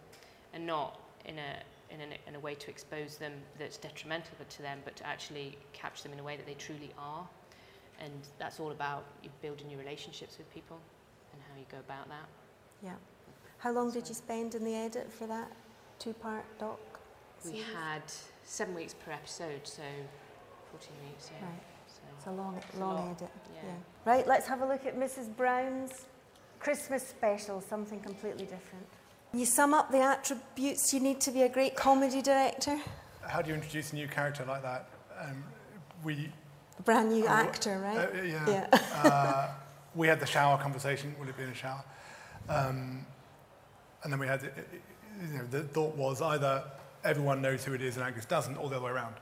and 0.53 0.67
not 0.67 1.01
in 1.25 1.39
a, 1.39 1.63
in 1.91 2.01
a, 2.01 2.29
in 2.29 2.35
a 2.35 2.41
way 2.41 2.55
to 2.55 2.71
expose 2.71 3.17
them 3.17 3.33
that's 3.59 3.77
detrimental 3.77 4.33
to 4.49 4.63
them, 4.63 4.79
but 4.85 4.97
to 4.97 5.07
actually 5.07 5.57
capture 5.73 6.03
them 6.05 6.13
in 6.13 6.19
a 6.21 6.23
way 6.23 6.37
that 6.37 6.47
they 6.47 6.55
truly 6.55 6.91
are. 6.99 7.27
And 8.01 8.13
that's 8.39 8.61
all 8.61 8.71
about 8.71 9.05
you 9.23 9.31
building 9.43 9.69
your 9.71 9.81
relationships 9.81 10.39
with 10.39 10.53
people 10.55 10.79
and 11.33 11.43
how 11.51 11.59
you 11.59 11.67
go 11.71 11.79
about 11.79 12.09
that. 12.09 12.29
Yeah. 12.83 12.95
How 13.59 13.73
long 13.73 13.91
did 13.91 14.09
you 14.09 14.15
spend 14.15 14.55
in 14.55 14.65
the 14.65 14.75
edit 14.75 15.13
for 15.13 15.27
that 15.27 15.51
two-part 15.99 16.45
doc? 16.61 16.79
We 17.45 17.51
series? 17.51 17.65
had 17.75 18.03
seven 18.45 18.75
weeks 18.75 18.95
per 18.95 19.11
episode, 19.13 19.61
so 19.65 19.83
14 20.71 20.91
weeks, 21.09 21.31
yeah. 21.41 21.47
Right. 21.47 21.59
So, 21.89 22.01
It's 22.17 22.27
a 22.27 22.31
long, 22.31 22.57
It's 22.57 22.77
a 22.77 22.81
long 22.81 23.17
edit. 23.17 23.31
yeah. 23.55 23.71
Right. 24.05 24.27
Let's 24.29 24.47
have 24.47 24.61
a 24.61 24.67
look 24.67 24.87
at 24.87 24.97
Mrs. 24.97 25.35
Brown's 25.37 26.07
Christmas 26.61 27.07
special. 27.07 27.61
Something 27.61 28.01
completely 28.01 28.45
different. 28.45 28.87
You 29.35 29.45
sum 29.45 29.75
up 29.75 29.91
the 29.91 30.01
attributes 30.01 30.93
you 30.95 31.01
need 31.01 31.21
to 31.21 31.31
be 31.31 31.43
a 31.43 31.49
great 31.49 31.77
comedy 31.77 32.23
director. 32.23 32.79
How 33.27 33.43
do 33.43 33.51
you 33.51 33.55
introduce 33.55 33.93
a 33.93 33.95
new 33.95 34.09
character 34.09 34.45
like 34.47 34.63
that? 34.63 34.89
Um, 35.21 35.45
we, 36.03 36.33
A 36.79 36.83
brand 36.83 37.11
new 37.11 37.25
Oh, 37.27 37.29
actor, 37.29 37.79
right? 37.79 37.99
uh, 37.99 38.23
yeah. 38.23 38.67
yeah. 38.73 38.81
uh, 39.05 39.49
we 39.95 40.09
had 40.09 40.19
the 40.21 40.27
shower 40.27 40.57
conversation. 40.59 41.15
Will 41.21 41.29
it 41.29 41.37
be 41.37 41.43
in 41.43 41.51
a 41.51 41.55
shower? 41.55 41.85
Um, 42.49 43.05
and 44.03 44.11
then 44.13 44.19
we 44.19 44.27
had, 44.27 44.43
uh, 44.45 44.49
you 45.31 45.39
know, 45.39 45.45
the 45.51 45.63
thought 45.63 45.95
was 45.95 46.23
either 46.23 46.65
everyone 47.05 47.43
knows 47.43 47.65
who 47.65 47.75
it 47.75 47.83
is 47.83 47.97
and 47.97 48.07
Angus 48.07 48.25
doesn't, 48.25 48.57
or 48.57 48.71
the 48.71 48.77
other 48.77 48.87
way 48.87 48.93
around. 48.93 49.15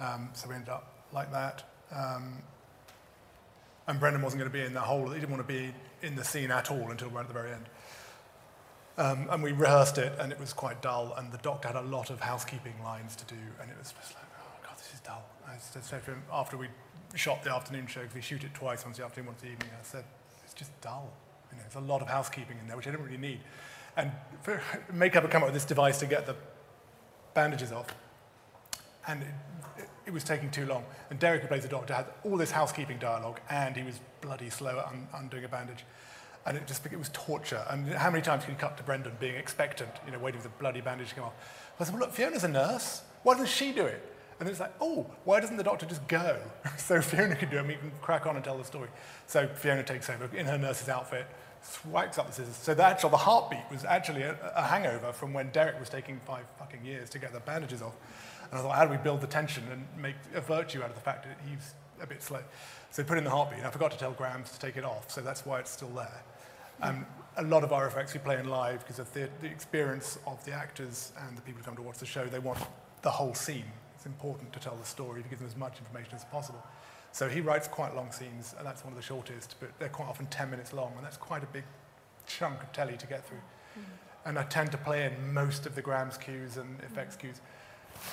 Um, 0.00 0.30
so 0.32 0.48
we 0.48 0.54
ended 0.54 0.70
up 0.70 0.94
like 1.12 1.30
that. 1.32 1.62
Um, 1.92 2.38
and 3.86 4.00
Brendan 4.00 4.22
wasn't 4.22 4.40
going 4.40 4.50
to 4.50 4.58
be 4.58 4.64
in 4.64 4.72
the 4.72 4.80
whole, 4.80 5.08
he 5.10 5.20
didn't 5.20 5.30
want 5.30 5.46
to 5.46 5.52
be 5.52 5.74
in 6.00 6.16
the 6.16 6.24
scene 6.24 6.50
at 6.50 6.70
all 6.70 6.90
until 6.90 7.10
right 7.10 7.20
at 7.20 7.28
the 7.28 7.34
very 7.34 7.52
end. 7.52 7.66
Um, 8.96 9.26
and 9.30 9.42
we 9.42 9.52
rehearsed 9.52 9.98
it, 9.98 10.12
and 10.20 10.30
it 10.30 10.38
was 10.38 10.52
quite 10.52 10.80
dull. 10.80 11.14
And 11.16 11.32
the 11.32 11.38
doctor 11.38 11.68
had 11.68 11.76
a 11.76 11.86
lot 11.86 12.10
of 12.10 12.20
housekeeping 12.20 12.74
lines 12.84 13.16
to 13.16 13.24
do, 13.24 13.40
and 13.60 13.70
it 13.70 13.76
was 13.78 13.92
just 13.92 14.14
like, 14.14 14.24
oh 14.38 14.58
god, 14.62 14.78
this 14.78 14.92
is 14.94 15.00
dull. 15.00 15.24
I 15.48 15.56
said 15.58 16.04
to 16.04 16.10
him 16.12 16.22
after 16.32 16.56
we 16.56 16.68
shot 17.14 17.42
the 17.42 17.52
afternoon 17.52 17.86
show, 17.86 18.02
because 18.02 18.14
we 18.14 18.20
shoot 18.20 18.44
it 18.44 18.54
twice, 18.54 18.84
once 18.84 18.98
the 18.98 19.04
afternoon, 19.04 19.28
once 19.28 19.40
the 19.40 19.48
evening. 19.48 19.70
I 19.72 19.82
said, 19.84 20.04
it's 20.44 20.54
just 20.54 20.78
dull. 20.80 21.12
You 21.50 21.56
know, 21.56 21.64
there's 21.64 21.84
a 21.84 21.86
lot 21.86 22.02
of 22.02 22.08
housekeeping 22.08 22.56
in 22.60 22.68
there, 22.68 22.76
which 22.76 22.86
I 22.86 22.90
didn't 22.90 23.04
really 23.04 23.16
need. 23.16 23.40
And 23.96 24.12
makeup 24.92 25.22
had 25.22 25.30
come 25.30 25.42
up 25.42 25.48
with 25.48 25.54
this 25.54 25.64
device 25.64 25.98
to 26.00 26.06
get 26.06 26.26
the 26.26 26.36
bandages 27.34 27.72
off, 27.72 27.88
and 29.06 29.22
it, 29.22 29.28
it, 29.78 29.88
it 30.06 30.12
was 30.12 30.24
taking 30.24 30.50
too 30.50 30.66
long. 30.66 30.84
And 31.10 31.18
Derek, 31.18 31.42
who 31.42 31.48
plays 31.48 31.62
the 31.62 31.68
doctor, 31.68 31.94
had 31.94 32.06
all 32.24 32.36
this 32.36 32.52
housekeeping 32.52 32.98
dialogue, 32.98 33.40
and 33.50 33.76
he 33.76 33.82
was 33.82 34.00
bloody 34.20 34.50
slow 34.50 34.78
at 34.78 34.86
un, 34.86 35.08
undoing 35.14 35.44
a 35.44 35.48
bandage. 35.48 35.84
And 36.46 36.56
it 36.56 36.66
just 36.66 36.84
it 36.86 36.98
was 36.98 37.10
torture. 37.12 37.64
And 37.70 37.88
how 37.88 38.10
many 38.10 38.22
times 38.22 38.44
can 38.44 38.52
you 38.52 38.58
cut 38.58 38.76
to 38.76 38.82
Brendan 38.82 39.12
being 39.18 39.34
expectant, 39.34 39.90
you 40.04 40.12
know, 40.12 40.18
waiting 40.18 40.40
for 40.40 40.48
the 40.48 40.54
bloody 40.58 40.80
bandage 40.80 41.10
to 41.10 41.14
come 41.14 41.24
off? 41.24 41.34
I 41.80 41.84
said, 41.84 41.94
well, 41.94 42.02
look, 42.02 42.12
Fiona's 42.12 42.44
a 42.44 42.48
nurse. 42.48 43.02
Why 43.22 43.34
doesn't 43.34 43.48
she 43.48 43.72
do 43.72 43.86
it? 43.86 44.14
And 44.40 44.48
it's 44.48 44.60
like, 44.60 44.74
oh, 44.80 45.06
why 45.24 45.40
doesn't 45.40 45.56
the 45.56 45.62
doctor 45.62 45.86
just 45.86 46.06
go? 46.08 46.38
so 46.76 47.00
Fiona 47.00 47.36
can 47.36 47.50
do 47.50 47.58
it, 47.58 47.66
we 47.66 47.74
can 47.74 47.92
crack 48.00 48.26
on 48.26 48.36
and 48.36 48.44
tell 48.44 48.58
the 48.58 48.64
story. 48.64 48.88
So 49.26 49.46
Fiona 49.46 49.82
takes 49.82 50.10
over 50.10 50.28
in 50.36 50.46
her 50.46 50.58
nurse's 50.58 50.88
outfit, 50.88 51.26
swipes 51.62 52.18
up 52.18 52.26
the 52.26 52.32
scissors. 52.32 52.56
So 52.56 52.74
the 52.74 52.84
actual 52.84 53.10
the 53.10 53.16
heartbeat 53.16 53.64
was 53.70 53.84
actually 53.84 54.22
a, 54.22 54.36
a 54.54 54.62
hangover 54.62 55.12
from 55.12 55.32
when 55.32 55.50
Derek 55.50 55.78
was 55.78 55.88
taking 55.88 56.20
five 56.26 56.44
fucking 56.58 56.84
years 56.84 57.08
to 57.10 57.18
get 57.18 57.32
the 57.32 57.40
bandages 57.40 57.80
off. 57.80 57.94
And 58.50 58.58
I 58.58 58.62
thought, 58.62 58.74
how 58.74 58.84
do 58.84 58.90
we 58.90 58.98
build 58.98 59.20
the 59.20 59.26
tension 59.26 59.64
and 59.70 59.86
make 60.00 60.16
a 60.34 60.40
virtue 60.40 60.82
out 60.82 60.90
of 60.90 60.94
the 60.94 61.00
fact 61.00 61.24
that 61.24 61.38
he's 61.48 61.74
a 62.00 62.06
bit 62.06 62.22
slow? 62.22 62.40
So 62.90 63.02
put 63.02 63.18
in 63.18 63.24
the 63.24 63.30
heartbeat. 63.30 63.58
And 63.58 63.66
I 63.66 63.70
forgot 63.70 63.92
to 63.92 63.98
tell 63.98 64.12
Grams 64.12 64.50
to 64.52 64.58
take 64.58 64.76
it 64.76 64.84
off, 64.84 65.10
so 65.10 65.20
that's 65.20 65.46
why 65.46 65.60
it's 65.60 65.70
still 65.70 65.88
there. 65.88 66.22
Um, 66.82 67.06
a 67.36 67.42
lot 67.42 67.64
of 67.64 67.72
our 67.72 67.86
effects 67.86 68.14
we 68.14 68.20
play 68.20 68.38
in 68.38 68.48
live 68.48 68.80
because 68.80 68.98
of 68.98 69.12
the, 69.12 69.28
the 69.40 69.48
experience 69.48 70.18
of 70.26 70.44
the 70.44 70.52
actors 70.52 71.12
and 71.26 71.36
the 71.36 71.42
people 71.42 71.60
who 71.60 71.64
come 71.64 71.76
to 71.76 71.82
watch 71.82 71.98
the 71.98 72.06
show. 72.06 72.26
They 72.26 72.38
want 72.38 72.58
the 73.02 73.10
whole 73.10 73.34
scene. 73.34 73.64
It's 73.96 74.06
important 74.06 74.52
to 74.52 74.60
tell 74.60 74.76
the 74.76 74.84
story 74.84 75.22
to 75.22 75.28
give 75.28 75.38
them 75.38 75.48
as 75.48 75.56
much 75.56 75.78
information 75.78 76.14
as 76.14 76.24
possible. 76.26 76.62
So 77.12 77.28
he 77.28 77.40
writes 77.40 77.68
quite 77.68 77.94
long 77.94 78.10
scenes, 78.12 78.54
and 78.58 78.66
that's 78.66 78.84
one 78.84 78.92
of 78.92 78.96
the 78.96 79.04
shortest, 79.04 79.56
but 79.60 79.70
they're 79.78 79.88
quite 79.88 80.08
often 80.08 80.26
10 80.26 80.50
minutes 80.50 80.72
long, 80.72 80.92
and 80.96 81.04
that's 81.04 81.16
quite 81.16 81.42
a 81.42 81.46
big 81.46 81.64
chunk 82.26 82.62
of 82.62 82.72
telly 82.72 82.96
to 82.96 83.06
get 83.06 83.26
through. 83.26 83.38
And 84.24 84.38
I 84.38 84.44
tend 84.44 84.72
to 84.72 84.78
play 84.78 85.04
in 85.04 85.34
most 85.34 85.66
of 85.66 85.74
the 85.74 85.82
grams 85.82 86.16
cues 86.16 86.56
and 86.56 86.80
effects 86.80 87.14
cues 87.14 87.40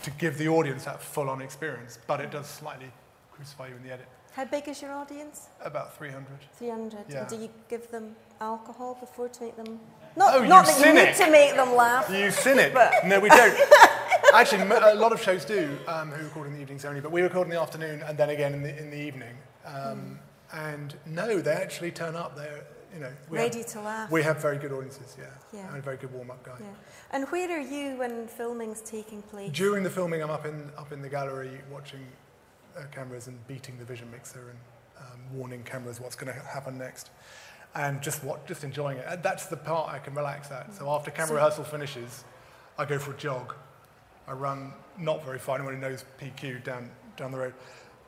to 0.03 0.11
give 0.11 0.37
the 0.37 0.47
audience 0.47 0.85
that 0.85 1.01
full-on 1.01 1.41
experience, 1.41 1.99
but 2.05 2.19
it 2.19 2.31
does 2.31 2.47
slightly 2.47 2.91
crucify 3.31 3.69
you 3.69 3.75
in 3.75 3.83
the 3.83 3.93
edit. 3.93 4.07
How 4.33 4.45
big 4.45 4.67
is 4.67 4.81
your 4.81 4.91
audience? 4.93 5.47
About 5.61 5.97
300. 5.97 6.27
300. 6.57 7.05
Yeah. 7.09 7.21
And 7.21 7.27
do 7.29 7.35
you 7.37 7.49
give 7.69 7.89
them 7.91 8.15
alcohol 8.51 8.97
before 8.99 9.29
to 9.29 9.43
make 9.43 9.55
them... 9.55 9.79
Not, 10.17 10.35
Oh, 10.35 10.43
not 10.43 10.67
you 10.67 10.73
that 10.73 10.87
you 10.87 10.93
need 10.93 11.15
to 11.25 11.31
make 11.31 11.55
them 11.55 11.73
laugh. 11.75 12.09
You 12.09 12.31
cynic. 12.31 12.73
But- 12.73 13.05
No, 13.05 13.19
we 13.19 13.29
don't. 13.29 13.57
Actually, 14.33 14.63
a 14.63 14.95
lot 14.95 15.11
of 15.13 15.21
shows 15.21 15.45
do, 15.45 15.77
um, 15.87 16.09
who 16.11 16.23
record 16.25 16.47
in 16.47 16.53
the 16.53 16.59
evenings 16.61 16.83
only, 16.85 17.01
but 17.01 17.11
we 17.11 17.21
record 17.21 17.47
in 17.47 17.53
the 17.53 17.59
afternoon 17.59 18.01
and 18.03 18.17
then 18.17 18.29
again 18.29 18.53
in 18.53 18.63
the, 18.63 18.77
in 18.77 18.89
the 18.89 18.97
evening. 18.99 19.35
Um, 19.65 20.19
And 20.53 20.95
no, 21.05 21.39
they 21.39 21.51
actually 21.53 21.91
turn 21.91 22.15
up. 22.15 22.35
They're, 22.35 22.65
you 22.93 22.99
know, 22.99 23.11
we 23.29 23.37
Ready 23.37 23.59
have, 23.59 23.67
to 23.67 23.81
laugh. 23.81 24.11
we 24.11 24.21
have 24.23 24.41
very 24.41 24.57
good 24.57 24.73
audiences, 24.73 25.15
yeah, 25.17 25.27
Yeah. 25.53 25.67
and 25.69 25.77
a 25.77 25.81
very 25.81 25.95
good 25.95 26.11
warm-up 26.13 26.43
guy. 26.43 26.57
Yeah. 26.59 26.65
And 27.11 27.25
where 27.29 27.49
are 27.57 27.59
you 27.61 27.95
when 27.97 28.27
filming's 28.27 28.81
taking 28.81 29.21
place? 29.21 29.49
During 29.53 29.83
the 29.83 29.89
filming, 29.89 30.21
I'm 30.21 30.29
up 30.29 30.45
in 30.45 30.69
up 30.77 30.91
in 30.91 31.01
the 31.01 31.07
gallery 31.07 31.61
watching 31.71 32.05
uh, 32.77 32.81
cameras 32.91 33.27
and 33.27 33.37
beating 33.47 33.77
the 33.77 33.85
vision 33.85 34.11
mixer 34.11 34.43
and 34.51 34.59
um, 34.99 35.19
warning 35.37 35.63
cameras 35.63 36.01
what's 36.01 36.17
going 36.17 36.33
to 36.33 36.39
happen 36.41 36.77
next, 36.77 37.11
and 37.75 38.01
just 38.01 38.23
what 38.23 38.45
just 38.47 38.63
enjoying 38.63 38.97
it. 38.97 39.23
That's 39.23 39.45
the 39.45 39.57
part 39.57 39.91
I 39.93 39.99
can 39.99 40.13
relax 40.13 40.51
at. 40.51 40.73
So 40.73 40.89
after 40.89 41.11
camera 41.11 41.27
So- 41.29 41.35
rehearsal 41.35 41.63
finishes, 41.63 42.23
I 42.77 42.85
go 42.85 42.99
for 42.99 43.11
a 43.11 43.17
jog. 43.17 43.55
I 44.27 44.33
run 44.33 44.73
not 44.97 45.23
very 45.25 45.39
far. 45.39 45.55
Anyone 45.55 45.75
who 45.75 45.81
knows 45.81 46.05
PQ 46.19 46.63
down 46.63 46.89
down 47.17 47.31
the 47.31 47.37
road, 47.37 47.53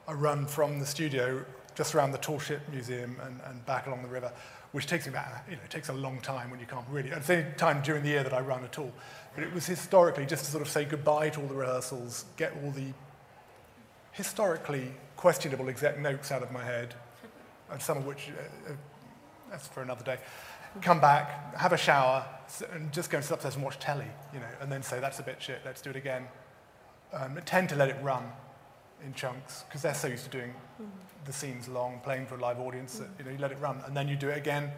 I 0.08 0.14
run 0.14 0.46
from 0.46 0.80
the 0.80 0.86
studio 0.86 1.46
just 1.76 1.96
around 1.96 2.12
the 2.12 2.18
Tall 2.18 2.40
Ship 2.40 2.62
Museum 2.72 3.18
and, 3.24 3.40
and 3.46 3.66
back 3.66 3.88
along 3.88 4.02
the 4.04 4.08
river, 4.08 4.32
which 4.74 4.86
takes 4.86 5.06
me 5.06 5.12
about, 5.14 5.28
you 5.50 5.56
know, 5.56 5.62
it 5.64 5.70
takes 5.72 5.90
a 5.90 5.94
long 5.94 6.22
time 6.22 6.52
when 6.52 6.60
you 6.60 6.66
can't 6.68 6.86
really, 6.90 7.10
it's 7.10 7.28
the 7.28 7.38
only 7.38 7.52
time 7.58 7.82
during 7.82 8.04
the 8.04 8.10
year 8.10 8.24
that 8.24 8.34
I 8.34 8.40
run 8.42 8.64
at 8.64 8.78
all. 8.78 8.92
But 9.34 9.44
it 9.44 9.52
was 9.54 9.66
historically 9.66 10.26
just 10.26 10.46
to 10.46 10.52
sort 10.52 10.62
of 10.62 10.70
say 10.70 10.86
goodbye 10.86 11.30
to 11.30 11.42
all 11.42 11.48
the 11.48 11.56
rehearsals, 11.56 12.26
get 12.38 12.54
all 12.64 12.72
the 12.72 12.94
historically 14.12 14.94
questionable 15.16 15.70
exec 15.70 16.00
notes 16.00 16.32
out 16.32 16.44
of 16.44 16.52
my 16.52 16.64
head, 16.64 16.94
and 17.72 17.82
some 17.82 17.98
of 17.98 18.06
which, 18.06 18.30
uh, 18.38 18.72
uh, 18.72 18.76
that's 19.54 19.68
for 19.68 19.84
another 19.84 20.04
day. 20.04 20.18
come 20.82 21.00
back, 21.00 21.56
have 21.56 21.74
a 21.74 21.78
shower, 21.78 22.26
and 22.74 22.92
just 22.92 23.12
go 23.12 23.18
and 23.18 23.26
sit 23.26 23.36
upstairs 23.36 23.54
and 23.54 23.64
watch 23.64 23.78
telly, 23.78 24.08
you 24.34 24.40
know, 24.40 24.48
and 24.60 24.72
then 24.72 24.82
say, 24.82 25.00
that's 25.00 25.20
a 25.20 25.24
bit 25.24 25.40
shit, 25.40 25.62
let's 25.64 25.80
do 25.80 25.92
it 25.92 25.96
again. 25.96 26.26
Um, 27.14 27.40
tend 27.46 27.70
to 27.70 27.76
let 27.76 27.90
it 27.90 27.96
run 28.02 28.24
in 29.06 29.14
chunks 29.14 29.64
because 29.68 29.84
they're 29.84 29.94
so 29.94 30.08
used 30.08 30.24
to 30.24 30.32
doing 30.32 30.56
the 31.26 31.34
scenes 31.34 31.68
long, 31.68 32.00
playing 32.04 32.26
for 32.26 32.36
a 32.36 32.40
live 32.40 32.60
audience 32.60 32.98
that 32.98 33.10
you 33.20 33.26
know 33.26 33.30
you 33.30 33.38
let 33.38 33.52
it 33.52 33.60
run, 33.60 33.80
and 33.86 33.96
then 33.96 34.08
you 34.08 34.16
do 34.16 34.30
it 34.30 34.38
again. 34.38 34.72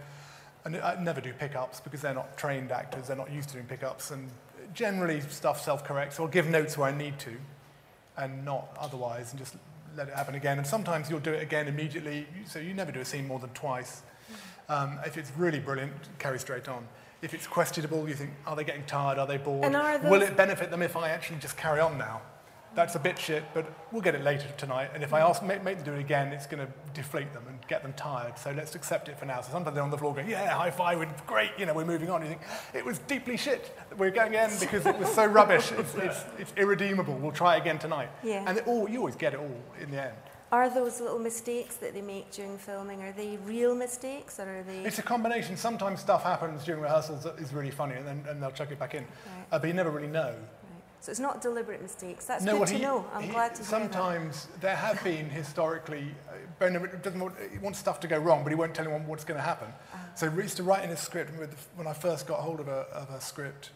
And 0.65 0.75
I 0.77 1.01
never 1.01 1.21
do 1.21 1.31
pickups 1.31 1.79
because 1.79 2.01
they're 2.01 2.13
not 2.13 2.37
trained 2.37 2.73
actors; 2.73 3.07
they're 3.07 3.15
not 3.15 3.31
used 3.31 3.47
to 3.49 3.53
doing 3.53 3.67
pickups, 3.67 4.11
and 4.11 4.29
generally 4.73 5.21
stuff 5.21 5.63
self-corrects. 5.63 6.19
Or 6.19 6.27
give 6.27 6.47
notes 6.47 6.77
where 6.77 6.89
I 6.89 6.97
need 6.97 7.17
to, 7.19 7.37
and 8.17 8.43
not 8.43 8.67
otherwise, 8.77 9.31
and 9.31 9.39
just 9.39 9.55
let 9.95 10.09
it 10.09 10.13
happen 10.13 10.35
again. 10.35 10.57
And 10.57 10.67
sometimes 10.67 11.09
you'll 11.09 11.21
do 11.21 11.31
it 11.31 11.41
again 11.41 11.69
immediately, 11.69 12.27
so 12.45 12.59
you 12.59 12.73
never 12.73 12.91
do 12.91 12.99
a 12.99 13.05
scene 13.05 13.27
more 13.27 13.39
than 13.39 13.51
twice. 13.51 14.01
Um, 14.67 14.99
if 15.05 15.17
it's 15.17 15.31
really 15.37 15.59
brilliant, 15.59 15.93
carry 16.19 16.39
straight 16.39 16.67
on. 16.67 16.87
If 17.21 17.33
it's 17.33 17.47
questionable, 17.47 18.07
you 18.07 18.15
think, 18.15 18.31
are 18.45 18.55
they 18.55 18.63
getting 18.63 18.85
tired? 18.85 19.17
Are 19.17 19.27
they 19.27 19.37
bored? 19.37 19.73
Are 19.73 19.99
Will 19.99 20.21
it 20.21 20.35
benefit 20.35 20.69
them 20.71 20.81
if 20.81 20.95
I 20.95 21.09
actually 21.09 21.39
just 21.39 21.57
carry 21.57 21.79
on 21.79 21.97
now? 21.97 22.21
That's 22.75 22.95
a 22.95 22.99
bit 22.99 23.17
shit, 23.17 23.45
but 23.53 23.71
we'll 23.93 24.01
get 24.01 24.15
it 24.15 24.21
later 24.21 24.47
tonight. 24.57 24.89
And 24.93 25.01
if 25.01 25.13
I 25.13 25.21
ask, 25.21 25.41
make, 25.41 25.63
make 25.63 25.77
them 25.77 25.85
do 25.85 25.93
it 25.93 26.01
again, 26.01 26.33
it's 26.33 26.45
going 26.45 26.65
to 26.65 26.71
deflate 26.93 27.31
them 27.31 27.43
and 27.47 27.57
get 27.69 27.83
them 27.83 27.93
tired. 27.93 28.37
So 28.37 28.51
let's 28.51 28.75
accept 28.75 29.07
it 29.07 29.17
for 29.17 29.25
now. 29.25 29.39
So 29.39 29.53
sometimes 29.53 29.75
they're 29.75 29.83
on 29.83 29.91
the 29.91 29.97
floor 29.97 30.13
going, 30.13 30.29
yeah, 30.29 30.49
high 30.49 30.71
five, 30.71 30.99
we're 30.99 31.07
great, 31.25 31.51
you 31.57 31.65
know, 31.65 31.73
we're 31.73 31.85
moving 31.85 32.09
on. 32.09 32.21
You 32.21 32.27
think, 32.27 32.41
it 32.73 32.83
was 32.83 32.99
deeply 32.99 33.37
shit. 33.37 33.73
We're 33.97 34.11
going 34.11 34.27
again 34.27 34.51
because 34.59 34.85
it 34.85 34.99
was 34.99 35.09
so 35.09 35.25
rubbish. 35.25 35.71
It's, 35.71 35.95
it's, 35.95 36.25
it's 36.37 36.53
irredeemable. 36.57 37.13
We'll 37.15 37.31
try 37.31 37.55
again 37.55 37.79
tonight. 37.79 38.09
Yeah. 38.23 38.43
And 38.45 38.57
it 38.57 38.67
all, 38.67 38.89
you 38.89 38.99
always 38.99 39.15
get 39.15 39.33
it 39.33 39.39
all 39.39 39.61
in 39.79 39.91
the 39.91 40.03
end. 40.03 40.17
Are 40.51 40.69
those 40.69 41.01
little 41.01 41.19
mistakes 41.19 41.75
that 41.77 41.93
they 41.93 42.01
make 42.01 42.31
during 42.31 42.57
filming, 42.57 43.01
are 43.01 43.11
they 43.11 43.37
real 43.45 43.75
mistakes 43.75 44.39
or 44.39 44.59
are 44.59 44.63
they... 44.63 44.79
It's 44.85 44.99
a 44.99 45.03
combination. 45.03 45.57
Sometimes 45.57 45.99
stuff 45.99 46.23
happens 46.23 46.63
during 46.63 46.81
rehearsals 46.81 47.23
that 47.23 47.39
is 47.39 47.51
really 47.53 47.71
funny 47.71 47.95
and, 47.95 48.07
then, 48.07 48.23
and 48.29 48.41
they'll 48.41 48.51
chuck 48.51 48.71
it 48.71 48.79
back 48.79 48.93
in. 48.93 49.03
Right, 49.03 49.45
Uh, 49.51 49.59
but 49.59 49.67
you 49.67 49.73
never 49.73 49.89
really 49.89 50.07
know. 50.07 50.29
right. 50.29 50.37
So 51.01 51.11
it's 51.11 51.19
not 51.19 51.41
deliberate 51.41 51.81
mistakes. 51.81 52.25
That's 52.25 52.43
no, 52.43 52.53
good 52.53 52.59
well, 52.59 52.67
to 52.69 52.73
he- 52.75 52.81
know. 52.81 53.05
I'm 53.13 53.23
he- 53.23 53.29
glad 53.31 53.55
to. 53.55 53.63
Sometimes 53.63 54.47
there 54.61 54.75
have 54.75 55.03
been 55.03 55.29
historically, 55.29 56.07
uh, 56.29 56.33
Bernard 56.59 57.01
doesn't 57.01 57.19
want, 57.19 57.35
he 57.51 57.57
wants 57.57 57.79
stuff 57.79 57.99
to 58.01 58.07
go 58.07 58.17
wrong, 58.17 58.43
but 58.43 58.49
he 58.51 58.55
won't 58.55 58.73
tell 58.73 58.85
anyone 58.85 59.05
what's 59.07 59.23
going 59.25 59.37
to 59.39 59.43
happen. 59.43 59.67
Ah. 59.93 59.99
So 60.15 60.29
he 60.29 60.37
used 60.41 60.57
to 60.57 60.63
write 60.63 60.83
in 60.83 60.89
his 60.91 60.99
script, 60.99 61.31
when 61.75 61.87
I 61.87 61.93
first 61.93 62.27
got 62.27 62.39
hold 62.39 62.59
of 62.59 62.67
a, 62.67 62.85
of 62.93 63.09
a 63.09 63.19
script 63.19 63.71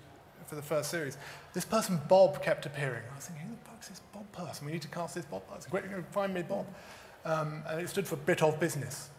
for 0.46 0.56
the 0.56 0.62
first 0.62 0.90
series, 0.92 1.18
this 1.54 1.66
person, 1.66 2.00
Bob, 2.08 2.42
kept 2.42 2.66
appearing. 2.66 3.04
I 3.12 3.16
was 3.16 3.26
thinking, 3.26 3.48
who 3.48 3.56
the 3.56 3.70
fuck's 3.70 3.90
this 3.90 4.02
Bob 4.14 4.29
person? 4.46 4.66
We 4.66 4.72
need 4.72 4.82
to 4.84 4.88
cast 4.88 5.16
this 5.16 5.26
Bob 5.26 5.48
person. 5.48 5.70
Great, 5.72 5.86
you 5.86 5.90
know, 5.92 6.04
find 6.12 6.34
me 6.34 6.42
Bob. 6.42 6.66
Um, 7.26 7.64
and 7.68 7.82
it 7.82 7.90
stood 7.90 8.08
for 8.08 8.16
bit 8.16 8.42
of 8.42 8.60
business. 8.60 9.10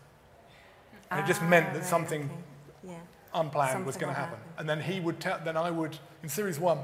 And 1.10 1.20
it 1.20 1.26
just 1.26 1.42
Ah, 1.42 1.48
meant 1.48 1.72
that 1.72 1.78
right, 1.80 1.86
something 1.86 2.22
okay. 2.24 2.94
Yeah. 2.94 3.40
unplanned 3.40 3.84
was 3.86 3.96
going 3.96 4.12
to 4.14 4.18
happen. 4.18 4.38
happen. 4.38 4.52
And 4.58 4.68
then 4.68 4.80
he 4.80 5.00
would 5.00 5.20
tell, 5.20 5.38
then 5.44 5.56
I 5.56 5.70
would, 5.70 5.98
in 6.22 6.28
series 6.28 6.58
one, 6.58 6.78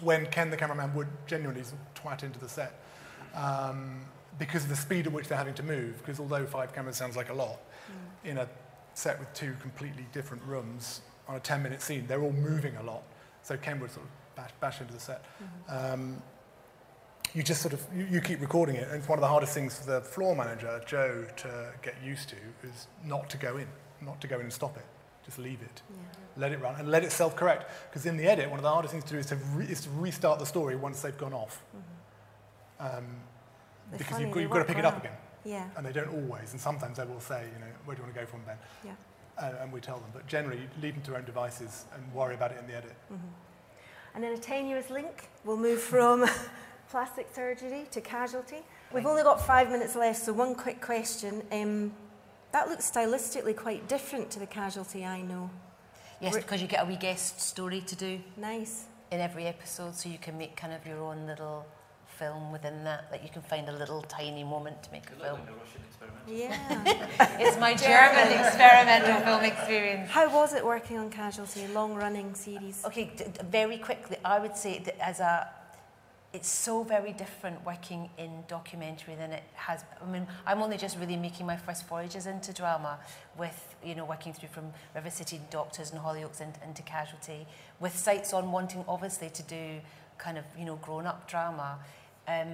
when 0.00 0.26
Ken 0.26 0.50
the 0.50 0.56
cameraman 0.56 0.94
would 0.94 1.08
genuinely 1.26 1.62
twat 1.94 2.22
into 2.22 2.38
the 2.38 2.48
set, 2.48 2.80
um, 3.34 4.00
because 4.38 4.62
of 4.64 4.68
the 4.70 4.76
speed 4.76 5.06
at 5.06 5.12
which 5.12 5.26
they're 5.28 5.38
having 5.38 5.54
to 5.54 5.62
move, 5.62 5.98
because 5.98 6.20
although 6.20 6.46
five 6.46 6.72
cameras 6.72 6.96
sounds 6.96 7.16
like 7.16 7.28
a 7.30 7.34
lot, 7.34 7.58
Mm. 7.88 8.30
in 8.30 8.38
a 8.38 8.48
set 8.94 9.18
with 9.18 9.32
two 9.32 9.54
completely 9.60 10.06
different 10.12 10.42
rooms 10.44 11.00
on 11.26 11.36
a 11.36 11.40
10 11.40 11.62
minute 11.62 11.80
scene, 11.80 12.06
they're 12.06 12.20
all 12.22 12.32
moving 12.32 12.76
a 12.76 12.82
lot. 12.82 13.02
So 13.42 13.56
Ken 13.56 13.80
would 13.80 13.90
sort 13.90 14.04
of 14.06 14.10
bash, 14.36 14.50
bash 14.60 14.80
into 14.80 14.92
the 14.92 15.00
set. 15.00 15.24
Mm-hmm. 15.42 15.92
Um, 15.94 16.22
you 17.34 17.42
just 17.42 17.60
sort 17.62 17.74
of, 17.74 17.84
you, 17.94 18.06
you 18.10 18.20
keep 18.20 18.40
recording 18.40 18.76
it, 18.76 18.88
and 18.88 18.96
it's 18.98 19.08
one 19.08 19.18
of 19.18 19.22
the 19.22 19.28
hardest 19.28 19.52
things 19.54 19.78
for 19.78 19.86
the 19.90 20.00
floor 20.00 20.34
manager, 20.34 20.80
Joe, 20.86 21.24
to 21.38 21.72
get 21.82 21.94
used 22.04 22.28
to, 22.30 22.36
is 22.62 22.86
not 23.04 23.28
to 23.30 23.36
go 23.36 23.56
in, 23.56 23.66
not 24.00 24.20
to 24.20 24.26
go 24.26 24.36
in 24.36 24.42
and 24.42 24.52
stop 24.52 24.76
it. 24.76 24.84
Just 25.24 25.38
leave 25.38 25.60
it 25.60 25.82
Yeah. 25.90 25.96
let 26.38 26.52
it 26.52 26.60
run 26.62 26.76
and 26.76 26.90
let 26.90 27.04
it 27.04 27.12
self-correct. 27.12 27.70
Because 27.90 28.06
in 28.06 28.16
the 28.16 28.24
edit, 28.24 28.48
one 28.48 28.58
of 28.58 28.62
the 28.62 28.70
hardest 28.70 28.92
things 28.92 29.04
to 29.04 29.12
do 29.12 29.18
is 29.18 29.26
to, 29.26 29.36
re- 29.36 29.66
is 29.66 29.82
to 29.82 29.90
restart 29.90 30.38
the 30.38 30.46
story 30.46 30.74
once 30.74 31.02
they've 31.02 31.16
gone 31.18 31.34
off. 31.34 31.62
Um, 32.80 32.88
Mm-hmm. 32.88 33.02
They're 33.90 33.98
because 33.98 34.12
funny, 34.12 34.24
you've, 34.26 34.34
got- 34.34 34.40
you've 34.40 34.50
got 34.50 34.58
to 34.58 34.64
pick 34.64 34.78
it 34.78 34.84
up 34.84 34.98
again. 34.98 35.12
Yeah. 35.44 35.66
And 35.76 35.86
they 35.86 35.92
don't 35.92 36.08
always. 36.12 36.52
And 36.52 36.60
sometimes 36.60 36.98
they 36.98 37.04
will 37.04 37.20
say, 37.20 37.44
you 37.54 37.58
know, 37.60 37.72
where 37.86 37.96
do 37.96 38.00
you 38.00 38.04
want 38.04 38.14
to 38.14 38.20
go 38.20 38.26
from 38.26 38.40
then? 38.46 38.56
Yeah. 38.84 38.92
Uh, 39.38 39.62
and 39.62 39.72
we 39.72 39.80
tell 39.80 39.96
them. 39.98 40.10
But 40.12 40.26
generally, 40.26 40.60
leave 40.82 40.92
them 40.94 41.02
to 41.04 41.10
their 41.12 41.20
own 41.20 41.24
devices 41.26 41.86
and 41.94 42.12
worry 42.12 42.34
about 42.34 42.52
it 42.52 42.58
in 42.60 42.66
the 42.66 42.74
edit. 42.76 42.94
And 44.14 44.22
then 44.24 44.32
a 44.32 44.38
tenuous 44.38 44.90
link, 44.90 45.28
we'll 45.44 45.56
move 45.56 45.80
from 45.80 46.26
plastic 46.90 47.28
surgery 47.34 47.86
to 47.90 48.00
casualty. 48.00 48.58
We've 48.92 49.06
only 49.06 49.22
got 49.22 49.40
five 49.44 49.70
minutes 49.70 49.94
left, 49.94 50.20
so 50.20 50.32
one 50.32 50.54
quick 50.54 50.80
question. 50.80 51.42
Um, 51.52 51.92
that 52.52 52.68
looks 52.68 52.90
stylistically 52.90 53.54
quite 53.56 53.86
different 53.88 54.30
to 54.32 54.38
the 54.38 54.46
casualty 54.46 55.04
I 55.04 55.20
know. 55.20 55.50
Yes, 56.20 56.34
Re- 56.34 56.40
because 56.40 56.62
you 56.62 56.68
get 56.68 56.82
a 56.82 56.86
wee 56.86 56.96
guest 56.96 57.40
story 57.40 57.82
to 57.82 57.94
do 57.94 58.20
Nice. 58.36 58.84
in 59.12 59.20
every 59.20 59.46
episode, 59.46 59.94
so 59.94 60.08
you 60.08 60.18
can 60.18 60.36
make 60.38 60.56
kind 60.56 60.72
of 60.72 60.84
your 60.86 60.98
own 61.02 61.26
little 61.26 61.66
film 62.18 62.50
within 62.50 62.82
that. 62.84 63.10
That 63.10 63.22
you 63.22 63.28
can 63.28 63.42
find 63.42 63.68
a 63.68 63.72
little 63.72 64.00
tiny 64.02 64.42
moment 64.42 64.82
to 64.84 64.90
make 64.90 65.04
a 65.10 65.22
film. 65.22 65.40
Yeah. 66.26 66.56
It's 67.38 67.58
my 67.60 67.74
German 67.74 68.32
experimental 68.40 69.20
film 69.24 69.44
experience. 69.44 70.10
How 70.10 70.28
was 70.34 70.54
it 70.54 70.64
working 70.64 70.98
on 70.98 71.10
Casualty, 71.10 71.66
long 71.68 71.94
running 71.94 72.34
series? 72.34 72.82
Okay, 72.86 73.12
d- 73.16 73.24
d- 73.24 73.40
very 73.50 73.76
quickly, 73.78 74.16
I 74.24 74.38
would 74.40 74.56
say 74.56 74.78
that 74.80 74.96
as 75.00 75.20
a, 75.20 75.48
it's 76.38 76.48
so 76.48 76.84
very 76.84 77.12
different 77.12 77.66
working 77.66 78.08
in 78.16 78.30
documentary 78.46 79.16
than 79.16 79.32
it 79.32 79.42
has 79.54 79.84
I 80.00 80.08
mean 80.08 80.24
I'm 80.46 80.62
only 80.62 80.76
just 80.76 80.96
really 80.96 81.16
making 81.16 81.46
my 81.46 81.56
first 81.56 81.88
forages 81.88 82.26
into 82.26 82.52
drama 82.52 83.00
with 83.36 83.74
you 83.84 83.96
know 83.96 84.04
working 84.04 84.32
through 84.32 84.50
from 84.50 84.66
River 84.94 85.10
City 85.10 85.40
Doctors 85.50 85.90
and 85.90 86.00
Hollyoaks 86.00 86.40
and 86.40 86.54
into 86.64 86.82
Casualty 86.82 87.44
with 87.80 87.96
sights 87.96 88.32
on 88.32 88.52
wanting 88.52 88.84
obviously 88.86 89.30
to 89.30 89.42
do 89.42 89.80
kind 90.16 90.38
of 90.38 90.44
you 90.56 90.64
know 90.64 90.76
grown 90.76 91.06
up 91.06 91.28
drama. 91.28 91.80
Um 92.28 92.50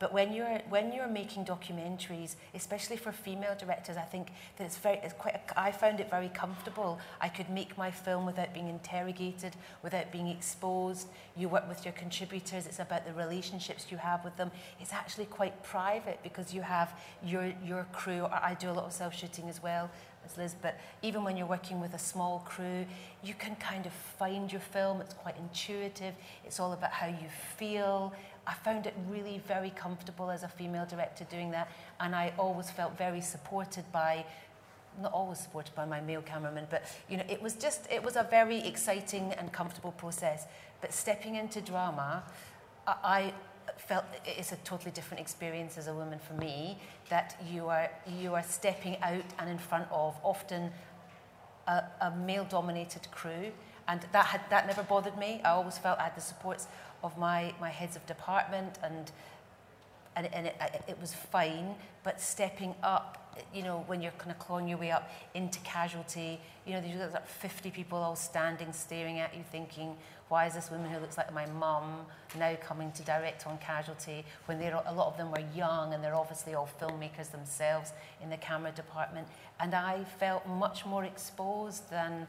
but 0.00 0.14
when 0.14 0.32
you're 0.32 0.60
when 0.70 0.94
you're 0.94 1.06
making 1.06 1.44
documentaries, 1.44 2.34
especially 2.54 2.96
for 2.96 3.12
female 3.12 3.54
directors, 3.56 3.98
I 3.98 4.02
think 4.02 4.28
that 4.56 4.64
it's 4.64 4.78
very 4.78 4.98
it's 5.02 5.12
quite. 5.12 5.38
I 5.58 5.70
found 5.70 6.00
it 6.00 6.08
very 6.08 6.30
comfortable. 6.30 6.98
I 7.20 7.28
could 7.28 7.50
make 7.50 7.76
my 7.76 7.90
film 7.90 8.24
without 8.24 8.54
being 8.54 8.68
interrogated, 8.68 9.54
without 9.82 10.10
being 10.10 10.28
exposed. 10.28 11.08
You 11.36 11.50
work 11.50 11.68
with 11.68 11.84
your 11.84 11.92
contributors. 11.92 12.66
It's 12.66 12.78
about 12.78 13.04
the 13.04 13.12
relationships 13.12 13.88
you 13.90 13.98
have 13.98 14.24
with 14.24 14.36
them. 14.38 14.50
It's 14.80 14.94
actually 14.94 15.26
quite 15.26 15.62
private 15.62 16.18
because 16.22 16.54
you 16.54 16.62
have 16.62 16.98
your 17.22 17.52
your 17.62 17.86
crew. 17.92 18.24
I 18.24 18.56
do 18.58 18.70
a 18.70 18.72
lot 18.72 18.86
of 18.86 18.94
self 18.94 19.14
shooting 19.14 19.50
as 19.50 19.62
well 19.62 19.90
as 20.24 20.36
Liz, 20.36 20.54
but 20.60 20.78
even 21.02 21.24
when 21.24 21.36
you're 21.36 21.46
working 21.46 21.80
with 21.80 21.94
a 21.94 21.98
small 21.98 22.40
crew, 22.40 22.84
you 23.22 23.34
can 23.34 23.56
kind 23.56 23.86
of 23.86 23.92
find 23.92 24.50
your 24.52 24.60
film. 24.60 25.00
It's 25.00 25.14
quite 25.14 25.36
intuitive. 25.36 26.14
It's 26.44 26.60
all 26.60 26.72
about 26.72 26.90
how 26.90 27.06
you 27.06 27.28
feel. 27.56 28.12
I 28.46 28.54
found 28.54 28.86
it 28.86 28.94
really 29.08 29.42
very 29.46 29.70
comfortable 29.70 30.30
as 30.30 30.42
a 30.42 30.48
female 30.48 30.86
director 30.86 31.24
doing 31.30 31.50
that, 31.50 31.70
and 32.00 32.14
I 32.14 32.32
always 32.38 32.70
felt 32.70 32.96
very 32.96 33.20
supported 33.20 33.84
by 33.92 34.24
not 35.00 35.12
always 35.12 35.38
supported 35.38 35.74
by 35.74 35.84
my 35.84 36.00
male 36.00 36.22
cameraman, 36.22 36.66
but 36.68 36.82
you 37.08 37.16
know, 37.16 37.24
it 37.28 37.40
was 37.40 37.54
just 37.54 37.86
it 37.90 38.02
was 38.02 38.16
a 38.16 38.24
very 38.24 38.58
exciting 38.66 39.32
and 39.38 39.52
comfortable 39.52 39.92
process. 39.92 40.46
But 40.80 40.92
stepping 40.92 41.36
into 41.36 41.60
drama, 41.60 42.24
I, 42.86 42.94
I 43.04 43.32
felt 43.76 44.04
it's 44.24 44.52
a 44.52 44.56
totally 44.56 44.90
different 44.90 45.20
experience 45.20 45.78
as 45.78 45.86
a 45.86 45.94
woman 45.94 46.18
for 46.18 46.34
me. 46.34 46.78
That 47.08 47.36
you 47.50 47.68
are 47.68 47.90
you 48.18 48.34
are 48.34 48.42
stepping 48.42 48.96
out 49.02 49.24
and 49.38 49.48
in 49.48 49.58
front 49.58 49.86
of 49.92 50.16
often 50.24 50.70
a, 51.66 51.84
a 52.00 52.10
male-dominated 52.10 53.10
crew, 53.12 53.52
and 53.86 54.00
that 54.12 54.26
had 54.26 54.40
that 54.50 54.66
never 54.66 54.82
bothered 54.82 55.16
me. 55.18 55.40
I 55.44 55.50
always 55.50 55.78
felt 55.78 55.98
I 55.98 56.04
had 56.04 56.16
the 56.16 56.20
supports 56.20 56.66
of 57.02 57.16
my 57.18 57.54
my 57.60 57.70
heads 57.70 57.96
of 57.96 58.04
department 58.06 58.78
and 58.82 59.10
and, 60.16 60.32
and 60.34 60.46
it, 60.46 60.56
it- 60.88 61.00
was 61.00 61.14
fine. 61.14 61.74
But 62.02 62.20
stepping 62.20 62.74
up, 62.82 63.36
you 63.54 63.62
know, 63.62 63.84
when 63.86 64.02
you're 64.02 64.12
kind 64.18 64.30
of 64.30 64.38
clawing 64.38 64.68
your 64.68 64.78
way 64.78 64.90
up 64.90 65.10
into 65.34 65.60
casualty, 65.60 66.40
you 66.66 66.72
know, 66.74 66.80
there's 66.80 67.12
like 67.12 67.26
50 67.28 67.70
people 67.70 67.98
all 67.98 68.16
standing, 68.16 68.72
staring 68.72 69.18
at 69.20 69.34
you, 69.36 69.44
thinking, 69.52 69.96
why 70.28 70.46
is 70.46 70.54
this 70.54 70.70
woman 70.70 70.90
who 70.90 70.98
looks 70.98 71.16
like 71.16 71.32
my 71.32 71.46
mum 71.46 72.06
now 72.38 72.54
coming 72.60 72.90
to 72.92 73.02
direct 73.02 73.46
on 73.46 73.58
casualty 73.58 74.24
when 74.46 74.58
they're, 74.58 74.74
a 74.86 74.92
lot 74.92 75.06
of 75.08 75.16
them 75.16 75.30
were 75.30 75.44
young 75.54 75.94
and 75.94 76.02
they're 76.02 76.14
obviously 76.14 76.54
all 76.54 76.68
filmmakers 76.80 77.30
themselves 77.30 77.92
in 78.22 78.30
the 78.30 78.36
camera 78.36 78.72
department. 78.72 79.26
And 79.60 79.74
I 79.74 80.04
felt 80.18 80.46
much 80.46 80.84
more 80.86 81.04
exposed 81.04 81.88
than, 81.90 82.26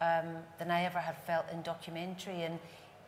um, 0.00 0.36
than 0.58 0.70
I 0.70 0.84
ever 0.84 0.98
had 0.98 1.16
felt 1.26 1.46
in 1.52 1.62
documentary. 1.62 2.42
And 2.42 2.58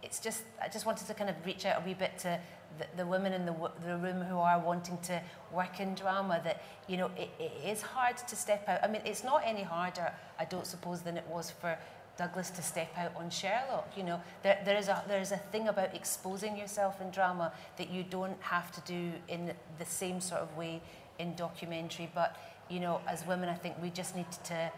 it's 0.04 0.20
just, 0.20 0.44
I 0.62 0.68
just 0.68 0.86
wanted 0.86 1.06
to 1.06 1.14
kind 1.14 1.30
of 1.30 1.36
reach 1.44 1.64
out 1.64 1.82
a 1.82 1.84
wee 1.84 1.94
bit 1.94 2.18
to 2.20 2.38
the, 2.78 2.86
the 2.98 3.06
women 3.06 3.32
in 3.32 3.46
the, 3.46 3.54
the 3.86 3.96
room 3.96 4.20
who 4.20 4.36
are 4.38 4.58
wanting 4.58 4.98
to 5.04 5.22
work 5.52 5.80
in 5.80 5.94
drama 5.94 6.40
that, 6.44 6.62
you 6.88 6.96
know, 6.96 7.10
it, 7.16 7.30
it 7.38 7.52
is 7.64 7.82
hard 7.82 8.18
to 8.18 8.36
step 8.36 8.68
out. 8.68 8.80
I 8.82 8.88
mean, 8.88 9.02
it's 9.04 9.24
not 9.24 9.42
any 9.44 9.62
harder, 9.62 10.12
I 10.38 10.44
don't 10.44 10.66
suppose, 10.66 11.00
than 11.00 11.16
it 11.16 11.24
was 11.28 11.50
for 11.50 11.78
Douglas 12.16 12.50
to 12.50 12.62
step 12.62 12.90
out 12.96 13.12
on 13.16 13.30
Sherlock. 13.30 13.88
You 13.96 14.04
know, 14.04 14.20
there, 14.42 14.60
there, 14.64 14.76
is 14.76 14.88
a, 14.88 15.02
there 15.08 15.20
is 15.20 15.32
a 15.32 15.38
thing 15.38 15.68
about 15.68 15.94
exposing 15.94 16.56
yourself 16.56 17.00
in 17.00 17.10
drama 17.10 17.52
that 17.78 17.90
you 17.90 18.04
don't 18.04 18.40
have 18.40 18.70
to 18.72 18.80
do 18.82 19.12
in 19.28 19.52
the 19.78 19.86
same 19.86 20.20
sort 20.20 20.42
of 20.42 20.56
way 20.56 20.82
in 21.18 21.34
documentary. 21.34 22.10
But, 22.14 22.36
you 22.68 22.80
know, 22.80 23.00
as 23.08 23.26
women, 23.26 23.48
I 23.48 23.54
think 23.54 23.80
we 23.82 23.90
just 23.90 24.14
need 24.14 24.30
to 24.44 24.70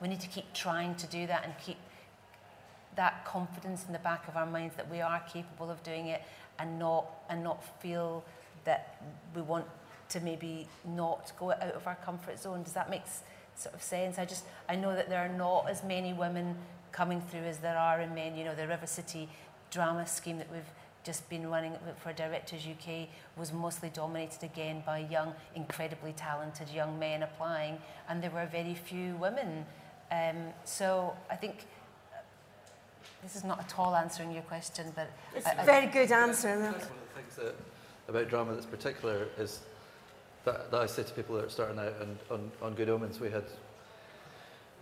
we 0.00 0.08
need 0.08 0.20
to 0.20 0.28
keep 0.28 0.52
trying 0.52 0.96
to 0.96 1.06
do 1.06 1.28
that 1.28 1.44
and 1.44 1.54
keep 1.64 1.76
that 2.96 3.24
confidence 3.24 3.84
in 3.86 3.92
the 3.92 3.98
back 3.98 4.28
of 4.28 4.36
our 4.36 4.46
minds 4.46 4.76
that 4.76 4.90
we 4.90 5.00
are 5.00 5.20
capable 5.20 5.70
of 5.70 5.82
doing 5.82 6.08
it 6.08 6.22
and 6.58 6.78
not 6.78 7.06
and 7.28 7.42
not 7.42 7.64
feel 7.80 8.24
that 8.64 9.02
we 9.34 9.42
want 9.42 9.66
to 10.10 10.20
maybe 10.20 10.68
not 10.84 11.32
go 11.38 11.52
out 11.52 11.62
of 11.62 11.86
our 11.86 11.96
comfort 11.96 12.38
zone. 12.38 12.62
Does 12.62 12.74
that 12.74 12.90
make 12.90 13.02
sort 13.56 13.74
of 13.74 13.82
sense? 13.82 14.18
I 14.18 14.24
just 14.24 14.44
I 14.68 14.76
know 14.76 14.94
that 14.94 15.08
there 15.08 15.20
are 15.20 15.36
not 15.36 15.68
as 15.68 15.82
many 15.82 16.12
women 16.12 16.56
coming 16.92 17.20
through 17.20 17.40
as 17.40 17.58
there 17.58 17.78
are 17.78 18.00
in 18.00 18.14
men. 18.14 18.36
You 18.36 18.44
know, 18.44 18.54
the 18.54 18.68
River 18.68 18.86
City 18.86 19.28
drama 19.70 20.06
scheme 20.06 20.38
that 20.38 20.52
we've 20.52 20.70
just 21.04 21.28
been 21.28 21.48
running 21.48 21.72
for 21.98 22.12
Directors 22.12 22.64
UK 22.66 23.08
was 23.36 23.52
mostly 23.52 23.88
dominated 23.88 24.44
again 24.44 24.82
by 24.86 24.98
young, 24.98 25.34
incredibly 25.54 26.12
talented 26.12 26.68
young 26.68 26.98
men 26.98 27.22
applying, 27.22 27.78
and 28.08 28.22
there 28.22 28.30
were 28.30 28.46
very 28.46 28.74
few 28.74 29.16
women. 29.16 29.66
Um, 30.12 30.52
so 30.64 31.14
I 31.30 31.36
think 31.36 31.66
this 33.22 33.36
is 33.36 33.44
not 33.44 33.58
at 33.60 33.78
all 33.78 33.94
answering 33.94 34.32
your 34.32 34.42
question, 34.42 34.92
but 34.94 35.08
It's 35.34 35.46
I- 35.46 35.52
a 35.52 35.62
I- 35.62 35.64
very 35.64 35.86
good 35.86 36.10
answer. 36.12 36.56
though. 36.56 36.64
One 36.64 36.74
of 36.74 36.80
the 36.80 37.20
things 37.20 37.36
that, 37.36 37.54
about 38.08 38.28
drama 38.28 38.54
that's 38.54 38.66
particular 38.66 39.28
is 39.38 39.60
that, 40.44 40.70
that 40.70 40.80
I 40.80 40.86
say 40.86 41.02
to 41.04 41.12
people 41.12 41.36
that 41.36 41.44
are 41.44 41.50
starting 41.50 41.78
out 41.78 41.94
and 42.00 42.18
on, 42.30 42.50
on 42.60 42.74
Good 42.74 42.88
Omens, 42.88 43.20
we 43.20 43.30
had 43.30 43.44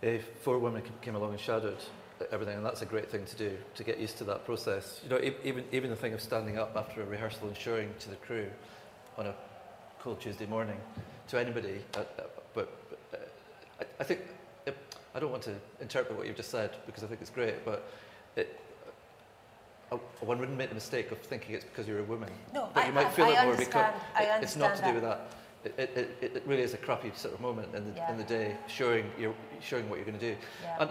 uh, 0.03 0.17
four 0.41 0.57
women 0.57 0.81
came- 0.81 0.93
came 1.01 1.15
along 1.15 1.31
and 1.31 1.39
shadowed 1.39 1.77
everything, 2.31 2.57
and 2.57 2.65
that's 2.65 2.81
a 2.81 2.85
great 2.85 3.09
thing 3.11 3.25
to 3.25 3.35
do 3.35 3.57
to 3.75 3.83
get 3.83 3.99
used 3.99 4.17
to 4.17 4.23
that 4.23 4.45
process. 4.45 4.99
You 5.03 5.09
know, 5.09 5.19
e- 5.19 5.35
even 5.43 5.63
even 5.71 5.89
the 5.91 5.95
thing 5.95 6.13
of 6.13 6.21
standing 6.21 6.57
up 6.57 6.75
after 6.75 7.01
a 7.01 7.05
rehearsal 7.05 7.47
and 7.47 7.57
showing 7.57 7.93
to 7.99 8.09
the 8.09 8.15
crew 8.17 8.47
on 9.17 9.27
a 9.27 9.35
cold 9.99 10.19
Tuesday 10.19 10.47
morning 10.47 10.79
to 11.27 11.39
anybody, 11.39 11.83
uh, 11.95 11.99
uh, 11.99 12.03
but, 12.55 12.69
but 12.89 12.97
uh, 13.13 13.17
I, 13.81 13.85
I 13.99 14.03
think 14.03 14.21
I 15.13 15.19
don't 15.19 15.31
want 15.31 15.43
to 15.43 15.55
interpret 15.81 16.17
what 16.17 16.25
you've 16.25 16.37
just 16.37 16.49
said 16.49 16.71
because 16.87 17.03
I 17.03 17.07
think 17.07 17.21
it's 17.21 17.29
great, 17.29 17.63
but 17.65 17.87
it, 18.35 18.59
uh, 19.91 19.97
one 20.21 20.39
wouldn't 20.39 20.57
make 20.57 20.69
the 20.69 20.75
mistake 20.75 21.11
of 21.11 21.19
thinking 21.19 21.55
it's 21.55 21.65
because 21.65 21.87
you're 21.87 21.99
a 21.99 22.03
woman. 22.03 22.29
No, 22.53 22.69
But 22.73 22.83
I- 22.83 22.87
you 22.87 22.93
might 22.93 23.07
I- 23.07 23.09
feel 23.11 23.25
I 23.25 23.41
it 23.41 23.45
more 23.45 23.55
because 23.55 23.93
it- 24.19 24.43
it's 24.43 24.55
not 24.55 24.75
to 24.77 24.83
do 24.83 24.93
with 24.93 25.03
that. 25.03 25.21
It, 25.63 25.77
it, 25.95 26.17
it, 26.37 26.43
really 26.47 26.63
is 26.63 26.73
a 26.73 26.77
crappy 26.77 27.11
sort 27.15 27.35
of 27.35 27.39
moment 27.41 27.75
in 27.75 27.85
the, 27.91 27.95
Yeah. 27.95 28.11
in 28.11 28.17
the 28.17 28.23
day, 28.23 28.57
showing 28.67 29.11
your, 29.19 29.35
showing 29.61 29.87
what 29.89 29.97
you're 29.97 30.05
going 30.05 30.17
to 30.17 30.33
do. 30.33 30.37
yeah. 30.63 30.77
And 30.79 30.89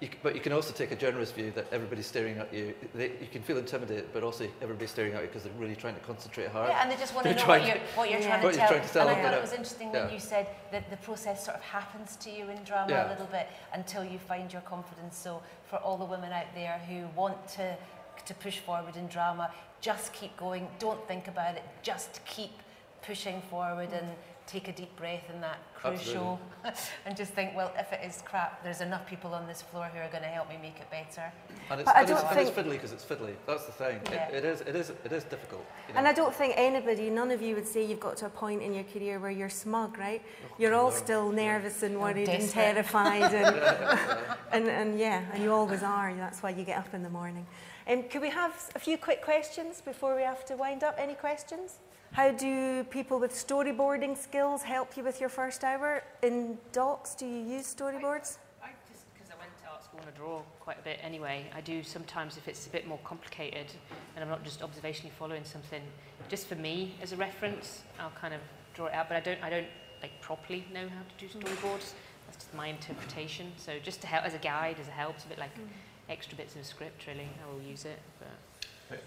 you, 0.00 0.08
but 0.22 0.34
you 0.34 0.40
can 0.40 0.52
also 0.52 0.72
take 0.74 0.90
a 0.90 0.96
generous 0.96 1.30
view 1.30 1.50
that 1.54 1.66
everybody's 1.72 2.06
staring 2.06 2.36
at 2.38 2.52
you. 2.52 2.74
They, 2.94 3.12
you 3.20 3.28
can 3.32 3.42
feel 3.42 3.56
intimidated, 3.56 4.08
but 4.12 4.22
also 4.22 4.46
everybody's 4.60 4.90
staring 4.90 5.14
at 5.14 5.22
you 5.22 5.28
because 5.28 5.44
they're 5.44 5.52
really 5.58 5.74
trying 5.76 5.94
to 5.94 6.00
concentrate 6.00 6.48
hard. 6.48 6.68
Yeah, 6.68 6.82
and 6.82 6.90
they 6.90 6.96
just 6.96 7.14
want 7.14 7.24
to 7.26 7.30
They're 7.30 7.38
know 7.38 7.44
trying 7.44 7.62
what 7.62 7.68
you're, 7.68 7.86
what 7.96 8.10
you're 8.10 8.20
Yeah. 8.20 8.26
trying, 8.28 8.42
What 8.42 8.52
to 8.54 8.58
you're 8.58 8.68
tell. 8.68 8.76
trying 8.76 8.86
to 8.88 8.92
tell 8.92 9.08
And 9.08 9.18
I 9.18 9.22
thought 9.22 9.34
it 9.34 9.40
was 9.40 9.50
know. 9.52 9.56
interesting 9.56 9.92
when 9.92 10.10
you 10.12 10.20
said 10.20 10.48
that 10.70 10.90
the 10.90 10.98
process 10.98 11.44
sort 11.44 11.56
of 11.56 11.62
happens 11.62 12.16
to 12.16 12.30
you 12.30 12.50
in 12.50 12.62
drama 12.64 12.90
Yeah. 12.92 13.08
a 13.08 13.10
little 13.10 13.26
bit 13.26 13.48
until 13.72 14.04
you 14.04 14.18
find 14.18 14.52
your 14.52 14.62
confidence. 14.62 15.16
So 15.16 15.42
for 15.70 15.76
all 15.76 15.96
the 15.96 16.04
women 16.04 16.30
out 16.32 16.46
there 16.54 16.78
who 16.88 17.06
want 17.16 17.48
to 17.56 17.76
to 18.24 18.34
push 18.34 18.58
forward 18.58 18.96
in 18.96 19.06
drama, 19.06 19.52
just 19.80 20.12
keep 20.12 20.36
going. 20.36 20.66
Don't 20.80 21.06
think 21.06 21.28
about 21.28 21.54
it. 21.54 21.62
Just 21.82 22.24
keep 22.24 22.50
pushing 23.02 23.40
forward 23.42 23.90
and 23.92 24.08
take 24.46 24.68
a 24.68 24.72
deep 24.72 24.94
breath 24.96 25.24
in 25.32 25.40
that 25.40 25.58
crew 25.74 25.98
show 25.98 26.38
and 27.06 27.16
just 27.16 27.32
think, 27.32 27.54
well, 27.56 27.72
if 27.78 27.92
it 27.92 28.00
is 28.04 28.22
crap, 28.24 28.62
there's 28.62 28.80
enough 28.80 29.06
people 29.06 29.34
on 29.34 29.46
this 29.46 29.60
floor 29.60 29.86
who 29.92 29.98
are 29.98 30.08
going 30.08 30.22
to 30.22 30.28
help 30.28 30.48
me 30.48 30.56
make 30.62 30.78
it 30.78 30.90
better. 30.90 31.32
And 31.70 31.80
it's, 31.80 31.86
But 31.86 31.96
I 31.96 32.00
and 32.00 32.08
don't 32.08 32.24
and 32.24 32.40
it's 32.40 32.50
think- 32.50 32.66
fiddly 32.66 32.72
because 32.72 32.92
it's 32.92 33.04
fiddly. 33.04 33.34
That's 33.46 33.64
the 33.66 33.72
thing. 33.72 34.00
Yeah. 34.10 34.28
It, 34.28 34.34
it 34.36 34.44
is. 34.44 34.60
It 34.60 34.76
is. 34.76 34.90
It 35.04 35.12
is 35.12 35.24
difficult. 35.24 35.64
You 35.88 35.94
know? 35.94 35.98
And 35.98 36.08
I 36.08 36.12
don't 36.12 36.34
think 36.34 36.54
anybody, 36.56 37.10
none 37.10 37.30
of 37.30 37.42
you 37.42 37.54
would 37.56 37.66
say 37.66 37.84
you've 37.84 38.00
got 38.00 38.16
to 38.18 38.26
a 38.26 38.30
point 38.30 38.62
in 38.62 38.72
your 38.72 38.84
career 38.84 39.18
where 39.18 39.30
you're 39.32 39.50
smug, 39.50 39.98
right? 39.98 40.22
You're 40.58 40.74
all 40.74 40.90
no. 40.90 40.96
still 40.96 41.32
nervous 41.32 41.82
and 41.82 42.00
worried 42.00 42.28
and 42.28 42.40
desperate. 42.40 42.74
terrified, 42.74 43.34
and, 43.34 43.56
and, 44.52 44.68
and 44.68 44.98
yeah, 44.98 45.24
and 45.32 45.42
you 45.42 45.52
always 45.52 45.82
are. 45.82 46.14
That's 46.14 46.42
why 46.42 46.50
you 46.50 46.64
get 46.64 46.78
up 46.78 46.94
in 46.94 47.02
the 47.02 47.10
morning. 47.10 47.46
Um, 47.88 48.04
could 48.04 48.22
we 48.22 48.30
have 48.30 48.70
a 48.74 48.78
few 48.78 48.96
quick 48.98 49.22
questions 49.22 49.80
before 49.80 50.16
we 50.16 50.22
have 50.22 50.44
to 50.46 50.56
wind 50.56 50.82
up? 50.82 50.96
Any 50.98 51.14
questions? 51.14 51.78
How 52.12 52.30
do 52.32 52.84
people 52.84 53.18
with 53.18 53.32
storyboarding 53.32 54.16
skills 54.16 54.62
help 54.62 54.96
you 54.96 55.04
with 55.04 55.20
your 55.20 55.28
first 55.28 55.64
hour 55.64 56.02
in 56.22 56.58
docs? 56.72 57.14
Do 57.14 57.26
you 57.26 57.44
use 57.44 57.74
storyboards? 57.74 58.38
I 58.62 58.70
just 58.90 59.04
because 59.12 59.30
I 59.30 59.38
went 59.38 59.56
to 59.62 59.70
art 59.70 59.84
school 59.84 60.00
and 60.00 60.08
I 60.08 60.16
draw 60.16 60.40
quite 60.60 60.78
a 60.78 60.82
bit 60.82 60.98
anyway. 61.02 61.44
I 61.54 61.60
do 61.60 61.82
sometimes 61.82 62.36
if 62.36 62.48
it's 62.48 62.66
a 62.66 62.70
bit 62.70 62.86
more 62.86 62.98
complicated 63.04 63.66
and 64.14 64.24
I'm 64.24 64.30
not 64.30 64.44
just 64.44 64.60
observationally 64.60 65.12
following 65.12 65.44
something. 65.44 65.82
Just 66.28 66.46
for 66.46 66.54
me 66.54 66.94
as 67.02 67.12
a 67.12 67.16
reference, 67.16 67.82
I'll 68.00 68.10
kind 68.10 68.32
of 68.34 68.40
draw 68.74 68.86
it 68.86 68.94
out. 68.94 69.08
But 69.08 69.18
I 69.18 69.20
don't 69.20 69.42
I 69.42 69.50
don't 69.50 69.68
like 70.00 70.20
properly 70.20 70.64
know 70.72 70.88
how 70.88 71.02
to 71.02 71.16
do 71.18 71.26
mm. 71.28 71.42
storyboards. 71.42 71.92
That's 72.26 72.38
just 72.38 72.54
my 72.54 72.68
interpretation. 72.68 73.52
So 73.56 73.74
just 73.82 74.00
to 74.00 74.06
help 74.06 74.24
as 74.24 74.34
a 74.34 74.38
guide, 74.38 74.76
as 74.80 74.88
a 74.88 74.92
help, 74.92 75.16
it's 75.16 75.24
a 75.24 75.28
bit 75.28 75.38
like 75.38 75.54
mm. 75.56 75.66
extra 76.08 76.36
bits 76.36 76.54
of 76.54 76.62
a 76.62 76.64
script 76.64 77.06
really. 77.06 77.28
I 77.42 77.52
will 77.52 77.62
use 77.62 77.84
it. 77.84 77.98
But 78.18 78.28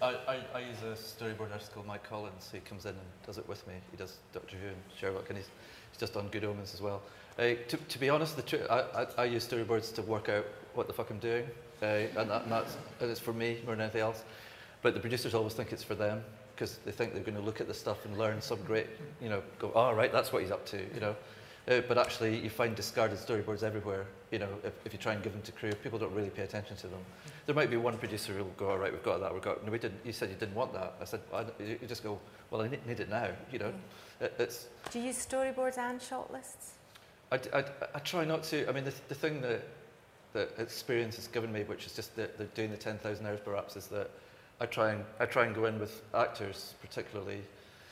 I, 0.02 0.08
I, 0.08 0.38
I 0.54 0.58
use 0.60 0.82
a 0.82 0.94
storyboard 0.94 1.52
artist 1.52 1.72
called 1.72 1.86
Mike 1.86 2.02
Collins. 2.08 2.50
He 2.52 2.60
comes 2.60 2.84
in 2.84 2.90
and 2.90 3.26
does 3.26 3.38
it 3.38 3.48
with 3.48 3.66
me. 3.66 3.74
He 3.90 3.96
does 3.96 4.18
Doctor 4.32 4.56
Who 4.56 4.68
and 4.68 4.76
Sherlock, 4.98 5.28
and 5.28 5.38
he's, 5.38 5.48
he's 5.90 5.98
just 5.98 6.16
on 6.16 6.28
Good 6.28 6.44
Omens 6.44 6.74
as 6.74 6.82
well. 6.82 7.02
Uh, 7.38 7.54
to, 7.68 7.76
to 7.76 7.98
be 7.98 8.10
honest, 8.10 8.36
the 8.36 8.42
tr- 8.42 8.70
I, 8.70 8.80
I, 8.94 9.06
I 9.18 9.24
use 9.24 9.46
storyboards 9.46 9.94
to 9.94 10.02
work 10.02 10.28
out 10.28 10.44
what 10.74 10.86
the 10.86 10.92
fuck 10.92 11.10
I'm 11.10 11.18
doing, 11.18 11.46
uh, 11.82 11.86
and, 11.86 12.30
that, 12.30 12.42
and 12.42 12.52
that's 12.52 12.76
and 13.00 13.10
it's 13.10 13.20
for 13.20 13.32
me 13.32 13.58
more 13.64 13.74
than 13.74 13.82
anything 13.82 14.02
else. 14.02 14.24
But 14.82 14.94
the 14.94 15.00
producers 15.00 15.34
always 15.34 15.54
think 15.54 15.72
it's 15.72 15.84
for 15.84 15.94
them 15.94 16.22
because 16.54 16.78
they 16.84 16.92
think 16.92 17.14
they're 17.14 17.22
going 17.22 17.36
to 17.36 17.42
look 17.42 17.60
at 17.60 17.66
the 17.66 17.74
stuff 17.74 18.04
and 18.04 18.18
learn 18.18 18.42
some 18.42 18.62
great, 18.64 18.86
you 19.22 19.30
know, 19.30 19.42
go, 19.58 19.72
oh, 19.74 19.92
right, 19.94 20.12
that's 20.12 20.30
what 20.30 20.42
he's 20.42 20.50
up 20.50 20.66
to, 20.66 20.76
you 20.94 21.00
know. 21.00 21.16
Uh, 21.68 21.80
but 21.88 21.96
actually, 21.96 22.38
you 22.38 22.50
find 22.50 22.76
discarded 22.76 23.18
storyboards 23.18 23.62
everywhere. 23.62 24.06
You 24.30 24.38
know, 24.38 24.48
if, 24.62 24.72
if 24.84 24.92
you 24.92 24.98
try 24.98 25.14
and 25.14 25.22
give 25.22 25.32
them 25.32 25.42
to 25.42 25.52
crew, 25.52 25.72
people 25.72 25.98
don't 25.98 26.14
really 26.14 26.30
pay 26.30 26.42
attention 26.42 26.76
to 26.76 26.86
them. 26.86 27.00
There 27.46 27.54
might 27.54 27.68
be 27.68 27.76
one 27.76 27.98
producer 27.98 28.32
who'll 28.32 28.44
go, 28.56 28.70
all 28.70 28.78
right, 28.78 28.92
we've 28.92 29.02
got 29.02 29.20
that, 29.20 29.32
we've 29.32 29.42
got. 29.42 29.64
No, 29.64 29.72
we 29.72 29.78
didn't. 29.78 30.00
You 30.04 30.12
said 30.12 30.28
you 30.30 30.36
didn't 30.36 30.54
want 30.54 30.72
that. 30.72 30.94
I 31.00 31.04
said, 31.04 31.20
I, 31.34 31.44
you 31.58 31.78
just 31.88 32.04
go, 32.04 32.18
well, 32.50 32.62
I 32.62 32.68
need, 32.68 32.86
need 32.86 33.00
it 33.00 33.10
now. 33.10 33.28
You 33.50 33.58
know, 33.58 33.72
it, 34.20 34.34
it's. 34.38 34.68
Do 34.92 35.00
you 35.00 35.06
use 35.06 35.26
storyboards 35.26 35.78
and 35.78 36.00
shot 36.00 36.32
lists? 36.32 36.74
I, 37.32 37.40
I 37.52 37.64
I 37.94 37.98
try 38.00 38.24
not 38.24 38.44
to. 38.44 38.68
I 38.68 38.72
mean, 38.72 38.84
the, 38.84 38.94
the 39.08 39.14
thing 39.14 39.40
that 39.40 39.66
that 40.32 40.50
experience 40.58 41.16
has 41.16 41.26
given 41.26 41.52
me, 41.52 41.64
which 41.64 41.86
is 41.86 41.94
just 41.94 42.14
the, 42.14 42.30
the 42.38 42.44
doing 42.44 42.70
the 42.70 42.76
ten 42.76 42.98
thousand 42.98 43.26
hours 43.26 43.40
perhaps, 43.44 43.74
is 43.74 43.88
that 43.88 44.10
I 44.60 44.66
try 44.66 44.92
and 44.92 45.04
I 45.18 45.26
try 45.26 45.46
and 45.46 45.54
go 45.54 45.64
in 45.64 45.78
with 45.80 46.02
actors 46.14 46.74
particularly. 46.80 47.42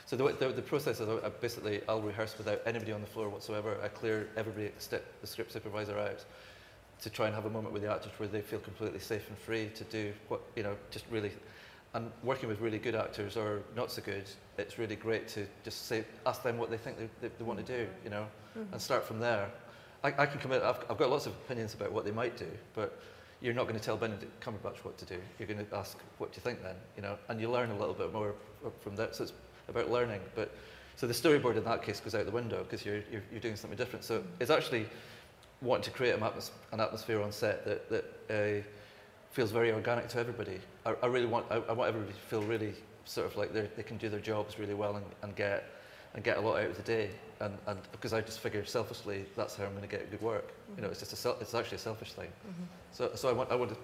So 0.09 0.15
the, 0.15 0.33
the, 0.33 0.47
the 0.53 0.61
process 0.63 0.99
is 1.01 1.07
I 1.07 1.29
basically 1.29 1.81
I'll 1.87 2.01
rehearse 2.01 2.35
without 2.35 2.63
anybody 2.65 2.91
on 2.91 2.99
the 2.99 3.05
floor 3.05 3.29
whatsoever. 3.29 3.77
I 3.83 3.89
clear 3.89 4.27
everybody, 4.35 4.65
except 4.65 5.21
the 5.21 5.27
script 5.27 5.51
supervisor 5.51 5.99
out, 5.99 6.25
to 7.01 7.11
try 7.11 7.27
and 7.27 7.35
have 7.35 7.45
a 7.45 7.49
moment 7.51 7.75
with 7.75 7.83
the 7.83 7.91
actors 7.91 8.13
where 8.17 8.27
they 8.27 8.41
feel 8.41 8.57
completely 8.57 8.97
safe 8.97 9.29
and 9.29 9.37
free 9.37 9.69
to 9.75 9.83
do 9.83 10.11
what 10.27 10.41
you 10.55 10.63
know, 10.63 10.75
just 10.89 11.05
really. 11.11 11.31
And 11.93 12.09
working 12.23 12.49
with 12.49 12.59
really 12.59 12.79
good 12.79 12.95
actors 12.95 13.37
or 13.37 13.61
not 13.75 13.91
so 13.91 14.01
good, 14.01 14.23
it's 14.57 14.79
really 14.79 14.95
great 14.95 15.27
to 15.27 15.45
just 15.63 15.85
say, 15.85 16.03
ask 16.25 16.41
them 16.41 16.57
what 16.57 16.71
they 16.71 16.77
think 16.77 16.97
they, 16.97 17.09
they, 17.21 17.31
they 17.37 17.43
want 17.43 17.63
to 17.63 17.65
do, 17.65 17.83
mm-hmm. 17.83 18.03
you 18.05 18.09
know, 18.09 18.25
mm-hmm. 18.57 18.73
and 18.73 18.81
start 18.81 19.05
from 19.05 19.19
there. 19.19 19.51
I, 20.03 20.07
I 20.17 20.25
can 20.25 20.39
commit. 20.39 20.63
I've, 20.63 20.83
I've 20.89 20.97
got 20.97 21.11
lots 21.11 21.27
of 21.27 21.33
opinions 21.33 21.75
about 21.75 21.91
what 21.91 22.03
they 22.03 22.11
might 22.11 22.35
do, 22.35 22.49
but 22.73 22.99
you're 23.41 23.53
not 23.53 23.67
going 23.67 23.79
to 23.79 23.85
tell 23.85 23.95
Benedict 23.95 24.43
Cumberbatch 24.43 24.77
what 24.77 24.97
to 24.97 25.05
do. 25.05 25.19
You're 25.37 25.47
going 25.47 25.63
to 25.63 25.75
ask, 25.75 25.99
"What 26.17 26.31
do 26.31 26.37
you 26.37 26.41
think?" 26.41 26.63
Then, 26.63 26.75
you 26.95 27.03
know, 27.03 27.15
and 27.27 27.39
you 27.39 27.49
learn 27.51 27.69
a 27.69 27.77
little 27.77 27.93
bit 27.93 28.11
more 28.11 28.33
uh, 28.65 28.69
from 28.81 28.95
that. 28.95 29.15
So 29.15 29.25
it's 29.25 29.33
about 29.69 29.89
learning. 29.89 30.21
But 30.35 30.51
so 30.95 31.07
the 31.07 31.13
storyboard 31.13 31.55
in 31.55 31.63
that 31.63 31.81
case 31.81 31.99
goes 31.99 32.15
out 32.15 32.25
the 32.25 32.31
window 32.31 32.63
because 32.63 32.85
you're, 32.85 33.01
you're 33.11 33.23
you're 33.31 33.39
doing 33.39 33.55
something 33.55 33.77
different. 33.77 34.03
So 34.03 34.23
it's 34.39 34.51
actually 34.51 34.85
wanting 35.61 35.83
to 35.83 35.91
create 35.91 36.13
an, 36.13 36.21
atmos- 36.21 36.51
an 36.71 36.79
atmosphere 36.79 37.21
on 37.21 37.31
set 37.31 37.65
that 37.65 37.89
that 37.89 38.05
uh, 38.29 38.63
feels 39.31 39.51
very 39.51 39.71
organic 39.71 40.07
to 40.09 40.19
everybody. 40.19 40.59
I, 40.85 40.95
I 41.03 41.07
really 41.07 41.25
want 41.25 41.45
I, 41.49 41.55
I 41.69 41.71
want 41.73 41.89
everybody 41.89 42.13
to 42.13 42.19
feel 42.19 42.41
really 42.43 42.73
sort 43.05 43.27
of 43.27 43.37
like 43.37 43.53
they 43.53 43.69
they 43.75 43.83
can 43.83 43.97
do 43.97 44.09
their 44.09 44.19
jobs 44.19 44.59
really 44.59 44.73
well 44.73 44.95
and, 44.95 45.05
and 45.21 45.35
get 45.35 45.63
and 46.15 46.23
get 46.23 46.37
a 46.37 46.41
lot 46.41 46.57
out 46.57 46.71
of 46.71 46.77
the 46.77 46.83
day. 46.83 47.11
And, 47.39 47.57
and 47.67 47.79
because 47.93 48.11
I 48.11 48.19
just 48.19 48.39
figure 48.39 48.65
selfishly 48.65 49.25
that's 49.37 49.55
how 49.55 49.63
I'm 49.63 49.71
going 49.71 49.83
to 49.83 49.87
get 49.87 50.11
good 50.11 50.21
work. 50.21 50.51
You 50.75 50.81
know, 50.81 50.89
it's 50.89 50.99
just 50.99 51.13
a 51.13 51.15
sel- 51.15 51.37
it's 51.39 51.53
actually 51.53 51.77
a 51.77 51.79
selfish 51.79 52.11
thing. 52.13 52.27
Mm-hmm. 52.27 52.63
So 52.91 53.11
so 53.15 53.29
I 53.29 53.31
want 53.31 53.51
I 53.51 53.55
want 53.55 53.71
to, 53.71 53.77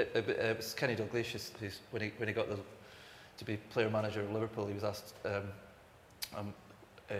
it, 0.00 0.10
it, 0.14 0.28
it 0.28 0.56
was 0.56 0.74
Kenny 0.74 0.94
Dalglish 0.94 1.50
who's 1.58 1.80
when 1.90 2.02
he 2.02 2.12
when 2.18 2.28
he 2.28 2.34
got 2.34 2.50
the 2.50 2.58
to 3.40 3.44
be 3.46 3.56
player 3.56 3.88
manager 3.88 4.20
of 4.20 4.30
Liverpool, 4.32 4.66
he 4.66 4.74
was 4.74 4.84
asked 4.84 5.14
um, 5.24 5.44
um, 6.36 6.54
uh, 7.10 7.14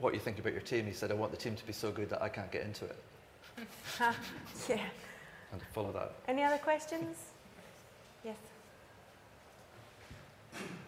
what 0.00 0.12
you 0.12 0.18
think 0.18 0.40
about 0.40 0.52
your 0.52 0.62
team. 0.62 0.84
He 0.84 0.92
said, 0.92 1.12
I 1.12 1.14
want 1.14 1.30
the 1.30 1.36
team 1.36 1.54
to 1.54 1.64
be 1.64 1.72
so 1.72 1.92
good 1.92 2.10
that 2.10 2.20
I 2.20 2.28
can't 2.28 2.50
get 2.50 2.62
into 2.62 2.86
it 2.86 2.96
yeah. 4.68 4.80
and 5.52 5.62
follow 5.72 5.92
that. 5.92 6.12
Any 6.26 6.42
other 6.42 6.58
questions? 6.58 7.16
Yes. 8.24 8.34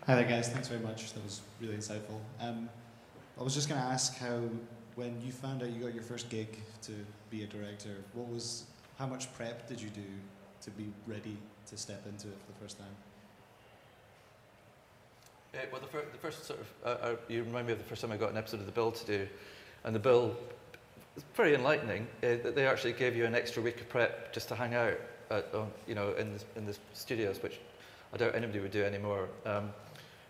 Hi 0.07 0.17
there, 0.17 0.25
guys. 0.25 0.49
Thanks 0.49 0.67
very 0.67 0.81
much. 0.81 1.13
That 1.13 1.23
was 1.23 1.43
really 1.61 1.77
insightful. 1.77 2.19
Um, 2.41 2.69
I 3.39 3.45
was 3.45 3.55
just 3.55 3.69
going 3.69 3.81
to 3.81 3.87
ask 3.87 4.19
how, 4.19 4.41
when 4.97 5.21
you 5.25 5.31
found 5.31 5.63
out 5.63 5.71
you 5.71 5.81
got 5.81 5.95
your 5.95 6.03
first 6.03 6.29
gig 6.29 6.59
to 6.83 6.93
be 7.31 7.45
a 7.45 7.47
director, 7.47 7.95
what 8.15 8.27
was, 8.27 8.65
how 8.99 9.07
much 9.07 9.33
prep 9.35 9.69
did 9.69 9.81
you 9.81 9.91
do 9.91 10.03
to 10.63 10.71
be 10.73 10.93
ready 11.07 11.37
to 11.69 11.77
step 11.77 12.05
into 12.09 12.27
it 12.27 12.37
for 12.45 12.53
the 12.53 12.59
first 12.59 12.79
time? 12.79 12.97
Uh, 15.53 15.59
well, 15.73 15.81
the, 15.81 15.87
fir- 15.89 16.05
the 16.13 16.19
first 16.19 16.45
sort 16.45 16.61
of, 16.61 16.67
uh, 16.85 16.89
uh, 17.07 17.17
you 17.29 17.43
remind 17.43 17.67
me 17.67 17.73
of 17.73 17.79
the 17.79 17.85
first 17.85 18.03
time 18.03 18.13
I 18.13 18.17
got 18.17 18.31
an 18.31 18.37
episode 18.37 18.61
of 18.61 18.67
The 18.67 18.73
Bill 18.73 18.93
to 18.93 19.07
do, 19.07 19.27
and 19.83 19.93
The 19.93 19.99
Bill, 19.99 20.37
it's 21.17 21.25
very 21.35 21.57
enlightening. 21.57 22.07
Uh, 22.23 22.39
that 22.45 22.55
they 22.55 22.69
actually 22.69 22.93
gave 22.93 23.17
you 23.17 23.25
an 23.25 23.35
extra 23.35 23.61
week 23.61 23.81
of 23.81 23.89
prep 23.89 24.33
just 24.33 24.47
to 24.49 24.55
hang 24.55 24.75
out, 24.75 24.95
at, 25.31 25.53
you 25.89 25.97
know, 25.97 26.13
in 26.13 26.35
the, 26.35 26.45
in 26.55 26.67
the 26.67 26.77
studios, 26.95 27.43
which 27.43 27.59
I 28.15 28.17
doubt 28.17 28.37
anybody 28.37 28.61
would 28.61 28.71
do 28.71 28.85
anymore. 28.85 29.29
Um, 29.45 29.73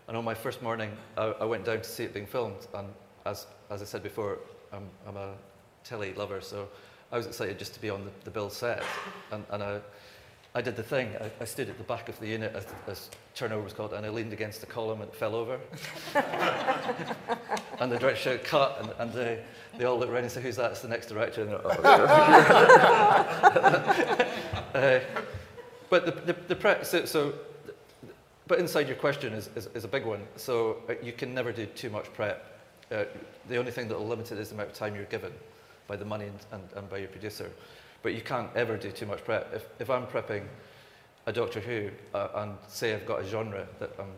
and 0.07 0.17
on 0.17 0.25
my 0.25 0.33
first 0.33 0.63
morning, 0.63 0.91
I, 1.15 1.25
I 1.39 1.45
went 1.45 1.65
down 1.65 1.77
to 1.77 1.89
see 1.89 2.03
it 2.03 2.15
being 2.15 2.25
filmed, 2.25 2.67
and 2.73 2.87
as, 3.27 3.45
as 3.69 3.83
I 3.83 3.85
said 3.85 4.01
before, 4.01 4.39
I'm, 4.73 4.89
I'm 5.07 5.17
a 5.17 5.33
telly 5.83 6.15
lover, 6.15 6.41
so 6.41 6.67
I 7.11 7.17
was 7.17 7.27
excited 7.27 7.59
just 7.59 7.75
to 7.75 7.81
be 7.81 7.91
on 7.91 8.05
the, 8.05 8.11
the 8.23 8.31
Bill 8.31 8.49
set. 8.49 8.83
And, 9.31 9.45
and 9.51 9.61
I, 9.61 9.81
I 10.53 10.61
did 10.61 10.75
the 10.75 10.83
thing. 10.83 11.15
I, 11.19 11.31
I 11.39 11.45
stood 11.45 11.69
at 11.69 11.77
the 11.77 11.85
back 11.85 12.09
of 12.09 12.19
the 12.19 12.27
unit, 12.27 12.53
as, 12.53 12.65
as 12.87 13.09
turnover 13.35 13.63
was 13.63 13.71
called, 13.71 13.93
and 13.93 14.05
I 14.05 14.09
leaned 14.09 14.33
against 14.33 14.59
the 14.59 14.67
column 14.67 14.99
and 14.99 15.09
it 15.09 15.15
fell 15.15 15.33
over. 15.33 15.57
and 17.79 17.89
the 17.89 17.97
director 17.97 18.21
shouted, 18.21 18.43
cut, 18.43 18.77
and, 18.81 18.89
and 18.99 19.13
they, 19.13 19.41
they 19.77 19.85
all 19.85 19.97
looked 19.97 20.11
around 20.11 20.23
and 20.23 20.31
said, 20.31 20.43
who's 20.43 20.57
that? 20.57 20.71
It's 20.71 20.81
the 20.81 20.89
next 20.89 21.07
director. 21.07 21.43
And 21.43 21.53
oh. 21.53 21.69
uh, 24.75 24.99
but 25.89 26.05
the, 26.05 26.11
the, 26.11 26.33
the 26.49 26.55
pre- 26.55 26.83
so, 26.83 27.05
so, 27.05 27.33
but 28.47 28.59
inside 28.59 28.87
your 28.87 28.97
question 28.97 29.31
is, 29.31 29.49
is, 29.55 29.67
is 29.67 29.85
a 29.85 29.87
big 29.87 30.05
one. 30.05 30.19
So 30.35 30.81
uh, 30.89 30.95
you 31.01 31.13
can 31.13 31.33
never 31.33 31.53
do 31.53 31.65
too 31.65 31.89
much 31.89 32.11
prep. 32.13 32.59
Uh, 32.91 33.05
the 33.47 33.55
only 33.55 33.71
thing 33.71 33.87
that 33.87 33.97
will 33.97 34.07
limit 34.07 34.33
it 34.33 34.37
is 34.37 34.49
the 34.49 34.55
amount 34.55 34.71
of 34.71 34.75
time 34.75 34.95
you're 34.95 35.05
given 35.05 35.31
by 35.87 35.95
the 35.95 36.03
money 36.03 36.25
and, 36.25 36.39
and, 36.51 36.63
and 36.75 36.89
by 36.89 36.97
your 36.97 37.07
producer. 37.07 37.49
But 38.03 38.13
you 38.13 38.21
can't 38.21 38.49
ever 38.55 38.77
do 38.77 38.91
too 38.91 39.05
much 39.05 39.23
prep. 39.23 39.53
If, 39.53 39.65
if 39.79 39.89
I'm 39.89 40.07
prepping 40.07 40.43
a 41.27 41.33
Doctor 41.33 41.59
Who 41.59 41.89
uh, 42.13 42.29
and 42.35 42.57
say 42.67 42.93
I've 42.93 43.05
got 43.05 43.21
a 43.21 43.27
genre 43.27 43.67
that 43.79 43.91
I'm, 43.99 44.11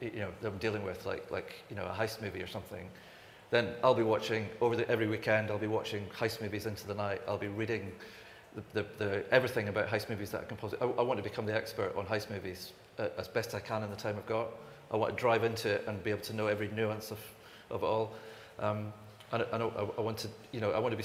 you 0.00 0.20
know, 0.20 0.30
that 0.40 0.48
I'm 0.48 0.58
dealing 0.58 0.84
with, 0.84 1.04
like, 1.04 1.30
like 1.30 1.62
you 1.68 1.76
know, 1.76 1.84
a 1.84 1.90
heist 1.90 2.22
movie 2.22 2.42
or 2.42 2.46
something, 2.46 2.88
then 3.50 3.74
I'll 3.82 3.94
be 3.94 4.02
watching 4.02 4.48
over 4.60 4.76
the, 4.76 4.88
every 4.90 5.06
weekend. 5.06 5.50
I'll 5.50 5.58
be 5.58 5.66
watching 5.66 6.06
heist 6.18 6.40
movies 6.40 6.66
into 6.66 6.86
the 6.86 6.94
night. 6.94 7.22
I'll 7.26 7.38
be 7.38 7.48
reading 7.48 7.92
the, 8.54 8.62
the, 8.72 8.86
the, 8.98 9.24
everything 9.32 9.68
about 9.68 9.88
heist 9.88 10.08
movies 10.08 10.30
that 10.30 10.42
I 10.42 10.44
can 10.44 10.56
possibly. 10.56 10.86
I, 10.86 11.00
I 11.00 11.02
want 11.02 11.18
to 11.18 11.22
become 11.22 11.46
the 11.46 11.54
expert 11.54 11.94
on 11.96 12.06
heist 12.06 12.30
movies 12.30 12.72
uh, 12.98 13.08
as 13.18 13.28
best 13.28 13.54
I 13.54 13.60
can 13.60 13.82
in 13.82 13.90
the 13.90 13.96
time 13.96 14.16
I've 14.16 14.26
got. 14.26 14.48
I 14.90 14.96
want 14.96 15.14
to 15.14 15.20
drive 15.20 15.44
into 15.44 15.68
it 15.68 15.84
and 15.86 16.02
be 16.02 16.10
able 16.10 16.22
to 16.22 16.32
know 16.34 16.46
every 16.46 16.68
nuance 16.68 17.10
of, 17.10 17.18
of 17.70 17.82
it 17.82 17.86
all. 17.86 18.14
Um, 18.58 18.92
and, 19.32 19.44
I, 19.52 19.56
I 19.58 20.00
want 20.00 20.16
to, 20.18 20.28
you 20.52 20.60
know, 20.60 20.70
I 20.70 20.78
want 20.78 20.92
to 20.92 20.96
be 20.96 21.04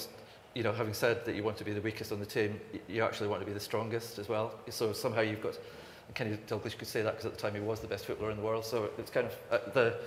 you 0.54 0.64
know, 0.64 0.72
having 0.72 0.94
said 0.94 1.26
that 1.26 1.36
you 1.36 1.44
want 1.44 1.58
to 1.58 1.64
be 1.64 1.74
the 1.74 1.82
weakest 1.82 2.12
on 2.12 2.20
the 2.20 2.26
team, 2.26 2.60
you 2.88 3.04
actually 3.04 3.28
want 3.28 3.42
to 3.42 3.46
be 3.46 3.54
the 3.54 3.60
strongest 3.60 4.20
as 4.20 4.30
well. 4.30 4.54
So 4.70 4.94
somehow 4.94 5.22
you've 5.22 5.42
got, 5.42 5.58
Kenny 6.14 6.38
Dalglish 6.48 6.78
could 6.78 6.88
say 6.88 7.02
that 7.02 7.12
because 7.14 7.26
at 7.26 7.34
the 7.34 7.40
time 7.40 7.56
he 7.56 7.60
was 7.60 7.80
the 7.80 7.88
best 7.88 8.06
footballer 8.06 8.32
in 8.32 8.38
the 8.38 8.44
world. 8.44 8.66
So 8.66 8.90
it's 8.98 9.10
kind 9.10 9.28
of 9.28 9.34
uh, 9.52 9.72
the, 9.74 9.98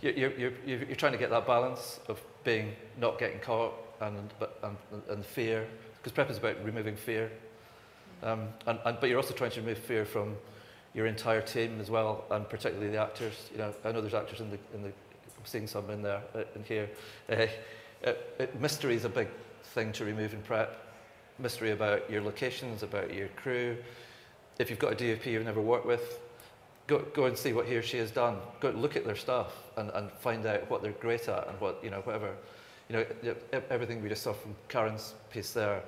you're, 0.00 0.12
you're, 0.12 0.32
you're, 0.38 0.84
you're 0.84 0.96
trying 0.96 1.12
to 1.12 1.18
get 1.18 1.30
that 1.30 1.46
balance 1.46 1.98
of 2.08 2.20
being 2.44 2.72
not 3.00 3.18
getting 3.18 3.40
caught 3.40 3.74
and, 4.00 4.32
but, 4.38 4.58
and, 4.62 5.02
and 5.08 5.24
fear, 5.24 5.66
because 5.96 6.12
prep 6.12 6.30
is 6.30 6.38
about 6.38 6.62
removing 6.64 6.96
fear. 6.96 7.32
Um, 8.22 8.48
and, 8.66 8.78
and, 8.84 8.98
but 9.00 9.08
you're 9.08 9.18
also 9.18 9.34
trying 9.34 9.50
to 9.52 9.60
remove 9.60 9.78
fear 9.78 10.04
from 10.04 10.36
your 10.94 11.06
entire 11.06 11.42
team 11.42 11.80
as 11.80 11.90
well, 11.90 12.24
and 12.30 12.48
particularly 12.48 12.90
the 12.90 12.98
actors. 12.98 13.50
You 13.52 13.58
know, 13.58 13.74
I 13.84 13.92
know 13.92 14.00
there's 14.00 14.14
actors 14.14 14.40
in 14.40 14.50
the, 14.50 14.58
in 14.72 14.82
the 14.82 14.88
I'm 14.88 15.44
seeing 15.44 15.66
some 15.66 15.90
in 15.90 16.02
there, 16.02 16.22
uh, 16.34 16.44
in 16.54 16.64
here. 16.64 16.88
Uh, 17.28 17.46
uh, 18.06 18.46
mystery 18.58 18.94
is 18.94 19.04
a 19.04 19.08
big 19.08 19.28
thing 19.76 19.92
to 19.92 20.06
remove 20.06 20.32
in 20.32 20.40
prep. 20.40 20.82
Mystery 21.38 21.70
about 21.70 22.10
your 22.10 22.22
locations, 22.22 22.82
about 22.82 23.12
your 23.12 23.28
crew. 23.28 23.76
If 24.58 24.70
you've 24.70 24.78
got 24.78 24.98
a 24.98 25.14
DOP 25.14 25.26
you've 25.26 25.44
never 25.44 25.60
worked 25.60 25.84
with, 25.84 26.18
go, 26.86 27.00
go 27.12 27.26
and 27.26 27.36
see 27.36 27.52
what 27.52 27.66
he 27.66 27.76
or 27.76 27.82
she 27.82 27.98
has 27.98 28.10
done. 28.10 28.38
Go 28.58 28.70
look 28.70 28.96
at 28.96 29.04
their 29.04 29.16
stuff 29.16 29.52
and, 29.76 29.90
and 29.90 30.10
find 30.12 30.46
out 30.46 30.68
what 30.70 30.82
they're 30.82 30.92
great 30.92 31.28
at 31.28 31.46
and 31.48 31.60
what, 31.60 31.78
you 31.84 31.90
know, 31.90 32.00
whatever. 32.00 32.32
You 32.88 32.96
know, 32.96 33.34
everything 33.68 34.02
we 34.02 34.08
just 34.08 34.22
saw 34.22 34.32
from 34.32 34.54
Karen's 34.68 35.12
piece 35.30 35.52
there, 35.52 35.82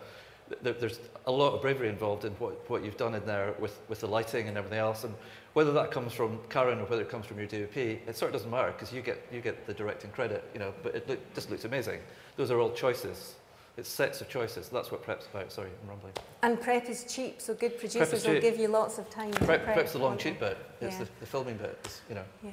there's 0.61 1.01
a 1.27 1.33
lot 1.33 1.55
of 1.55 1.63
bravery 1.63 1.89
involved 1.89 2.27
in 2.27 2.33
what, 2.33 2.69
what 2.69 2.85
you've 2.85 2.99
done 2.99 3.15
in 3.15 3.25
there 3.25 3.55
with, 3.59 3.79
with 3.89 4.01
the 4.01 4.07
lighting 4.07 4.49
and 4.49 4.59
everything 4.59 4.81
else. 4.81 5.05
And 5.05 5.15
whether 5.55 5.73
that 5.73 5.91
comes 5.91 6.13
from 6.13 6.41
Karen 6.51 6.79
or 6.79 6.85
whether 6.85 7.01
it 7.01 7.09
comes 7.09 7.25
from 7.25 7.39
your 7.39 7.47
DOP, 7.47 7.77
it 7.79 8.17
sort 8.19 8.35
of 8.35 8.35
doesn't 8.35 8.51
matter 8.51 8.73
because 8.73 8.93
you 8.93 9.01
get, 9.01 9.27
you 9.33 9.41
get 9.41 9.67
the 9.67 9.73
directing 9.73 10.11
credit, 10.11 10.45
you 10.53 10.61
know, 10.61 10.75
but 10.83 10.95
it 10.95 11.09
look, 11.09 11.35
just 11.35 11.51
looks 11.51 11.65
amazing. 11.65 12.01
Those 12.37 12.51
are 12.51 12.61
all 12.61 12.73
choices. 12.73 13.37
It's 13.79 13.89
sets 13.89 14.21
of 14.21 14.29
choices. 14.29 14.69
That's 14.69 14.91
what 14.91 15.03
prep's 15.03 15.27
about. 15.27 15.53
Sorry, 15.53 15.71
I'm 15.83 15.89
rumbling. 15.89 16.13
And 16.43 16.61
prep 16.61 16.91
is 16.91 17.05
cheap, 17.05 17.41
so 17.41 17.55
good 17.55 17.79
producers 17.79 18.27
will 18.27 18.41
give 18.41 18.59
you 18.59 18.67
lots 18.67 18.99
of 18.99 19.09
time. 19.09 19.31
Prep, 19.31 19.63
prep 19.63 19.75
prep's 19.75 19.93
the 19.93 19.99
long, 19.99 20.19
cheap 20.19 20.41
bit. 20.41 20.59
It's 20.81 20.95
yeah. 20.95 21.05
the, 21.05 21.11
the, 21.21 21.27
filming 21.27 21.57
bit. 21.59 21.79
It's, 21.85 22.01
you 22.09 22.17
know. 22.17 22.25
Yeah. 22.43 22.51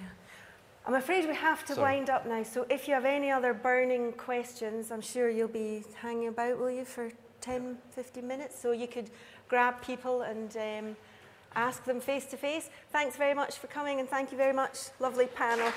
I'm 0.85 0.93
afraid 0.93 1.27
we 1.27 1.33
have 1.33 1.65
to 1.65 1.73
Sorry. 1.73 1.95
wind 1.95 2.11
up 2.11 2.27
now. 2.27 2.43
So 2.43 2.67
if 2.69 2.87
you 2.87 2.93
have 2.93 3.05
any 3.05 3.31
other 3.31 3.55
burning 3.55 4.11
questions, 4.13 4.91
I'm 4.91 5.01
sure 5.01 5.27
you'll 5.27 5.47
be 5.47 5.83
hanging 5.95 6.27
about, 6.27 6.59
will 6.59 6.69
you, 6.69 6.85
for 6.85 7.09
10, 7.41 7.79
15 7.89 8.27
minutes? 8.27 8.59
So 8.59 8.71
you 8.71 8.87
could 8.87 9.09
grab 9.49 9.81
people 9.81 10.21
and 10.21 10.55
um, 10.57 10.95
ask 11.55 11.85
them 11.85 11.99
face 11.99 12.25
to 12.27 12.37
face. 12.37 12.69
Thanks 12.91 13.15
very 13.15 13.33
much 13.33 13.57
for 13.57 13.65
coming, 13.65 13.99
and 13.99 14.07
thank 14.07 14.31
you 14.31 14.37
very 14.37 14.53
much, 14.53 14.77
lovely 14.99 15.25
panel 15.25 15.71